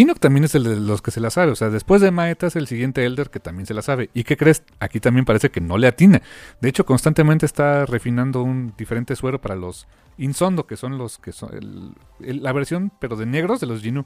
Enoch 0.00 0.18
también 0.18 0.44
es 0.44 0.54
el 0.54 0.64
de 0.64 0.76
los 0.76 1.00
que 1.02 1.10
se 1.10 1.20
la 1.20 1.30
sabe. 1.30 1.52
O 1.52 1.56
sea, 1.56 1.70
después 1.70 2.00
de 2.02 2.10
Maeta 2.10 2.46
es 2.48 2.56
el 2.56 2.66
siguiente 2.66 3.04
Elder 3.04 3.30
que 3.30 3.40
también 3.40 3.66
se 3.66 3.74
la 3.74 3.82
sabe. 3.82 4.10
¿Y 4.14 4.24
qué 4.24 4.36
crees? 4.36 4.62
Aquí 4.80 5.00
también 5.00 5.24
parece 5.24 5.50
que 5.50 5.60
no 5.60 5.78
le 5.78 5.86
atina. 5.86 6.22
De 6.60 6.68
hecho, 6.68 6.84
constantemente 6.84 7.46
está 7.46 7.86
refinando 7.86 8.42
un 8.42 8.74
diferente 8.76 9.16
suero 9.16 9.40
para 9.40 9.56
los 9.56 9.86
Insondo, 10.18 10.66
que 10.66 10.76
son 10.76 10.98
los 10.98 11.18
que 11.18 11.32
son 11.32 11.54
el- 11.54 11.92
el- 12.20 12.42
la 12.42 12.52
versión, 12.52 12.90
pero 13.00 13.16
de 13.16 13.26
negros 13.26 13.60
de 13.60 13.66
los 13.66 13.82
Ginu. 13.82 14.04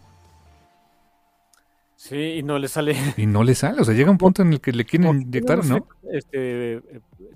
Sí, 1.97 2.17
y 2.17 2.43
no 2.43 2.59
le 2.59 2.69
sale. 2.69 2.97
Y 3.17 3.27
no 3.27 3.45
le 3.45 3.55
sale. 3.55 3.81
O 3.83 3.85
sea, 3.85 3.95
llega 3.95 4.11
un 4.11 4.17
punto 4.19 4.43
en 4.43 4.55
el 4.55 4.61
que 4.61 4.73
le 4.73 4.85
quieren 4.85 5.21
inyectar, 5.23 5.65
¿no? 5.67 5.87
Este, 6.11 6.81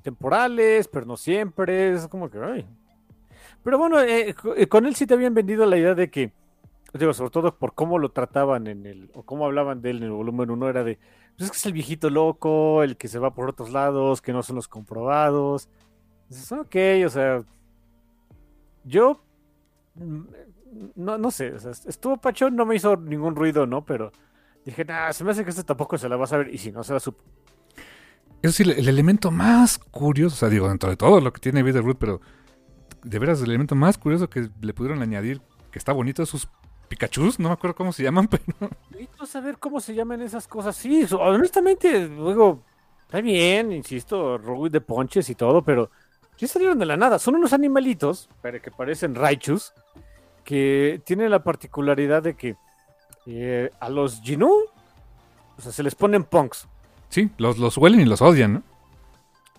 temporales, 0.03 0.89
pero 0.89 1.05
no 1.07 1.17
siempre. 1.17 1.93
Es 1.95 2.09
como 2.09 2.31
que. 2.31 2.39
ay. 2.39 2.65
Pero 3.63 3.79
bueno, 3.79 4.01
eh, 4.01 4.35
eh, 4.57 4.67
con 4.67 4.87
él 4.87 4.95
sí 4.95 5.07
te 5.07 5.15
habían 5.15 5.35
vendido 5.35 5.67
la 5.67 5.77
idea 5.77 5.95
de 5.95 6.11
que. 6.11 6.33
Digo, 6.95 7.13
sobre 7.13 7.31
todo 7.31 7.57
por 7.59 7.75
cómo 7.75 7.99
lo 7.99 8.11
trataban 8.11 8.67
en 8.69 8.87
el. 8.87 9.11
o 9.15 9.23
cómo 9.25 9.45
hablaban 9.47 9.83
de 9.83 9.91
él 9.91 9.97
en 9.99 10.05
el 10.05 10.11
volumen 10.13 10.51
1, 10.51 10.69
era 10.69 10.85
de. 10.85 10.99
Pues 11.37 11.47
es 11.47 11.51
que 11.51 11.57
es 11.57 11.67
el 11.67 11.73
viejito 11.73 12.09
loco, 12.11 12.83
el 12.85 12.97
que 12.97 13.09
se 13.09 13.19
va 13.19 13.35
por 13.35 13.49
otros 13.51 13.71
lados, 13.73 14.23
que 14.23 14.33
no 14.33 14.43
son 14.45 14.57
los 14.57 14.69
comprobados. 14.69 15.69
Dices, 16.29 16.53
ok, 16.53 16.77
o 17.05 17.09
sea. 17.11 17.43
Yo. 18.85 19.21
mm, 19.95 20.21
No, 20.97 21.19
no 21.19 21.31
sé, 21.31 21.55
estuvo 21.87 22.17
pachón, 22.17 22.57
no 22.57 22.67
me 22.67 22.75
hizo 22.77 22.97
ningún 22.97 23.37
ruido, 23.37 23.67
¿no? 23.67 23.85
Pero 23.85 24.11
dije, 24.65 24.85
nah, 24.85 25.13
se 25.13 25.23
me 25.25 25.31
hace 25.31 25.45
que 25.45 25.51
este 25.51 25.63
tampoco 25.65 25.99
se 25.99 26.09
la 26.09 26.17
va 26.17 26.25
a 26.25 26.29
saber. 26.29 26.53
Y 26.53 26.59
si 26.59 26.73
no 26.73 26.83
se 26.85 26.93
la 26.93 27.01
supo. 27.01 27.23
Eso 28.43 28.53
sí, 28.53 28.63
el, 28.65 28.71
el 28.73 28.89
elemento 28.89 29.31
más 29.31 29.79
curioso, 29.79 30.35
o 30.35 30.39
sea, 30.39 30.49
digo, 30.49 30.69
dentro 30.69 30.91
de 30.91 30.97
todo 30.97 31.21
lo 31.21 31.33
que 31.33 31.41
tiene 31.41 31.63
Bitterroot, 31.63 31.99
pero 31.99 32.21
de 33.03 33.19
veras, 33.19 33.41
el 33.41 33.47
elemento 33.51 33.75
más 33.75 33.99
curioso 33.99 34.29
que 34.29 34.49
le 34.61 34.75
pudieron 34.75 35.01
añadir, 35.03 35.41
que 35.71 35.79
está 35.79 35.93
bonito, 35.93 36.23
es 36.23 36.29
sus 36.29 36.49
Pikachus, 36.95 37.41
no 37.41 37.49
me 37.49 37.55
acuerdo 37.55 37.75
cómo 37.75 37.93
se 37.93 38.05
llaman, 38.05 38.29
pero 38.31 38.45
Necesito 38.91 39.27
saber 39.27 39.59
cómo 39.59 39.81
se 39.81 39.95
llaman 39.95 40.23
esas 40.23 40.47
cosas. 40.47 40.77
Sí, 40.77 41.05
honestamente, 41.19 42.07
luego, 42.07 42.63
está 43.03 43.21
bien, 43.21 43.73
insisto, 43.73 44.39
Rogue 44.39 44.71
de 44.71 44.81
ponches 44.81 45.29
y 45.29 45.35
todo, 45.35 45.63
pero 45.63 45.91
sí 46.37 46.47
salieron 46.47 46.79
de 46.79 46.87
la 46.87 46.97
nada. 46.97 47.19
Son 47.19 47.35
unos 47.35 47.53
animalitos, 47.53 48.29
pero 48.41 48.63
que 48.63 48.71
parecen 48.71 49.17
Raichus, 49.17 49.73
que 50.45 51.03
tienen 51.05 51.31
la 51.33 51.43
particularidad 51.43 52.23
de 52.23 52.35
que 52.35 52.57
eh, 53.27 53.71
a 53.81 53.89
los 53.89 54.21
Jinu, 54.21 54.53
o 55.59 55.61
sea, 55.61 55.73
se 55.73 55.83
les 55.83 55.97
ponen 55.97 56.23
punks. 56.23 56.69
Sí, 57.09 57.29
los, 57.39 57.59
los 57.59 57.77
huelen 57.77 58.01
y 58.01 58.05
los 58.05 58.23
odian, 58.23 58.55
¿no? 58.55 58.63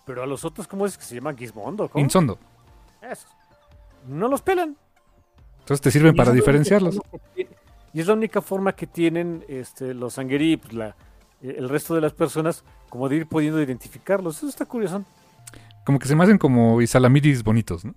Pero 0.05 0.23
a 0.23 0.25
los 0.25 0.45
otros, 0.45 0.67
¿cómo 0.67 0.85
es 0.85 0.97
que 0.97 1.03
se 1.03 1.15
llaman? 1.15 1.37
Gizmondo, 1.37 1.89
¿cómo? 1.89 2.01
Insondo. 2.01 2.37
Esos. 3.01 3.29
No 4.07 4.29
los 4.29 4.41
pelan. 4.41 4.77
Entonces 5.65 5.81
te 5.81 5.89
sirven 5.89 6.15
para 6.15 6.31
diferenciarlos. 6.31 6.99
que 7.35 7.47
Y 7.91 7.99
es 7.99 8.05
la 8.05 8.13
única 8.13 8.39
forma 8.39 8.73
que 8.73 8.85
tienen 8.85 9.43
este, 9.47 9.95
los 9.95 10.13
sanguerí, 10.13 10.57
pues, 10.57 10.73
la, 10.73 10.95
el 11.41 11.67
resto 11.69 11.95
de 11.95 12.01
las 12.01 12.13
personas, 12.13 12.63
como 12.87 13.09
de 13.09 13.15
ir 13.15 13.25
pudiendo 13.25 13.59
identificarlos. 13.59 14.37
Eso 14.37 14.47
está 14.47 14.67
curioso. 14.67 15.03
Como 15.83 15.97
que 15.97 16.07
se 16.07 16.15
me 16.15 16.23
hacen 16.23 16.37
como 16.37 16.83
isalamiris 16.83 17.43
bonitos, 17.43 17.83
¿no? 17.83 17.95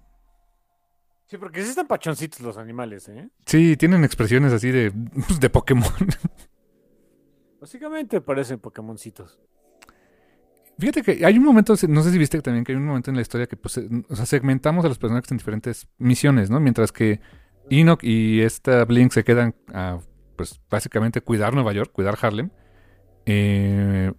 Sí, 1.27 1.37
porque 1.37 1.63
sí 1.63 1.69
están 1.69 1.87
pachoncitos 1.87 2.41
los 2.41 2.57
animales, 2.57 3.07
¿eh? 3.11 3.29
Sí, 3.45 3.77
tienen 3.77 4.03
expresiones 4.03 4.51
así 4.55 4.71
de, 4.71 4.91
pues, 5.27 5.39
de 5.39 5.51
Pokémon. 5.51 5.93
Básicamente 7.61 8.23
parecen 8.23 8.61
Pokémoncitos. 8.61 9.39
Fíjate 10.79 11.03
que 11.03 11.27
hay 11.27 11.37
un 11.37 11.45
momento, 11.45 11.75
no 11.87 12.03
sé 12.03 12.13
si 12.13 12.17
viste 12.17 12.41
también 12.41 12.65
que 12.65 12.73
hay 12.73 12.77
un 12.77 12.87
momento 12.87 13.11
en 13.11 13.17
la 13.17 13.21
historia 13.21 13.47
que 13.47 13.59
pues, 13.59 13.77
eh, 13.77 13.91
o 14.09 14.17
sea, 14.17 14.25
segmentamos 14.25 14.87
a 14.87 14.89
los 14.89 14.97
personajes 14.97 15.31
en 15.31 15.37
diferentes 15.37 15.87
misiones, 15.99 16.49
¿no? 16.49 16.61
Mientras 16.61 16.93
que 16.93 17.21
Enoch 17.71 18.03
y 18.03 18.41
esta 18.41 18.85
Blink 18.85 19.13
se 19.13 19.25
quedan 19.25 19.55
a, 19.73 19.99
pues, 20.37 20.61
básicamente 20.71 21.21
cuidar 21.21 21.55
Nueva 21.55 21.73
York, 21.73 21.93
cuidar 21.93 22.17
Harlem. 22.21 22.51
eh, 23.27 24.13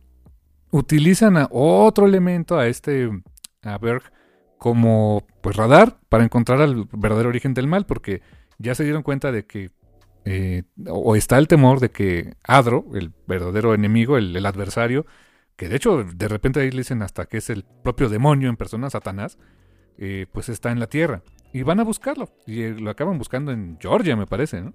utilizan 0.72 1.38
a 1.38 1.48
otro 1.52 2.06
elemento, 2.06 2.58
a 2.60 2.68
este, 2.68 3.10
a 3.64 3.78
Berg, 3.78 4.04
como 4.60 5.26
pues 5.42 5.56
radar 5.56 6.00
para 6.10 6.24
encontrar 6.24 6.62
al 6.62 6.86
verdadero 6.92 7.30
origen 7.30 7.54
del 7.56 7.68
mal, 7.68 7.86
porque 7.86 8.22
ya 8.60 8.76
se 8.76 8.84
dieron 8.84 9.04
cuenta 9.04 9.32
de 9.32 9.46
que, 9.46 9.72
eh, 10.26 10.64
o 10.88 11.16
está 11.16 11.38
el 11.38 11.48
temor 11.48 11.80
de 11.80 11.90
que 11.92 12.36
Adro, 12.44 12.86
el 12.94 13.14
verdadero 13.26 13.74
enemigo, 13.74 14.18
el, 14.18 14.46
adversario, 14.46 15.06
que 15.56 15.70
de 15.70 15.78
hecho 15.78 16.04
de 16.04 16.28
repente 16.28 16.60
ahí 16.60 16.72
le 16.72 16.80
dicen 16.80 17.02
hasta 17.02 17.26
que 17.26 17.38
es 17.38 17.50
el 17.50 17.66
propio 17.84 18.10
demonio 18.10 18.50
en 18.50 18.58
persona, 18.58 18.90
Satanás, 18.90 19.40
eh, 19.98 20.28
pues 20.32 20.50
está 20.50 20.72
en 20.72 20.80
la 20.80 20.88
tierra. 20.88 21.24
Y 21.52 21.64
van 21.64 21.80
a 21.80 21.84
buscarlo. 21.84 22.30
Y 22.46 22.64
eh, 22.64 22.76
lo 22.80 22.90
acaban 22.90 23.18
buscando 23.18 23.52
en 23.52 23.78
Georgia, 23.80 24.16
me 24.16 24.28
parece, 24.28 24.62
¿no? 24.62 24.74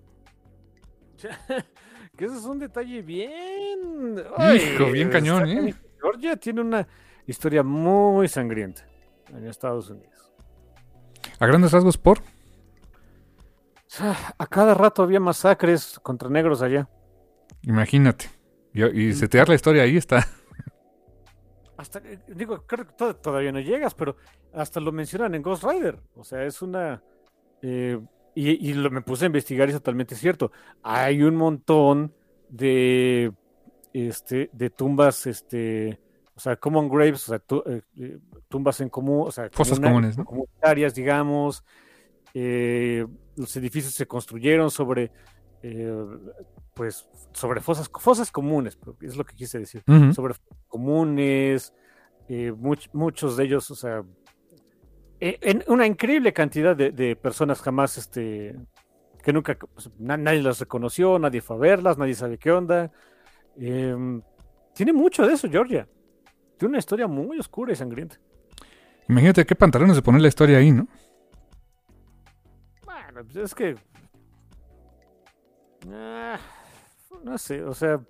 que 2.16 2.24
eso 2.24 2.36
es 2.36 2.44
un 2.44 2.58
detalle 2.58 3.02
bien. 3.02 4.22
Hijo, 4.54 4.90
bien 4.90 5.10
cañón, 5.10 5.48
¿eh? 5.48 5.74
Georgia 6.00 6.36
tiene 6.36 6.60
una 6.60 6.86
historia 7.26 7.62
muy 7.62 8.28
sangrienta 8.28 8.86
en 9.28 9.46
Estados 9.46 9.90
Unidos. 9.90 10.32
A 11.38 11.46
grandes 11.46 11.72
rasgos 11.72 11.96
por... 11.96 12.20
A 14.38 14.46
cada 14.46 14.74
rato 14.74 15.04
había 15.04 15.20
masacres 15.20 16.00
contra 16.02 16.28
negros 16.28 16.62
allá. 16.62 16.88
Imagínate. 17.62 18.28
Y, 18.72 18.84
y 18.84 19.14
setear 19.14 19.48
la 19.48 19.54
historia 19.54 19.84
ahí 19.84 19.96
está. 19.96 20.26
Hasta, 21.76 21.98
eh, 22.00 22.20
digo, 22.28 22.64
creo 22.66 22.86
que 22.86 22.92
to- 22.92 23.16
todavía 23.16 23.50
no 23.52 23.60
llegas, 23.60 23.94
pero 23.94 24.16
hasta 24.52 24.80
lo 24.80 24.92
mencionan 24.92 25.34
en 25.34 25.42
Ghost 25.42 25.64
Rider. 25.64 25.98
O 26.14 26.24
sea, 26.24 26.44
es 26.44 26.62
una. 26.62 27.02
eh, 27.62 27.98
y 28.36 28.70
y 28.70 28.74
lo, 28.74 28.90
me 28.90 29.00
puse 29.02 29.24
a 29.24 29.26
investigar 29.26 29.68
y 29.68 29.72
es 29.72 29.78
totalmente 29.78 30.14
cierto. 30.14 30.50
Hay 30.82 31.22
un 31.22 31.36
montón 31.36 32.12
de. 32.48 33.32
Este, 33.92 34.50
de 34.52 34.70
tumbas, 34.70 35.26
este. 35.26 36.00
O 36.36 36.40
sea, 36.40 36.56
common 36.56 36.88
graves, 36.88 37.28
o 37.28 37.30
sea, 37.30 37.38
tu- 37.38 37.62
eh, 37.96 38.18
tumbas 38.48 38.80
en 38.80 38.88
común, 38.88 39.28
o 39.28 39.30
sea, 39.30 39.48
Fosas 39.52 39.78
comunes, 39.78 40.18
¿no? 40.18 40.24
comunitarias, 40.24 40.94
digamos. 40.94 41.64
Eh, 42.34 43.06
los 43.36 43.56
edificios 43.56 43.94
se 43.94 44.06
construyeron 44.06 44.70
sobre, 44.70 45.12
eh, 45.62 46.04
pues, 46.74 47.08
sobre 47.32 47.60
fosas, 47.60 47.90
fosas 48.00 48.30
comunes, 48.30 48.78
es 49.00 49.16
lo 49.16 49.24
que 49.24 49.34
quise 49.34 49.58
decir 49.58 49.82
Ujú. 49.86 50.12
sobre 50.12 50.34
comunes, 50.68 51.72
eh, 52.28 52.52
much- 52.52 52.90
muchos 52.92 53.36
de 53.36 53.44
ellos, 53.44 53.70
o 53.70 53.74
sea, 53.74 54.02
e- 55.20 55.38
en 55.40 55.64
una 55.68 55.86
increíble 55.86 56.32
cantidad 56.32 56.74
de, 56.76 56.90
de 56.90 57.16
personas 57.16 57.60
jamás, 57.62 57.96
este, 57.98 58.56
que 59.22 59.32
nunca, 59.32 59.56
pues, 59.56 59.90
na- 59.98 60.16
nadie 60.16 60.42
las 60.42 60.58
reconoció, 60.60 61.18
nadie 61.18 61.40
fue 61.40 61.56
a 61.56 61.58
verlas, 61.60 61.96
nadie 61.96 62.14
sabe 62.14 62.38
qué 62.38 62.50
onda. 62.52 62.90
Em, 63.56 64.20
tiene 64.74 64.92
mucho 64.92 65.26
de 65.26 65.34
eso, 65.34 65.48
Georgia. 65.48 65.88
Tiene 66.58 66.70
una 66.70 66.78
historia 66.78 67.06
muy 67.06 67.38
oscura 67.38 67.72
y 67.72 67.76
sangrienta. 67.76 68.16
Imagínate 69.08 69.44
qué 69.46 69.54
pantalones 69.54 69.96
se 69.96 70.02
pone 70.02 70.18
la 70.20 70.28
historia 70.28 70.58
ahí, 70.58 70.72
¿no? 70.72 70.88
Bueno, 72.84 73.22
pues 73.24 73.36
es 73.36 73.54
que... 73.54 73.76
ah, 75.92 76.38
no 77.24 77.38
sé, 77.38 77.62
o 77.62 77.74
sea... 77.74 78.00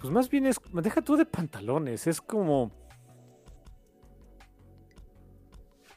Pues 0.00 0.12
más 0.12 0.28
bien 0.30 0.46
es... 0.46 0.60
Deja 0.72 1.02
tú 1.02 1.16
de 1.16 1.26
pantalones, 1.26 2.06
es 2.06 2.20
como... 2.20 2.70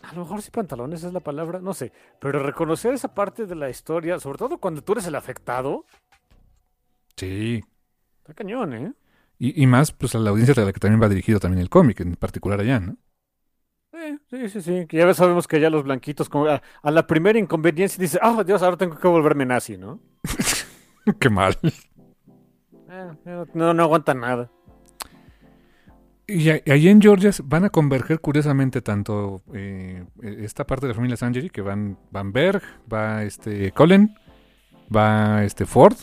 A 0.01 0.13
lo 0.13 0.21
mejor 0.21 0.41
sí 0.41 0.49
pantalones 0.49 1.03
es 1.03 1.13
la 1.13 1.19
palabra, 1.19 1.59
no 1.59 1.73
sé. 1.73 1.91
Pero 2.19 2.41
reconocer 2.43 2.93
esa 2.93 3.13
parte 3.13 3.45
de 3.45 3.55
la 3.55 3.69
historia, 3.69 4.19
sobre 4.19 4.39
todo 4.39 4.57
cuando 4.57 4.81
tú 4.83 4.93
eres 4.93 5.05
el 5.07 5.15
afectado, 5.15 5.85
Sí. 7.15 7.63
está 8.19 8.33
cañón, 8.33 8.73
¿eh? 8.73 8.93
Y, 9.37 9.61
y 9.61 9.67
más, 9.67 9.91
pues 9.91 10.15
a 10.15 10.19
la 10.19 10.31
audiencia 10.31 10.55
de 10.55 10.65
la 10.65 10.73
que 10.73 10.79
también 10.79 11.01
va 11.01 11.07
dirigido 11.09 11.39
también 11.39 11.61
el 11.61 11.69
cómic, 11.69 11.99
en 11.99 12.15
particular 12.15 12.59
allá, 12.59 12.79
¿no? 12.79 12.97
Sí, 13.93 14.17
sí, 14.29 14.49
sí, 14.49 14.61
sí. 14.61 14.87
Ya 14.89 15.13
sabemos 15.13 15.47
que 15.47 15.59
ya 15.59 15.69
los 15.69 15.83
blanquitos, 15.83 16.29
como 16.29 16.47
a, 16.47 16.61
a 16.81 16.91
la 16.91 17.05
primera 17.05 17.37
inconveniencia, 17.37 18.01
dice, 18.01 18.17
ah, 18.21 18.43
Dios, 18.43 18.63
ahora 18.63 18.77
tengo 18.77 18.97
que 18.97 19.07
volverme 19.07 19.45
nazi, 19.45 19.77
¿no? 19.77 19.99
qué 21.19 21.29
mal. 21.29 21.57
Eh, 21.63 23.11
eh, 23.25 23.45
no, 23.53 23.73
no 23.73 23.83
aguanta 23.83 24.13
nada. 24.13 24.49
Y 26.27 26.49
ahí 26.49 26.87
en 26.87 27.01
Georgia 27.01 27.31
van 27.43 27.65
a 27.65 27.69
converger 27.69 28.21
curiosamente 28.21 28.81
tanto 28.81 29.41
eh, 29.53 30.05
esta 30.21 30.65
parte 30.65 30.85
de 30.85 30.89
la 30.91 30.95
familia 30.95 31.17
Sanjeri, 31.17 31.49
que 31.49 31.61
van 31.61 31.97
Van 32.09 32.31
Berg, 32.31 32.61
va 32.91 33.23
este 33.23 33.71
Colin, 33.73 34.15
va 34.95 35.43
este 35.43 35.65
Ford, 35.65 35.95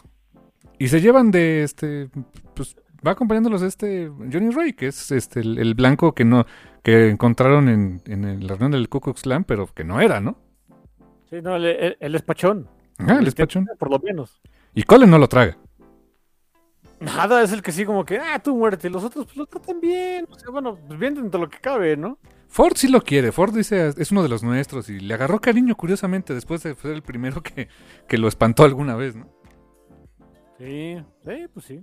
y 0.78 0.88
se 0.88 1.00
llevan 1.00 1.30
de 1.30 1.62
este, 1.62 2.10
pues 2.54 2.76
va 3.06 3.12
acompañándolos 3.12 3.62
este 3.62 4.08
Johnny 4.08 4.50
Ray, 4.50 4.74
que 4.74 4.88
es 4.88 5.10
este 5.12 5.40
el, 5.40 5.58
el 5.58 5.74
blanco 5.74 6.12
que 6.14 6.26
no, 6.26 6.44
que 6.82 7.08
encontraron 7.08 7.68
en, 7.70 8.02
en 8.04 8.24
el- 8.26 8.40
la 8.46 8.48
reunión 8.54 8.72
del 8.72 8.90
Ku 8.90 9.00
Klux 9.00 9.22
Klan, 9.22 9.44
pero 9.44 9.66
que 9.68 9.84
no 9.84 9.98
era, 10.00 10.20
¿no? 10.20 10.36
Sí, 11.30 11.36
no, 11.42 11.56
él 11.56 11.96
es 12.00 12.22
pachón. 12.22 12.68
Ah, 12.98 13.12
el 13.14 13.18
Él 13.20 13.28
espachón. 13.28 13.64
tiene- 13.64 13.78
Por 13.78 13.90
lo 13.90 13.98
menos. 14.00 14.42
Y 14.78 14.84
Colin 14.84 15.10
no 15.10 15.18
lo 15.18 15.26
traga. 15.26 15.58
Nada, 17.00 17.42
es 17.42 17.50
el 17.50 17.62
que 17.62 17.72
sí 17.72 17.84
como 17.84 18.04
que, 18.04 18.18
ah, 18.18 18.38
tú 18.38 18.54
muerte. 18.54 18.88
Los 18.88 19.02
otros 19.02 19.24
pues 19.24 19.36
lo 19.36 19.44
tratan 19.44 19.80
bien. 19.80 20.24
O 20.30 20.38
sea, 20.38 20.50
bueno, 20.50 20.78
pues 20.86 21.00
bien 21.00 21.16
dentro 21.16 21.40
de 21.40 21.46
lo 21.46 21.50
que 21.50 21.58
cabe, 21.58 21.96
¿no? 21.96 22.16
Ford 22.46 22.74
sí 22.76 22.86
lo 22.86 23.02
quiere, 23.02 23.32
Ford 23.32 23.52
dice 23.52 23.88
es 23.88 24.12
uno 24.12 24.22
de 24.22 24.28
los 24.28 24.44
nuestros 24.44 24.88
y 24.88 25.00
le 25.00 25.12
agarró 25.14 25.40
cariño 25.40 25.74
curiosamente 25.76 26.32
después 26.32 26.62
de 26.62 26.76
ser 26.76 26.92
el 26.92 27.02
primero 27.02 27.42
que, 27.42 27.68
que 28.06 28.18
lo 28.18 28.28
espantó 28.28 28.62
alguna 28.62 28.94
vez, 28.94 29.16
¿no? 29.16 29.28
Sí, 30.58 30.96
sí, 31.24 31.48
pues 31.52 31.66
sí. 31.66 31.82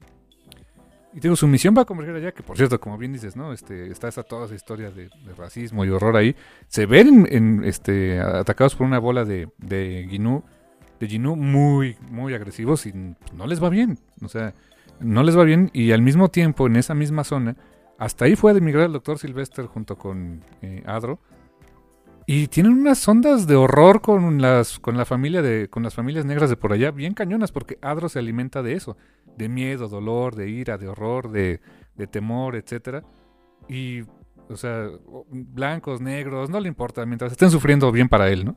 Y 1.14 1.20
digo, 1.20 1.36
su 1.36 1.48
misión 1.48 1.76
va 1.78 1.82
a 1.82 1.86
converger 1.86 2.16
allá, 2.16 2.32
que 2.32 2.44
por 2.44 2.56
cierto, 2.56 2.80
como 2.80 2.98
bien 2.98 3.12
dices, 3.12 3.36
¿no? 3.36 3.52
Este, 3.52 3.92
está 3.92 4.08
esa, 4.08 4.24
toda 4.24 4.46
esa 4.46 4.56
historia 4.56 4.90
de, 4.90 5.10
de 5.10 5.34
racismo 5.38 5.84
y 5.84 5.90
horror 5.90 6.16
ahí. 6.16 6.34
Se 6.68 6.86
ven 6.86 7.28
en, 7.30 7.66
este, 7.66 8.22
atacados 8.22 8.74
por 8.74 8.88
una 8.88 9.00
bola 9.00 9.26
de, 9.26 9.50
de 9.58 10.08
Ginu, 10.10 10.46
de 11.00 11.08
Ginu 11.08 11.36
muy, 11.36 11.98
muy 12.10 12.34
agresivos 12.34 12.86
y 12.86 12.94
no 12.94 13.48
les 13.48 13.64
va 13.64 13.70
bien. 13.70 14.00
O 14.22 14.28
sea, 14.28 14.54
no 15.00 15.24
les 15.24 15.38
va 15.38 15.44
bien 15.44 15.70
y 15.74 15.92
al 15.92 16.02
mismo 16.02 16.30
tiempo, 16.30 16.68
en 16.68 16.76
esa 16.76 16.94
misma 16.94 17.24
zona, 17.24 17.56
hasta 17.98 18.26
ahí 18.26 18.36
fue 18.36 18.52
a 18.52 18.56
emigrar 18.56 18.86
el 18.86 18.94
doctor 18.94 19.20
Sylvester 19.20 19.66
junto 19.66 19.98
con 19.98 20.44
eh, 20.62 20.84
Adro. 20.86 21.20
Y 22.28 22.48
tienen 22.48 22.74
unas 22.74 23.08
ondas 23.08 23.46
de 23.46 23.56
horror 23.56 24.02
con 24.02 24.42
las, 24.42 24.80
con 24.80 24.98
la 24.98 25.06
familia 25.06 25.44
de, 25.44 25.70
con 25.70 25.84
las 25.84 25.94
familias 25.94 26.26
negras 26.26 26.50
de 26.50 26.58
por 26.58 26.74
allá, 26.74 26.90
bien 26.90 27.14
cañonas, 27.14 27.52
porque 27.52 27.78
Adro 27.82 28.10
se 28.10 28.18
alimenta 28.18 28.64
de 28.64 28.74
eso 28.74 28.98
de 29.38 29.50
miedo, 29.50 29.88
dolor, 29.88 30.36
de 30.36 30.50
ira, 30.50 30.78
de 30.78 30.88
horror, 30.88 31.30
de, 31.30 31.60
de 31.96 32.08
temor, 32.08 32.56
etcétera. 32.56 33.04
Y, 33.68 34.02
o 34.50 34.56
sea, 34.56 34.90
blancos, 35.30 36.02
negros, 36.02 36.50
no 36.50 36.60
le 36.60 36.68
importa, 36.68 37.06
mientras 37.06 37.32
estén 37.32 37.52
sufriendo 37.52 37.92
bien 37.92 38.10
para 38.10 38.30
él, 38.30 38.46
¿no? 38.46 38.56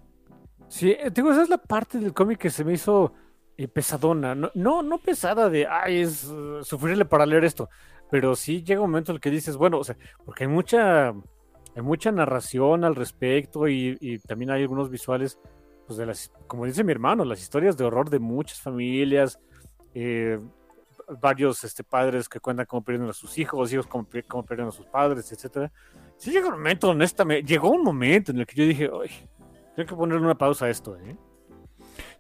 Sí, 0.68 0.90
eh, 0.90 1.10
digo, 1.12 1.32
esa 1.32 1.42
es 1.42 1.48
la 1.48 1.58
parte 1.58 1.98
del 1.98 2.12
cómic 2.12 2.38
que 2.38 2.50
se 2.50 2.64
me 2.64 2.74
hizo 2.74 3.12
eh, 3.56 3.68
pesadona. 3.68 4.34
No, 4.34 4.50
no, 4.54 4.82
no 4.82 4.98
pesada 4.98 5.48
de, 5.48 5.66
ay, 5.66 6.00
es 6.00 6.24
uh, 6.24 6.62
sufrirle 6.62 7.04
para 7.04 7.26
leer 7.26 7.44
esto. 7.44 7.68
Pero 8.10 8.36
sí 8.36 8.62
llega 8.62 8.80
un 8.80 8.90
momento 8.90 9.12
en 9.12 9.16
el 9.16 9.20
que 9.20 9.30
dices, 9.30 9.56
bueno, 9.56 9.78
o 9.78 9.84
sea, 9.84 9.96
porque 10.24 10.44
hay 10.44 10.48
mucha, 10.48 11.08
hay 11.08 11.82
mucha 11.82 12.12
narración 12.12 12.84
al 12.84 12.94
respecto 12.94 13.68
y, 13.68 13.96
y 14.00 14.18
también 14.18 14.50
hay 14.50 14.62
algunos 14.62 14.90
visuales, 14.90 15.38
pues 15.86 15.98
de 15.98 16.06
las, 16.06 16.30
como 16.46 16.64
dice 16.64 16.84
mi 16.84 16.92
hermano, 16.92 17.24
las 17.24 17.40
historias 17.40 17.76
de 17.76 17.84
horror 17.84 18.08
de 18.10 18.18
muchas 18.18 18.60
familias, 18.60 19.38
eh, 19.94 20.38
varios 21.20 21.64
este, 21.64 21.84
padres 21.84 22.28
que 22.28 22.40
cuentan 22.40 22.66
cómo 22.66 22.84
pierden 22.84 23.08
a 23.08 23.12
sus 23.12 23.38
hijos, 23.38 23.72
hijos 23.72 23.86
cómo, 23.86 24.06
cómo 24.26 24.44
pierden 24.44 24.68
a 24.68 24.72
sus 24.72 24.86
padres, 24.86 25.30
etcétera. 25.32 25.72
Sí 26.16 26.30
llega 26.30 26.48
un 26.48 26.54
momento, 26.54 26.90
honestamente, 26.90 27.46
llegó 27.46 27.70
un 27.70 27.82
momento 27.82 28.32
en 28.32 28.40
el 28.40 28.46
que 28.46 28.56
yo 28.56 28.64
dije, 28.64 28.90
ay, 29.02 29.10
tengo 29.78 29.90
que 29.90 29.94
ponerle 29.96 30.24
una 30.24 30.36
pausa 30.36 30.64
a 30.66 30.70
esto, 30.70 30.96
¿eh? 30.96 31.16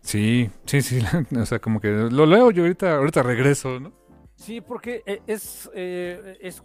Sí, 0.00 0.48
sí, 0.64 0.80
sí. 0.80 1.00
o 1.36 1.44
sea, 1.44 1.58
como 1.58 1.80
que 1.80 1.88
lo 1.90 2.24
leo 2.24 2.52
yo 2.52 2.62
ahorita, 2.62 2.96
ahorita 2.96 3.20
regreso, 3.24 3.80
¿no? 3.80 3.92
Sí, 4.36 4.60
porque 4.60 5.02
eh, 5.04 5.20
es, 5.26 5.68
eh, 5.74 6.38
es 6.40 6.62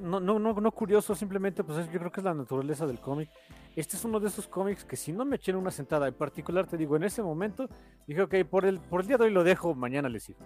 no, 0.00 0.20
no, 0.20 0.38
no, 0.38 0.54
no 0.54 0.72
curioso, 0.72 1.14
simplemente 1.14 1.62
pues 1.62 1.78
es- 1.80 1.92
yo 1.92 1.98
creo 1.98 2.10
que 2.10 2.20
es 2.20 2.24
la 2.24 2.32
naturaleza 2.32 2.86
del 2.86 3.00
cómic. 3.00 3.28
Este 3.76 3.98
es 3.98 4.04
uno 4.06 4.18
de 4.18 4.28
esos 4.28 4.48
cómics 4.48 4.86
que 4.86 4.96
si 4.96 5.12
no 5.12 5.26
me 5.26 5.36
eché 5.36 5.50
en 5.50 5.58
una 5.58 5.70
sentada, 5.70 6.08
en 6.08 6.14
particular 6.14 6.66
te 6.66 6.78
digo, 6.78 6.96
en 6.96 7.04
ese 7.04 7.22
momento, 7.22 7.68
dije, 8.06 8.22
ok, 8.22 8.34
por 8.48 8.64
el, 8.64 8.80
por 8.80 9.02
el 9.02 9.06
día 9.06 9.18
de 9.18 9.24
hoy 9.24 9.30
lo 9.30 9.44
dejo, 9.44 9.74
mañana 9.74 10.08
le 10.08 10.20
sigo. 10.20 10.38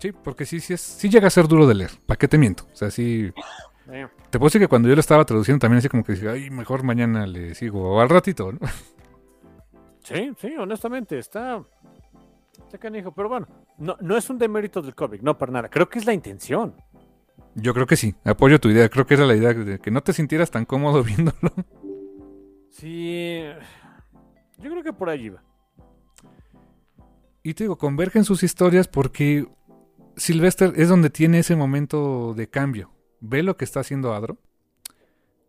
Sí, 0.00 0.12
porque 0.12 0.44
sí, 0.44 0.60
sí, 0.60 0.74
es, 0.74 0.82
sí 0.82 1.08
llega 1.08 1.28
a 1.28 1.30
ser 1.30 1.48
duro 1.48 1.66
de 1.66 1.74
leer. 1.76 1.92
¿Para 2.04 2.18
qué 2.18 2.28
te 2.28 2.36
miento? 2.36 2.64
O 2.70 2.76
sea, 2.76 2.90
sí. 2.90 3.32
Te 3.86 4.38
puedo 4.38 4.48
decir 4.48 4.60
que 4.60 4.68
cuando 4.68 4.88
yo 4.88 4.94
lo 4.94 5.00
estaba 5.00 5.24
traduciendo 5.24 5.60
también 5.60 5.78
así 5.78 5.88
como 5.88 6.04
que 6.04 6.12
decía, 6.12 6.32
ay, 6.32 6.50
mejor 6.50 6.82
mañana 6.82 7.26
le 7.26 7.54
sigo. 7.54 7.96
O 7.96 8.00
al 8.00 8.08
ratito, 8.08 8.52
¿no? 8.52 8.58
sí, 10.02 10.32
sí, 10.38 10.54
honestamente, 10.56 11.18
está, 11.18 11.62
está 12.58 12.78
canijo, 12.78 13.12
pero 13.12 13.28
bueno, 13.28 13.46
no, 13.78 13.96
no 14.00 14.16
es 14.16 14.30
un 14.30 14.38
demérito 14.38 14.80
del 14.82 14.94
cómic, 14.94 15.22
no 15.22 15.36
para 15.36 15.52
nada, 15.52 15.68
creo 15.68 15.88
que 15.88 15.98
es 15.98 16.06
la 16.06 16.12
intención. 16.12 16.74
Yo 17.54 17.74
creo 17.74 17.86
que 17.86 17.96
sí. 17.96 18.14
Apoyo 18.24 18.58
tu 18.60 18.68
idea. 18.68 18.88
Creo 18.88 19.06
que 19.06 19.14
era 19.14 19.26
la 19.26 19.36
idea 19.36 19.52
de 19.52 19.78
que 19.78 19.90
no 19.90 20.02
te 20.02 20.12
sintieras 20.12 20.50
tan 20.50 20.64
cómodo 20.64 21.02
viéndolo. 21.04 21.52
Sí, 22.70 23.42
yo 24.58 24.70
creo 24.70 24.82
que 24.82 24.92
por 24.92 25.10
allí 25.10 25.28
va. 25.28 25.42
Y 27.42 27.54
te 27.54 27.64
digo, 27.64 27.76
convergen 27.76 28.24
sus 28.24 28.42
historias 28.42 28.88
porque 28.88 29.46
Sylvester 30.16 30.72
es 30.76 30.88
donde 30.88 31.10
tiene 31.10 31.40
ese 31.40 31.56
momento 31.56 32.34
de 32.34 32.48
cambio. 32.48 32.90
Ve 33.22 33.42
lo 33.42 33.56
que 33.56 33.64
está 33.64 33.80
haciendo 33.80 34.12
Adro. 34.12 34.36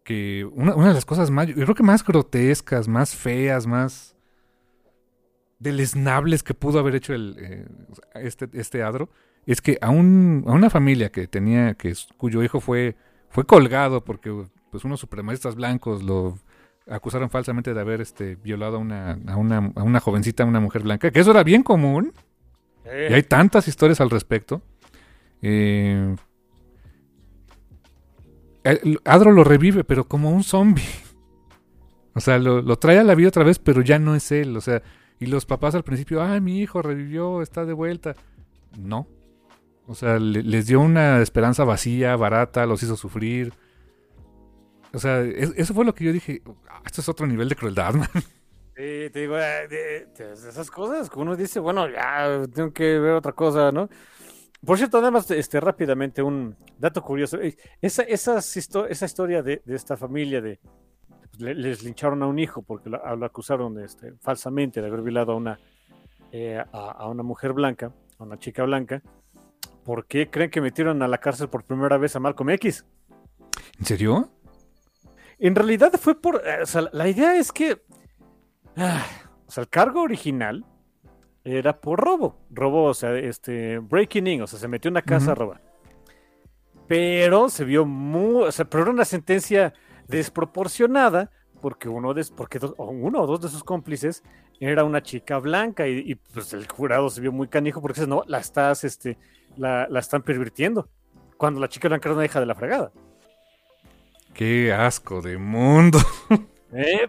Que 0.03 0.47
una, 0.53 0.75
una 0.75 0.89
de 0.89 0.93
las 0.93 1.05
cosas 1.05 1.31
más, 1.31 1.47
yo 1.47 1.55
creo 1.55 1.75
que 1.75 1.83
más 1.83 2.05
grotescas, 2.05 2.87
más 2.87 3.15
feas, 3.15 3.67
más 3.67 4.15
deleznables 5.59 6.43
que 6.43 6.53
pudo 6.53 6.79
haber 6.79 6.95
hecho 6.95 7.13
el, 7.13 7.35
eh, 7.39 7.67
este, 8.15 8.49
este 8.53 8.83
Adro, 8.83 9.09
es 9.45 9.61
que 9.61 9.77
a, 9.81 9.89
un, 9.89 10.43
a 10.47 10.51
una 10.51 10.69
familia 10.69 11.09
que 11.09 11.27
tenía, 11.27 11.73
que 11.75 11.93
cuyo 12.17 12.43
hijo 12.43 12.59
fue, 12.59 12.95
fue 13.29 13.45
colgado 13.45 14.03
porque 14.03 14.45
pues 14.71 14.83
unos 14.83 14.99
supremacistas 14.99 15.55
blancos 15.55 16.03
lo 16.03 16.37
acusaron 16.87 17.29
falsamente 17.29 17.73
de 17.73 17.79
haber 17.79 18.01
este, 18.01 18.35
violado 18.35 18.75
a 18.75 18.79
una, 18.79 19.17
a, 19.27 19.37
una, 19.37 19.71
a 19.75 19.83
una 19.83 19.99
jovencita, 20.01 20.43
a 20.43 20.45
una 20.45 20.59
mujer 20.59 20.83
blanca, 20.83 21.11
que 21.11 21.19
eso 21.21 21.31
era 21.31 21.43
bien 21.43 21.63
común. 21.63 22.13
Eh, 22.85 23.07
Y 23.11 23.13
hay 23.13 23.23
tantas 23.23 23.67
historias 23.69 24.01
al 24.01 24.09
respecto. 24.09 24.61
Eh, 25.41 26.15
Adro 29.05 29.31
lo 29.31 29.43
revive, 29.43 29.83
pero 29.83 30.07
como 30.07 30.31
un 30.31 30.43
zombie. 30.43 30.83
O 32.15 32.19
sea, 32.19 32.37
lo, 32.37 32.61
lo 32.61 32.77
trae 32.77 32.99
a 32.99 33.03
la 33.03 33.15
vida 33.15 33.29
otra 33.29 33.43
vez, 33.43 33.59
pero 33.59 33.81
ya 33.81 33.99
no 33.99 34.15
es 34.15 34.31
él. 34.31 34.55
O 34.55 34.61
sea, 34.61 34.81
y 35.19 35.25
los 35.25 35.45
papás 35.45 35.75
al 35.75 35.83
principio, 35.83 36.21
ah, 36.21 36.39
mi 36.39 36.59
hijo 36.61 36.81
revivió, 36.81 37.41
está 37.41 37.65
de 37.65 37.73
vuelta. 37.73 38.15
No. 38.77 39.07
O 39.87 39.95
sea, 39.95 40.17
le- 40.19 40.43
les 40.43 40.67
dio 40.67 40.79
una 40.79 41.21
esperanza 41.21 41.63
vacía, 41.65 42.15
barata, 42.15 42.65
los 42.65 42.81
hizo 42.83 42.95
sufrir. 42.95 43.53
O 44.93 44.99
sea, 44.99 45.21
es- 45.21 45.53
eso 45.57 45.73
fue 45.73 45.85
lo 45.85 45.93
que 45.95 46.05
yo 46.05 46.13
dije. 46.13 46.41
"Ah, 46.69 46.81
esto 46.85 47.01
es 47.01 47.09
otro 47.09 47.25
nivel 47.27 47.49
de 47.49 47.55
crueldad, 47.55 47.93
man". 47.95 48.09
Sí, 48.75 49.09
te 49.11 49.19
digo, 49.21 49.37
eh, 49.37 49.67
de- 49.67 50.07
de 50.17 50.33
esas 50.33 50.71
cosas 50.71 51.09
que 51.09 51.19
uno 51.19 51.35
dice, 51.35 51.59
bueno, 51.59 51.87
ya 51.89 52.43
tengo 52.53 52.71
que 52.71 52.97
ver 52.99 53.13
otra 53.13 53.31
cosa, 53.33 53.71
¿no? 53.71 53.89
Por 54.65 54.77
cierto, 54.77 54.97
nada 54.99 55.11
más 55.11 55.29
este, 55.31 55.59
rápidamente 55.59 56.21
un 56.23 56.55
dato 56.77 57.01
curioso. 57.01 57.37
Esa, 57.81 58.03
esas 58.03 58.55
histo- 58.55 58.87
esa 58.89 59.05
historia 59.05 59.43
de, 59.43 59.61
de 59.65 59.75
esta 59.75 59.97
familia 59.97 60.41
de 60.41 60.59
pues, 61.19 61.41
le- 61.41 61.55
les 61.55 61.83
lincharon 61.83 62.23
a 62.23 62.27
un 62.27 62.39
hijo 62.39 62.61
porque 62.61 62.89
lo, 62.89 63.15
lo 63.15 63.25
acusaron 63.25 63.77
este, 63.83 64.13
falsamente 64.21 64.81
de 64.81 64.87
haber 64.87 65.01
violado 65.01 65.33
a 65.33 65.35
una, 65.35 65.59
eh, 66.31 66.63
a, 66.71 66.91
a 66.91 67.07
una 67.09 67.23
mujer 67.23 67.51
blanca, 67.53 67.91
a 68.17 68.23
una 68.23 68.37
chica 68.39 68.63
blanca. 68.63 69.01
¿Por 69.83 70.05
qué 70.05 70.29
creen 70.29 70.49
que 70.49 70.61
metieron 70.61 71.01
a 71.03 71.09
la 71.09 71.17
cárcel 71.17 71.49
por 71.49 71.65
primera 71.65 71.97
vez 71.97 72.15
a 72.15 72.21
Malcolm 72.21 72.51
X? 72.51 72.85
¿En 73.79 73.85
serio? 73.85 74.29
En 75.39 75.55
realidad 75.55 75.91
fue 75.99 76.19
por. 76.21 76.41
eh, 76.47 76.61
o 76.61 76.65
sea, 76.65 76.87
la 76.93 77.09
idea 77.09 77.35
es 77.35 77.51
que. 77.51 77.81
ah, 78.77 79.05
o 79.45 79.51
sea, 79.51 79.63
el 79.63 79.69
cargo 79.69 80.01
original 80.03 80.65
era 81.43 81.79
por 81.79 81.99
robo. 81.99 82.37
Robo, 82.49 82.85
o 82.85 82.93
sea, 82.93 83.15
este. 83.17 83.79
Breaking 83.79 84.27
in, 84.27 84.41
o 84.41 84.47
sea, 84.47 84.59
se 84.59 84.67
metió 84.67 84.89
en 84.89 84.93
una 84.93 85.01
casa 85.01 85.31
a 85.31 85.33
Ujú. 85.33 85.41
robar. 85.41 85.61
Pero 86.87 87.49
se 87.49 87.63
vio 87.65 87.85
muy. 87.85 88.43
O 88.43 88.51
sea, 88.51 88.65
pero 88.65 88.83
era 88.83 88.91
una 88.91 89.05
sentencia 89.05 89.73
desproporcionada 90.07 91.31
porque 91.61 91.87
uno 91.87 92.13
de, 92.13 92.25
porque 92.35 92.59
uno 92.77 93.21
o 93.21 93.27
dos 93.27 93.41
de 93.41 93.47
sus 93.49 93.63
cómplices 93.63 94.21
era 94.59 94.83
una 94.83 95.01
chica 95.01 95.39
blanca 95.39 95.87
y, 95.87 95.99
y, 96.05 96.15
pues 96.15 96.53
el 96.53 96.67
jurado 96.67 97.09
se 97.09 97.21
vio 97.21 97.31
muy 97.31 97.47
canijo 97.47 97.81
porque 97.81 98.01
dice, 98.01 98.07
no, 98.09 98.23
la 98.27 98.39
estás, 98.39 98.83
este, 98.83 99.17
la, 99.57 99.87
la 99.89 99.99
están 99.99 100.21
pervirtiendo. 100.23 100.89
Cuando 101.37 101.59
la 101.59 101.69
chica 101.69 101.87
blanca 101.87 102.09
era 102.09 102.15
una 102.15 102.25
hija 102.25 102.39
de 102.39 102.45
la 102.45 102.55
fregada. 102.55 102.91
Qué 104.33 104.73
asco 104.73 105.21
de 105.21 105.37
mundo. 105.37 105.99
Eh, 106.75 107.07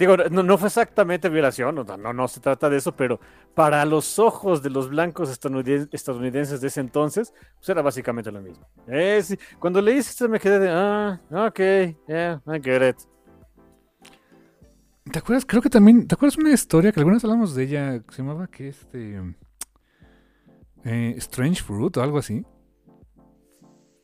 Digo, 0.00 0.16
no, 0.16 0.42
no 0.42 0.56
fue 0.56 0.68
exactamente 0.68 1.28
violación, 1.28 1.74
no, 1.74 1.84
no, 1.84 2.12
no 2.14 2.26
se 2.26 2.40
trata 2.40 2.70
de 2.70 2.78
eso, 2.78 2.96
pero 2.96 3.20
para 3.54 3.84
los 3.84 4.18
ojos 4.18 4.62
de 4.62 4.70
los 4.70 4.88
blancos 4.88 5.28
estadouniden- 5.30 5.90
estadounidenses 5.92 6.62
de 6.62 6.68
ese 6.68 6.80
entonces, 6.80 7.34
pues 7.58 7.68
era 7.68 7.82
básicamente 7.82 8.32
lo 8.32 8.40
mismo. 8.40 8.66
Eh, 8.88 9.20
sí, 9.22 9.38
Cuando 9.58 9.82
leí 9.82 9.98
esto 9.98 10.26
me 10.26 10.40
quedé 10.40 10.58
de, 10.58 10.70
ah, 10.70 11.20
ok, 11.30 11.60
yeah, 12.08 12.42
I 12.46 12.60
get 12.62 12.88
it. 12.88 12.96
¿Te 15.12 15.18
acuerdas? 15.18 15.44
Creo 15.44 15.60
que 15.60 15.68
también. 15.70 16.06
¿Te 16.06 16.14
acuerdas 16.14 16.38
una 16.38 16.50
historia 16.52 16.92
que 16.92 17.00
alguna 17.00 17.16
vez 17.16 17.24
hablamos 17.24 17.54
de 17.54 17.62
ella? 17.64 18.00
Que 18.00 18.14
se 18.14 18.22
llamaba 18.22 18.46
que 18.46 18.68
este. 18.68 19.20
eh, 20.84 21.14
Strange 21.18 21.62
Fruit 21.62 21.94
o 21.96 22.02
algo 22.02 22.18
así. 22.18 22.44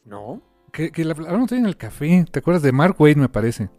No, 0.05 0.43
Que, 0.73 0.91
que 0.93 1.05
la 1.05 1.13
hablamos 1.15 1.51
en 1.53 1.65
el 1.67 1.77
café. 1.77 2.25
¿Te 2.31 2.41
acuerdas 2.41 2.63
de 2.63 2.73
Mark 2.73 2.97
Wade, 2.99 3.17
me 3.17 3.29
parece? 3.29 3.71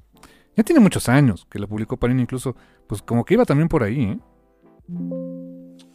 Ya 0.57 0.63
tiene 0.63 0.79
muchos 0.81 1.07
años 1.07 1.47
que 1.49 1.59
la 1.59 1.67
publicó 1.67 1.95
Panini, 1.97 2.23
incluso. 2.23 2.55
Pues 2.87 3.01
como 3.01 3.23
que 3.23 3.35
iba 3.35 3.45
también 3.45 3.69
por 3.69 3.83
ahí, 3.83 4.03
¿eh? 4.03 4.19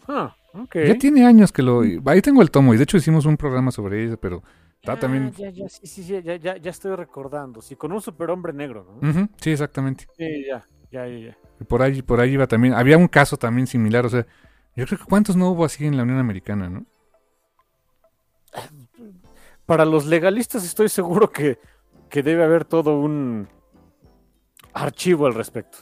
ah, 0.08 0.34
ok. 0.54 0.76
Ya 0.86 0.96
tiene 0.98 1.26
años 1.26 1.50
que 1.52 1.62
lo. 1.62 1.82
Ahí 2.06 2.22
tengo 2.22 2.40
el 2.42 2.50
tomo 2.50 2.72
y 2.72 2.76
de 2.76 2.84
hecho 2.84 2.96
hicimos 2.96 3.26
un 3.26 3.36
programa 3.36 3.72
sobre 3.72 4.04
ella, 4.04 4.16
pero. 4.16 4.42
Está 4.80 4.92
Ah, 4.92 4.98
también. 4.98 5.32
Ya, 5.32 5.50
ya, 5.50 5.68
sí, 5.68 5.86
sí, 5.86 6.02
sí, 6.02 6.22
ya, 6.22 6.36
ya, 6.36 6.56
ya 6.56 6.70
estoy 6.70 6.94
recordando. 6.96 7.60
Sí, 7.60 7.76
con 7.76 7.92
un 7.92 8.00
superhombre 8.00 8.52
negro, 8.52 8.98
¿no? 9.00 9.28
Sí, 9.40 9.50
exactamente. 9.50 10.06
Sí, 10.16 10.44
ya, 10.48 10.64
ya, 10.90 11.06
ya, 11.06 11.18
ya. 11.18 11.38
Y 11.60 11.64
Por 11.64 11.82
ahí, 11.82 12.02
por 12.02 12.20
ahí 12.20 12.32
iba 12.32 12.46
también. 12.46 12.74
Había 12.74 12.96
un 12.98 13.08
caso 13.08 13.36
también 13.36 13.66
similar, 13.66 14.06
o 14.06 14.08
sea. 14.08 14.26
Yo 14.74 14.86
creo 14.86 14.98
que 14.98 15.04
cuántos 15.04 15.36
no 15.36 15.50
hubo 15.50 15.64
así 15.64 15.84
en 15.86 15.96
la 15.96 16.02
Unión 16.04 16.18
Americana, 16.18 16.70
¿no? 16.70 16.86
Para 19.66 19.84
los 19.84 20.06
legalistas 20.06 20.64
estoy 20.64 20.88
seguro 20.88 21.30
que, 21.30 21.58
que 22.08 22.22
debe 22.22 22.42
haber 22.44 22.64
todo 22.64 22.98
un 23.00 23.48
archivo 24.74 25.26
al 25.26 25.34
respecto. 25.34 25.78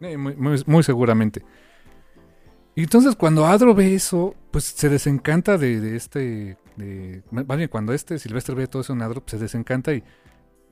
Eh, 0.00 0.16
muy, 0.16 0.34
muy- 0.36 0.62
muy 0.66 0.82
seguramente. 0.82 1.42
Y 2.74 2.82
entonces 2.82 3.14
cuando 3.14 3.46
Adro 3.46 3.74
ve 3.74 3.94
eso, 3.94 4.34
pues 4.50 4.64
se 4.64 4.88
desencanta 4.88 5.58
de, 5.58 5.80
de 5.80 5.96
este... 5.96 6.58
De, 6.76 7.22
más 7.30 7.56
bien, 7.56 7.68
cuando 7.68 7.92
este 7.92 8.18
Silvestre 8.18 8.54
ve 8.56 8.66
todo 8.66 8.82
eso 8.82 8.92
en 8.94 9.02
Adro, 9.02 9.20
pues 9.20 9.32
se 9.32 9.38
desencanta 9.38 9.92
y... 9.94 10.02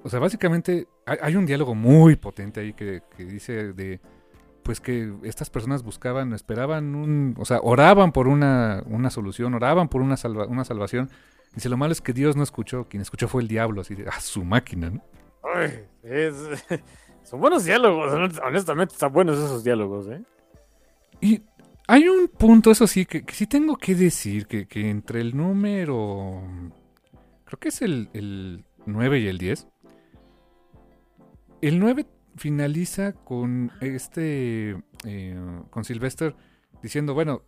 O 0.03 0.09
sea, 0.11 0.19
básicamente 0.19 0.89
hay, 1.07 1.19
hay 1.23 1.37
un 1.37 1.47
diálogo 1.47 1.77
muy 1.77 2.17
potente 2.17 2.61
ahí 2.61 2.73
que, 2.73 3.03
que 3.17 3.25
dice 3.25 3.73
de... 3.73 4.01
Pues 4.65 4.81
que 4.81 5.13
estas 5.23 5.51
personas 5.51 5.83
buscaban, 5.85 6.33
esperaban 6.33 6.95
un... 6.97 7.35
O 7.39 7.45
sea, 7.45 7.61
oraban 7.63 8.11
por 8.13 8.27
una, 8.29 8.83
una 8.87 9.11
solución, 9.11 9.55
oraban 9.55 9.89
por 9.89 10.03
una, 10.03 10.17
salva- 10.17 10.47
una 10.47 10.65
salvación. 10.65 11.09
Dice, 11.55 11.69
lo 11.69 11.77
malo 11.77 11.93
es 11.93 12.01
que 12.01 12.13
Dios 12.13 12.35
no 12.37 12.43
escuchó, 12.43 12.89
quien 12.89 13.01
escuchó 13.03 13.29
fue 13.29 13.43
el 13.43 13.49
diablo, 13.49 13.81
así 13.81 13.95
de, 13.95 14.07
ah, 14.09 14.21
su 14.21 14.45
máquina, 14.45 14.91
¿no? 14.91 15.05
Ay, 15.55 15.85
es- 16.03 16.65
son 17.25 17.41
buenos 17.41 17.65
diálogos, 17.65 18.13
hon- 18.13 18.41
honestamente 18.45 18.93
están 18.95 19.13
buenos 19.13 19.39
esos 19.39 19.65
diálogos, 19.65 20.09
¿eh? 20.09 20.23
Y 21.21 21.43
hay 21.87 22.09
un 22.09 22.29
punto, 22.29 22.71
eso 22.71 22.87
sí, 22.87 23.07
que, 23.07 23.25
que 23.25 23.35
sí 23.35 23.47
tengo 23.47 23.77
que 23.77 23.95
decir, 23.95 24.47
que, 24.47 24.67
que 24.67 24.89
entre 24.91 25.21
el 25.21 25.37
número, 25.37 26.43
creo 27.45 27.59
que 27.59 27.69
es 27.69 27.83
el, 27.83 28.09
el 28.13 28.65
9 28.87 29.21
y 29.21 29.27
el 29.29 29.39
10, 29.39 29.67
el 31.61 31.79
9 31.79 32.07
finaliza 32.37 33.13
con 33.13 33.71
este, 33.81 34.77
eh, 35.05 35.61
con 35.71 35.85
Sylvester 35.85 36.35
diciendo, 36.83 37.15
bueno, 37.15 37.43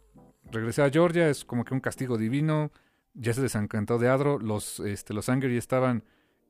regresé 0.53 0.83
a 0.83 0.91
Georgia, 0.91 1.29
es 1.29 1.45
como 1.45 1.65
que 1.65 1.75
un 1.75 1.81
castigo 1.81 2.17
divino, 2.17 2.71
ya 3.15 3.33
se 3.33 3.43
desencantó 3.43 3.99
de 3.99 4.09
Adro, 4.09 4.39
los, 4.39 4.81
este, 4.81 5.15
los 5.15 5.29
Angry 5.29 5.57
estaban 5.57 6.05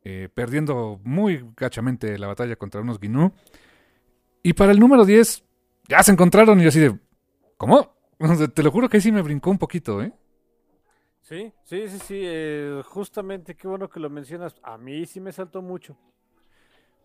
eh, 0.04 0.28
perdiendo 0.32 1.00
muy 1.02 1.44
gachamente 1.56 2.18
la 2.18 2.26
batalla 2.26 2.56
contra 2.56 2.82
unos 2.82 3.00
Gnu. 3.00 3.32
Y 4.42 4.52
para 4.52 4.72
el 4.72 4.78
número 4.78 5.04
10, 5.04 5.44
ya 5.88 6.02
se 6.02 6.12
encontraron 6.12 6.60
y 6.60 6.64
yo 6.64 6.68
así 6.68 6.80
de, 6.80 6.98
¿cómo? 7.56 7.96
Te 8.54 8.62
lo 8.62 8.70
juro 8.70 8.88
que 8.88 8.98
ahí 8.98 9.00
sí 9.00 9.10
me 9.10 9.22
brincó 9.22 9.50
un 9.50 9.58
poquito, 9.58 10.02
¿eh? 10.02 10.12
Sí, 11.22 11.52
sí, 11.64 11.88
sí, 11.88 11.98
sí, 12.00 12.20
eh, 12.22 12.82
justamente 12.84 13.54
qué 13.54 13.66
bueno 13.66 13.88
que 13.88 13.98
lo 13.98 14.10
mencionas. 14.10 14.54
A 14.62 14.76
mí 14.76 15.06
sí 15.06 15.20
me 15.20 15.32
saltó 15.32 15.62
mucho. 15.62 15.96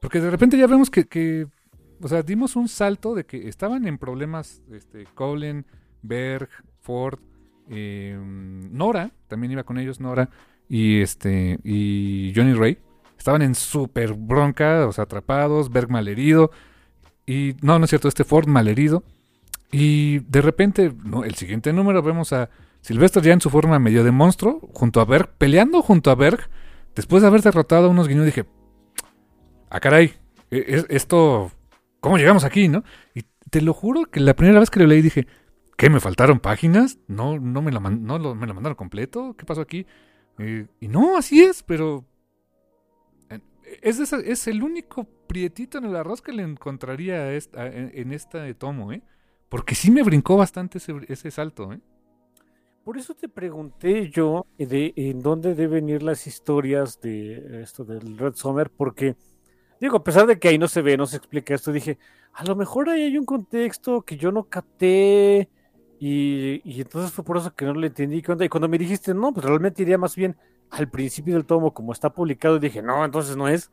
Porque 0.02 0.20
de 0.20 0.30
repente 0.30 0.58
ya 0.58 0.68
vemos 0.68 0.90
que, 0.90 1.08
que, 1.08 1.48
o 2.02 2.08
sea, 2.10 2.22
dimos 2.22 2.58
un 2.58 2.68
salto 2.68 3.16
de 3.16 3.26
que 3.26 3.48
estaban 3.48 3.88
en 3.88 3.98
problemas, 3.98 4.62
este, 4.72 5.06
Colin, 5.16 5.66
Berg, 6.02 6.50
Ford, 6.82 7.20
eh, 7.70 8.20
Nora, 8.20 9.12
también 9.30 9.54
iba 9.54 9.64
con 9.64 9.78
ellos, 9.78 10.02
Nora 10.02 10.30
y 10.68 11.02
este 11.02 11.60
y 11.64 12.34
Johnny 12.36 12.54
Ray. 12.54 12.78
Estaban 13.20 13.42
en 13.42 13.54
súper 13.54 14.14
bronca, 14.14 14.88
o 14.88 14.94
sea, 14.94 15.04
atrapados, 15.04 15.70
Berg 15.70 15.92
malherido. 15.92 16.52
Y 17.26 17.58
no, 17.62 17.78
no 17.78 17.84
es 17.84 17.92
cierto, 17.92 18.08
este 18.08 18.24
Ford 18.24 18.48
malherido. 18.48 19.04
Y 19.74 20.20
de 20.20 20.42
repente, 20.42 20.94
no, 21.04 21.26
el 21.26 21.36
siguiente 21.36 21.74
número 21.74 22.02
vemos 22.02 22.32
a 22.32 22.50
Sylvester 22.80 23.22
ya 23.22 23.34
en 23.34 23.42
su 23.42 23.50
forma 23.50 23.78
medio 23.78 24.06
de 24.06 24.12
monstruo, 24.12 24.62
junto 24.74 25.02
a 25.02 25.06
Berg, 25.06 25.34
peleando 25.38 25.82
junto 25.82 26.12
a 26.12 26.16
Berg. 26.16 26.50
Después 26.96 27.22
de 27.22 27.28
haber 27.28 27.42
derrotado 27.42 27.88
a 27.88 27.90
unos 27.90 28.08
guiños, 28.08 28.26
dije, 28.26 28.46
ah, 29.70 29.82
caray, 29.82 30.14
e, 30.50 30.86
esto, 30.88 31.52
¿cómo 32.00 32.18
llegamos 32.18 32.46
aquí, 32.46 32.70
no? 32.70 32.86
Y 33.14 33.24
te 33.50 33.62
lo 33.62 33.74
juro 33.74 34.06
que 34.06 34.22
la 34.22 34.34
primera 34.34 34.62
vez 34.62 34.70
que 34.70 34.80
lo 34.80 34.88
leí 34.88 35.02
dije, 35.02 35.28
¿qué? 35.76 35.90
¿Me 35.90 36.00
faltaron 36.00 36.40
páginas? 36.40 37.00
¿No, 37.08 37.38
no, 37.38 37.62
me, 37.62 37.74
la 37.74 37.82
no 37.82 38.18
me 38.34 38.48
lo 38.48 38.54
mandaron 38.54 38.76
completo? 38.76 39.36
¿Qué 39.38 39.46
pasó 39.46 39.60
aquí? 39.60 39.86
Eh, 40.38 40.68
y 40.80 40.88
no, 40.88 41.18
así 41.18 41.44
es, 41.44 41.64
pero 41.64 42.06
es, 43.82 44.00
es, 44.00 44.48
el 44.48 44.64
único 44.64 45.06
prietito 45.28 45.78
en 45.78 45.86
el 45.86 45.96
arroz 45.96 46.22
que 46.22 46.32
le 46.32 46.44
encontraría 46.44 47.32
en, 47.32 48.14
este 48.14 48.54
tomo, 48.56 48.92
¿eh? 48.92 49.02
Porque 49.50 49.76
sí 49.76 49.92
me 49.92 50.04
brincó 50.04 50.38
bastante 50.38 50.78
ese, 50.78 50.94
ese 51.08 51.32
salto, 51.32 51.74
¿eh? 51.74 51.80
Por 52.84 52.98
eso 52.98 53.14
te 53.14 53.30
pregunté 53.30 54.10
yo 54.10 54.48
de 54.58 54.94
en 54.96 55.22
dónde 55.22 55.54
deben 55.54 55.90
ir 55.90 56.02
las 56.02 56.26
historias 56.26 57.00
de 57.02 57.62
esto 57.62 57.84
del 57.84 58.18
Red 58.18 58.34
Summer, 58.34 58.72
porque 58.76 59.16
digo, 59.80 59.98
a 59.98 60.04
pesar 60.04 60.26
de 60.26 60.40
que 60.40 60.48
ahí 60.48 60.58
no 60.58 60.68
se 60.68 60.82
ve, 60.82 60.98
no 60.98 61.06
se 61.06 61.18
explica 61.18 61.54
esto, 61.54 61.72
dije, 61.72 62.00
a 62.34 62.44
lo 62.46 62.56
mejor 62.56 62.90
ahí 62.90 63.04
hay 63.04 63.18
un 63.18 63.26
contexto 63.26 64.02
que 64.02 64.18
yo 64.18 64.32
no 64.32 64.46
capté 64.46 65.50
y, 66.00 66.62
y 66.64 66.82
entonces 66.82 67.12
fue 67.12 67.24
por 67.24 67.38
eso 67.38 67.54
que 67.54 67.66
no 67.66 67.74
le 67.74 67.88
entendí. 67.88 68.18
Y 68.18 68.50
cuando 68.50 68.70
me 68.70 68.78
dijiste, 68.78 69.14
no, 69.14 69.34
pues 69.34 69.46
realmente 69.46 69.84
iría 69.84 69.98
más 69.98 70.16
bien 70.16 70.36
al 70.70 70.90
principio 70.90 71.36
del 71.36 71.46
tomo, 71.46 71.74
como 71.74 71.94
está 71.94 72.12
publicado, 72.12 72.60
dije, 72.60 72.82
no, 72.82 73.04
entonces 73.04 73.36
no 73.36 73.48
es. 73.48 73.72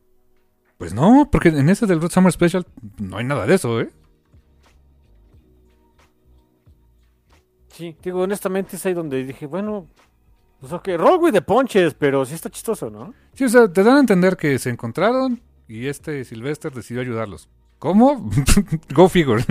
Pues 0.78 0.92
no, 0.92 1.28
porque 1.30 1.48
en 1.48 1.68
ese 1.68 1.86
del 1.86 2.00
Red 2.00 2.10
Summer 2.10 2.32
Special 2.32 2.66
no 2.98 3.18
hay 3.18 3.24
nada 3.24 3.46
de 3.46 3.54
eso, 3.54 3.80
¿eh? 3.80 3.90
Sí, 7.68 7.96
digo, 8.02 8.22
honestamente 8.22 8.76
es 8.76 8.86
ahí 8.86 8.94
donde 8.94 9.24
dije, 9.24 9.46
bueno, 9.46 9.86
pues 10.60 10.72
ok, 10.72 10.88
roll 10.96 11.22
with 11.22 11.32
the 11.32 11.42
ponches, 11.42 11.94
pero 11.94 12.24
sí 12.24 12.34
está 12.34 12.48
chistoso, 12.48 12.90
¿no? 12.90 13.12
Sí, 13.34 13.44
o 13.44 13.48
sea, 13.48 13.70
te 13.70 13.82
dan 13.82 13.96
a 13.96 14.00
entender 14.00 14.36
que 14.36 14.58
se 14.58 14.70
encontraron 14.70 15.42
y 15.68 15.86
este 15.86 16.24
Sylvester 16.24 16.72
decidió 16.72 17.02
ayudarlos. 17.02 17.48
¿Cómo? 17.78 18.30
Go 18.94 19.08
figure. 19.08 19.44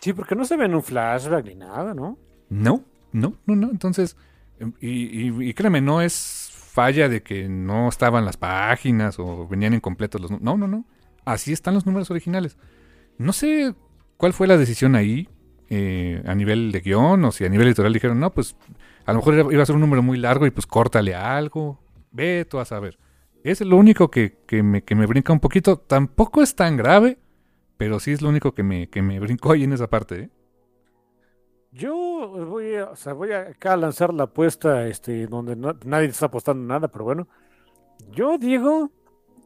sí, 0.00 0.12
porque 0.12 0.34
no 0.34 0.44
se 0.44 0.56
ve 0.56 0.66
en 0.66 0.74
un 0.74 0.82
flashback 0.82 1.46
ni 1.46 1.54
nada, 1.54 1.94
¿no? 1.94 2.18
No, 2.50 2.84
no, 3.12 3.34
no, 3.46 3.56
no. 3.56 3.70
Entonces, 3.70 4.16
y, 4.80 5.48
y, 5.48 5.54
créeme, 5.54 5.80
no 5.80 6.00
es 6.00 6.50
falla 6.52 7.08
de 7.08 7.22
que 7.22 7.48
no 7.48 7.88
estaban 7.88 8.24
las 8.24 8.36
páginas 8.36 9.18
o 9.18 9.46
venían 9.46 9.74
incompletos 9.74 10.20
los 10.20 10.30
No, 10.40 10.56
no, 10.56 10.68
no. 10.68 10.84
Así 11.24 11.52
están 11.52 11.74
los 11.74 11.86
números 11.86 12.10
originales. 12.10 12.56
No 13.18 13.32
sé 13.32 13.74
cuál 14.16 14.32
fue 14.32 14.46
la 14.46 14.56
decisión 14.56 14.96
ahí 14.96 15.28
eh, 15.68 16.22
a 16.26 16.34
nivel 16.34 16.72
de 16.72 16.80
guion 16.80 17.24
o 17.24 17.32
si 17.32 17.44
a 17.44 17.48
nivel 17.48 17.66
editorial 17.68 17.92
dijeron, 17.92 18.20
no, 18.20 18.32
pues 18.32 18.56
a 19.04 19.12
lo 19.12 19.18
mejor 19.18 19.52
iba 19.52 19.62
a 19.62 19.66
ser 19.66 19.74
un 19.74 19.80
número 19.80 20.02
muy 20.02 20.18
largo 20.18 20.46
y 20.46 20.50
pues 20.50 20.66
córtale 20.66 21.14
algo. 21.14 21.80
Ve 22.10 22.46
tú 22.48 22.58
a 22.58 22.64
saber. 22.64 22.98
Es 23.44 23.60
lo 23.60 23.76
único 23.76 24.10
que, 24.10 24.38
que, 24.46 24.62
me, 24.62 24.82
que 24.82 24.94
me 24.94 25.06
brinca 25.06 25.32
un 25.32 25.40
poquito. 25.40 25.78
Tampoco 25.78 26.42
es 26.42 26.54
tan 26.54 26.76
grave, 26.76 27.18
pero 27.76 27.98
sí 28.00 28.12
es 28.12 28.22
lo 28.22 28.28
único 28.28 28.54
que 28.54 28.62
me, 28.62 28.88
que 28.88 29.02
me 29.02 29.18
brincó 29.18 29.52
ahí 29.52 29.64
en 29.64 29.72
esa 29.72 29.88
parte. 29.88 30.20
¿eh? 30.20 30.30
Yo 31.72 32.28
voy 32.48 32.76
a, 32.76 32.90
o 32.90 32.96
sea, 32.96 33.14
voy 33.14 33.32
a 33.32 33.40
acá 33.40 33.72
a 33.72 33.76
lanzar 33.76 34.12
la 34.12 34.24
apuesta 34.24 34.86
este, 34.86 35.26
donde 35.26 35.56
nadie 35.56 36.08
está 36.08 36.26
apostando 36.26 36.62
nada, 36.66 36.88
pero 36.88 37.04
bueno. 37.04 37.28
Yo 38.10 38.36
digo 38.36 38.90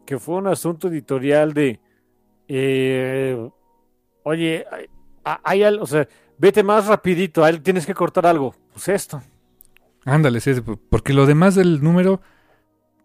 que 0.04 0.18
fue 0.18 0.36
un 0.36 0.48
asunto 0.48 0.88
editorial 0.88 1.52
de, 1.54 1.78
eh, 2.48 3.50
oye, 4.24 4.64
hay, 5.22 5.62
algo, 5.62 5.84
o 5.84 5.86
sea, 5.86 6.08
vete 6.38 6.62
más 6.62 6.86
rapidito, 6.86 7.44
ahí 7.44 7.60
tienes 7.60 7.86
que 7.86 7.94
cortar 7.94 8.26
algo. 8.26 8.54
Pues 8.72 8.88
esto. 8.88 9.22
Ándale, 10.04 10.40
sí, 10.40 10.52
porque 10.88 11.12
lo 11.12 11.26
demás 11.26 11.54
del 11.54 11.82
número 11.82 12.20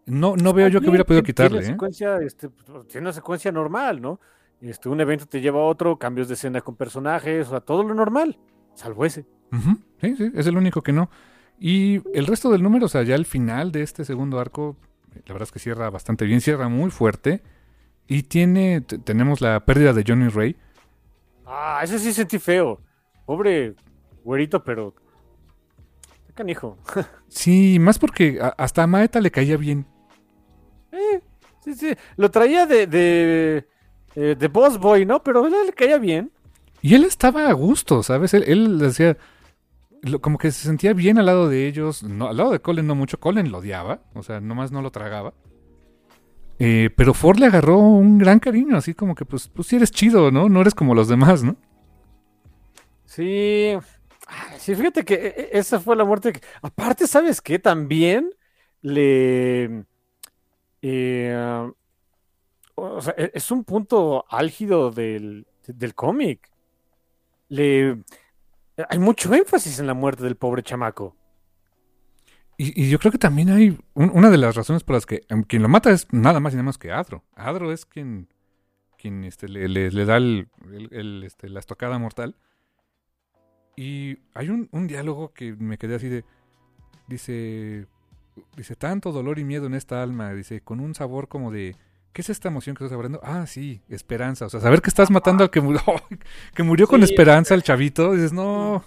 no, 0.06 0.36
no 0.36 0.54
veo 0.54 0.68
yo 0.68 0.82
que 0.82 0.90
hubiera 0.90 1.06
podido 1.06 1.24
quitarle. 1.24 1.60
Tiene, 1.60 1.68
¿eh? 1.68 1.74
secuencia, 1.74 2.18
este, 2.18 2.50
tiene 2.88 3.06
una 3.06 3.14
secuencia 3.14 3.52
normal, 3.52 4.02
¿no? 4.02 4.20
Este, 4.62 4.90
un 4.90 5.00
evento 5.02 5.26
te 5.26 5.42
lleva 5.42 5.60
a 5.60 5.64
otro, 5.64 5.98
cambios 5.98 6.28
de 6.28 6.36
escena 6.36 6.62
con 6.62 6.76
personajes, 6.76 7.48
o 7.48 7.52
sea, 7.52 7.60
todo 7.60 7.84
lo 7.84 7.94
normal. 7.94 8.38
Salvo 8.74 9.06
ese. 9.06 9.26
Sí, 10.02 10.16
sí, 10.16 10.32
es 10.34 10.48
el 10.48 10.58
único 10.58 10.82
que 10.82 10.94
no. 10.94 11.10
Y 11.60 12.02
el 12.18 12.26
resto 12.26 12.50
del 12.50 12.64
número, 12.64 12.88
o 12.88 12.90
sea, 12.90 13.04
ya 13.04 13.16
al 13.16 13.26
final 13.26 13.72
de 13.72 13.84
este 13.84 14.04
segundo 14.06 14.40
arco, 14.40 14.78
la 15.26 15.34
verdad 15.34 15.44
es 15.44 15.52
que 15.52 15.60
cierra 15.60 15.90
bastante 15.90 16.26
bien, 16.26 16.42
cierra 16.42 16.70
muy 16.70 16.90
fuerte. 16.90 17.44
Y 18.08 18.24
tiene, 18.24 18.82
tenemos 18.82 19.42
la 19.42 19.64
pérdida 19.66 19.94
de 19.94 20.04
Johnny 20.06 20.28
Ray. 20.30 20.56
Ah, 21.46 21.82
ese 21.84 22.00
sí 22.00 22.14
sentí 22.14 22.40
feo. 22.40 22.80
Pobre 23.26 23.76
güerito, 24.24 24.64
pero... 24.64 24.96
Canijo. 26.34 26.78
sí, 27.28 27.78
más 27.80 28.00
porque 28.00 28.40
hasta 28.58 28.84
a 28.84 28.88
Maeta 28.88 29.22
le 29.22 29.32
caía 29.32 29.58
bien. 29.58 29.86
Eh, 30.92 31.22
sí, 31.64 31.74
sí. 31.74 31.94
Lo 32.16 32.32
traía 32.32 32.66
de, 32.66 32.88
de, 32.88 33.68
eh, 34.16 34.36
de 34.38 34.48
Boss 34.48 34.80
Boy, 34.80 35.06
¿no? 35.06 35.22
Pero 35.22 35.48
le 35.48 35.74
caía 35.74 35.98
bien. 35.98 36.32
Y 36.82 36.96
él 36.96 37.04
estaba 37.04 37.48
a 37.48 37.54
gusto, 37.54 38.02
¿sabes? 38.02 38.34
Él, 38.34 38.80
decía, 38.80 39.18
como 40.20 40.38
que 40.38 40.52
se 40.52 40.66
sentía 40.66 40.94
bien 40.94 41.20
al 41.20 41.28
lado 41.28 41.48
de 41.48 41.68
ellos. 41.68 42.04
No, 42.04 42.30
al 42.30 42.38
lado 42.38 42.52
de 42.52 42.60
Colin 42.60 42.88
no 42.88 42.96
mucho. 42.96 43.20
Colin 43.20 43.52
lo 43.52 43.60
odiaba, 43.60 44.02
o 44.16 44.24
sea, 44.24 44.40
nomás 44.40 44.72
no 44.72 44.82
lo 44.82 44.92
tragaba. 44.92 45.34
Eh, 46.58 46.90
pero 46.96 47.14
Ford 47.14 47.40
le 47.40 47.48
agarró 47.48 47.80
un 47.80 48.18
gran 48.18 48.40
cariño, 48.40 48.78
así 48.78 48.94
como 48.94 49.16
que, 49.16 49.26
pues, 49.26 49.48
pues 49.48 49.68
sí 49.68 49.76
eres 49.78 49.92
chido, 49.92 50.32
¿no? 50.32 50.50
No 50.50 50.62
eres 50.62 50.76
como 50.76 50.96
los 50.96 51.08
demás, 51.08 51.44
¿no? 51.44 51.56
Sí. 53.06 53.78
Sí, 54.58 54.76
fíjate 54.76 55.04
que 55.04 55.16
e, 55.16 55.28
e, 55.28 55.50
esa 55.54 55.80
fue 55.80 55.96
la 55.96 56.06
muerte. 56.06 56.34
Aparte, 56.62 57.08
¿sabes 57.08 57.42
qué? 57.42 57.60
También 57.60 58.32
le. 58.82 59.86
Eh, 60.82 61.72
o 62.76 63.02
sea, 63.02 63.14
e, 63.18 63.32
es 63.34 63.52
un 63.52 63.64
punto 63.64 64.26
álgido 64.30 64.92
del, 64.92 65.48
del 65.68 65.96
cómic 65.96 66.51
le 67.52 67.98
hay 68.90 68.98
mucho 68.98 69.34
énfasis 69.34 69.80
en 69.80 69.88
la 69.88 69.94
muerte 69.94 70.24
del 70.24 70.38
pobre 70.38 70.64
chamaco. 70.64 71.16
Y, 72.58 72.90
yo 72.90 73.00
creo 73.00 73.12
que 73.12 73.18
también 73.18 73.50
hay 73.50 73.78
una 73.96 74.30
de 74.30 74.38
las 74.38 74.56
razones 74.56 74.84
por 74.84 74.96
las 74.96 75.08
que 75.08 75.24
em, 75.30 75.44
quien 75.44 75.64
lo 75.64 75.68
mata 75.68 75.90
es 75.90 76.08
nada 76.14 76.40
más 76.40 76.54
y 76.54 76.58
nada 76.58 76.66
más 76.66 76.78
que 76.78 76.92
Adro. 76.92 77.24
Adro 77.36 77.72
es 77.72 77.86
quien, 77.86 78.30
quien 78.98 79.24
este, 79.24 79.50
le, 79.50 80.06
da 80.06 80.18
el, 80.18 80.48
este, 81.24 81.50
la 81.50 81.60
estocada 81.60 81.98
mortal. 81.98 82.36
Y 83.76 84.20
hay 84.36 84.50
un, 84.50 84.70
un, 84.72 84.88
diálogo 84.88 85.34
que 85.34 85.54
me 85.54 85.78
quedé 85.78 85.96
así 85.96 86.08
de... 86.08 86.24
Dice... 87.08 87.88
Dice, 88.56 88.76
tanto 88.76 89.12
dolor 89.12 89.40
y 89.40 89.44
miedo 89.44 89.66
en 89.66 89.74
esta 89.74 90.02
alma. 90.02 90.34
Dice, 90.34 90.62
con 90.62 90.80
un 90.80 90.96
sabor 90.96 91.28
como 91.28 91.52
de 91.52 91.76
¿Qué 92.14 92.22
es 92.22 92.30
esta 92.30 92.50
emoción 92.50 92.76
que 92.76 92.84
estás 92.84 92.96
hablando? 92.96 93.22
Ah, 93.24 93.46
sí, 93.48 93.82
esperanza. 93.88 94.46
O 94.46 94.50
sea, 94.50 94.60
saber 94.60 94.82
que 94.82 94.90
estás 94.90 95.10
matando 95.10 95.44
al 95.44 95.50
que 95.50 95.62
murió, 95.62 95.82
que 96.56 96.64
murió 96.64 96.88
con 96.88 97.04
esperanza 97.04 97.54
el 97.54 97.64
chavito. 97.64 98.12
dices, 98.14 98.34
no, 98.34 98.84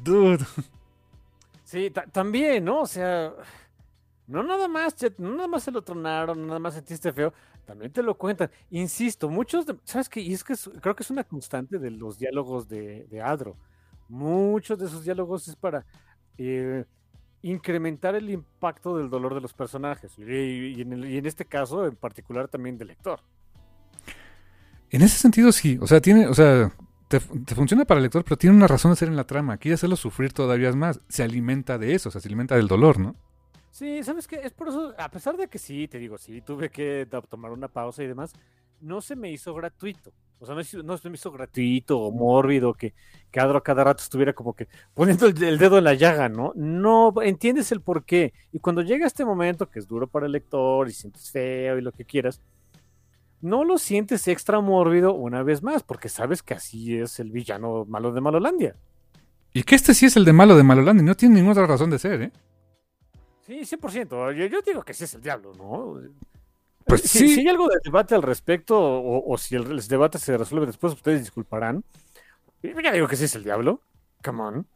dude. 0.00 0.44
Sí, 1.64 1.90
también, 2.12 2.64
¿no? 2.64 2.82
O 2.82 2.86
sea, 2.86 3.32
no 4.26 4.42
nada 4.42 4.68
más, 4.68 4.96
no 5.18 5.34
nada 5.36 5.48
más 5.48 5.62
se 5.62 5.70
lo 5.70 5.82
tronaron, 5.82 6.40
no 6.40 6.46
nada 6.46 6.58
más 6.58 6.74
sentiste 6.74 7.12
feo. 7.12 7.32
También 7.66 7.92
te 7.92 8.02
lo 8.02 8.16
cuentan. 8.16 8.50
Insisto, 8.70 9.28
muchos, 9.28 9.66
¿sabes 9.84 10.08
qué? 10.08 10.20
Y 10.20 10.32
es 10.32 10.42
que 10.42 10.54
creo 10.80 10.96
que 10.96 11.02
es 11.02 11.10
una 11.10 11.24
constante 11.24 11.78
de 11.78 11.90
los 11.90 12.18
diálogos 12.18 12.68
de, 12.68 13.06
de 13.10 13.20
Adro. 13.20 13.56
Muchos 14.08 14.78
de 14.78 14.86
esos 14.86 15.04
diálogos 15.04 15.48
es 15.48 15.56
para 15.56 15.84
eh, 16.38 16.84
incrementar 17.42 18.14
el 18.14 18.30
impacto 18.30 18.96
del 18.96 19.10
dolor 19.10 19.34
de 19.34 19.40
los 19.40 19.52
personajes. 19.52 20.18
Y, 20.18 20.80
en, 20.80 21.26
este 21.26 21.44
caso, 21.44 21.86
en 21.86 21.96
particular, 21.96 22.48
también 22.48 22.78
del 22.78 22.88
lector. 22.88 23.20
En 24.90 25.02
ese 25.02 25.18
sentido, 25.18 25.52
sí. 25.52 25.78
O 25.80 25.86
sea, 25.86 26.00
tiene, 26.00 26.26
o 26.26 26.34
sea, 26.34 26.72
te, 27.08 27.20
funciona 27.20 27.84
para 27.84 27.98
el 27.98 28.04
lector, 28.04 28.24
pero 28.24 28.36
tiene 28.36 28.56
una 28.56 28.68
razón 28.68 28.92
de 28.92 28.96
ser 28.96 29.08
en 29.08 29.16
la 29.16 29.24
trama. 29.24 29.58
Quiere 29.58 29.74
hacerlo 29.74 29.96
sufrir 29.96 30.32
todavía 30.32 30.72
más. 30.72 31.00
Se 31.08 31.22
alimenta 31.22 31.78
de 31.78 31.94
eso, 31.94 32.08
o 32.08 32.12
sea, 32.12 32.20
se 32.20 32.28
alimenta 32.28 32.56
del 32.56 32.68
dolor, 32.68 32.98
¿no? 32.98 33.16
Sí, 33.70 34.02
¿sabes 34.02 34.28
qué? 34.28 34.36
Es 34.36 34.52
por 34.52 34.68
eso, 34.68 34.94
a 34.98 35.10
pesar 35.10 35.36
de 35.36 35.48
que 35.48 35.58
sí, 35.58 35.88
te 35.88 35.98
digo, 35.98 36.18
sí, 36.18 36.42
tuve 36.42 36.68
que 36.70 37.08
tomar 37.28 37.52
una 37.52 37.68
pausa 37.68 38.02
y 38.02 38.06
demás, 38.06 38.34
no 38.80 39.00
se 39.00 39.16
me 39.16 39.30
hizo 39.30 39.54
gratuito. 39.54 40.12
O 40.42 40.44
sea, 40.44 40.56
no, 40.82 40.98
se 40.98 41.08
me 41.08 41.14
hizo 41.14 41.30
gratuito 41.30 42.00
o 42.00 42.10
mórbido 42.10 42.74
que, 42.74 42.94
que 43.30 43.38
a 43.38 43.60
cada 43.60 43.84
rato 43.84 44.02
estuviera 44.02 44.32
como 44.32 44.54
que 44.54 44.66
poniendo 44.92 45.26
el, 45.26 45.56
dedo 45.56 45.78
en 45.78 45.84
la 45.84 45.94
llaga, 45.94 46.28
¿no? 46.28 46.50
No 46.56 47.14
entiendes 47.22 47.70
el 47.70 47.80
por 47.80 48.04
qué. 48.04 48.32
Y 48.50 48.58
cuando 48.58 48.82
llega 48.82 49.06
este 49.06 49.24
momento 49.24 49.70
que 49.70 49.78
es 49.78 49.86
duro 49.86 50.08
para 50.08 50.26
el 50.26 50.32
lector 50.32 50.88
y 50.88 50.92
sientes 50.92 51.30
feo 51.30 51.78
y 51.78 51.80
lo 51.80 51.92
que 51.92 52.04
quieras, 52.04 52.40
no 53.40 53.62
lo 53.62 53.78
sientes 53.78 54.26
extra 54.26 54.60
mórbido 54.60 55.14
una 55.14 55.44
vez 55.44 55.62
más, 55.62 55.84
porque 55.84 56.08
sabes 56.08 56.42
que 56.42 56.54
así 56.54 56.96
es 56.96 57.20
el 57.20 57.30
villano 57.30 57.84
malo 57.84 58.10
de 58.10 58.20
Malolandia. 58.20 58.74
Y 59.52 59.62
que 59.62 59.76
este 59.76 59.94
sí 59.94 60.06
es 60.06 60.16
el 60.16 60.24
de 60.24 60.32
malo 60.32 60.56
de 60.56 60.64
Maloland 60.64 61.02
y 61.02 61.04
no 61.04 61.14
tiene 61.14 61.36
ninguna 61.36 61.52
otra 61.52 61.68
razón 61.68 61.90
de 61.90 62.00
ser, 62.00 62.20
¿eh? 62.20 62.32
Sí, 63.46 63.60
100%. 63.60 64.32
Yo, 64.32 64.46
yo 64.46 64.60
digo 64.60 64.82
que 64.82 64.92
sí 64.92 65.04
es 65.04 65.14
el 65.14 65.22
diablo, 65.22 65.52
¿no? 65.54 66.00
Pues 66.98 67.10
si, 67.10 67.18
sí. 67.20 67.34
si 67.34 67.40
hay 67.40 67.48
algo 67.48 67.68
de 67.68 67.76
debate 67.84 68.14
al 68.14 68.22
respecto, 68.22 68.78
o, 68.78 69.32
o 69.32 69.38
si 69.38 69.54
el, 69.56 69.70
el 69.72 69.86
debate 69.86 70.18
se 70.18 70.36
resuelve 70.36 70.66
después, 70.66 70.92
ustedes 70.92 71.20
disculparán. 71.20 71.84
Ya 72.62 72.92
digo 72.92 73.08
que 73.08 73.16
sí 73.16 73.24
es 73.24 73.34
el 73.34 73.44
diablo. 73.44 73.80
Come 74.24 74.42
on. 74.42 74.66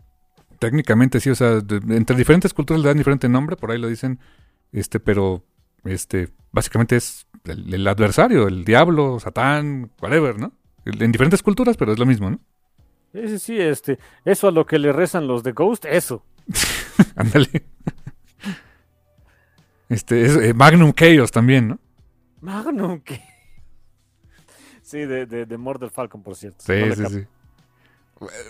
Técnicamente 0.58 1.20
sí, 1.20 1.30
o 1.30 1.34
sea, 1.34 1.60
de- 1.60 1.96
entre 1.96 2.16
diferentes 2.16 2.52
culturas 2.54 2.82
le 2.82 2.88
dan 2.88 2.98
diferente 2.98 3.28
nombre, 3.28 3.56
por 3.56 3.70
ahí 3.70 3.78
lo 3.78 3.88
dicen, 3.88 4.18
este, 4.72 4.98
pero 5.00 5.44
este, 5.84 6.30
básicamente 6.50 6.96
es 6.96 7.26
el, 7.44 7.72
el 7.72 7.86
adversario, 7.86 8.48
el 8.48 8.64
diablo, 8.64 9.20
Satán, 9.20 9.90
whatever, 10.00 10.38
¿no? 10.38 10.52
En 10.84 11.12
diferentes 11.12 11.42
culturas, 11.42 11.76
pero 11.76 11.92
es 11.92 11.98
lo 11.98 12.06
mismo, 12.06 12.30
¿no? 12.30 12.40
Sí, 13.12 13.28
sí, 13.28 13.38
sí, 13.38 13.58
este, 13.60 13.98
eso 14.24 14.48
a 14.48 14.50
lo 14.52 14.66
que 14.66 14.78
le 14.78 14.92
rezan 14.92 15.26
los 15.26 15.42
de 15.42 15.52
Ghost, 15.52 15.84
eso. 15.84 16.24
Ándale. 17.16 17.48
Este, 19.88 20.26
es 20.26 20.36
eh, 20.36 20.52
Magnum 20.52 20.92
Chaos 20.92 21.30
también, 21.30 21.68
¿no? 21.68 21.78
Magnum, 22.40 23.00
¿qué? 23.00 23.22
Sí, 24.82 24.98
de, 25.00 25.26
de, 25.26 25.46
de 25.46 25.58
Murder 25.58 25.90
Falcon, 25.90 26.22
por 26.22 26.36
cierto. 26.36 26.64
Sí, 26.64 26.72
No 26.74 26.88
sí, 26.94 26.96
cap- 26.96 27.12
sí. 27.12 27.26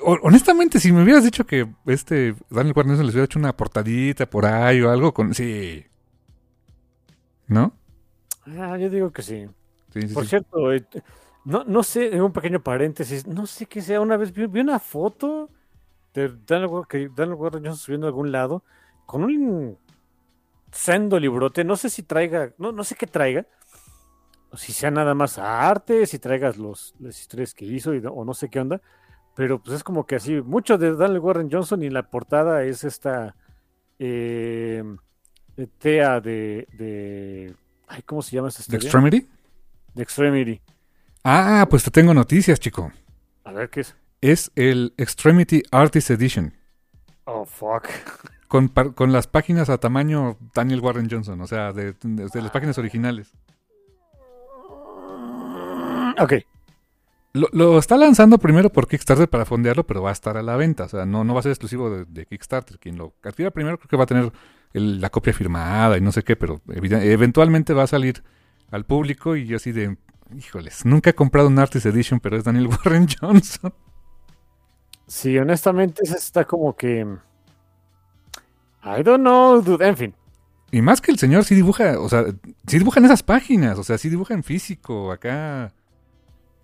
O- 0.02 0.18
Honestamente, 0.22 0.78
si 0.78 0.92
me 0.92 1.02
hubieras 1.02 1.24
dicho 1.24 1.44
que 1.46 1.66
este 1.86 2.34
Daniel 2.50 2.74
Warner 2.76 2.98
les 2.98 3.14
hubiera 3.14 3.24
hecho 3.24 3.38
una 3.38 3.56
portadita 3.56 4.26
por 4.28 4.46
ahí 4.46 4.80
o 4.82 4.90
algo 4.90 5.12
con... 5.12 5.34
Sí. 5.34 5.84
¿No? 7.48 7.72
Ah, 8.46 8.76
yo 8.78 8.88
digo 8.90 9.12
que 9.12 9.22
sí. 9.22 9.46
Sí, 9.92 10.08
sí, 10.08 10.14
Por 10.14 10.26
sí. 10.26 10.26
cierto, 10.26 10.72
eh, 10.72 10.86
no, 11.44 11.64
no 11.64 11.82
sé, 11.82 12.20
un 12.22 12.32
pequeño 12.32 12.62
paréntesis, 12.62 13.26
no 13.26 13.46
sé 13.46 13.66
qué 13.66 13.82
sea, 13.82 14.00
una 14.00 14.16
vez 14.16 14.32
vi, 14.32 14.46
vi 14.46 14.60
una 14.60 14.78
foto 14.80 15.50
de 16.14 16.32
Daniel, 16.46 16.70
que 16.88 17.10
Daniel 17.14 17.36
Warren 17.38 17.64
Johnson 17.64 17.78
subiendo 17.78 18.06
a 18.08 18.10
algún 18.10 18.32
lado 18.32 18.64
con 19.06 19.24
un 19.24 19.78
sendo 20.72 21.20
librote, 21.20 21.64
no 21.64 21.76
sé 21.76 21.90
si 21.90 22.02
traiga, 22.04 22.52
no, 22.58 22.72
no 22.72 22.84
sé 22.84 22.96
qué 22.96 23.06
traiga, 23.06 23.46
si 24.56 24.72
sea 24.72 24.90
nada 24.90 25.14
más 25.14 25.38
arte, 25.38 26.06
si 26.06 26.18
traigas 26.18 26.56
los, 26.56 26.94
las 26.98 27.20
historias 27.20 27.54
que 27.54 27.64
hizo 27.64 27.94
y 27.94 28.02
o 28.04 28.24
no 28.24 28.34
sé 28.34 28.48
qué 28.48 28.60
onda, 28.60 28.80
pero 29.34 29.62
pues 29.62 29.76
es 29.76 29.84
como 29.84 30.06
que 30.06 30.16
así, 30.16 30.40
mucho 30.42 30.78
de 30.78 30.94
Daniel 30.96 31.20
Warren 31.20 31.50
Johnson 31.50 31.82
y 31.82 31.90
la 31.90 32.10
portada 32.10 32.62
es 32.64 32.84
esta 32.84 33.36
eh, 33.98 34.82
Tea 35.78 36.20
de, 36.20 36.66
de, 36.72 37.54
ay, 37.88 38.02
¿cómo 38.02 38.20
se 38.22 38.36
llama 38.36 38.48
esta 38.48 38.58
¿The 38.58 38.76
historia? 38.76 38.86
Extremity? 38.88 39.28
De 39.94 40.02
Extremity. 40.02 40.60
Ah, 41.24 41.66
pues 41.70 41.82
te 41.84 41.90
tengo 41.90 42.12
noticias, 42.14 42.60
chico. 42.60 42.92
A 43.44 43.52
ver 43.52 43.70
qué 43.70 43.80
es. 43.80 43.96
Es 44.20 44.50
el 44.54 44.92
Extremity 44.96 45.62
Artist 45.70 46.10
Edition. 46.10 46.52
Oh, 47.24 47.44
fuck. 47.44 47.88
Con, 48.48 48.68
con 48.68 49.12
las 49.12 49.26
páginas 49.26 49.68
a 49.70 49.78
tamaño 49.78 50.36
Daniel 50.54 50.80
Warren 50.80 51.08
Johnson, 51.10 51.40
o 51.40 51.46
sea, 51.46 51.72
de, 51.72 51.94
de- 52.02 52.28
de 52.28 52.42
las 52.42 52.50
páginas 52.52 52.78
originales. 52.78 53.32
Ok. 56.18 56.34
Lo, 57.32 57.48
lo 57.52 57.78
está 57.78 57.96
lanzando 57.98 58.38
primero 58.38 58.70
por 58.70 58.88
Kickstarter 58.88 59.28
para 59.28 59.44
fondearlo, 59.44 59.86
pero 59.86 60.00
va 60.02 60.08
a 60.08 60.12
estar 60.12 60.36
a 60.38 60.42
la 60.42 60.56
venta. 60.56 60.84
O 60.84 60.88
sea, 60.88 61.04
no, 61.04 61.22
no 61.22 61.34
va 61.34 61.40
a 61.40 61.42
ser 61.42 61.52
exclusivo 61.52 61.90
de, 61.90 62.04
de 62.06 62.24
Kickstarter. 62.26 62.78
Quien 62.78 62.96
lo 62.96 63.12
adquiera 63.22 63.50
primero 63.50 63.76
creo 63.78 63.88
que 63.88 63.96
va 63.96 64.04
a 64.04 64.06
tener 64.06 64.32
el- 64.72 65.00
la 65.00 65.10
copia 65.10 65.32
firmada 65.34 65.98
y 65.98 66.00
no 66.00 66.12
sé 66.12 66.22
qué, 66.22 66.34
pero 66.36 66.60
eventualmente 66.68 67.74
va 67.74 67.82
a 67.82 67.86
salir 67.86 68.22
al 68.70 68.84
público 68.84 69.36
y 69.36 69.46
yo 69.46 69.56
así 69.56 69.70
de, 69.72 69.96
híjoles, 70.34 70.84
nunca 70.86 71.10
he 71.10 71.14
comprado 71.14 71.48
un 71.48 71.58
Artist 71.58 71.86
Edition, 71.86 72.20
pero 72.20 72.36
es 72.36 72.44
Daniel 72.44 72.68
Warren 72.84 73.06
Johnson. 73.20 73.72
Sí, 75.06 75.36
honestamente, 75.38 76.02
esa 76.04 76.16
está 76.16 76.44
como 76.46 76.74
que. 76.74 77.06
I 78.84 79.02
don't 79.02 79.20
know, 79.20 79.60
dude. 79.62 79.86
En 79.86 79.96
fin. 79.96 80.14
Y 80.70 80.82
más 80.82 81.00
que 81.00 81.12
el 81.12 81.18
señor 81.18 81.44
sí 81.44 81.54
dibuja, 81.54 81.98
o 82.00 82.08
sea, 82.08 82.24
sí 82.66 82.78
dibuja 82.78 82.98
en 83.00 83.06
esas 83.06 83.22
páginas, 83.22 83.78
o 83.78 83.84
sea, 83.84 83.98
sí 83.98 84.08
dibuja 84.08 84.34
en 84.34 84.42
físico, 84.42 85.12
acá 85.12 85.72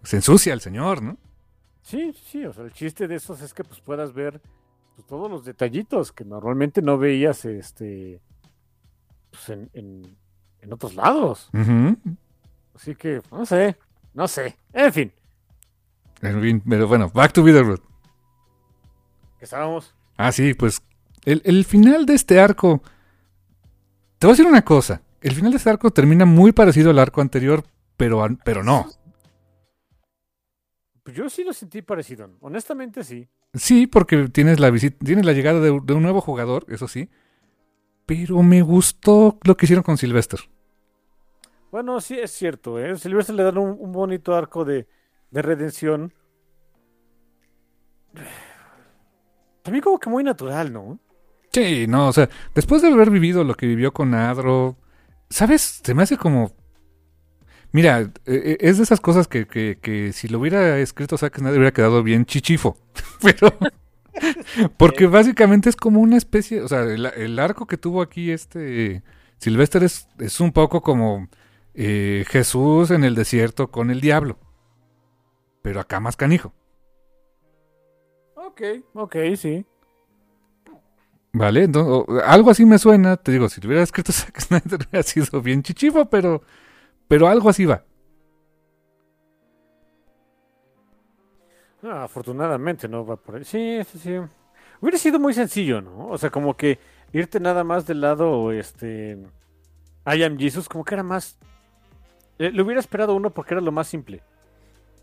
se 0.02 0.16
ensucia 0.16 0.52
el 0.52 0.60
señor, 0.60 1.02
¿no? 1.02 1.16
Sí, 1.82 2.14
sí, 2.30 2.44
o 2.44 2.52
sea, 2.52 2.64
el 2.64 2.72
chiste 2.72 3.08
de 3.08 3.16
esos 3.16 3.40
es 3.42 3.52
que 3.54 3.64
pues 3.64 3.80
puedas 3.80 4.12
ver 4.12 4.40
pues, 4.94 5.06
todos 5.06 5.30
los 5.30 5.44
detallitos 5.44 6.12
que 6.12 6.24
normalmente 6.24 6.80
no 6.82 6.96
veías 6.98 7.44
este 7.44 8.20
pues, 9.30 9.48
en, 9.50 9.70
en, 9.72 10.16
en 10.60 10.72
otros 10.72 10.94
lados. 10.94 11.50
Así 12.74 12.94
que, 12.94 13.20
no 13.30 13.44
sé, 13.46 13.76
no 14.14 14.28
sé. 14.28 14.56
En 14.72 14.92
fin, 14.92 15.12
En 16.20 16.40
fin, 16.40 16.62
pero 16.68 16.86
bueno, 16.88 17.10
back 17.12 17.32
to 17.32 17.42
Bitterroot. 17.42 17.82
que 19.38 19.44
estábamos. 19.44 19.94
Ah, 20.16 20.30
sí, 20.30 20.54
pues 20.54 20.80
el, 21.24 21.42
el 21.44 21.64
final 21.64 22.06
de 22.06 22.14
este 22.14 22.38
arco. 22.40 22.80
Te 24.18 24.26
voy 24.26 24.32
a 24.32 24.36
decir 24.36 24.46
una 24.46 24.62
cosa. 24.64 25.02
El 25.20 25.34
final 25.34 25.50
de 25.50 25.56
este 25.56 25.70
arco 25.70 25.90
termina 25.90 26.24
muy 26.24 26.52
parecido 26.52 26.90
al 26.90 26.98
arco 27.00 27.20
anterior, 27.20 27.64
pero, 27.96 28.24
pero 28.44 28.62
no. 28.62 28.86
Pues 31.02 31.16
yo 31.16 31.28
sí 31.28 31.44
lo 31.44 31.52
sentí 31.52 31.82
parecido. 31.82 32.30
Honestamente, 32.40 33.02
sí. 33.04 33.28
Sí, 33.54 33.86
porque 33.86 34.28
tienes 34.28 34.60
la 34.60 34.70
visita, 34.70 34.96
tienes 35.04 35.24
la 35.24 35.32
llegada 35.32 35.60
de, 35.60 35.80
de 35.82 35.94
un 35.94 36.02
nuevo 36.02 36.20
jugador, 36.20 36.64
eso 36.68 36.88
sí. 36.88 37.10
Pero 38.06 38.42
me 38.42 38.62
gustó 38.62 39.38
lo 39.44 39.56
que 39.56 39.66
hicieron 39.66 39.82
con 39.82 39.96
Sylvester. 39.96 40.40
Bueno, 41.70 42.00
sí 42.00 42.18
es 42.18 42.30
cierto, 42.30 42.78
¿eh? 42.78 42.96
Silvestre 42.98 43.34
le 43.34 43.44
dan 43.44 43.58
un, 43.58 43.76
un 43.78 43.92
bonito 43.92 44.34
arco 44.34 44.64
de, 44.64 44.86
de 45.30 45.42
redención. 45.42 46.12
También 49.62 49.82
como 49.82 49.98
que 49.98 50.10
muy 50.10 50.22
natural, 50.22 50.72
¿no? 50.72 50.98
Sí, 51.50 51.86
no, 51.86 52.08
o 52.08 52.12
sea, 52.12 52.28
después 52.54 52.82
de 52.82 52.88
haber 52.88 53.10
vivido 53.10 53.44
lo 53.44 53.54
que 53.54 53.66
vivió 53.66 53.92
con 53.92 54.14
Adro, 54.14 54.76
¿sabes? 55.30 55.80
Se 55.82 55.94
me 55.94 56.02
hace 56.02 56.16
como... 56.16 56.52
Mira, 57.72 58.00
eh, 58.00 58.10
eh, 58.26 58.56
es 58.60 58.76
de 58.76 58.84
esas 58.84 59.00
cosas 59.00 59.28
que, 59.28 59.46
que, 59.46 59.78
que 59.80 60.12
si 60.12 60.28
lo 60.28 60.38
hubiera 60.38 60.78
escrito 60.78 61.16
Zack 61.18 61.38
Snyder 61.38 61.58
hubiera 61.58 61.72
quedado 61.72 62.02
bien 62.02 62.26
chichifo. 62.26 62.76
Pero... 63.22 63.52
Porque 64.76 65.06
básicamente 65.06 65.70
es 65.70 65.76
como 65.76 66.00
una 66.00 66.18
especie... 66.18 66.60
O 66.60 66.68
sea, 66.68 66.82
el, 66.82 67.06
el 67.06 67.38
arco 67.38 67.66
que 67.66 67.78
tuvo 67.78 68.02
aquí 68.02 68.30
este 68.30 69.02
Sylvester 69.42 69.82
es, 69.82 70.06
es 70.20 70.38
un 70.38 70.52
poco 70.52 70.82
como 70.82 71.28
eh, 71.74 72.24
Jesús 72.28 72.92
en 72.92 73.02
el 73.02 73.16
desierto 73.16 73.72
con 73.72 73.90
el 73.90 74.00
diablo. 74.00 74.38
Pero 75.62 75.80
acá 75.80 75.98
más 75.98 76.16
canijo. 76.16 76.52
Ok, 78.36 78.60
ok, 78.94 79.16
sí. 79.36 79.66
¿Vale? 81.32 81.64
Entonces, 81.64 82.22
algo 82.24 82.50
así 82.50 82.64
me 82.64 82.78
suena. 82.78 83.16
Te 83.16 83.32
digo, 83.32 83.48
si 83.48 83.60
lo 83.60 83.66
hubiera 83.66 83.82
escrito 83.82 84.12
Zack 84.12 84.40
Snyder 84.40 84.86
hubiera 84.88 85.02
sido 85.02 85.42
bien 85.42 85.64
chichifo, 85.64 86.08
pero, 86.08 86.42
pero 87.08 87.28
algo 87.28 87.48
así 87.48 87.64
va. 87.66 87.84
Ah, 91.82 92.04
afortunadamente 92.04 92.88
no 92.88 93.04
va 93.04 93.16
por 93.16 93.36
ahí. 93.36 93.44
Sí, 93.44 93.80
sí, 93.90 93.98
sí. 93.98 94.10
Hubiera 94.80 94.98
sido 94.98 95.18
muy 95.18 95.34
sencillo, 95.34 95.80
¿no? 95.80 96.08
O 96.08 96.18
sea, 96.18 96.30
como 96.30 96.56
que 96.56 96.78
irte 97.12 97.40
nada 97.40 97.64
más 97.64 97.86
del 97.86 98.00
lado, 98.00 98.52
este... 98.52 99.18
I 100.06 100.22
am 100.24 100.36
Jesus, 100.38 100.68
como 100.68 100.84
que 100.84 100.94
era 100.94 101.02
más... 101.02 101.38
eh, 102.38 102.50
le 102.50 102.62
hubiera 102.62 102.80
esperado 102.80 103.14
uno 103.14 103.30
porque 103.30 103.54
era 103.54 103.60
lo 103.60 103.72
más 103.72 103.86
simple. 103.88 104.22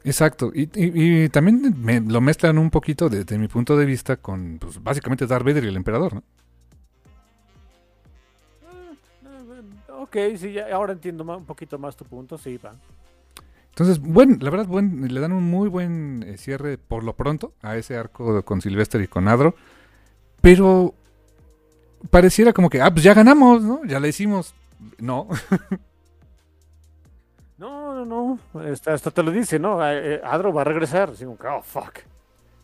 Exacto. 0.04 0.52
Y, 0.54 0.64
y- 0.76 1.24
y 1.26 1.30
también 1.30 1.76
me- 1.78 2.02
lo 2.02 2.22
mezclan 2.22 2.58
un 2.58 2.70
poquito 2.70 3.10
desde 3.10 3.38
mi 3.38 3.48
punto 3.50 3.78
de 3.78 3.86
vista 3.86 4.18
con, 4.18 4.58
pues, 4.60 4.82
básicamente, 4.82 5.28
Darth 5.28 5.46
Vader 5.46 5.66
y 5.66 5.68
el 5.68 5.76
emperador, 5.78 6.14
¿no? 6.16 6.24
Ok, 10.10 10.18
sí, 10.38 10.54
ya, 10.54 10.74
ahora 10.74 10.94
entiendo 10.94 11.24
un 11.24 11.46
poquito 11.46 11.78
más 11.78 11.96
tu 11.96 12.04
punto, 12.04 12.36
sí, 12.40 12.58
va. 12.58 12.72
Entonces, 13.70 14.00
bueno, 14.00 14.38
la 14.40 14.50
verdad, 14.50 14.66
buen, 14.66 15.14
le 15.14 15.20
dan 15.20 15.32
un 15.32 15.44
muy 15.44 15.70
buen 15.70 16.24
eh, 16.28 16.38
cierre 16.38 16.80
por 16.80 17.04
lo 17.04 17.16
pronto 17.16 17.54
a 17.62 17.78
ese 17.78 17.96
arco 17.96 18.44
con 18.44 18.60
Sylvester 18.60 19.00
y 19.02 19.08
con 19.08 19.28
Adro. 19.28 19.54
Pero 20.42 20.96
pareciera 22.10 22.54
como 22.54 22.72
que, 22.72 22.82
ah, 22.82 22.92
pues 22.92 23.04
ya 23.04 23.14
ganamos, 23.14 23.62
¿no? 23.62 23.86
Ya 23.86 24.00
la 24.00 24.08
hicimos. 24.08 24.56
No. 24.98 25.28
No, 27.58 27.94
no, 27.94 28.40
no, 28.54 28.62
hasta, 28.72 28.94
hasta 28.94 29.12
te 29.12 29.22
lo 29.22 29.32
dice, 29.32 29.60
¿no? 29.60 29.86
Eh, 29.86 30.14
eh, 30.14 30.22
Adro 30.24 30.54
va 30.54 30.62
a 30.62 30.64
regresar, 30.64 31.10
así 31.10 31.26
como 31.26 31.38
oh, 31.58 31.62
fuck. 31.62 32.00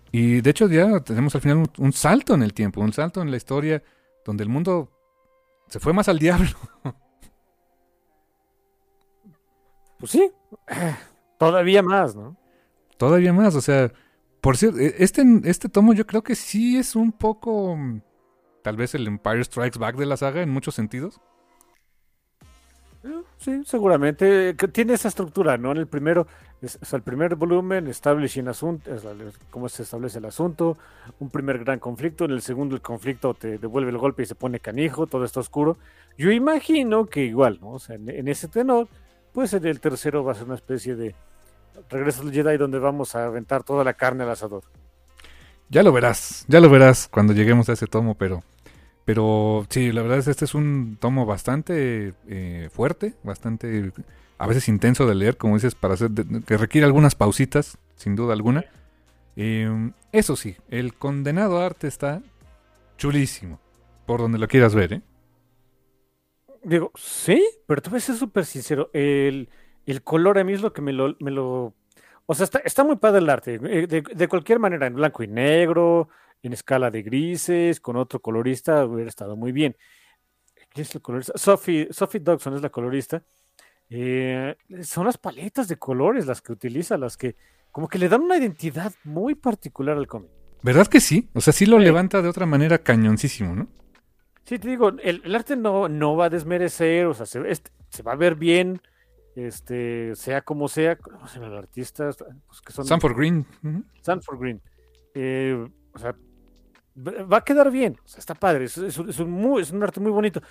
Y 0.09 0.39
de 0.39 0.49
hecho 0.49 0.69
ya 0.69 1.01
tenemos 1.01 1.35
al 1.35 1.41
final 1.41 1.57
un, 1.57 1.69
un 1.79 1.91
salto 1.91 2.33
en 2.33 2.43
el 2.43 2.53
tiempo, 2.53 2.79
un 2.79 2.93
salto 2.93 3.21
en 3.21 3.29
la 3.29 3.35
historia 3.35 3.83
donde 4.23 4.43
el 4.43 4.49
mundo 4.49 4.89
se 5.67 5.81
fue 5.81 5.91
más 5.91 6.07
al 6.07 6.17
diablo. 6.17 6.47
Pues 10.05 10.11
sí, 10.11 10.31
todavía 11.39 11.81
más, 11.81 12.15
¿no? 12.15 12.35
Todavía 12.97 13.33
más, 13.33 13.55
o 13.55 13.61
sea, 13.61 13.91
por 14.39 14.55
cierto, 14.55 14.77
e- 14.77 14.93
este, 14.99 15.23
este 15.45 15.67
tomo 15.67 15.93
yo 15.93 16.05
creo 16.05 16.21
que 16.23 16.35
sí 16.35 16.77
es 16.77 16.95
un 16.95 17.11
poco, 17.11 17.75
mm, 17.75 18.01
tal 18.61 18.77
vez 18.77 18.93
el 18.93 19.07
Empire 19.07 19.43
Strikes 19.43 19.79
Back 19.79 19.95
de 19.97 20.05
la 20.05 20.15
saga 20.15 20.43
en 20.43 20.51
muchos 20.51 20.75
sentidos. 20.75 21.19
Eh, 23.03 23.23
Sí, 23.39 23.63
seguramente. 23.65 24.55
que 24.55 24.67
Tiene 24.67 24.93
esa 24.93 25.07
estructura, 25.07 25.57
¿no? 25.57 25.71
En 25.71 25.77
el 25.77 25.87
primero, 25.87 26.27
es, 26.61 26.77
o 26.79 26.85
sea, 26.85 26.97
el 26.97 27.03
primer 27.03 27.35
volumen, 27.35 27.87
establishing 27.87 28.47
asunto, 28.47 28.93
es 28.93 29.03
cómo 29.49 29.69
se 29.69 29.81
establece 29.81 30.19
el 30.19 30.25
asunto, 30.25 30.77
un 31.19 31.31
primer 31.31 31.63
gran 31.63 31.79
conflicto, 31.79 32.25
en 32.25 32.31
el 32.31 32.43
segundo 32.43 32.75
el 32.75 32.81
conflicto 32.83 33.33
te 33.33 33.57
devuelve 33.57 33.89
el 33.89 33.97
golpe 33.97 34.21
y 34.21 34.27
se 34.27 34.35
pone 34.35 34.59
canijo, 34.59 35.07
todo 35.07 35.25
está 35.25 35.39
oscuro. 35.39 35.77
Yo 36.15 36.29
imagino 36.31 37.07
que 37.07 37.23
igual, 37.25 37.57
¿no? 37.59 37.71
O 37.71 37.79
sea, 37.79 37.95
en, 37.95 38.07
en 38.09 38.27
ese 38.27 38.47
tenor, 38.47 38.87
pues 39.35 39.51
en 39.51 39.65
el 39.67 39.81
tercero 39.81 40.23
va 40.23 40.31
a 40.31 40.35
ser 40.35 40.45
una 40.45 40.55
especie 40.55 40.95
de 40.95 41.13
regreso 41.89 42.21
al 42.21 42.31
Jedi 42.31 42.55
donde 42.55 42.79
vamos 42.79 43.15
a 43.15 43.25
aventar 43.25 43.63
toda 43.63 43.83
la 43.83 43.93
carne 43.93 44.23
al 44.23 44.29
asador. 44.29 44.63
Ya 45.67 45.83
lo 45.83 45.91
verás, 45.91 46.45
ya 46.47 46.61
lo 46.61 46.69
verás 46.69 47.09
cuando 47.11 47.33
lleguemos 47.33 47.67
a 47.67 47.73
ese 47.73 47.85
tomo, 47.85 48.15
pero, 48.15 48.43
pero 49.03 49.67
sí, 49.69 49.91
la 49.91 50.03
verdad 50.03 50.19
es 50.19 50.25
que 50.25 50.31
este 50.31 50.45
es 50.45 50.55
un 50.55 50.97
tomo 51.01 51.25
bastante 51.25 52.13
eh, 52.29 52.69
fuerte, 52.71 53.15
bastante, 53.23 53.91
a 54.37 54.47
veces 54.47 54.69
intenso 54.69 55.05
de 55.05 55.15
leer, 55.15 55.35
como 55.35 55.55
dices, 55.55 55.75
para 55.75 55.95
hacer, 55.95 56.11
que 56.47 56.55
requiere 56.55 56.85
algunas 56.85 57.15
pausitas, 57.15 57.77
sin 57.97 58.15
duda 58.15 58.31
alguna. 58.31 58.63
Eh, 59.35 59.91
eso 60.13 60.37
sí, 60.37 60.55
el 60.69 60.93
condenado 60.93 61.59
arte 61.59 61.87
está 61.87 62.21
chulísimo, 62.97 63.59
por 64.05 64.21
donde 64.21 64.37
lo 64.37 64.47
quieras 64.47 64.73
ver, 64.73 64.93
¿eh? 64.93 65.01
Digo, 66.65 66.91
sí, 66.95 67.43
pero 67.67 67.81
te 67.81 67.89
voy 67.89 67.97
a 67.97 68.01
ser 68.01 68.15
súper 68.15 68.43
sincero. 68.45 68.89
El, 68.91 69.49
el 69.85 70.01
color 70.01 70.39
a 70.39 70.43
mí 70.43 70.53
es 70.53 70.61
lo 70.61 70.73
que 70.73 70.81
me 70.81 70.93
lo, 70.93 71.15
me 71.19 71.29
lo... 71.31 71.75
O 72.25 72.33
sea, 72.33 72.45
está, 72.45 72.59
está 72.59 72.83
muy 72.83 72.95
padre 72.95 73.19
el 73.19 73.29
arte. 73.29 73.59
eh, 73.63 73.87
De, 73.87 74.01
de 74.01 74.27
cualquier 74.27 74.57
manera, 74.57 74.87
en 74.87 74.95
blanco 74.95 75.21
y 75.21 75.27
negro, 75.27 76.09
en 76.41 76.53
escala 76.53 76.89
de 76.89 77.03
grises, 77.03 77.79
con 77.79 77.95
otro 77.97 78.19
colorista, 78.19 78.83
hubiera 78.85 79.09
estado 79.09 79.35
muy 79.35 79.51
bien. 79.51 79.75
¿Quién 80.69 80.85
es 80.85 80.95
el 80.95 81.01
colorista? 81.01 81.33
Sophie, 81.37 81.87
Sophie 81.91 82.19
Dodson 82.19 82.55
es 82.55 82.61
la 82.61 82.69
colorista. 82.69 83.23
Eh, 83.89 84.55
son 84.81 85.05
las 85.05 85.19
paletas 85.19 85.67
de 85.67 85.77
colores 85.77 86.25
las 86.25 86.41
que 86.41 86.51
utiliza, 86.51 86.97
las 86.97 87.15
que 87.15 87.35
como 87.71 87.87
que 87.87 87.99
le 87.99 88.09
dan 88.09 88.21
una 88.21 88.37
identidad 88.37 88.91
muy 89.03 89.35
particular 89.35 89.97
al 89.97 90.07
cómic. 90.07 90.31
¿Verdad 90.63 90.87
que 90.87 90.99
sí? 90.99 91.29
O 91.35 91.41
sea, 91.41 91.53
sí 91.53 91.67
lo 91.67 91.77
levanta 91.77 92.23
de 92.23 92.29
otra 92.29 92.47
manera 92.47 92.79
cañoncísimo, 92.79 93.55
¿no? 93.55 93.67
Sí, 94.45 94.59
te 94.59 94.67
digo, 94.69 94.89
el, 94.89 95.21
el 95.25 95.35
arte 95.35 95.55
no, 95.55 95.89
no 95.89 96.15
va 96.15 96.25
a 96.25 96.29
desmerecer, 96.29 97.07
o 97.07 97.13
sea, 97.13 97.25
se, 97.25 97.49
este- 97.49 97.71
se 97.89 98.03
va 98.03 98.13
a 98.13 98.15
ver 98.15 98.35
bien, 98.35 98.81
este, 99.35 100.15
sea 100.15 100.41
como 100.43 100.67
sea, 100.67 100.95
¿cómo 100.97 101.27
se 101.27 101.39
llama 101.39 101.51
el 101.53 101.57
artista? 101.59 102.09
Pues 102.47 102.61
que 102.61 102.71
son 102.71 102.85
Sanford 102.85 103.15
Green. 103.17 103.45
ujú. 103.63 103.83
Sanford 104.01 104.39
Green. 104.39 104.61
Eh, 105.13 105.67
o 105.93 105.99
sea, 105.99 106.15
va 106.97 107.37
a 107.37 107.43
quedar 107.43 107.71
bien, 107.71 107.97
o 108.03 108.07
sea, 108.07 108.19
está 108.19 108.35
padre, 108.35 108.65
es, 108.65 108.77
es 108.77 108.97
un- 108.97 109.09
es 109.09 109.19
un 109.19 109.31
muy- 109.31 109.61
es 109.61 109.71
un 109.71 109.81
arte 109.83 109.99
muy 109.99 110.11
bonito. 110.11 110.41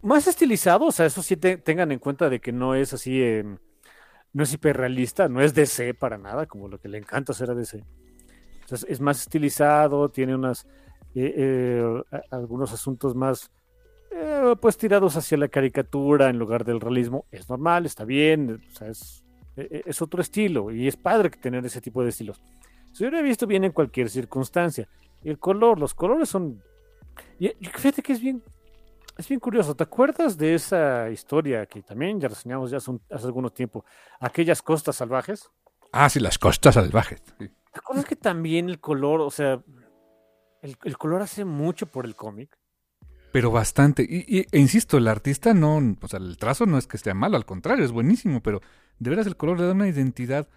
Más 0.00 0.26
estilizado, 0.26 0.86
o 0.86 0.92
sea, 0.92 1.06
eso 1.06 1.22
sí 1.22 1.36
te- 1.36 1.58
tengan 1.58 1.92
en 1.92 1.98
cuenta 1.98 2.28
de 2.28 2.40
que 2.40 2.52
no 2.52 2.74
es 2.74 2.92
así, 2.92 3.22
eh, 3.22 3.44
no 4.32 4.42
es 4.42 4.52
hiperrealista, 4.54 5.28
no 5.28 5.40
es 5.42 5.54
DC 5.54 5.94
para 5.94 6.16
nada, 6.18 6.46
como 6.46 6.68
lo 6.68 6.78
que 6.80 6.88
le 6.88 6.98
encanta 6.98 7.32
hacer 7.32 7.50
a 7.50 7.54
DC. 7.54 7.84
Entonces, 8.62 8.88
es 8.88 9.00
más 9.00 9.20
estilizado, 9.20 10.08
tiene 10.08 10.34
unas, 10.34 10.66
eh, 11.14 11.34
eh, 11.36 12.02
algunos 12.30 12.72
asuntos 12.72 13.14
más, 13.14 13.50
eh, 14.10 14.54
pues 14.60 14.76
tirados 14.76 15.16
hacia 15.16 15.38
la 15.38 15.48
caricatura 15.48 16.28
en 16.28 16.38
lugar 16.38 16.64
del 16.64 16.80
realismo. 16.80 17.26
Es 17.30 17.48
normal, 17.48 17.86
está 17.86 18.04
bien, 18.04 18.60
o 18.70 18.74
sea, 18.76 18.88
es, 18.88 19.24
eh, 19.56 19.82
es 19.86 20.02
otro 20.02 20.20
estilo 20.20 20.70
y 20.70 20.88
es 20.88 20.96
padre 20.96 21.30
tener 21.30 21.64
ese 21.64 21.80
tipo 21.80 22.02
de 22.02 22.10
estilos. 22.10 22.42
Se 22.92 23.04
hubiera 23.04 23.22
visto 23.22 23.46
bien 23.46 23.64
en 23.64 23.72
cualquier 23.72 24.10
circunstancia. 24.10 24.88
El 25.24 25.38
color, 25.38 25.78
los 25.78 25.94
colores 25.94 26.28
son. 26.28 26.62
Y, 27.38 27.48
fíjate 27.48 28.02
que 28.02 28.12
es 28.12 28.20
bien. 28.20 28.42
Es 29.16 29.28
bien 29.28 29.40
curioso. 29.40 29.74
¿Te 29.74 29.84
acuerdas 29.84 30.36
de 30.38 30.54
esa 30.54 31.10
historia 31.10 31.66
que 31.66 31.82
también 31.82 32.18
ya 32.20 32.28
reseñamos 32.28 32.70
ya 32.70 32.78
hace, 32.78 32.90
un- 32.90 33.00
hace 33.10 33.26
algunos 33.26 33.52
tiempo? 33.54 33.84
Aquellas 34.20 34.62
costas 34.62 34.96
salvajes. 34.96 35.50
Ah, 35.92 36.08
sí, 36.08 36.18
las 36.20 36.38
costas 36.38 36.74
salvajes. 36.74 37.22
sí. 37.38 37.48
¿Te 37.72 37.78
acuerdas 37.78 38.04
que 38.04 38.16
también 38.16 38.68
el 38.68 38.80
color, 38.80 39.20
o 39.22 39.30
sea, 39.30 39.62
el, 40.62 40.76
el 40.84 40.96
color 40.96 41.22
hace 41.22 41.44
mucho 41.44 41.86
por 41.86 42.06
el 42.06 42.16
cómic? 42.16 42.56
Pero 43.32 43.50
bastante. 43.50 44.02
Y, 44.08 44.24
y- 44.26 44.46
e 44.50 44.58
insisto, 44.58 44.98
el 44.98 45.08
artista 45.08 45.54
no, 45.54 45.76
o 46.00 46.08
sea, 46.08 46.18
el 46.18 46.36
trazo 46.36 46.66
no 46.66 46.78
es 46.78 46.86
que 46.86 46.96
esté 46.96 47.12
malo, 47.14 47.36
al 47.36 47.44
contrario, 47.46 47.84
es 47.84 47.92
buenísimo, 47.92 48.42
pero 48.42 48.60
de 48.98 49.10
veras 49.10 49.26
el 49.26 49.36
color 49.36 49.58
le 49.58 49.66
da 49.66 49.72
una 49.72 49.88
identidad, 49.88 50.48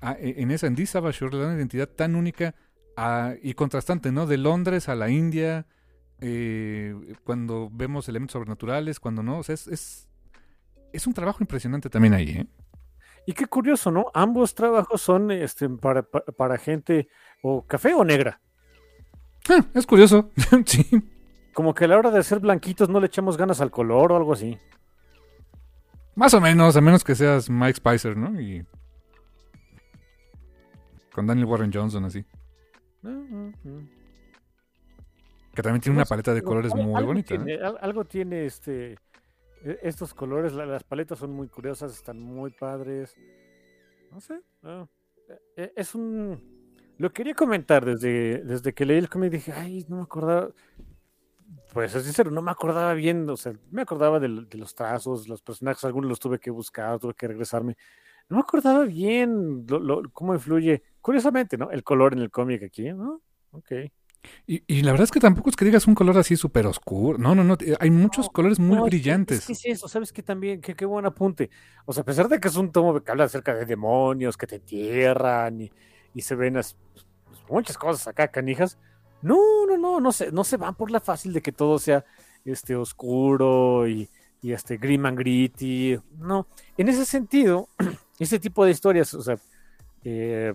a- 0.00 0.12
e- 0.14 0.42
en 0.42 0.50
esa, 0.50 0.66
en 0.66 0.74
This 0.74 0.90
Savage 0.90 1.20
Shore 1.20 1.36
le 1.36 1.42
da 1.42 1.48
una 1.48 1.56
identidad 1.56 1.88
tan 1.88 2.14
única 2.14 2.54
a- 2.96 3.34
y 3.42 3.54
contrastante, 3.54 4.10
¿no? 4.12 4.26
De 4.26 4.38
Londres 4.38 4.88
a 4.88 4.94
la 4.94 5.10
India, 5.10 5.66
eh, 6.20 6.94
cuando 7.24 7.68
vemos 7.72 8.08
elementos 8.08 8.32
sobrenaturales, 8.32 9.00
cuando 9.00 9.22
no, 9.22 9.38
o 9.38 9.42
sea, 9.42 9.54
es, 9.54 9.66
es, 9.68 10.08
es 10.92 11.06
un 11.06 11.12
trabajo 11.12 11.38
impresionante 11.42 11.90
también 11.90 12.14
ahí, 12.14 12.30
¿eh? 12.30 12.46
Y 13.26 13.32
qué 13.32 13.46
curioso, 13.46 13.90
¿no? 13.90 14.06
Ambos 14.14 14.54
trabajos 14.54 15.00
son 15.00 15.30
este, 15.30 15.68
para, 15.68 16.02
para, 16.02 16.24
para 16.26 16.58
gente 16.58 17.08
o 17.42 17.66
café 17.66 17.94
o 17.94 18.04
negra. 18.04 18.40
Ah, 19.50 19.64
es 19.74 19.86
curioso, 19.86 20.30
sí. 20.66 20.86
Como 21.52 21.74
que 21.74 21.84
a 21.84 21.88
la 21.88 21.98
hora 21.98 22.10
de 22.10 22.22
ser 22.22 22.40
blanquitos 22.40 22.88
no 22.88 22.98
le 23.00 23.06
echamos 23.06 23.36
ganas 23.36 23.60
al 23.60 23.70
color 23.70 24.12
o 24.12 24.16
algo 24.16 24.32
así. 24.32 24.58
Más 26.16 26.32
o 26.34 26.40
menos, 26.40 26.76
a 26.76 26.80
menos 26.80 27.04
que 27.04 27.14
seas 27.14 27.50
Mike 27.50 27.74
Spicer, 27.76 28.16
¿no? 28.16 28.40
Y 28.40 28.64
con 31.12 31.26
Daniel 31.26 31.46
Warren 31.46 31.72
Johnson 31.72 32.04
así. 32.04 32.24
Mm, 33.02 33.08
mm, 33.08 33.52
mm. 33.64 33.88
Que 35.54 35.62
también 35.62 35.80
tiene 35.80 35.94
una 35.96 36.02
Pues, 36.04 36.08
paleta 36.10 36.34
de 36.34 36.42
colores 36.42 36.74
muy 36.74 36.94
algo 36.94 37.08
bonita. 37.08 37.34
¿eh? 37.34 37.38
Tiene, 37.38 37.62
algo 37.80 38.04
tiene 38.04 38.46
este 38.46 38.92
e- 39.64 39.78
estos 39.82 40.12
colores, 40.14 40.52
la- 40.52 40.66
las 40.66 40.82
paletas 40.82 41.18
son 41.18 41.30
muy 41.32 41.48
curiosas, 41.48 41.92
están 41.92 42.18
muy 42.20 42.50
padres. 42.50 43.14
No 44.10 44.20
sé. 44.20 44.40
ah, 44.64 44.86
e- 45.56 45.62
e- 45.62 45.72
es 45.76 45.94
un 45.94 46.53
lo 46.98 47.12
quería 47.12 47.34
comentar 47.34 47.84
desde, 47.84 48.42
desde 48.44 48.72
que 48.72 48.84
leí 48.86 48.98
el 48.98 49.08
cómic 49.08 49.32
dije, 49.32 49.52
ay, 49.52 49.84
no 49.88 49.96
me 49.96 50.02
acordaba. 50.02 50.48
Pues 51.72 51.94
es 51.94 52.04
sincero, 52.04 52.30
no 52.30 52.40
me 52.40 52.50
acordaba 52.52 52.94
bien, 52.94 53.28
o 53.28 53.36
sea, 53.36 53.52
me 53.72 53.82
acordaba 53.82 54.20
del- 54.20 54.48
de, 54.48 54.58
los 54.58 54.74
trazos, 54.74 55.26
los 55.28 55.42
personajes, 55.42 55.84
algunos 55.84 56.08
los 56.08 56.20
tuve 56.20 56.38
que 56.38 56.50
buscar, 56.50 56.98
tuve 57.00 57.14
que 57.14 57.26
regresarme. 57.26 57.76
No 58.28 58.36
me 58.36 58.42
acordaba 58.42 58.84
bien 58.84 59.66
lo- 59.68 59.80
lo- 59.80 60.02
cómo 60.12 60.34
influye, 60.34 60.82
curiosamente, 61.00 61.58
¿no? 61.58 61.70
El 61.70 61.82
color 61.82 62.12
en 62.12 62.20
el 62.20 62.30
cómic 62.30 62.62
aquí, 62.62 62.92
¿no? 62.92 63.20
Ok. 63.50 63.72
Y, 64.46 64.62
y 64.66 64.82
la 64.82 64.92
verdad 64.92 65.04
es 65.04 65.10
que 65.10 65.20
tampoco 65.20 65.50
es 65.50 65.56
que 65.56 65.64
digas 65.66 65.86
un 65.86 65.94
color 65.94 66.16
así 66.16 66.36
súper 66.36 66.66
oscuro. 66.66 67.18
No, 67.18 67.34
no, 67.34 67.44
no. 67.44 67.54
eh, 67.60 67.76
Hay 67.80 67.90
muchos 67.90 68.26
No, 68.26 68.32
colores 68.32 68.58
muy 68.58 68.76
No, 68.78 68.86
es 68.86 68.90
que- 68.90 68.96
brillantes. 68.96 69.38
Es 69.40 69.46
que 69.46 69.52
es 69.52 69.66
eso, 69.78 69.88
¿sabes 69.88 70.12
qué 70.12 70.22
también? 70.22 70.60
Qué, 70.62 70.74
qué 70.74 70.86
buen 70.86 71.04
apunte. 71.04 71.50
O 71.84 71.92
sea, 71.92 72.02
a 72.02 72.06
pesar 72.06 72.28
de 72.28 72.40
que 72.40 72.48
es 72.48 72.56
un 72.56 72.72
tomo 72.72 72.98
que 73.02 73.10
habla 73.10 73.24
acerca 73.24 73.54
de 73.54 73.66
demonios 73.66 74.36
que 74.38 74.46
te 74.46 74.56
entierran 74.56 75.60
y, 75.60 75.70
y 76.14 76.22
se 76.22 76.34
ven 76.34 76.54
pues, 76.54 76.76
muchas 77.48 77.76
cosas 77.76 78.06
acá, 78.06 78.28
canijas. 78.28 78.78
No, 79.20 79.66
no, 79.66 79.76
no, 79.76 80.00
no 80.00 80.12
se, 80.12 80.30
no 80.32 80.44
se 80.44 80.56
van 80.56 80.74
por 80.74 80.90
la 80.90 81.00
fácil 81.00 81.32
de 81.32 81.42
que 81.42 81.52
todo 81.52 81.78
sea 81.78 82.04
este 82.44 82.76
oscuro 82.76 83.88
y, 83.88 84.08
y 84.42 84.52
este 84.52 84.76
grim 84.76 85.06
and 85.06 85.18
gritty. 85.18 85.98
No, 86.18 86.46
en 86.76 86.88
ese 86.88 87.04
sentido, 87.04 87.68
ese 88.18 88.38
tipo 88.38 88.64
de 88.64 88.70
historias, 88.70 89.12
o 89.14 89.22
sea, 89.22 89.38
eh, 90.04 90.54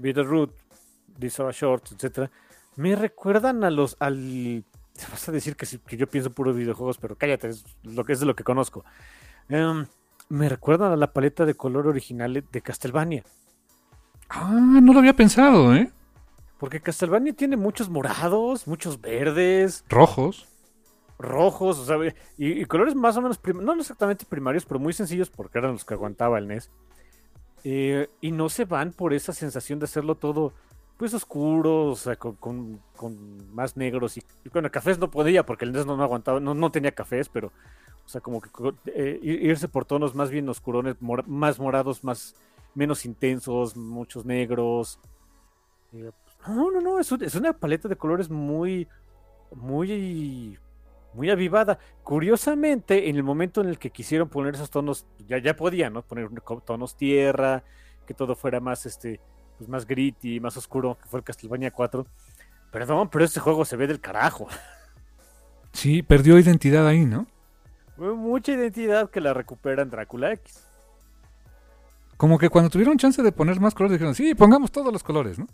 These 0.00 1.42
Are 1.42 1.52
Shorts, 1.52 1.92
etcétera, 1.92 2.30
me 2.76 2.96
recuerdan 2.96 3.64
a 3.64 3.70
los 3.70 3.96
al 4.00 4.64
vas 5.10 5.28
a 5.28 5.32
decir 5.32 5.56
que, 5.56 5.66
que 5.86 5.96
yo 5.96 6.06
pienso 6.06 6.30
puros 6.30 6.56
videojuegos, 6.56 6.98
pero 6.98 7.16
cállate, 7.16 7.48
es 7.48 7.64
lo 7.82 8.04
que 8.04 8.12
es 8.12 8.20
de 8.20 8.26
lo 8.26 8.36
que 8.36 8.44
conozco. 8.44 8.84
Em, 9.48 9.86
me 10.28 10.48
recuerdan 10.48 10.92
a 10.92 10.96
la 10.96 11.12
paleta 11.12 11.44
de 11.44 11.54
color 11.54 11.86
original 11.88 12.44
de 12.50 12.62
Castlevania, 12.62 13.24
Ah, 14.34 14.80
no 14.82 14.92
lo 14.92 14.98
había 15.00 15.14
pensado, 15.14 15.74
¿eh? 15.74 15.90
porque 16.58 16.80
Castlevania 16.80 17.32
tiene 17.32 17.56
muchos 17.56 17.88
morados, 17.88 18.66
muchos 18.68 19.00
verdes, 19.00 19.84
Rojos. 19.88 20.46
rojos, 21.18 21.78
o 21.78 21.84
sea, 21.84 21.96
y, 22.38 22.60
y 22.62 22.64
colores 22.66 22.94
más 22.94 23.16
o 23.16 23.22
menos, 23.22 23.40
no 23.54 23.74
exactamente 23.74 24.24
primarios, 24.24 24.64
pero 24.64 24.78
muy 24.80 24.92
sencillos 24.92 25.28
porque 25.30 25.58
eran 25.58 25.72
los 25.72 25.84
que 25.84 25.94
aguantaba 25.94 26.38
el 26.38 26.46
NES. 26.46 26.70
Eh, 27.64 28.08
y 28.20 28.32
no 28.32 28.48
se 28.48 28.64
van 28.64 28.92
por 28.92 29.12
esa 29.12 29.32
sensación 29.32 29.78
de 29.78 29.84
hacerlo 29.84 30.16
todo, 30.16 30.52
pues 30.96 31.14
oscuro, 31.14 31.86
o 31.86 31.96
sea, 31.96 32.16
con, 32.16 32.36
con- 32.36 32.80
con 32.96 33.54
más 33.54 33.76
negros. 33.76 34.16
Y, 34.16 34.22
y 34.44 34.48
bueno, 34.50 34.70
cafés 34.70 34.98
no 34.98 35.10
podía 35.10 35.44
porque 35.44 35.64
el 35.64 35.72
NES 35.72 35.86
no, 35.86 35.96
no 35.96 36.04
aguantaba, 36.04 36.40
no, 36.40 36.54
no 36.54 36.70
tenía 36.70 36.92
cafés, 36.92 37.28
pero, 37.28 37.48
o 38.04 38.08
sea, 38.08 38.20
como 38.20 38.40
que 38.40 38.50
eh, 38.86 39.18
ir- 39.22 39.42
irse 39.50 39.68
por 39.68 39.84
tonos 39.84 40.14
más 40.14 40.30
bien 40.30 40.48
oscurones, 40.48 40.96
más 41.26 41.58
morados, 41.60 42.04
más 42.04 42.34
menos 42.74 43.04
intensos, 43.04 43.76
muchos 43.76 44.24
negros. 44.24 44.98
Eh, 45.92 46.10
no, 46.48 46.70
no, 46.70 46.80
no, 46.80 46.98
es, 46.98 47.10
un- 47.12 47.22
es 47.22 47.34
una 47.34 47.52
paleta 47.52 47.88
de 47.88 47.96
colores 47.96 48.30
muy, 48.30 48.88
muy, 49.54 50.58
muy 51.14 51.30
avivada. 51.30 51.78
Curiosamente, 52.02 53.08
en 53.08 53.16
el 53.16 53.22
momento 53.22 53.60
en 53.60 53.68
el 53.68 53.78
que 53.78 53.90
quisieron 53.90 54.28
poner 54.28 54.54
esos 54.54 54.70
tonos, 54.70 55.06
ya, 55.26 55.38
ya 55.38 55.54
podían, 55.56 55.92
¿no? 55.92 56.02
Poner 56.02 56.28
tonos 56.64 56.96
tierra, 56.96 57.62
que 58.06 58.14
todo 58.14 58.34
fuera 58.34 58.60
más, 58.60 58.86
este, 58.86 59.20
pues 59.58 59.68
más 59.68 59.86
gritty, 59.86 60.40
más 60.40 60.56
oscuro, 60.56 60.98
que 61.00 61.08
fue 61.08 61.20
el 61.20 61.24
Castlevania 61.24 61.70
4. 61.70 62.06
Perdón, 62.72 63.08
pero 63.10 63.24
este 63.24 63.38
juego 63.40 63.64
se 63.64 63.76
ve 63.76 63.86
del 63.86 64.00
carajo. 64.00 64.48
Sí, 65.72 66.02
perdió 66.02 66.38
identidad 66.38 66.86
ahí, 66.86 67.04
¿no? 67.04 67.26
Mucha 67.96 68.52
identidad 68.52 69.10
que 69.10 69.20
la 69.20 69.34
recupera 69.34 69.82
en 69.82 69.90
Drácula 69.90 70.32
X. 70.32 70.66
Como 72.22 72.38
que 72.38 72.50
cuando 72.50 72.70
tuvieron 72.70 72.96
chance 72.98 73.20
de 73.20 73.32
poner 73.32 73.58
más 73.58 73.74
colores 73.74 73.98
dijeron, 73.98 74.14
sí, 74.14 74.32
pongamos 74.36 74.70
todos 74.70 74.92
los 74.92 75.02
colores, 75.02 75.40
¿no? 75.40 75.48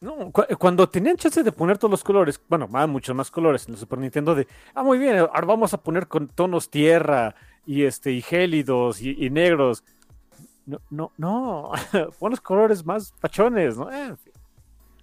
No, 0.00 0.32
cuando 0.58 0.88
tenían 0.88 1.16
chance 1.16 1.44
de 1.44 1.52
poner 1.52 1.78
todos 1.78 1.92
los 1.92 2.02
colores, 2.02 2.40
bueno, 2.48 2.66
más, 2.66 2.88
muchos 2.88 3.14
más 3.14 3.30
colores 3.30 3.68
en 3.68 3.74
el 3.74 3.78
Super 3.78 4.00
Nintendo 4.00 4.34
de, 4.34 4.48
ah, 4.74 4.82
muy 4.82 4.98
bien, 4.98 5.16
ahora 5.16 5.46
vamos 5.46 5.74
a 5.74 5.80
poner 5.80 6.08
con 6.08 6.26
tonos 6.26 6.70
tierra 6.70 7.36
y 7.64 7.84
este 7.84 8.10
y 8.10 8.20
gélidos 8.20 9.00
y, 9.00 9.30
negros. 9.30 9.84
No, 10.66 10.80
no, 10.90 11.12
no, 11.18 11.70
pon 12.18 12.32
los 12.32 12.40
colores 12.40 12.84
más 12.84 13.12
pachones, 13.20 13.78
¿no? 13.78 13.88
Eh, 13.92 14.12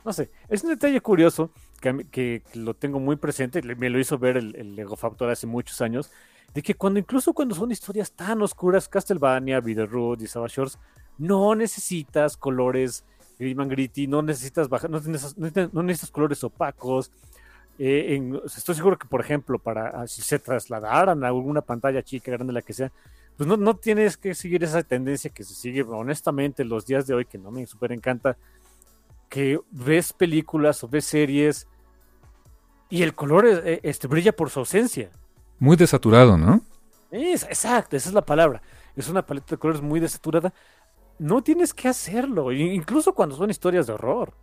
no 0.03 0.11
sé, 0.11 0.31
es 0.49 0.65
un 0.65 0.72
detalle 0.72 0.99
curioso 0.99 1.49
que, 1.80 2.05
que, 2.11 2.41
lo 2.55 2.73
tengo 2.73 2.99
muy 2.99 3.15
presente, 3.15 3.61
me 3.61 3.89
lo 3.89 3.99
hizo 3.99 4.19
ver 4.19 4.35
el, 4.35 4.53
el, 4.57 4.76
Lego 4.76 4.97
Factor 4.97 5.30
hace 5.30 5.47
muchos 5.47 5.80
años, 5.80 6.11
de 6.53 6.61
que 6.61 6.76
cuando 6.76 6.99
incluso 6.99 7.34
cuando 7.34 7.56
son 7.56 7.72
historias 7.72 8.11
tan 8.11 8.41
oscuras, 8.41 8.88
Castlevania, 8.88 9.60
Road 9.60 10.22
y 10.22 10.28
Savage 10.28 10.56
Shores, 10.56 10.80
no 11.18 11.56
necesitas 11.56 12.38
colores 12.38 13.03
Gritty, 13.40 14.07
no 14.07 14.22
necesitas 14.22 14.70
bajar, 14.70 14.90
no, 14.90 14.99
necesitas, 14.99 16.11
colores 16.11 16.44
opacos. 16.44 17.11
Eh, 17.80 18.22
estoy 18.45 18.76
seguro 18.76 18.98
que, 18.98 19.07
por 19.07 19.22
ejemplo, 19.22 19.57
para 19.57 19.90
ah, 19.90 20.07
si 20.07 20.22
se 20.22 20.40
trasladaran 20.40 21.24
a 21.24 21.28
alguna 21.28 21.61
pantalla 21.61 22.03
chica, 22.03 22.32
grande, 22.32 22.53
la 22.53 22.61
que 22.61 22.74
sea, 22.74 22.91
pues 23.36 23.48
no, 23.48 23.57
no 23.57 23.76
tienes 23.76 24.15
que 24.15 24.36
seguir 24.36 24.64
esa 24.64 24.84
tendencia 24.84 25.32
que 25.32 25.44
se 25.44 25.56
sigue 25.56 25.82
honestamente 25.82 26.64
los 26.64 26.86
días 26.86 27.07
de 27.07 27.15
hoy, 27.15 27.26
que 27.26 27.40
no 27.40 27.52
me 27.52 27.65
súper 27.65 27.91
encanta, 27.91 28.38
que 29.28 29.60
ves 29.72 30.14
películas 30.14 30.84
o 30.84 30.88
ves 30.88 31.06
series 31.06 31.68
y 32.90 33.02
el 33.02 33.15
color 33.15 33.48
eh, 33.48 33.80
este, 33.82 34.07
brilla 34.07 34.34
por 34.34 34.52
su 34.52 34.60
ausencia. 34.60 35.10
Muy 35.64 35.77
desaturado, 35.77 36.38
¿no? 36.38 36.61
Es, 37.10 37.44
exacto, 37.44 37.95
esa 37.95 38.10
es 38.10 38.15
la 38.15 38.26
palabra. 38.26 38.61
Es 38.98 39.07
una 39.07 39.26
paleta 39.26 39.52
de 39.52 39.57
colores 39.57 39.81
muy 39.81 40.02
desaturada 40.02 40.53
no 41.19 41.41
tienes 41.41 41.73
que 41.73 41.88
hacerlo, 41.88 42.52
incluso 42.52 43.14
cuando 43.14 43.38
son 43.38 43.49
historias 43.49 43.88
de 43.88 43.94
horror. 43.94 44.34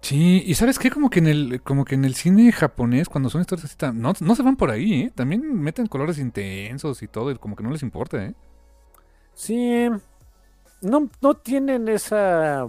Sí, 0.00 0.42
y 0.44 0.54
sabes 0.54 0.80
qué, 0.80 0.90
como 0.90 1.10
que 1.10 1.20
en 1.20 1.28
el, 1.28 1.62
como 1.62 1.84
que 1.84 1.94
en 1.94 2.04
el 2.04 2.16
cine 2.16 2.50
japonés, 2.50 3.08
cuando 3.08 3.30
son 3.30 3.42
historias 3.42 3.66
así, 3.66 3.76
no, 3.94 4.12
no 4.18 4.34
se 4.34 4.42
van 4.42 4.56
por 4.56 4.72
ahí, 4.72 5.02
¿eh? 5.02 5.12
También 5.14 5.42
meten 5.60 5.86
colores 5.86 6.18
intensos 6.18 7.02
y 7.04 7.06
todo, 7.06 7.30
y 7.30 7.36
como 7.36 7.54
que 7.54 7.62
no 7.62 7.70
les 7.70 7.84
importa, 7.84 8.24
¿eh? 8.24 8.34
Sí, 9.34 9.88
no, 10.80 11.08
no 11.20 11.34
tienen 11.34 11.88
esa... 11.88 12.66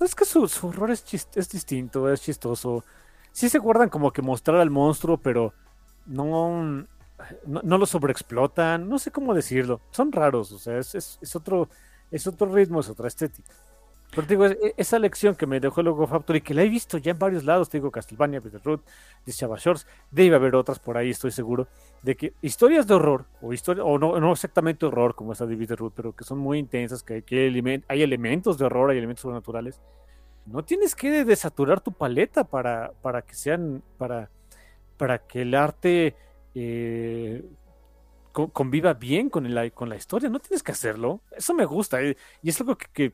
Es 0.00 0.16
que 0.16 0.24
su, 0.24 0.48
horror 0.62 0.90
es, 0.90 1.04
es 1.36 1.48
distinto, 1.48 2.12
es 2.12 2.22
chistoso. 2.22 2.84
Sí 3.30 3.48
se 3.48 3.58
guardan 3.58 3.88
como 3.88 4.10
que 4.10 4.20
mostrar 4.20 4.56
al 4.58 4.70
monstruo, 4.70 5.18
pero 5.18 5.54
no, 6.06 6.86
no, 7.46 7.60
no 7.62 7.78
lo 7.78 7.86
sobreexplotan, 7.86 8.88
no 8.88 8.98
sé 8.98 9.10
cómo 9.10 9.34
decirlo. 9.34 9.80
Son 9.90 10.12
raros, 10.12 10.52
o 10.52 10.58
sea, 10.58 10.78
es, 10.78 10.94
es 10.94 11.36
otro 11.36 11.68
es 12.12 12.26
otro 12.26 12.46
ritmo, 12.54 12.80
es 12.80 12.88
otra 12.88 13.08
estética. 13.08 13.52
Pero 14.14 14.26
digo, 14.26 14.46
e, 14.46 14.74
esa 14.76 14.98
lección 14.98 15.34
que 15.34 15.46
me 15.46 15.58
dejó 15.58 15.80
el 15.80 15.86
Logo 15.86 16.06
Factory, 16.06 16.42
que 16.42 16.52
la 16.52 16.62
he 16.62 16.68
visto 16.68 16.98
ya 16.98 17.12
en 17.12 17.18
varios 17.18 17.44
lados, 17.44 17.70
te 17.70 17.78
digo, 17.78 17.90
Castlevania, 17.90 18.42
Root, 18.62 18.82
de 19.24 19.32
Chava 19.32 19.56
Shores, 19.58 19.86
debe 20.10 20.36
haber 20.36 20.54
otras 20.54 20.78
por 20.78 20.98
ahí, 20.98 21.10
estoy 21.10 21.30
seguro, 21.30 21.66
de 22.02 22.14
que 22.14 22.34
historias 22.42 22.86
de 22.86 22.94
horror, 22.94 23.24
o 23.40 23.54
historia, 23.54 23.82
o 23.82 23.98
no, 23.98 24.20
no 24.20 24.32
exactamente 24.32 24.84
horror 24.84 25.14
como 25.14 25.32
esa 25.32 25.46
de 25.46 25.56
Root, 25.74 25.94
pero 25.96 26.14
que 26.14 26.24
son 26.24 26.38
muy 26.38 26.58
intensas, 26.58 27.02
que, 27.02 27.24
hay, 27.26 27.82
hay 27.88 28.02
elementos 28.02 28.58
de 28.58 28.66
horror, 28.66 28.90
hay 28.90 28.98
elementos 28.98 29.22
sobrenaturales, 29.22 29.80
no 30.44 30.62
tienes 30.62 30.94
que 30.94 31.24
desaturar 31.24 31.80
tu 31.80 31.92
paleta 31.92 32.44
para, 32.44 32.92
para 33.00 33.22
que 33.22 33.34
sean, 33.34 33.82
para, 33.96 34.28
para 35.02 35.18
que 35.18 35.42
el 35.42 35.56
arte 35.56 36.14
eh, 36.54 37.44
conviva 38.30 38.94
bien 38.94 39.30
con, 39.30 39.46
el, 39.46 39.72
con 39.72 39.88
la 39.88 39.96
historia. 39.96 40.28
No 40.28 40.38
tienes 40.38 40.62
que 40.62 40.70
hacerlo. 40.70 41.22
Eso 41.36 41.54
me 41.54 41.64
gusta. 41.64 42.00
Eh, 42.00 42.16
y 42.40 42.50
es 42.50 42.60
algo 42.60 42.78
que, 42.78 43.12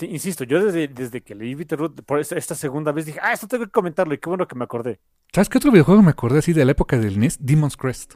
insisto, 0.00 0.44
yo 0.44 0.64
desde, 0.64 0.88
desde 0.88 1.20
que 1.20 1.34
leí 1.34 1.54
Bitterroot 1.54 2.00
por 2.00 2.18
esta, 2.18 2.54
segunda 2.54 2.92
vez 2.92 3.04
dije, 3.04 3.20
ah, 3.22 3.34
esto 3.34 3.46
tengo 3.46 3.66
que 3.66 3.70
comentarlo. 3.70 4.14
Y 4.14 4.18
qué 4.18 4.30
bueno 4.30 4.48
que 4.48 4.54
me 4.54 4.64
acordé. 4.64 5.00
¿Sabes 5.30 5.50
qué 5.50 5.58
otro 5.58 5.70
videojuego 5.70 6.00
me 6.00 6.12
acordé 6.12 6.38
así 6.38 6.54
de 6.54 6.64
la 6.64 6.72
época 6.72 6.96
del 6.96 7.20
NES? 7.20 7.36
Demon's 7.38 7.76
Crest. 7.76 8.14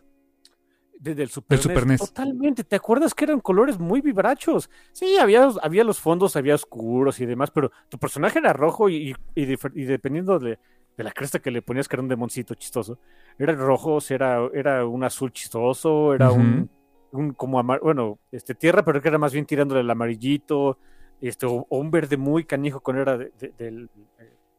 Desde 0.98 1.24
el 1.24 1.28
Super, 1.28 1.86
NES. 1.86 2.00
Totalmente. 2.00 2.64
¿Te 2.64 2.76
acuerdas 2.76 3.12
que 3.12 3.24
eran 3.24 3.40
colores 3.40 3.78
muy 3.78 4.00
vibrachos? 4.00 4.70
Sí, 4.92 5.18
había, 5.18 5.50
había 5.62 5.84
los 5.84 6.00
fondos, 6.00 6.34
había 6.34 6.54
oscuros 6.54 7.20
y 7.20 7.26
demás, 7.26 7.50
pero 7.50 7.72
tu 7.90 7.98
personaje 7.98 8.38
era 8.38 8.54
rojo 8.54 8.88
y, 8.88 9.14
y 9.34 9.84
dependiendo 9.84 10.38
de, 10.38 10.58
de 10.96 11.04
la 11.04 11.12
cresta 11.12 11.38
que 11.38 11.50
le 11.50 11.62
ponías 11.62 11.88
que 11.88 11.96
era 11.96 12.02
un 12.02 12.08
demoncito 12.08 12.54
chistoso. 12.54 12.98
Era 13.38 13.54
rojo, 13.54 13.98
era, 14.08 14.48
era 14.52 14.86
un 14.86 15.04
azul 15.04 15.32
chistoso, 15.32 16.14
era 16.14 16.30
un, 16.30 16.70
un, 17.12 17.32
como 17.32 17.62
bueno, 17.62 18.18
este 18.30 18.54
tierra, 18.54 18.84
pero 18.84 19.00
que 19.00 19.08
era 19.08 19.18
más 19.18 19.32
bien 19.32 19.46
tirándole 19.46 19.80
el 19.80 19.90
amarillito, 19.90 20.78
este, 21.20 21.46
o, 21.46 21.66
un 21.70 21.90
verde 21.90 22.16
muy 22.16 22.44
canijo 22.44 22.80
con 22.80 22.96
era 22.96 23.16
del 23.16 23.90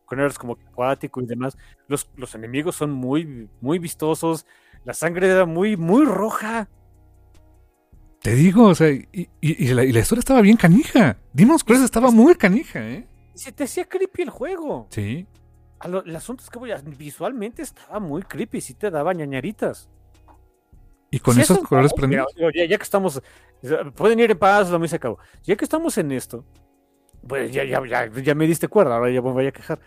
con 0.05 0.19
eras 0.19 0.38
como 0.38 0.53
acuático 0.53 1.22
y 1.22 1.26
demás. 1.26 1.57
Los, 1.88 2.10
los 2.18 2.35
enemigos 2.35 2.76
son 2.76 2.91
muy, 2.91 3.49
muy 3.61 3.80
vistosos. 3.80 4.45
La 4.84 4.93
sangre 4.93 5.27
era 5.27 5.45
muy, 5.45 5.77
muy 5.77 6.05
roja. 6.05 6.68
Te 8.22 8.35
digo, 8.35 8.65
o 8.65 8.76
sea, 8.76 8.91
y, 8.91 9.30
y, 9.41 9.68
la, 9.73 9.84
historia 9.84 10.19
estaba 10.19 10.41
bien 10.41 10.57
canija. 10.57 11.18
Dimos 11.31 11.64
Crest 11.64 11.84
estaba 11.84 12.11
muy 12.11 12.35
canija, 12.35 12.85
¿eh? 12.85 13.07
Se 13.34 13.51
te 13.51 13.64
hacía 13.64 13.85
creepy 13.85 14.23
el 14.23 14.30
juego. 14.30 14.88
Sí 14.89 15.26
el 15.85 16.15
asunto 16.15 16.43
es 16.43 16.49
que 16.49 16.60
voy 16.60 16.72
a, 16.72 16.77
visualmente 16.77 17.61
estaba 17.61 17.99
muy 17.99 18.23
creepy, 18.23 18.61
sí 18.61 18.73
te 18.73 18.89
daba 18.89 19.14
ñañaritas. 19.14 19.89
¿Y 21.11 21.19
con 21.19 21.39
esos 21.39 21.60
colores 21.60 21.93
prendidos? 21.93 22.34
Ya, 22.35 22.68
que 22.68 22.84
estamos, 22.84 23.22
pueden 23.95 24.19
ir 24.19 24.31
en 24.31 24.39
paz, 24.39 24.69
lo 24.72 24.80
me 24.80 24.88
se 24.88 24.95
acabó. 24.95 25.19
Ya 25.43 25.55
que 25.55 25.64
estamos 25.64 25.95
en 25.99 26.11
esto, 26.11 26.43
pues 27.27 27.51
ya, 27.51 27.64
ya, 27.64 27.81
ya, 28.07 28.35
me 28.35 28.47
diste 28.47 28.68
cuerda, 28.68 28.95
ahora 28.95 29.11
ya 29.11 29.22
me 29.22 29.31
voy 29.31 29.45
a 29.45 29.51
quejar. 29.51 29.80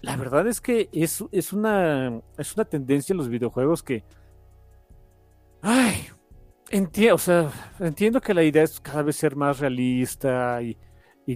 La 0.00 0.16
verdad 0.16 0.46
es 0.46 0.60
que 0.60 0.88
es, 0.92 1.24
es, 1.32 1.52
una, 1.52 2.22
es 2.38 2.54
una 2.54 2.64
tendencia 2.64 3.12
en 3.12 3.18
los 3.18 3.28
videojuegos 3.28 3.82
que... 3.82 4.04
Ay, 5.60 6.06
entiendo, 6.70 7.16
o 7.16 7.18
sea, 7.18 7.50
entiendo 7.80 8.20
que 8.20 8.32
la 8.32 8.44
idea 8.44 8.62
es 8.62 8.80
cada 8.80 9.02
vez 9.02 9.16
ser 9.16 9.34
más 9.34 9.58
realista 9.58 10.62
y, 10.62 10.76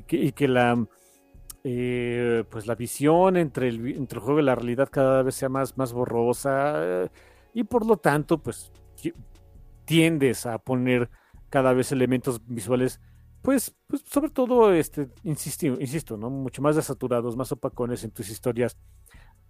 que, 0.02 0.16
y 0.16 0.32
que 0.32 0.46
la 0.46 0.86
eh, 1.64 2.44
pues 2.50 2.66
la 2.66 2.74
visión 2.74 3.36
entre 3.36 3.68
el, 3.68 3.86
entre 3.96 4.18
el 4.18 4.24
juego 4.24 4.40
y 4.40 4.44
la 4.44 4.54
realidad 4.54 4.88
cada 4.90 5.22
vez 5.22 5.34
sea 5.34 5.48
más, 5.48 5.76
más 5.76 5.92
borrosa 5.92 7.10
y 7.52 7.64
por 7.64 7.86
lo 7.86 7.96
tanto 7.96 8.38
pues 8.38 8.70
tiendes 9.84 10.46
a 10.46 10.58
poner 10.58 11.10
cada 11.48 11.72
vez 11.72 11.90
elementos 11.90 12.40
visuales 12.46 13.00
pues, 13.42 13.74
pues 13.86 14.02
sobre 14.06 14.30
todo 14.30 14.72
este 14.72 15.08
insisto, 15.22 15.66
insisto 15.66 16.16
no 16.16 16.30
mucho 16.30 16.62
más 16.62 16.76
desaturados 16.76 17.36
más 17.36 17.50
opacones 17.52 18.04
en 18.04 18.10
tus 18.10 18.30
historias 18.30 18.76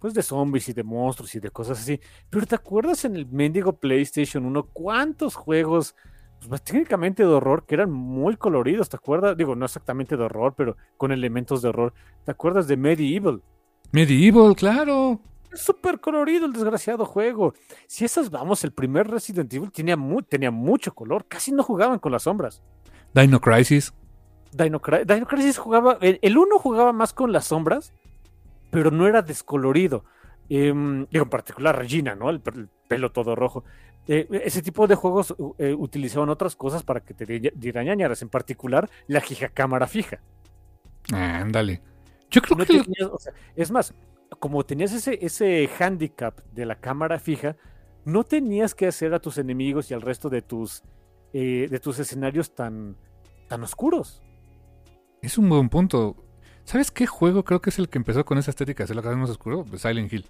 pues 0.05 0.13
de 0.13 0.23
zombies 0.23 0.69
y 0.69 0.75
de 0.75 0.83
monstruos 0.83 1.35
y 1.35 1.41
de 1.41 1.51
cosas 1.51 1.81
así. 1.81 1.99
Pero 2.29 2.45
te 2.45 2.55
acuerdas 2.55 3.07
en 3.07 3.17
el 3.17 3.27
mendigo 3.27 3.73
PlayStation 3.73 4.45
1 4.45 4.67
cuántos 4.67 5.35
juegos 5.35 5.95
pues, 6.49 6.63
técnicamente 6.63 7.23
de 7.23 7.29
horror, 7.29 7.65
que 7.67 7.75
eran 7.75 7.91
muy 7.91 8.37
coloridos, 8.37 8.89
¿te 8.89 8.97
acuerdas? 8.97 9.37
Digo, 9.37 9.55
no 9.55 9.65
exactamente 9.65 10.17
de 10.17 10.25
horror, 10.25 10.55
pero 10.57 10.77
con 10.97 11.13
elementos 11.13 11.63
de 11.63 11.69
horror. 11.69 11.95
¿Te 12.25 12.31
acuerdas 12.31 12.67
de 12.67 12.77
Medieval? 12.77 13.43
Medieval, 13.93 14.57
claro. 14.57 15.21
Es 15.53 15.61
súper 15.61 16.01
colorido 16.01 16.47
el 16.47 16.53
desgraciado 16.53 17.05
juego. 17.05 17.55
Si 17.87 18.05
esas 18.05 18.31
vamos, 18.31 18.65
el 18.65 18.73
primer 18.73 19.09
Resident 19.09 19.53
Evil 19.55 19.71
tenía, 19.71 19.97
tenía 20.29 20.51
mucho 20.51 20.95
color, 20.95 21.27
casi 21.29 21.53
no 21.53 21.63
jugaban 21.63 21.99
con 21.99 22.11
las 22.11 22.25
sombras. 22.25 22.63
Dino 23.15 23.41
Crisis. 23.41 23.95
Dino, 24.53 24.81
Crisis 24.81 25.59
jugaba, 25.59 25.99
el, 26.01 26.39
uno 26.39 26.59
jugaba 26.59 26.93
más 26.93 27.13
con 27.13 27.33
las 27.33 27.47
sombras, 27.47 27.93
pero 28.71 28.91
no 28.91 29.07
era 29.07 29.23
descolorido. 29.23 30.05
Em, 30.49 31.07
digo, 31.11 31.25
en 31.25 31.31
particular 31.31 31.77
Regina, 31.77 32.15
¿no? 32.15 32.31
el, 32.31 32.41
pelo 32.89 33.13
todo 33.13 33.35
rojo. 33.35 33.65
Eh, 34.07 34.29
ese 34.45 34.61
tipo 34.61 34.87
de 34.87 34.95
juegos 34.95 35.35
eh, 35.59 35.73
utilizaban 35.73 36.29
otras 36.29 36.57
cosas 36.57 36.83
para 36.83 37.01
que 37.01 37.15
te 37.15 37.25
dieran 37.55 37.87
ñañaras, 37.87 38.21
en 38.23 38.29
particular 38.29 38.91
la 39.07 39.23
cámara 39.53 39.87
fija. 39.87 40.21
Ándale. 41.13 41.81
Yo 42.31 42.43
creo 42.43 42.67
que. 42.67 42.83
es 43.57 43.71
más, 43.71 43.95
como 44.39 44.65
tenías 44.65 44.93
ese, 44.93 45.19
ese 45.25 45.69
handicap 45.79 46.39
de 46.53 46.67
la 46.67 46.77
cámara 46.77 47.19
fija, 47.19 47.57
no 48.05 48.25
tenías 48.25 48.75
que 48.75 48.87
hacer 48.87 49.15
a 49.15 49.21
tus 49.21 49.39
enemigos 49.39 49.91
y 49.91 49.95
al 49.95 50.03
resto 50.03 50.29
de 50.29 50.43
tus, 50.43 50.83
eh, 51.33 51.69
de 51.71 51.81
tus 51.81 51.99
escenarios 51.99 52.55
tan, 52.55 52.97
tan 53.49 53.63
oscuros. 53.63 54.23
Es 55.23 55.39
un 55.39 55.49
buen 55.49 55.69
punto. 55.69 56.17
¿Sabes 56.65 56.91
qué 56.91 57.07
juego 57.07 57.45
creo 57.45 57.61
que 57.61 57.71
es 57.71 57.79
el 57.79 57.89
que 57.89 57.99
empezó 57.99 58.25
con 58.25 58.39
esa 58.39 58.51
estética 58.51 58.79
de 58.79 58.85
hacerlo 58.85 59.03
cada 59.03 59.15
vez 59.15 59.21
más 59.23 59.31
oscuro? 59.31 59.65
Silent 59.77 60.13
Hill. 60.13 60.27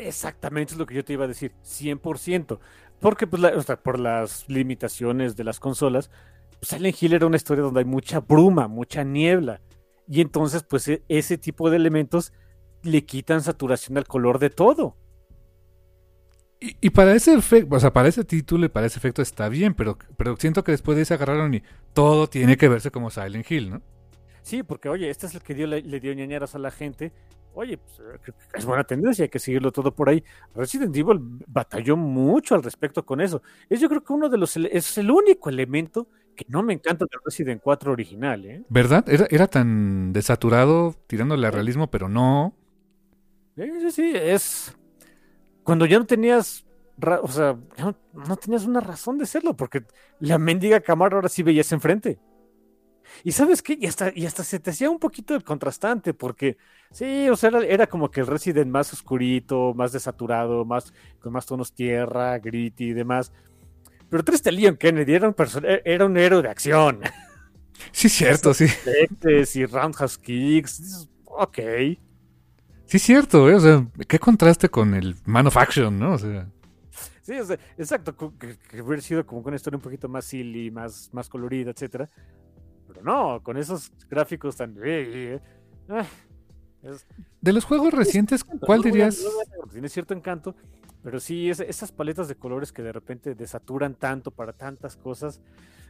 Exactamente 0.00 0.72
es 0.72 0.78
lo 0.78 0.86
que 0.86 0.94
yo 0.94 1.04
te 1.04 1.12
iba 1.12 1.24
a 1.24 1.28
decir, 1.28 1.52
100%. 1.64 2.58
Porque 3.00 3.26
pues, 3.26 3.42
por 3.82 3.98
las 3.98 4.48
limitaciones 4.48 5.36
de 5.36 5.44
las 5.44 5.60
consolas, 5.60 6.10
pues, 6.58 6.68
Silent 6.70 7.02
Hill 7.02 7.14
era 7.14 7.26
una 7.26 7.36
historia 7.36 7.62
donde 7.62 7.80
hay 7.80 7.86
mucha 7.86 8.20
bruma, 8.20 8.68
mucha 8.68 9.04
niebla. 9.04 9.60
Y 10.06 10.20
entonces, 10.20 10.62
pues 10.62 10.88
e, 10.88 11.02
ese 11.08 11.38
tipo 11.38 11.70
de 11.70 11.76
elementos 11.76 12.32
le 12.82 13.04
quitan 13.04 13.42
saturación 13.42 13.96
al 13.98 14.06
color 14.06 14.38
de 14.38 14.50
todo. 14.50 14.96
Y, 16.60 16.76
y 16.80 16.90
para 16.90 17.14
ese 17.14 17.34
efecto, 17.34 17.74
o 17.74 17.80
sea, 17.80 17.92
para 17.92 18.08
ese 18.08 18.24
título 18.24 18.66
y 18.66 18.68
para 18.68 18.86
ese 18.86 18.98
efecto 18.98 19.22
está 19.22 19.48
bien, 19.48 19.74
pero, 19.74 19.96
pero 20.16 20.36
siento 20.36 20.62
que 20.62 20.72
después 20.72 20.96
de 20.96 21.02
ahí 21.02 21.06
se 21.06 21.14
agarraron 21.14 21.54
y 21.54 21.62
todo 21.94 22.28
tiene 22.28 22.58
que 22.58 22.68
verse 22.68 22.90
como 22.90 23.10
Silent 23.10 23.50
Hill, 23.50 23.70
¿no? 23.70 23.82
Sí, 24.42 24.62
porque 24.62 24.88
oye, 24.88 25.08
este 25.08 25.26
es 25.26 25.34
el 25.34 25.42
que 25.42 25.54
dio, 25.54 25.66
le, 25.66 25.80
le 25.80 26.00
dio 26.00 26.12
ñañaras 26.12 26.54
a 26.54 26.58
la 26.58 26.70
gente. 26.70 27.12
Oye, 27.54 27.78
pues, 27.78 28.00
eh, 28.00 28.32
es 28.54 28.64
buena 28.64 28.84
tendencia, 28.84 29.24
hay 29.24 29.28
que 29.28 29.38
seguirlo 29.38 29.72
todo 29.72 29.94
por 29.94 30.08
ahí. 30.08 30.22
Resident 30.54 30.96
Evil 30.96 31.18
batalló 31.46 31.96
mucho 31.96 32.54
al 32.54 32.62
respecto 32.62 33.04
con 33.04 33.20
eso. 33.20 33.42
Es 33.68 33.80
yo 33.80 33.88
creo 33.88 34.02
que 34.02 34.12
uno 34.12 34.28
de 34.28 34.38
los, 34.38 34.56
es 34.56 34.98
el 34.98 35.10
único 35.10 35.48
elemento 35.48 36.06
que 36.36 36.44
no 36.48 36.62
me 36.62 36.72
encanta 36.72 37.04
del 37.10 37.20
Resident 37.24 37.60
4 37.62 37.92
original, 37.92 38.44
¿eh? 38.46 38.62
¿Verdad? 38.68 39.04
Era, 39.08 39.26
era 39.30 39.46
tan 39.46 40.12
desaturado 40.12 40.94
tirándole 41.06 41.46
a 41.46 41.50
realismo, 41.50 41.90
pero 41.90 42.08
no. 42.08 42.54
Sí, 43.56 43.64
sí, 43.80 43.90
sí, 43.90 44.12
es 44.14 44.76
cuando 45.64 45.86
ya 45.86 45.98
no 45.98 46.06
tenías, 46.06 46.64
o 47.22 47.28
sea, 47.28 47.58
ya 47.76 47.84
no, 47.84 47.96
no 48.12 48.36
tenías 48.36 48.64
una 48.64 48.80
razón 48.80 49.18
de 49.18 49.26
serlo, 49.26 49.54
porque 49.54 49.84
la 50.20 50.38
mendiga 50.38 50.80
cámara 50.80 51.16
ahora 51.16 51.28
sí 51.28 51.42
veías 51.42 51.70
enfrente. 51.72 52.18
Y 53.24 53.32
sabes 53.32 53.62
qué, 53.62 53.76
y 53.80 53.86
hasta, 53.86 54.12
y 54.14 54.26
hasta 54.26 54.44
se 54.44 54.60
te 54.60 54.70
hacía 54.70 54.90
un 54.90 54.98
poquito 54.98 55.34
el 55.34 55.44
contrastante, 55.44 56.14
porque 56.14 56.56
sí, 56.90 57.28
o 57.28 57.36
sea, 57.36 57.50
era, 57.50 57.60
era 57.64 57.86
como 57.86 58.10
que 58.10 58.20
el 58.20 58.26
Resident 58.26 58.70
más 58.70 58.92
oscurito, 58.92 59.74
más 59.74 59.92
desaturado, 59.92 60.64
más, 60.64 60.92
con 61.20 61.32
más 61.32 61.46
tonos 61.46 61.74
tierra, 61.74 62.38
gritty 62.38 62.90
y 62.90 62.92
demás. 62.94 63.32
Pero 64.10 64.24
Triste 64.24 64.52
Leon 64.52 64.76
Kennedy 64.76 65.14
era 65.14 65.28
un, 65.28 65.34
perso- 65.34 65.62
era 65.84 66.06
un 66.06 66.16
héroe 66.18 66.42
de 66.42 66.50
acción. 66.50 67.00
Sí, 67.92 68.08
cierto, 68.08 68.54
sí. 68.54 68.66
Y 69.54 69.64
roundhouse 69.66 70.18
kicks. 70.18 71.08
Ok. 71.24 71.58
Sí, 72.86 72.98
cierto, 72.98 73.48
¿eh? 73.48 73.54
O 73.54 73.60
sea, 73.60 73.86
qué 74.08 74.18
contraste 74.18 74.68
con 74.68 74.94
el 74.94 75.16
Man 75.24 75.46
of 75.46 75.56
Action, 75.56 75.98
¿no? 75.98 76.14
O 76.14 76.18
sea, 76.18 76.48
Sí, 77.22 77.34
o 77.38 77.44
sea, 77.44 77.58
exacto, 77.76 78.16
que, 78.38 78.58
que 78.58 78.82
hubiera 78.82 79.02
sido 79.02 79.24
como 79.26 79.42
con 79.42 79.50
una 79.50 79.56
historia 79.56 79.76
un 79.76 79.82
poquito 79.82 80.08
más 80.08 80.24
silly, 80.24 80.70
más, 80.70 81.10
más 81.12 81.28
colorida, 81.28 81.70
etcétera. 81.70 82.08
Pero 82.92 83.02
no, 83.04 83.42
con 83.42 83.56
esos 83.56 83.92
gráficos 84.08 84.56
tan... 84.56 84.76
eh, 84.84 85.38
eh, 85.88 86.02
es- 86.82 87.06
de 87.40 87.52
los 87.52 87.64
juegos 87.64 87.92
recientes, 87.94 88.42
¿cuál 88.44 88.80
no 88.80 88.84
dirías? 88.84 89.24
no 89.62 89.70
tiene 89.70 89.88
cierto 89.88 90.12
encanto, 90.14 90.54
pero 91.02 91.20
sí, 91.20 91.48
es- 91.50 91.60
esas 91.60 91.92
paletas 91.92 92.26
de 92.28 92.34
colores 92.34 92.72
que 92.72 92.82
de 92.82 92.92
repente 92.92 93.34
desaturan 93.34 93.94
tanto 93.94 94.30
para 94.30 94.52
tantas 94.52 94.96
cosas, 94.96 95.40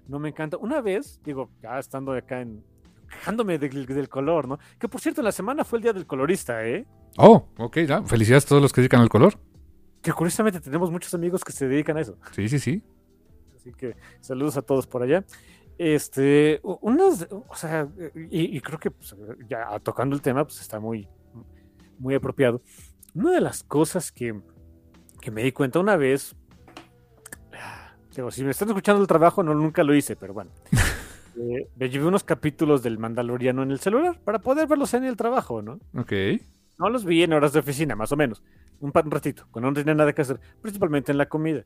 no 0.09 0.19
me 0.19 0.29
encanta. 0.29 0.57
Una 0.57 0.81
vez, 0.81 1.21
digo, 1.25 1.51
ya 1.63 1.79
estando 1.79 2.13
acá 2.13 2.41
en... 2.41 2.63
quejándome 3.09 3.59
del, 3.59 3.87
del 3.87 4.09
color, 4.09 4.47
¿no? 4.49 4.59
Que 4.79 4.89
por 4.89 5.01
cierto, 5.01 5.23
la 5.23 5.33
semana 5.33 5.65
fue 5.65 5.79
el 5.79 5.83
día 5.85 5.93
del 5.93 6.07
colorista, 6.07 6.67
¿eh? 6.67 6.87
Oh, 7.17 7.49
ok, 7.59 7.79
ya. 7.81 8.03
Felicidades 8.03 8.45
a 8.45 8.49
todos 8.49 8.63
los 8.63 8.73
que 8.73 8.81
dedican 8.83 9.01
al 9.01 9.09
color. 9.09 9.39
Que 10.03 10.13
curiosamente 10.13 10.61
tenemos 10.61 10.91
muchos 10.91 11.13
amigos 11.15 11.45
que 11.45 11.53
se 11.53 11.67
dedican 11.69 11.97
a 11.97 12.01
eso. 12.01 12.17
Sí, 12.33 12.49
sí, 12.49 12.59
sí. 12.59 12.83
Así 13.57 13.73
que 13.73 13.95
saludos 14.21 14.57
a 14.57 14.63
todos 14.63 14.87
por 14.87 15.03
allá. 15.03 15.25
Este, 15.83 16.61
unas, 16.63 17.27
o 17.31 17.55
sea, 17.55 17.89
y, 18.15 18.55
y 18.55 18.61
creo 18.61 18.79
que 18.79 18.91
pues, 18.91 19.17
ya 19.49 19.81
tocando 19.81 20.15
el 20.15 20.21
tema, 20.21 20.45
pues 20.45 20.61
está 20.61 20.79
muy, 20.79 21.09
muy 21.99 22.15
apropiado. 22.15 22.61
Una 23.15 23.31
de 23.31 23.41
las 23.41 23.63
cosas 23.63 24.13
que, 24.13 24.39
que 25.23 25.31
me 25.31 25.43
di 25.43 25.53
cuenta 25.53 25.79
una 25.79 25.97
vez, 25.97 26.37
digo, 28.15 28.31
si 28.31 28.45
me 28.45 28.51
están 28.51 28.69
escuchando 28.69 29.01
el 29.01 29.09
trabajo, 29.09 29.43
no, 29.43 29.55
nunca 29.55 29.83
lo 29.83 29.95
hice, 29.95 30.17
pero 30.17 30.35
bueno. 30.35 30.51
eh, 31.39 31.71
me 31.75 31.89
llevé 31.89 32.05
unos 32.05 32.25
capítulos 32.25 32.83
del 32.83 32.99
Mandaloriano 32.99 33.63
en 33.63 33.71
el 33.71 33.81
celular 33.81 34.21
para 34.23 34.41
poder 34.41 34.69
verlos 34.69 34.93
en 34.93 35.05
el 35.05 35.17
trabajo, 35.17 35.63
¿no? 35.63 35.81
Ok. 35.97 36.13
No 36.79 36.91
los 36.91 37.07
vi 37.07 37.23
en 37.23 37.33
horas 37.33 37.55
de 37.55 37.61
oficina, 37.61 37.97
más 37.97 38.13
o 38.13 38.19
menos. 38.19 38.43
Un, 38.81 38.93
un 38.95 39.11
ratito, 39.11 39.47
cuando 39.51 39.71
no 39.71 39.75
tenía 39.75 39.95
nada 39.95 40.13
que 40.13 40.21
hacer, 40.21 40.41
principalmente 40.61 41.11
en 41.11 41.17
la 41.17 41.27
comida. 41.27 41.65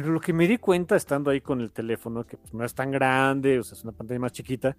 Pero 0.00 0.12
lo 0.12 0.20
que 0.20 0.32
me 0.32 0.46
di 0.46 0.58
cuenta 0.58 0.94
estando 0.94 1.28
ahí 1.28 1.40
con 1.40 1.60
el 1.60 1.72
teléfono, 1.72 2.24
que 2.24 2.36
pues, 2.36 2.54
no 2.54 2.64
es 2.64 2.72
tan 2.72 2.92
grande, 2.92 3.58
o 3.58 3.64
sea, 3.64 3.76
es 3.76 3.82
una 3.82 3.90
pantalla 3.90 4.20
más 4.20 4.30
chiquita, 4.30 4.76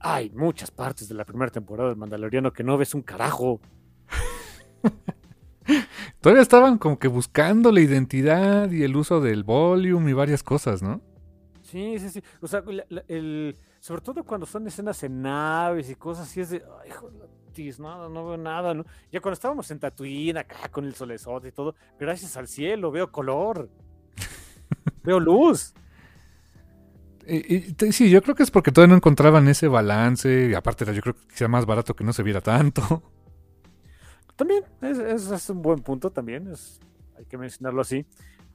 hay 0.00 0.28
muchas 0.30 0.72
partes 0.72 1.08
de 1.08 1.14
la 1.14 1.24
primera 1.24 1.52
temporada 1.52 1.88
del 1.90 1.96
Mandaloriano 1.98 2.52
que 2.52 2.64
no 2.64 2.76
ves 2.76 2.92
un 2.92 3.02
carajo. 3.02 3.60
Todavía 6.20 6.42
estaban 6.42 6.78
como 6.78 6.98
que 6.98 7.06
buscando 7.06 7.70
la 7.70 7.80
identidad 7.80 8.68
y 8.72 8.82
el 8.82 8.96
uso 8.96 9.20
del 9.20 9.44
volume 9.44 10.10
y 10.10 10.14
varias 10.14 10.42
cosas, 10.42 10.82
¿no? 10.82 11.00
Sí, 11.62 12.00
sí, 12.00 12.10
sí. 12.10 12.22
O 12.40 12.48
sea, 12.48 12.62
la- 12.66 12.86
la- 12.88 13.04
el, 13.06 13.56
sobre 13.78 14.00
todo 14.00 14.24
cuando 14.24 14.46
son 14.46 14.66
escenas 14.66 15.00
en 15.04 15.22
naves 15.22 15.88
y 15.90 15.94
cosas 15.94 16.26
así, 16.26 16.40
es 16.40 16.50
de, 16.50 16.64
ay, 16.82 16.88
hijo 16.90 17.08
de 17.08 17.18
la 17.20 17.26
tis, 17.52 17.78
no, 17.78 18.08
no 18.08 18.26
veo 18.26 18.36
nada, 18.36 18.74
¿no? 18.74 18.84
Ya 19.12 19.20
cuando 19.20 19.34
estábamos 19.34 19.70
en 19.70 19.78
Tatooine, 19.78 20.38
acá 20.38 20.68
con 20.72 20.84
el 20.86 20.94
solezote 20.96 21.46
y 21.48 21.52
todo, 21.52 21.76
gracias 22.00 22.36
al 22.36 22.48
cielo, 22.48 22.90
veo 22.90 23.12
color. 23.12 23.70
Veo 25.04 25.20
luz. 25.20 25.74
Sí, 27.90 28.08
yo 28.10 28.22
creo 28.22 28.34
que 28.36 28.44
es 28.44 28.50
porque 28.52 28.70
todavía 28.70 28.92
no 28.92 28.96
encontraban 28.96 29.48
ese 29.48 29.68
balance. 29.68 30.48
Y 30.50 30.54
aparte, 30.54 30.84
yo 30.94 31.02
creo 31.02 31.14
que 31.14 31.36
sea 31.36 31.48
más 31.48 31.66
barato 31.66 31.94
que 31.96 32.04
no 32.04 32.12
se 32.12 32.22
viera 32.22 32.40
tanto. 32.40 33.02
También, 34.36 34.64
es, 34.82 34.98
es- 34.98 35.30
es 35.30 35.50
un 35.50 35.62
buen 35.62 35.80
punto 35.80 36.10
también, 36.10 36.48
es, 36.52 36.80
hay 37.16 37.24
que 37.26 37.38
mencionarlo 37.38 37.80
así. 37.80 38.06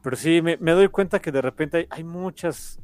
Pero 0.03 0.15
sí, 0.15 0.41
me, 0.41 0.57
me 0.57 0.71
doy 0.71 0.89
cuenta 0.89 1.19
que 1.21 1.31
de 1.31 1.41
repente 1.41 1.77
hay, 1.77 1.87
hay 1.89 2.03
muchas 2.03 2.79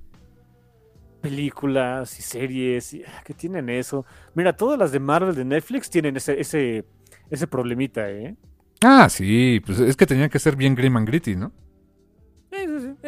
películas 1.22 2.18
y 2.20 2.22
series 2.22 2.94
y, 2.94 3.04
ah, 3.04 3.22
que 3.26 3.34
tienen 3.34 3.70
eso. 3.70 4.06
Mira, 4.36 4.56
todas 4.56 4.78
las 4.80 4.92
de 4.92 5.00
Marvel 5.00 5.36
de 5.36 5.46
Netflix 5.46 5.90
tienen 5.90 6.16
ese, 6.18 6.40
ese, 6.40 6.86
ese 7.30 7.48
problemita, 7.48 8.10
¿eh? 8.10 8.36
Ah, 8.82 9.10
sí, 9.10 9.60
pues 9.66 9.80
es 9.80 9.96
que 9.96 10.06
tenían 10.06 10.30
que 10.30 10.40
ser 10.40 10.56
bien 10.56 10.76
grim 10.76 10.98
and 10.98 11.08
gritty, 11.08 11.36
¿no? 11.36 11.52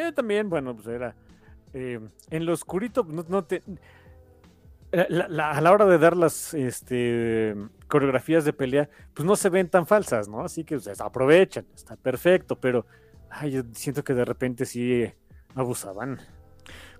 Eh, 0.08 0.12
también, 0.14 0.50
bueno, 0.50 0.76
pues 0.76 0.88
era. 0.88 1.16
eh, 1.74 2.00
en 2.30 2.46
lo 2.46 2.54
oscurito, 2.54 3.04
no, 3.08 3.26
no 3.28 3.44
te. 3.44 3.62
la- 4.92 5.06
la- 5.10 5.28
la- 5.28 5.52
a 5.52 5.62
la 5.62 5.72
hora 5.72 5.86
de 5.86 5.98
dar 6.00 6.16
las 6.18 6.54
este, 6.56 7.54
coreografías 7.88 8.44
de 8.46 8.54
pelea, 8.54 8.90
pues 9.14 9.26
no 9.26 9.36
se 9.36 9.50
ven 9.50 9.70
tan 9.70 9.86
falsas, 9.86 10.28
¿no? 10.28 10.42
Así 10.42 10.64
que 10.64 10.80
pues, 10.80 11.00
aprovechan, 11.00 11.66
está 11.76 11.96
perfecto, 11.96 12.56
pero 12.60 12.86
ay, 13.30 13.52
yo 13.52 13.62
siento 13.74 14.04
que 14.04 14.14
de 14.16 14.26
repente 14.26 14.66
sí 14.66 15.04
eh, 15.04 15.16
abusaban. 15.54 16.20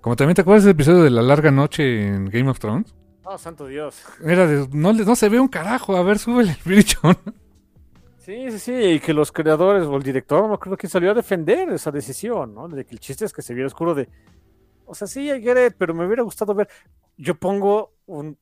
Como 0.02 0.16
también 0.16 0.36
te 0.36 0.42
acuerdas 0.42 0.64
del 0.66 0.74
episodio 0.74 1.04
de 1.04 1.10
la 1.10 1.22
larga 1.24 1.50
noche 1.52 2.06
en 2.08 2.26
Game 2.26 2.50
of 2.50 2.60
Thrones. 2.60 2.94
Oh, 3.24 3.38
santo 3.38 3.66
Dios. 3.66 4.04
Era 4.24 4.46
de, 4.48 4.68
no, 4.72 4.94
no 4.94 5.16
se 5.16 5.30
ve 5.30 5.40
un 5.40 5.48
carajo, 5.48 5.96
a 5.98 6.04
ver, 6.04 6.20
súbele 6.20 6.58
el. 6.66 7.16
Sí, 8.30 8.52
sí, 8.52 8.60
sí, 8.60 8.74
y 8.74 9.00
que 9.00 9.12
los 9.12 9.32
creadores 9.32 9.88
o 9.88 9.98
el 9.98 10.04
director, 10.04 10.48
no 10.48 10.54
acuerdo 10.54 10.78
quién 10.78 10.92
salió 10.92 11.10
a 11.10 11.14
defender 11.16 11.68
esa 11.72 11.90
decisión, 11.90 12.54
¿no? 12.54 12.68
De 12.68 12.86
que 12.86 12.94
el 12.94 13.00
chiste 13.00 13.26
es 13.26 13.34
que 13.34 13.42
se 13.42 13.56
viera 13.56 13.66
oscuro 13.66 13.96
de, 13.96 14.08
o 14.86 14.94
sea, 14.94 15.08
sí, 15.08 15.32
I 15.32 15.42
get 15.42 15.74
pero 15.80 15.96
me 15.96 16.06
hubiera 16.06 16.22
gustado 16.22 16.54
ver, 16.54 16.70
yo 17.18 17.34
pongo 17.34 17.96
un, 18.06 18.38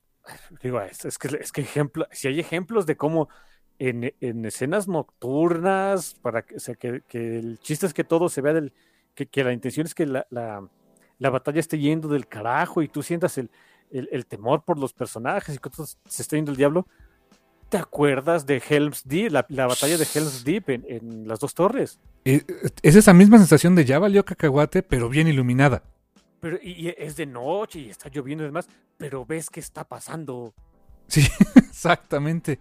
digo, 0.61 0.81
es, 0.81 1.17
que, 1.17 1.29
es 1.39 1.53
que 1.53 1.61
ejemplo, 1.61 2.05
si 2.11 2.27
hay 2.27 2.37
ejemplos 2.37 2.85
de 2.85 2.97
cómo 2.97 3.29
en, 3.79 4.13
en 4.19 4.43
escenas 4.43 4.89
nocturnas, 4.89 6.15
para 6.15 6.41
que, 6.41 6.57
o 6.57 6.59
sea, 6.59 6.75
que, 6.75 7.03
que 7.07 7.39
el 7.39 7.57
chiste 7.59 7.85
es 7.85 7.93
que 7.93 8.03
todo 8.03 8.27
se 8.27 8.41
vea 8.41 8.51
del, 8.51 8.73
que, 9.15 9.27
que 9.27 9.45
la 9.45 9.53
intención 9.53 9.85
es 9.85 9.95
que 9.95 10.05
la, 10.05 10.27
la, 10.31 10.67
la 11.17 11.29
batalla 11.29 11.61
esté 11.61 11.79
yendo 11.79 12.09
del 12.09 12.27
carajo 12.27 12.81
y 12.81 12.89
tú 12.89 13.03
sientas 13.03 13.37
el, 13.37 13.49
el, 13.91 14.09
el 14.11 14.25
temor 14.25 14.65
por 14.65 14.77
los 14.77 14.91
personajes 14.91 15.55
y 15.55 15.59
que 15.59 15.69
todo 15.69 15.85
se 15.85 16.21
está 16.21 16.35
yendo 16.35 16.51
el 16.51 16.57
diablo. 16.57 16.87
¿Te 17.69 17.77
acuerdas 17.77 18.45
de 18.45 18.61
Helm's 18.67 19.03
Deep, 19.05 19.31
la, 19.31 19.45
la 19.49 19.67
batalla 19.67 19.97
de 19.97 20.07
Helm's 20.13 20.43
Deep 20.43 20.69
en, 20.69 20.85
en 20.87 21.27
las 21.27 21.39
dos 21.39 21.53
torres? 21.53 21.99
Eh, 22.23 22.43
Es 22.81 22.95
esa 22.95 23.13
misma 23.13 23.37
sensación 23.37 23.75
de 23.75 23.83
ya 23.85 23.99
valió 23.99 24.23
cacahuate, 24.23 24.83
pero 24.83 25.09
bien 25.09 25.27
iluminada. 25.27 25.83
Pero, 26.39 26.57
y, 26.61 26.87
y 26.87 26.95
es 26.97 27.15
de 27.17 27.25
noche 27.25 27.79
y 27.79 27.89
está 27.89 28.09
lloviendo 28.09 28.43
y 28.43 28.47
demás, 28.47 28.69
pero 28.97 29.25
ves 29.25 29.49
qué 29.49 29.59
está 29.59 29.83
pasando. 29.83 30.53
Sí, 31.07 31.27
exactamente. 31.55 32.59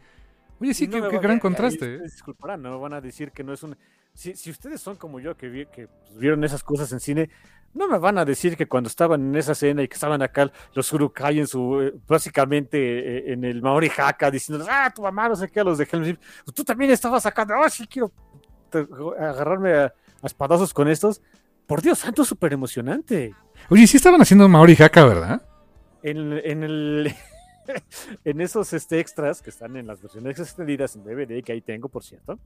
Oye, 0.60 0.72
sí, 0.74 0.86
no 0.88 1.08
qué, 1.08 1.18
gran 1.18 1.38
contraste. 1.38 1.96
¿eh? 1.96 2.00
Disculparán, 2.02 2.62
no 2.62 2.80
van 2.80 2.94
a 2.94 3.00
decir 3.00 3.30
que 3.32 3.44
no 3.44 3.52
es 3.52 3.62
un. 3.62 3.76
Si, 4.14 4.34
si 4.34 4.50
ustedes 4.50 4.80
son 4.80 4.96
como 4.96 5.20
yo, 5.20 5.36
que, 5.36 5.48
vi- 5.48 5.66
que 5.66 5.88
pues, 5.88 6.18
vieron 6.18 6.42
esas 6.44 6.62
cosas 6.64 6.90
en 6.92 7.00
cine, 7.00 7.28
no 7.74 7.88
me 7.88 7.98
van 7.98 8.18
a 8.18 8.24
decir 8.24 8.56
que 8.56 8.66
cuando 8.66 8.88
estaban 8.88 9.20
en 9.20 9.36
esa 9.36 9.52
escena 9.52 9.82
y 9.82 9.88
que 9.88 9.94
estaban 9.94 10.22
acá 10.22 10.51
los 10.74 10.93
Urukai 10.93 11.38
en 11.38 11.47
su. 11.47 11.80
eh, 11.80 11.94
básicamente 12.06 12.78
eh, 12.78 13.32
en 13.32 13.44
el 13.44 13.60
Maori 13.60 13.90
Haka 13.97 14.30
diciendo, 14.30 14.64
ah, 14.68 14.90
tu 14.94 15.02
mamá, 15.02 15.28
no 15.28 15.36
sé 15.36 15.48
qué, 15.48 15.60
a 15.60 15.64
los 15.64 15.78
de 15.78 15.88
Helm's 15.90 16.06
Deep. 16.06 16.20
Tú 16.55 16.64
también 16.64 16.90
estabas 16.90 17.26
acá, 17.26 17.47
ah, 17.51 17.68
sí, 17.68 17.86
quiero 17.86 18.10
agarrarme 19.18 19.74
a, 19.74 19.84
a 19.84 20.26
espadazos 20.26 20.72
con 20.72 20.88
estos. 20.88 21.20
Por 21.66 21.82
Dios 21.82 21.98
santo, 21.98 22.24
súper 22.24 22.52
emocionante. 22.52 23.34
Oye, 23.68 23.86
sí 23.86 23.97
estaban 23.97 24.20
haciendo 24.22 24.48
Maori 24.48 24.76
Haka, 24.80 25.05
¿verdad? 25.05 25.43
en, 26.06 26.32
en 26.44 26.62
el 26.62 27.14
en 28.24 28.40
esos 28.40 28.72
este, 28.72 29.01
extras 29.01 29.43
que 29.43 29.51
están 29.51 29.76
en 29.76 29.86
las 29.86 30.01
versiones 30.01 30.38
extendidas 30.38 30.94
en 30.94 31.05
DVD 31.05 31.43
que 31.43 31.52
ahí 31.52 31.60
tengo 31.60 31.88
por 31.88 32.05
cierto 32.05 32.38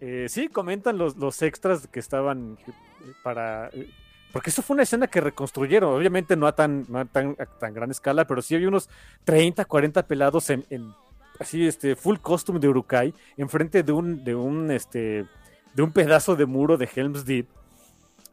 eh, 0.00 0.26
sí 0.28 0.48
comentan 0.48 0.98
los, 0.98 1.16
los 1.16 1.40
extras 1.42 1.86
que 1.86 2.00
estaban 2.00 2.58
eh, 2.66 3.12
para 3.22 3.68
eh, 3.68 3.88
porque 4.32 4.50
eso 4.50 4.62
fue 4.62 4.74
una 4.74 4.84
escena 4.84 5.06
que 5.06 5.20
reconstruyeron 5.20 5.94
obviamente 5.94 6.36
no 6.36 6.46
a 6.46 6.54
tan 6.54 6.86
no 6.88 7.00
a 7.00 7.04
tan, 7.04 7.36
a 7.38 7.46
tan 7.46 7.74
gran 7.74 7.90
escala 7.90 8.26
pero 8.26 8.42
sí 8.42 8.54
había 8.54 8.68
unos 8.68 8.88
30 9.24 9.64
40 9.64 10.06
pelados 10.06 10.50
en, 10.50 10.64
en 10.70 10.92
así 11.38 11.66
este 11.66 11.96
full 11.96 12.18
costume 12.18 12.60
de 12.60 12.68
Urukai 12.68 13.14
enfrente 13.36 13.82
de 13.82 13.92
un 13.92 14.22
de 14.24 14.34
un 14.34 14.70
este 14.70 15.26
de 15.74 15.82
un 15.82 15.92
pedazo 15.92 16.36
de 16.36 16.46
muro 16.46 16.76
de 16.76 16.88
Helm's 16.94 17.24
Deep. 17.24 17.46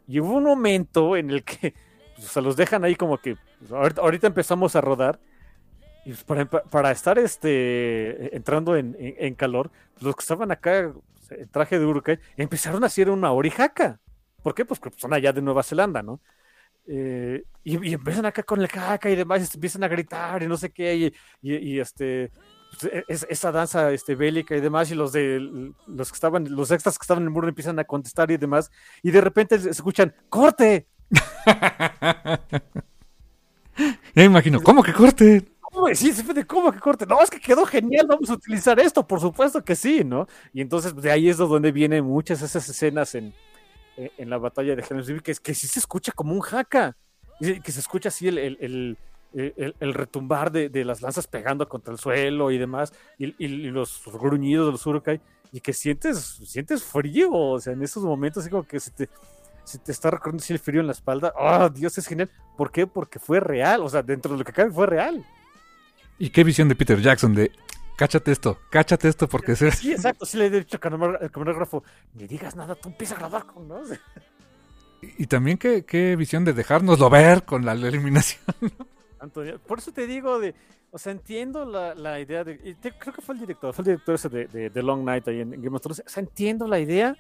Y 0.08 0.20
hubo 0.20 0.34
un 0.34 0.44
momento 0.44 1.18
en 1.18 1.30
el 1.30 1.44
que 1.44 1.74
pues, 2.16 2.28
se 2.28 2.42
los 2.42 2.56
dejan 2.56 2.84
ahí 2.84 2.96
como 2.96 3.18
que 3.18 3.38
pues, 3.60 3.98
ahorita, 3.98 4.28
empezamos 4.28 4.76
a 4.76 4.82
rodar. 4.82 5.20
Y 6.06 6.12
pues, 6.12 6.24
para, 6.24 6.46
para, 6.46 6.92
estar 6.92 7.20
este, 7.20 8.36
entrando 8.36 8.78
en, 8.78 8.96
en, 9.00 9.16
en 9.18 9.36
calor, 9.36 9.72
pues, 9.94 10.04
los 10.04 10.16
que 10.16 10.22
estaban 10.22 10.52
acá 10.52 10.92
en 11.30 11.50
traje 11.50 11.78
de 11.78 11.86
Urukai 11.86 12.20
empezaron 12.38 12.84
a 12.84 12.88
hacer 12.88 13.10
una 13.10 13.32
orijaca. 13.32 14.00
¿Por 14.48 14.56
qué? 14.56 14.64
Pues 14.64 14.80
porque 14.80 14.98
son 14.98 15.14
allá 15.14 15.34
de 15.34 15.42
Nueva 15.42 15.62
Zelanda, 15.62 16.02
¿no? 16.02 16.22
Eh, 16.88 17.44
y, 17.66 17.90
y, 17.90 17.94
empiezan 17.96 18.28
acá 18.28 18.44
con 18.44 18.62
el 18.62 18.70
caca 18.70 19.10
y 19.10 19.16
demás, 19.18 19.42
y 19.42 19.58
empiezan 19.58 19.84
a 19.84 19.90
gritar 19.90 20.42
y 20.42 20.48
no 20.48 20.56
sé 20.56 20.70
qué, 20.70 20.96
y, 20.96 21.14
y, 21.42 21.56
y 21.58 21.80
este, 21.82 22.32
pues, 22.72 22.94
es, 23.10 23.28
esa 23.30 23.52
danza 23.52 23.92
este, 23.92 24.16
bélica 24.16 24.56
y 24.56 24.62
demás, 24.62 24.90
y 24.90 24.96
los 24.96 25.12
de 25.12 25.42
los 25.86 26.10
que 26.10 26.16
estaban, 26.16 26.50
los 26.50 26.72
extras 26.72 26.98
que 26.98 27.04
estaban 27.04 27.24
en 27.24 27.28
el 27.28 27.34
muro 27.34 27.50
empiezan 27.50 27.78
a 27.78 27.84
contestar 27.84 28.32
y 28.32 28.38
demás, 28.38 28.72
y 29.04 29.12
de 29.12 29.20
repente 29.20 29.60
se 29.60 29.70
escuchan, 29.70 30.16
¡corte! 30.30 30.88
ya 34.16 34.24
imagino, 34.24 34.64
¿cómo 34.64 34.82
que 34.82 34.94
corte? 34.94 35.46
¿Cómo? 35.60 35.94
Sí, 35.94 36.14
cómo 36.48 36.72
que 36.72 36.80
corte. 36.80 37.06
No, 37.06 37.22
es 37.22 37.30
que 37.30 37.42
quedó 37.42 37.66
genial, 37.66 38.08
vamos 38.08 38.30
a 38.30 38.36
utilizar 38.36 38.80
esto, 38.80 39.06
por 39.06 39.20
supuesto 39.20 39.62
que 39.62 39.76
sí, 39.76 40.06
¿no? 40.06 40.26
Y 40.54 40.62
entonces 40.62 40.96
de 40.96 41.12
ahí 41.12 41.28
es 41.28 41.36
donde 41.36 41.74
vienen 41.74 42.06
muchas 42.06 42.42
esas 42.42 42.70
escenas 42.70 43.14
en, 43.14 43.34
en 43.98 44.30
la 44.30 44.38
batalla 44.38 44.76
de 44.76 44.84
Helm's 44.88 45.08
que, 45.22 45.34
que 45.36 45.54
sí 45.54 45.68
se 45.68 45.80
escucha 45.80 46.12
como 46.12 46.34
un 46.34 46.42
jaca, 46.42 46.96
que 47.40 47.72
se 47.72 47.80
escucha 47.80 48.10
así 48.10 48.28
el, 48.28 48.38
el, 48.38 48.98
el, 49.34 49.94
retumbar 49.94 50.52
de, 50.52 50.70
de, 50.70 50.86
las 50.86 51.02
lanzas 51.02 51.28
pegando 51.28 51.68
contra 51.68 51.94
el 51.94 52.00
suelo 52.00 52.52
y 52.52 52.58
demás, 52.58 52.94
y, 53.18 53.34
los 53.48 54.02
gruñidos 54.06 54.68
de 54.68 54.72
los 54.72 54.86
urukai, 54.86 55.20
y 55.52 55.60
que 55.60 55.74
sientes, 55.74 56.18
sientes 56.46 56.84
frío, 56.84 57.32
o 57.32 57.60
sea, 57.60 57.74
en 57.74 57.84
esos 57.84 58.04
momentos 58.04 58.48
como 58.50 58.64
que 58.64 58.80
se 58.80 58.92
te, 58.92 59.10
se 59.64 59.80
te 59.80 59.92
está 59.92 60.12
recorriendo 60.12 60.44
el 60.50 60.60
frío 60.60 60.82
en 60.82 60.88
la 60.88 60.94
espalda, 60.94 61.34
¡oh, 61.38 61.70
Dios, 61.70 61.98
es 61.98 62.08
genial! 62.08 62.30
¿Por 62.56 62.72
qué? 62.72 62.88
Porque 62.88 63.20
fue 63.20 63.40
real, 63.40 63.82
o 63.82 63.90
sea, 63.90 64.04
dentro 64.04 64.32
de 64.32 64.40
lo 64.40 64.46
que 64.46 64.54
cabe 64.54 64.72
fue 64.72 64.86
real. 64.86 65.26
¿Y 66.20 66.30
qué 66.30 66.44
visión 66.44 66.68
de 66.68 66.76
Peter 66.76 67.00
Jackson 67.00 67.36
de 67.36 67.52
cáchate 67.98 68.32
esto, 68.32 68.60
cáchate 68.70 69.10
esto 69.10 69.28
porque 69.28 69.56
sí, 69.56 69.70
sí 69.72 69.92
exacto, 69.92 70.26
sí 70.26 70.38
le 70.38 70.46
he 70.46 70.50
dicho 70.50 70.80
al 70.82 71.32
camarógrafo, 71.32 71.84
ni 72.14 72.28
digas 72.28 72.56
nada, 72.56 72.76
tú 72.76 72.90
empieza 72.90 73.16
a 73.16 73.18
grabar 73.18 73.46
con, 73.46 73.68
¿no? 73.68 73.82
Y, 75.02 75.24
y 75.24 75.28
también 75.28 75.58
qué, 75.58 75.84
qué, 75.84 76.16
visión 76.16 76.46
de 76.46 76.54
dejárnoslo 76.54 77.10
ver 77.10 77.44
con 77.44 77.66
la 77.66 77.74
eliminación. 77.74 78.42
Antonio, 79.20 79.60
por 79.60 79.80
eso 79.80 79.92
te 79.92 80.06
digo 80.06 80.40
de, 80.40 80.54
o 80.92 80.98
sea, 80.98 81.12
entiendo 81.12 81.66
la, 81.66 81.96
la 81.96 82.20
idea 82.20 82.44
de, 82.44 82.60
y 82.64 82.76
te, 82.76 82.92
creo 82.92 83.14
que 83.14 83.22
fue 83.22 83.36
el 83.36 83.42
director, 83.42 83.74
fue 83.74 83.82
el 83.82 83.88
director 83.88 84.16
ese 84.16 84.30
de, 84.30 84.48
de, 84.48 84.70
de 84.70 84.84
Long 84.84 85.04
Night 85.04 85.28
ahí 85.28 85.42
en, 85.42 85.54
en, 85.54 85.62
Game 85.62 85.76
of 85.76 85.82
Thrones, 85.82 86.04
o 86.06 86.10
sea, 86.10 86.22
entiendo 86.22 86.68
la 86.68 86.80
idea, 86.80 87.16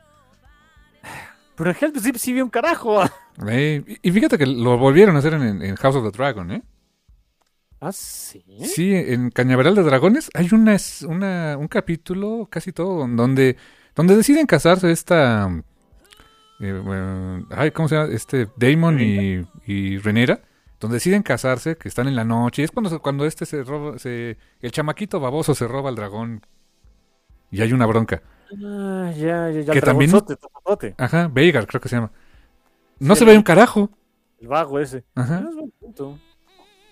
pero 1.55 1.71
en 1.71 1.77
Helm's 1.79 2.03
Deep 2.03 2.17
sí 2.17 2.33
vi 2.33 2.41
un 2.41 2.49
carajo. 2.49 3.03
Eh, 3.47 3.83
y 4.01 4.11
fíjate 4.11 4.37
que 4.37 4.45
lo 4.45 4.77
volvieron 4.77 5.15
a 5.15 5.19
hacer 5.19 5.33
en, 5.33 5.61
en 5.61 5.75
House 5.75 5.95
of 5.95 6.03
the 6.03 6.15
Dragon, 6.15 6.51
¿eh? 6.51 6.63
¿Ah, 7.79 7.91
sí? 7.91 8.43
Sí, 8.63 8.93
en 8.93 9.29
Cañaveral 9.29 9.75
de 9.75 9.83
Dragones 9.83 10.29
hay 10.33 10.49
una, 10.51 10.77
una, 11.07 11.57
un 11.57 11.67
capítulo, 11.67 12.47
casi 12.49 12.71
todo, 12.71 13.07
donde, 13.07 13.57
donde 13.95 14.15
deciden 14.15 14.47
casarse 14.47 14.91
esta... 14.91 15.63
Eh, 16.59 16.81
bueno, 16.83 17.45
ay, 17.51 17.69
¿Cómo 17.69 17.87
se 17.87 17.95
llama? 17.95 18.11
Este 18.11 18.47
Damon 18.55 18.99
y, 18.99 19.45
y, 19.67 19.97
Renera, 19.99 20.41
donde 20.79 20.95
deciden 20.95 21.21
casarse, 21.21 21.77
que 21.77 21.87
están 21.87 22.07
en 22.07 22.15
la 22.15 22.23
noche, 22.23 22.63
y 22.63 22.65
es 22.65 22.71
cuando, 22.71 22.99
cuando 22.99 23.27
este 23.27 23.45
se 23.45 23.63
roba, 23.63 23.99
se, 23.99 24.37
el 24.59 24.71
chamaquito 24.71 25.19
baboso 25.19 25.53
se 25.53 25.67
roba 25.67 25.89
al 25.89 25.95
dragón 25.95 26.41
y 27.51 27.61
hay 27.61 27.73
una 27.73 27.85
bronca. 27.85 28.23
Ah, 28.65 29.11
ya, 29.15 29.51
ya, 29.51 29.61
ya. 29.61 29.73
Que 29.73 29.81
también... 29.81 30.11
Ajá, 30.97 31.27
Veigar 31.27 31.67
creo 31.67 31.79
que 31.79 31.89
se 31.89 31.95
llama. 31.97 32.11
No 32.99 33.13
sí, 33.13 33.19
se 33.19 33.25
ve 33.25 33.37
un 33.37 33.43
carajo. 33.43 33.91
El 34.39 34.47
vago 34.47 34.79
ese. 34.79 35.03
Ajá. 35.13 35.41
No 35.41 35.49
es 35.49 35.55
buen 35.55 35.71
punto. 35.79 36.19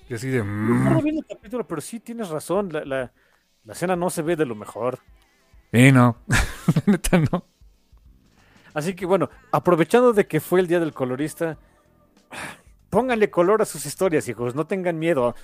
Y 0.10 0.14
así 0.14 0.30
de. 0.30 0.44
No 0.44 0.94
lo 0.94 1.02
vi 1.02 1.10
en 1.10 1.18
el 1.18 1.26
capítulo, 1.26 1.68
pero 1.68 1.82
sí 1.82 1.99
tienes 1.99 2.30
razón. 2.30 2.72
La, 2.72 2.86
la, 2.86 3.11
la 3.64 3.73
escena 3.73 3.95
no 3.95 4.10
se 4.10 4.22
ve 4.22 4.36
de 4.36 4.45
lo 4.45 4.56
mejor. 4.56 4.99
Sí, 5.72 5.91
no. 5.91 6.18
neta 6.86 7.19
no. 7.32 7.45
Así 8.73 8.94
que 8.94 9.06
bueno, 9.06 9.30
aprovechando 9.52 10.14
de 10.14 10.27
que 10.27 10.40
fue 10.40 10.60
el 10.60 10.68
día 10.68 10.80
del 10.80 10.94
colorista, 10.94 11.57
pónganle 12.90 13.30
color 13.30 13.61
a 13.61 13.65
sus 13.65 13.86
historias, 13.86 14.27
hijos. 14.27 14.53
No 14.53 14.68
tengan 14.68 14.99
miedo. 14.99 15.36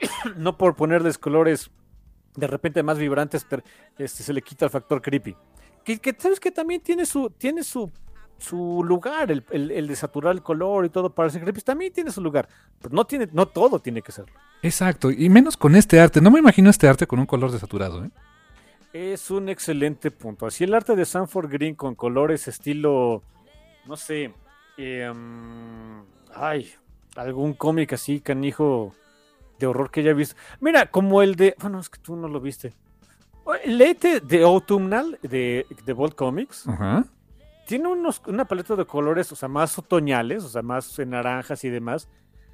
no 0.36 0.56
por 0.58 0.74
ponerles 0.74 1.18
colores 1.18 1.70
de 2.34 2.46
repente 2.46 2.82
más 2.82 2.98
vibrantes, 2.98 3.46
pero 3.48 3.62
este, 3.98 4.22
se 4.22 4.32
le 4.32 4.42
quita 4.42 4.66
el 4.66 4.70
factor 4.70 5.00
creepy. 5.00 5.34
Que, 5.84 5.98
que 5.98 6.14
sabes 6.18 6.40
que 6.40 6.50
también 6.50 6.80
tiene 6.82 7.06
su, 7.06 7.30
tiene 7.30 7.62
su 7.62 7.90
su 8.38 8.82
lugar, 8.84 9.30
el, 9.30 9.44
el, 9.50 9.70
el, 9.70 9.88
de 9.88 9.96
saturar 9.96 10.34
el 10.34 10.42
color 10.42 10.84
y 10.84 10.90
todo 10.90 11.10
para 11.10 11.30
ser 11.30 11.42
creepy, 11.42 11.62
también 11.62 11.92
tiene 11.92 12.10
su 12.10 12.20
lugar. 12.20 12.48
Pero 12.80 12.94
no, 12.94 13.04
tiene, 13.04 13.28
no 13.32 13.46
todo 13.46 13.78
tiene 13.78 14.02
que 14.02 14.12
serlo. 14.12 14.34
Exacto, 14.62 15.10
y 15.10 15.28
menos 15.28 15.56
con 15.56 15.74
este 15.74 16.00
arte. 16.00 16.20
No 16.20 16.30
me 16.30 16.38
imagino 16.38 16.70
este 16.70 16.88
arte 16.88 17.06
con 17.06 17.18
un 17.18 17.26
color 17.26 17.50
desaturado. 17.50 18.04
¿eh? 18.04 18.10
Es 18.92 19.30
un 19.30 19.48
excelente 19.48 20.10
punto. 20.10 20.46
Así 20.46 20.64
el 20.64 20.74
arte 20.74 20.96
de 20.96 21.04
Sanford 21.04 21.50
Green 21.50 21.74
con 21.74 21.94
colores 21.94 22.46
estilo, 22.48 23.22
no 23.86 23.96
sé, 23.96 24.32
eh, 24.76 25.10
um, 25.10 26.04
ay, 26.34 26.70
algún 27.16 27.54
cómic 27.54 27.94
así, 27.94 28.20
canijo, 28.20 28.92
de 29.58 29.66
horror 29.66 29.90
que 29.90 30.00
haya 30.00 30.12
visto. 30.12 30.36
Mira, 30.60 30.86
como 30.90 31.22
el 31.22 31.34
de, 31.36 31.56
bueno, 31.60 31.80
es 31.80 31.88
que 31.88 31.98
tú 31.98 32.16
no 32.16 32.28
lo 32.28 32.40
viste. 32.40 32.74
Léete 33.64 34.20
de 34.20 34.42
Autumnal 34.42 35.20
de, 35.22 35.66
de 35.84 35.92
Bolt 35.92 36.16
Comics. 36.16 36.66
Ajá 36.66 37.04
tiene 37.66 37.88
unos, 37.88 38.22
una 38.26 38.46
paleta 38.46 38.76
de 38.76 38.86
colores, 38.86 39.30
o 39.32 39.36
sea, 39.36 39.48
más 39.48 39.78
otoñales, 39.78 40.44
o 40.44 40.48
sea, 40.48 40.62
más 40.62 40.98
en 40.98 41.10
naranjas 41.10 41.64
y 41.64 41.70
demás, 41.70 42.08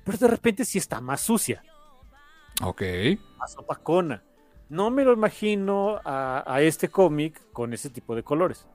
pero 0.05 0.19
de 0.19 0.29
repente 0.29 0.65
sí 0.65 0.79
está 0.79 1.01
más 1.01 1.21
sucia. 1.21 1.63
Ok. 2.63 2.83
Más 3.39 3.57
opacona. 3.57 4.23
No 4.69 4.91
me 4.91 5.05
lo 5.05 5.13
imagino 5.13 6.01
a, 6.05 6.43
a 6.47 6.63
este 6.63 6.89
cómic 6.89 7.41
con 7.53 7.73
ese 7.73 7.91
tipo 7.91 8.17
de 8.17 8.23
colores. 8.23 8.67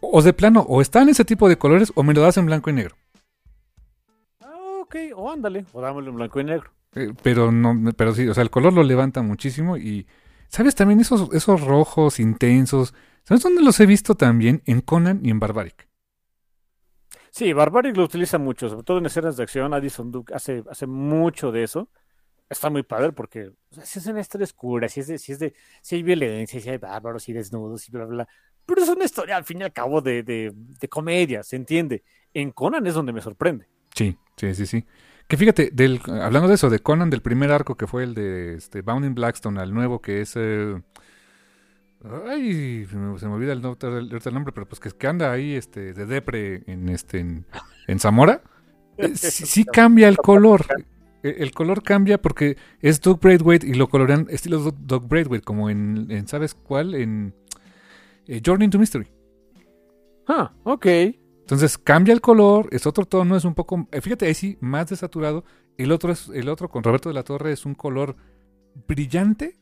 O 0.00 0.22
de 0.22 0.32
plano, 0.32 0.60
o 0.68 0.80
está 0.80 1.02
en 1.02 1.10
ese 1.10 1.24
tipo 1.24 1.48
de 1.48 1.58
colores 1.58 1.92
o 1.94 2.02
me 2.02 2.14
lo 2.14 2.22
das 2.22 2.36
en 2.36 2.46
blanco 2.46 2.70
y 2.70 2.72
negro. 2.72 2.96
Ah, 4.40 4.80
ok, 4.82 4.96
o 5.14 5.30
ándale, 5.30 5.66
o 5.72 5.80
dámelo 5.80 6.10
en 6.10 6.16
blanco 6.16 6.40
y 6.40 6.44
negro. 6.44 6.70
Eh, 6.94 7.12
pero 7.22 7.52
no, 7.52 7.92
pero 7.92 8.14
sí, 8.14 8.26
o 8.26 8.34
sea, 8.34 8.42
el 8.42 8.50
color 8.50 8.72
lo 8.72 8.82
levanta 8.82 9.20
muchísimo 9.20 9.76
y, 9.76 10.06
¿sabes? 10.48 10.74
También 10.74 11.00
esos, 11.00 11.32
esos 11.34 11.60
rojos 11.60 12.20
intensos, 12.20 12.94
¿Sabes 13.26 13.42
dónde 13.42 13.60
los 13.60 13.80
he 13.80 13.86
visto 13.86 14.14
también? 14.14 14.62
En 14.66 14.80
Conan 14.80 15.20
y 15.24 15.30
en 15.30 15.40
Barbaric. 15.40 15.88
Sí, 17.32 17.52
Barbaric 17.52 17.96
lo 17.96 18.04
utiliza 18.04 18.38
mucho, 18.38 18.68
sobre 18.68 18.84
todo 18.84 18.98
en 18.98 19.06
escenas 19.06 19.36
de 19.36 19.42
acción. 19.42 19.74
Addison 19.74 20.12
Duke 20.12 20.32
hace, 20.32 20.62
hace 20.70 20.86
mucho 20.86 21.50
de 21.50 21.64
eso. 21.64 21.90
Está 22.48 22.70
muy 22.70 22.84
padre 22.84 23.10
porque 23.10 23.48
o 23.48 23.74
sea, 23.74 23.84
si 23.84 23.98
es 23.98 24.06
una 24.06 24.20
historia 24.20 24.44
oscura, 24.44 24.88
si 24.88 25.00
es 25.00 25.08
de, 25.08 25.18
si 25.18 25.32
es 25.32 25.40
de, 25.40 25.54
si 25.82 25.96
hay 25.96 26.04
violencia, 26.04 26.60
si 26.60 26.70
hay 26.70 26.78
bárbaros 26.78 27.28
y 27.28 27.32
desnudos 27.32 27.88
y 27.88 27.90
bla, 27.90 28.04
bla, 28.04 28.14
bla. 28.14 28.28
Pero 28.64 28.82
es 28.82 28.88
una 28.88 29.04
historia 29.04 29.36
al 29.36 29.44
fin 29.44 29.60
y 29.60 29.64
al 29.64 29.72
cabo 29.72 30.00
de, 30.00 30.22
de, 30.22 30.52
de 30.54 30.88
comedia, 30.88 31.42
¿se 31.42 31.56
entiende? 31.56 32.04
En 32.32 32.52
Conan 32.52 32.86
es 32.86 32.94
donde 32.94 33.12
me 33.12 33.20
sorprende. 33.20 33.66
Sí, 33.92 34.16
sí, 34.36 34.54
sí, 34.54 34.66
sí. 34.66 34.84
Que 35.26 35.36
fíjate, 35.36 35.70
del, 35.72 36.00
hablando 36.06 36.46
de 36.46 36.54
eso, 36.54 36.70
de 36.70 36.78
Conan, 36.78 37.10
del 37.10 37.22
primer 37.22 37.50
arco 37.50 37.74
que 37.76 37.88
fue 37.88 38.04
el 38.04 38.14
de 38.14 38.54
este, 38.54 38.82
Bound 38.82 39.12
Blackstone 39.14 39.60
al 39.60 39.74
nuevo 39.74 40.00
que 40.00 40.20
es... 40.20 40.34
Eh, 40.36 40.80
Ay, 42.26 42.86
se 42.86 42.96
me, 42.96 43.18
se 43.18 43.26
me 43.26 43.34
olvida 43.34 43.52
el, 43.52 43.64
el, 43.64 44.20
el, 44.24 44.34
nombre, 44.34 44.52
pero 44.52 44.66
pues 44.66 44.80
que, 44.80 44.90
que, 44.90 45.06
anda 45.06 45.32
ahí 45.32 45.54
este, 45.54 45.92
de 45.92 46.06
depre 46.06 46.62
en, 46.66 46.88
este, 46.88 47.18
en, 47.18 47.46
en 47.86 47.98
Zamora. 47.98 48.42
Eh, 48.96 49.16
sí, 49.16 49.46
sí, 49.46 49.64
cambia 49.72 50.08
el 50.08 50.16
color. 50.16 50.64
El, 51.22 51.42
el, 51.42 51.50
color 51.52 51.82
cambia 51.82 52.20
porque 52.20 52.56
es 52.80 53.00
Doug 53.00 53.20
Braithwaite 53.20 53.66
y 53.66 53.74
lo 53.74 53.88
colorean 53.88 54.26
estilo 54.30 54.72
Doug 54.78 55.08
Braithwaite, 55.08 55.44
como 55.44 55.68
en, 55.70 56.06
en, 56.10 56.28
¿sabes 56.28 56.54
cuál? 56.54 56.94
En 56.94 57.34
eh, 58.26 58.40
Journey 58.44 58.66
into 58.66 58.78
Mystery. 58.78 59.08
Ah, 60.28 60.52
ok. 60.64 60.86
Entonces 60.86 61.78
cambia 61.78 62.12
el 62.12 62.20
color, 62.20 62.68
es 62.72 62.86
otro 62.86 63.04
tono, 63.04 63.36
es 63.36 63.44
un 63.44 63.54
poco, 63.54 63.86
eh, 63.92 64.00
fíjate 64.00 64.26
ahí 64.26 64.34
sí, 64.34 64.58
más 64.60 64.88
desaturado. 64.88 65.44
El 65.76 65.92
otro 65.92 66.10
es, 66.12 66.28
el 66.28 66.48
otro 66.48 66.68
con 66.68 66.82
Roberto 66.82 67.08
de 67.08 67.14
la 67.14 67.22
Torre 67.22 67.52
es 67.52 67.64
un 67.66 67.74
color 67.74 68.16
brillante, 68.88 69.56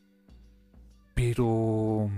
pero. 1.15 2.09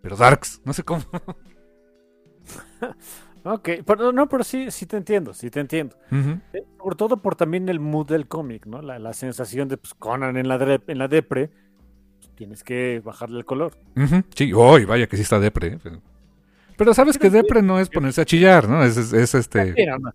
Pero 0.00 0.16
Darks, 0.16 0.62
no 0.64 0.72
sé 0.72 0.82
cómo. 0.82 1.02
ok, 3.44 3.68
pero 3.84 4.12
no, 4.12 4.28
pero 4.28 4.42
sí, 4.42 4.70
sí 4.70 4.86
te 4.86 4.96
entiendo, 4.96 5.34
sí 5.34 5.50
te 5.50 5.60
entiendo. 5.60 5.96
Uh 6.10 6.14
-huh. 6.14 6.40
eh, 6.54 6.64
sobre 6.78 6.96
todo 6.96 7.16
por 7.18 7.36
también 7.36 7.68
el 7.68 7.78
mood 7.78 8.08
del 8.08 8.26
cómic, 8.26 8.66
¿no? 8.66 8.80
La, 8.80 8.98
la, 8.98 9.12
sensación 9.12 9.68
de 9.68 9.76
pues, 9.76 9.94
Conan 9.94 10.36
en 10.36 10.48
la, 10.48 10.58
de, 10.58 10.80
en 10.86 10.98
la 10.98 11.08
depre, 11.08 11.50
pues, 12.18 12.30
tienes 12.34 12.64
que 12.64 13.02
bajarle 13.04 13.38
el 13.38 13.44
color. 13.44 13.76
Uh 13.96 14.00
-huh. 14.00 14.24
Sí, 14.34 14.52
hoy 14.52 14.84
oh, 14.84 14.86
vaya 14.86 15.06
que 15.06 15.16
sí 15.16 15.22
está 15.22 15.38
depre. 15.38 15.68
¿eh? 15.68 15.78
Pero, 15.82 16.00
pero 16.76 16.94
sabes 16.94 17.18
pero 17.18 17.30
que 17.30 17.36
depre 17.36 17.62
no 17.62 17.78
es 17.78 17.88
ponerse 17.88 18.22
a 18.22 18.24
chillar, 18.24 18.68
¿no? 18.68 18.82
Es, 18.82 18.96
es, 18.96 19.12
es 19.12 19.34
este. 19.34 19.74
No. 19.86 20.12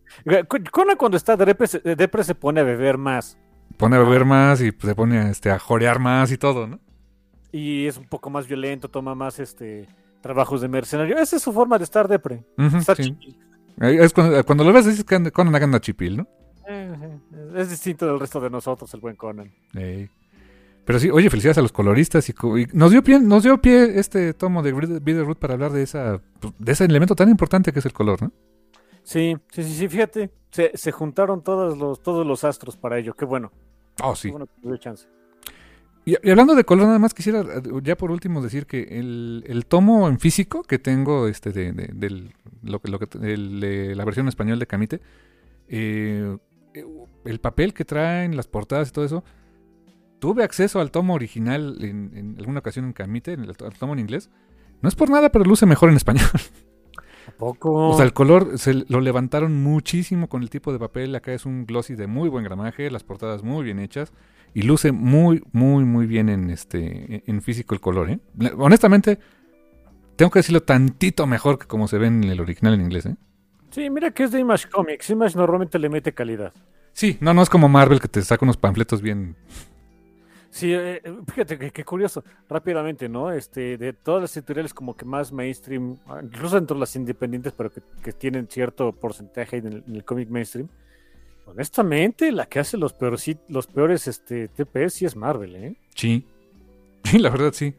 Conan 0.72 0.98
cuando 0.98 1.16
está 1.16 1.38
depre, 1.38 1.68
depre 1.96 2.24
se 2.24 2.36
pone 2.36 2.62
a 2.62 2.64
beber 2.64 2.98
más. 2.98 3.38
Pone 3.78 3.96
a 3.96 4.00
beber 4.00 4.26
más 4.26 4.60
y 4.60 4.72
se 4.72 4.96
pone 4.96 5.30
este, 5.30 5.52
a 5.52 5.60
jorear 5.60 6.00
más 6.00 6.32
y 6.32 6.38
todo, 6.38 6.68
¿no? 6.68 6.80
Y 7.52 7.86
es 7.88 7.98
un 7.98 8.06
poco 8.06 8.30
más 8.30 8.48
violento, 8.48 8.90
toma 8.90 9.16
más 9.16 9.40
este 9.40 9.88
trabajos 10.22 10.62
de 10.62 10.68
mercenario. 10.68 11.18
Esa 11.18 11.36
es 11.38 11.42
su 11.42 11.54
forma 11.54 11.78
de 11.78 11.84
estar 11.86 12.08
depre. 12.08 12.44
Sí. 12.58 12.94
chill. 12.96 13.38
Eh, 13.80 13.98
Es 14.02 14.12
cuando, 14.14 14.44
cuando 14.44 14.64
lo 14.64 14.74
ves, 14.74 14.86
dices 14.86 15.04
que 15.04 15.16
anda- 15.16 15.32
Conan 15.32 15.56
anda 15.64 15.80
chipil, 15.80 16.18
¿no? 16.18 16.28
Eh, 16.68 16.94
eh, 17.34 17.52
Es 17.56 17.70
distinto 17.70 18.06
del 18.08 18.20
resto 18.20 18.40
de 18.42 18.50
nosotros, 18.50 18.94
el 18.94 19.00
buen 19.00 19.16
Conan. 19.16 19.52
Pero 20.86 21.00
sí, 21.00 21.10
oye, 21.10 21.30
felicidades 21.30 21.58
a 21.58 21.62
los 21.62 21.72
coloristas. 21.72 22.28
Y, 22.30 22.34
nos 22.74 22.92
dio 22.92 23.04
pie, 23.04 23.20
nos 23.20 23.44
dio 23.44 23.62
pie 23.62 24.00
este 24.00 24.34
tomo 24.34 24.64
de 24.64 24.72
Bitterroot 24.72 25.38
para 25.38 25.54
hablar 25.56 25.72
de 25.74 25.84
esa 25.84 26.22
de 26.60 26.72
ese 26.72 26.86
elemento 26.86 27.14
tan 27.16 27.30
importante 27.30 27.74
que 27.74 27.80
es 27.80 27.86
el 27.86 27.94
color, 27.94 28.22
¿no? 28.22 28.32
Sí, 29.04 29.36
sí, 29.52 29.64
sí, 29.64 29.74
sí, 29.74 29.88
fíjate. 29.90 30.32
Se, 30.50 30.72
se 30.76 30.92
juntaron 30.92 31.44
todos 31.44 31.78
los, 31.78 32.02
todos 32.02 32.26
los 32.26 32.44
astros 32.46 32.78
para 32.78 32.98
ello. 32.98 33.14
Qué 33.14 33.26
bueno. 33.26 33.52
Oh, 34.02 34.12
Qué 34.14 34.18
sí. 34.20 34.32
bueno 34.32 34.48
que 34.48 34.80
chance. 34.80 35.08
Y, 36.08 36.16
y 36.26 36.30
hablando 36.32 36.56
de 36.56 36.64
color, 36.64 36.86
nada 36.88 37.00
más 37.00 37.14
quisiera, 37.14 37.42
eh, 37.42 37.62
ya 37.84 37.98
por 37.98 38.12
último, 38.12 38.42
decir 38.42 38.66
que 38.66 38.84
el, 38.98 39.44
el 39.46 39.66
tomo 39.66 40.08
en 40.08 40.20
físico 40.20 40.64
que 40.64 40.80
tengo, 40.80 41.28
este, 41.28 41.52
de, 41.52 41.74
de- 41.74 41.92
del, 41.94 42.34
lo, 42.64 42.80
que- 42.80 42.90
lo 42.90 42.98
que, 42.98 43.08
el- 43.34 43.60
de 43.60 43.94
la 43.94 44.06
versión 44.06 44.24
en 44.26 44.30
español 44.30 44.58
de 44.58 44.68
Camite, 44.68 45.02
eh, 45.68 46.38
eh, 46.74 46.86
el 47.26 47.40
papel 47.42 47.74
que 47.74 47.84
traen, 47.84 48.38
las 48.38 48.48
portadas 48.48 48.88
y 48.88 48.92
todo 48.94 49.04
eso, 49.04 49.24
tuve 50.20 50.44
acceso 50.46 50.80
al 50.80 50.92
tomo 50.92 51.14
original 51.14 51.78
en, 51.82 52.12
en 52.16 52.36
alguna 52.40 52.60
ocasión 52.60 52.86
en 52.86 52.94
Camite, 52.94 53.34
en 53.34 53.42
el, 53.42 53.50
al 53.50 53.74
tomo 53.78 53.92
en 53.92 54.00
inglés. 54.00 54.30
No 54.82 54.88
es 54.88 54.96
por 54.96 55.10
nada, 55.10 55.30
pero 55.30 55.44
luce 55.44 55.66
mejor 55.66 55.90
en 55.90 55.98
español. 55.98 56.30
¿A 57.28 57.32
poco? 57.32 57.90
O 57.90 57.94
sea, 57.98 58.06
el 58.06 58.14
color 58.14 58.58
se 58.58 58.86
lo 58.88 59.02
levantaron 59.02 59.62
muchísimo 59.62 60.30
con 60.30 60.42
el 60.42 60.50
tipo 60.50 60.72
de 60.72 60.80
papel. 60.80 61.14
Acá 61.16 61.34
es 61.34 61.46
un 61.46 61.66
glossy 61.66 61.96
de 61.96 62.08
muy 62.08 62.30
buen 62.30 62.46
gramaje, 62.46 62.90
las 62.90 63.04
portadas 63.04 63.44
muy 63.44 63.66
bien 63.66 63.80
hechas 63.80 64.14
y 64.54 64.64
luce 64.64 64.92
muy, 64.92 65.44
muy, 65.52 65.86
muy 65.86 66.06
bien 66.06 66.30
en 66.30 66.50
este, 66.50 67.24
en 67.26 67.42
físico 67.42 67.76
el 67.76 67.82
color. 67.82 68.10
¿eh? 68.10 68.20
Honestamente, 68.58 69.20
tengo 70.16 70.32
que 70.32 70.40
decirlo 70.40 70.64
tantito 70.64 71.28
mejor 71.28 71.60
que 71.60 71.68
como 71.68 71.88
se 71.88 71.98
ve 71.98 72.08
en 72.08 72.24
el 72.24 72.40
original 72.40 72.74
en 72.74 72.82
inglés. 72.82 73.06
¿eh? 73.06 73.16
Sí, 73.70 73.90
mira 73.90 74.12
que 74.12 74.24
es 74.24 74.32
de 74.32 74.40
Image 74.40 74.70
Comics. 74.70 75.10
Image 75.10 75.38
normalmente 75.38 75.78
le 75.78 75.90
mete 75.90 76.14
calidad. 76.14 76.54
Sí, 76.94 77.18
no, 77.20 77.34
no 77.34 77.44
es 77.44 77.50
como 77.50 77.70
Marvel 77.70 78.02
que 78.02 78.08
te 78.08 78.22
saca 78.24 78.44
unos 78.44 78.58
panfletos 78.58 79.02
bien. 79.02 79.36
Sí, 80.50 80.74
eh, 80.74 81.04
fíjate 81.28 81.60
que, 81.60 81.70
qué 81.70 81.84
curioso, 81.84 82.24
rápidamente, 82.50 83.08
¿no? 83.08 83.32
Este, 83.32 83.78
de 83.78 83.94
todas 83.94 84.22
las 84.22 84.36
editoriales 84.36 84.74
como 84.74 84.96
que 84.96 85.06
más 85.06 85.32
mainstream, 85.32 86.00
ah, 86.08 86.22
incluso 86.24 86.56
dentro 86.56 86.74
de 86.74 86.80
las 86.80 86.96
independientes, 86.96 87.54
pero 87.56 87.72
que, 87.72 87.82
que 88.02 88.14
tienen 88.14 88.48
cierto 88.48 88.92
porcentaje 88.94 89.58
en 89.58 89.68
el, 89.68 89.84
en 89.88 89.96
el 89.98 90.04
cómic 90.04 90.30
mainstream, 90.30 90.68
honestamente, 91.48 92.32
la 92.32 92.46
que 92.46 92.60
hace 92.60 92.78
los 92.78 92.94
peores, 92.94 93.38
los 93.48 93.68
peores 93.68 94.08
este, 94.08 94.48
TPS 94.48 94.94
sí 94.94 95.06
es 95.06 95.16
Marvel, 95.16 95.56
¿eh? 95.56 95.78
Sí. 95.96 96.26
Sí, 97.04 97.20
la 97.20 97.30
verdad 97.30 97.54
sí. 97.54 97.74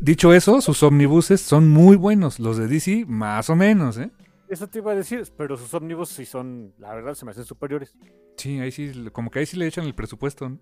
Dicho 0.00 0.32
eso, 0.32 0.60
sus 0.60 0.80
omnibuses 0.84 1.40
son 1.40 1.68
muy 1.68 1.96
buenos. 1.96 2.38
Los 2.38 2.56
de 2.56 2.68
DC, 2.68 3.04
más 3.08 3.50
o 3.50 3.56
menos, 3.56 3.98
¿eh? 3.98 4.12
Eso 4.48 4.68
te 4.68 4.78
iba 4.78 4.92
a 4.92 4.94
decir, 4.94 5.24
pero 5.36 5.56
sus 5.56 5.74
ómnibus 5.74 6.10
sí 6.10 6.24
son, 6.24 6.72
la 6.78 6.94
verdad, 6.94 7.14
se 7.14 7.24
me 7.24 7.32
hacen 7.32 7.44
superiores. 7.44 7.96
Sí, 8.36 8.60
ahí 8.60 8.70
sí, 8.70 8.92
como 9.10 9.32
que 9.32 9.40
ahí 9.40 9.46
sí 9.46 9.56
le 9.56 9.66
echan 9.66 9.86
el 9.86 9.94
presupuesto. 9.96 10.48
¿no? 10.48 10.58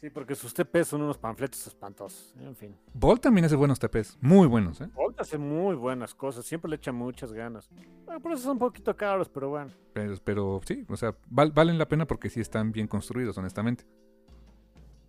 Sí, 0.00 0.08
porque 0.08 0.34
sus 0.34 0.54
TPs 0.54 0.88
son 0.88 1.02
unos 1.02 1.18
panfletos 1.18 1.66
espantosos, 1.66 2.34
en 2.40 2.56
fin. 2.56 2.74
Bolt 2.94 3.20
también 3.20 3.44
hace 3.44 3.54
buenos 3.54 3.78
TPs, 3.78 4.16
muy 4.22 4.46
buenos, 4.46 4.80
¿eh? 4.80 4.88
Bolt 4.94 5.20
hace 5.20 5.36
muy 5.36 5.74
buenas 5.74 6.14
cosas, 6.14 6.46
siempre 6.46 6.70
le 6.70 6.76
echa 6.76 6.90
muchas 6.90 7.32
ganas. 7.34 7.68
Ah, 8.08 8.18
por 8.18 8.32
eso 8.32 8.44
son 8.44 8.52
un 8.52 8.58
poquito 8.60 8.96
caros, 8.96 9.28
pero 9.28 9.50
bueno. 9.50 9.70
Pero, 9.92 10.14
pero 10.24 10.60
sí, 10.64 10.86
o 10.88 10.96
sea, 10.96 11.14
val- 11.28 11.52
valen 11.52 11.76
la 11.76 11.86
pena 11.86 12.06
porque 12.06 12.30
sí 12.30 12.40
están 12.40 12.72
bien 12.72 12.86
construidos, 12.88 13.36
honestamente. 13.36 13.84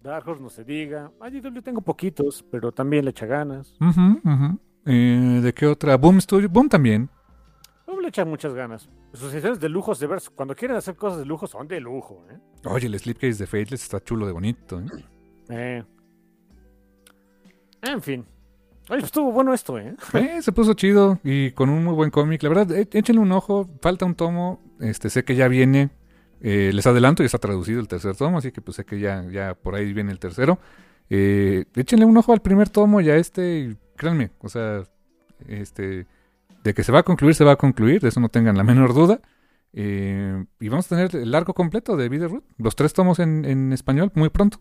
Dark 0.04 0.28
Horse 0.28 0.42
no 0.44 0.50
se 0.50 0.64
diga. 0.66 1.12
IDW 1.26 1.62
tengo 1.62 1.80
poquitos, 1.82 2.44
pero 2.52 2.72
también 2.74 3.06
le 3.06 3.12
echa 3.12 3.26
ganas. 3.28 3.74
Eh, 4.86 5.40
¿De 5.44 5.54
qué 5.54 5.68
otra? 5.68 5.96
Boom 5.96 6.20
Studio. 6.20 6.50
Boom 6.50 6.68
también. 6.68 7.08
Le 8.02 8.08
echa 8.08 8.26
muchas 8.26 8.54
ganas. 8.54 8.90
Sus 9.14 9.32
ediciones 9.34 9.60
de 9.60 9.70
lujos, 9.70 10.00
de 10.00 10.08
ver, 10.08 10.20
cuando 10.36 10.56
quieren 10.56 10.76
hacer 10.78 10.96
cosas 10.96 11.20
de 11.20 11.26
lujo, 11.26 11.48
son 11.48 11.68
de 11.68 11.80
lujo, 11.80 12.26
¿eh? 12.32 12.38
Oye, 12.66 12.88
el 12.88 13.00
Slipcase 13.00 13.36
de 13.38 13.48
Fateless 13.48 13.84
está 13.84 14.00
chulo 14.04 14.26
de 14.26 14.32
bonito. 14.34 14.80
¿eh? 14.80 14.86
Eh. 15.50 15.84
En 17.84 18.02
fin. 18.02 18.26
Oye, 18.90 19.00
pues 19.00 19.04
estuvo 19.06 19.32
bueno 19.32 19.54
esto, 19.54 19.78
¿eh? 19.78 19.96
Eh, 20.14 20.42
se 20.42 20.52
puso 20.52 20.74
chido 20.74 21.20
y 21.24 21.52
con 21.52 21.70
un 21.70 21.84
muy 21.84 21.94
buen 21.94 22.10
cómic. 22.10 22.42
La 22.44 22.50
verdad, 22.50 22.72
é- 22.72 22.88
échenle 22.92 23.22
un 23.22 23.32
ojo. 23.32 23.70
Falta 23.82 24.06
un 24.06 24.16
tomo. 24.16 24.62
Este, 24.80 25.10
sé 25.10 25.24
que 25.24 25.36
ya 25.36 25.48
viene. 25.48 25.92
Eh, 26.42 26.72
les 26.74 26.88
adelanto, 26.88 27.22
ya 27.22 27.28
está 27.28 27.38
traducido 27.38 27.80
el 27.80 27.88
tercer 27.88 28.16
tomo, 28.16 28.40
así 28.40 28.52
que 28.52 28.62
pues 28.62 28.76
sé 28.78 28.84
que 28.84 29.00
ya, 29.00 29.24
ya 29.30 29.54
por 29.54 29.76
ahí 29.76 29.94
viene 29.94 30.12
el 30.12 30.18
tercero. 30.18 30.58
Eh, 31.08 31.66
échenle 31.76 32.04
un 32.06 32.18
ojo 32.18 32.34
al 32.34 32.42
primer 32.42 32.68
tomo 32.70 33.00
y 33.00 33.12
a 33.12 33.16
este, 33.18 33.60
y 33.60 33.78
créanme, 33.96 34.32
o 34.40 34.50
sea, 34.50 34.82
este, 35.48 36.08
de 36.64 36.74
que 36.74 36.84
se 36.84 36.92
va 36.92 37.00
a 37.00 37.04
concluir, 37.04 37.36
se 37.36 37.44
va 37.44 37.54
a 37.54 37.56
concluir, 37.58 38.02
de 38.02 38.10
eso 38.10 38.20
no 38.20 38.30
tengan 38.30 38.58
la 38.58 38.64
menor 38.72 38.94
duda. 38.94 39.22
Eh, 39.74 40.46
y 40.60 40.70
vamos 40.70 40.86
a 40.92 40.96
tener 40.96 41.16
el 41.16 41.34
arco 41.34 41.54
completo 41.54 41.96
de 41.96 42.10
Bitterroot, 42.10 42.44
los 42.58 42.76
tres 42.76 42.94
tomos 42.94 43.20
en, 43.20 43.46
en 43.46 43.72
español, 43.72 44.12
muy 44.16 44.30
pronto. 44.30 44.60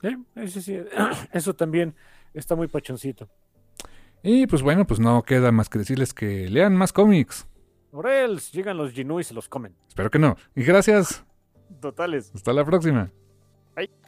Sí, 0.00 0.08
eh, 0.36 0.48
sí, 0.48 0.62
sí. 0.62 0.78
Eso 1.32 1.54
también 1.54 1.94
está 2.34 2.56
muy 2.56 2.68
pachoncito. 2.68 3.28
Y 4.22 4.46
pues 4.46 4.62
bueno, 4.62 4.86
pues 4.86 4.98
no 4.98 5.22
queda 5.22 5.52
más 5.52 5.68
que 5.68 5.78
decirles 5.78 6.12
que 6.12 6.48
lean 6.48 6.74
más 6.76 6.92
cómics. 6.92 7.46
Morels, 7.92 8.52
llegan 8.52 8.76
los 8.76 8.92
Ginu 8.92 9.20
y 9.20 9.24
se 9.24 9.34
los 9.34 9.48
comen. 9.48 9.74
Espero 9.88 10.10
que 10.10 10.18
no. 10.18 10.36
Y 10.54 10.64
gracias. 10.64 11.24
Totales. 11.80 12.32
Hasta 12.34 12.52
la 12.52 12.64
próxima. 12.64 13.10
Bye. 13.74 14.05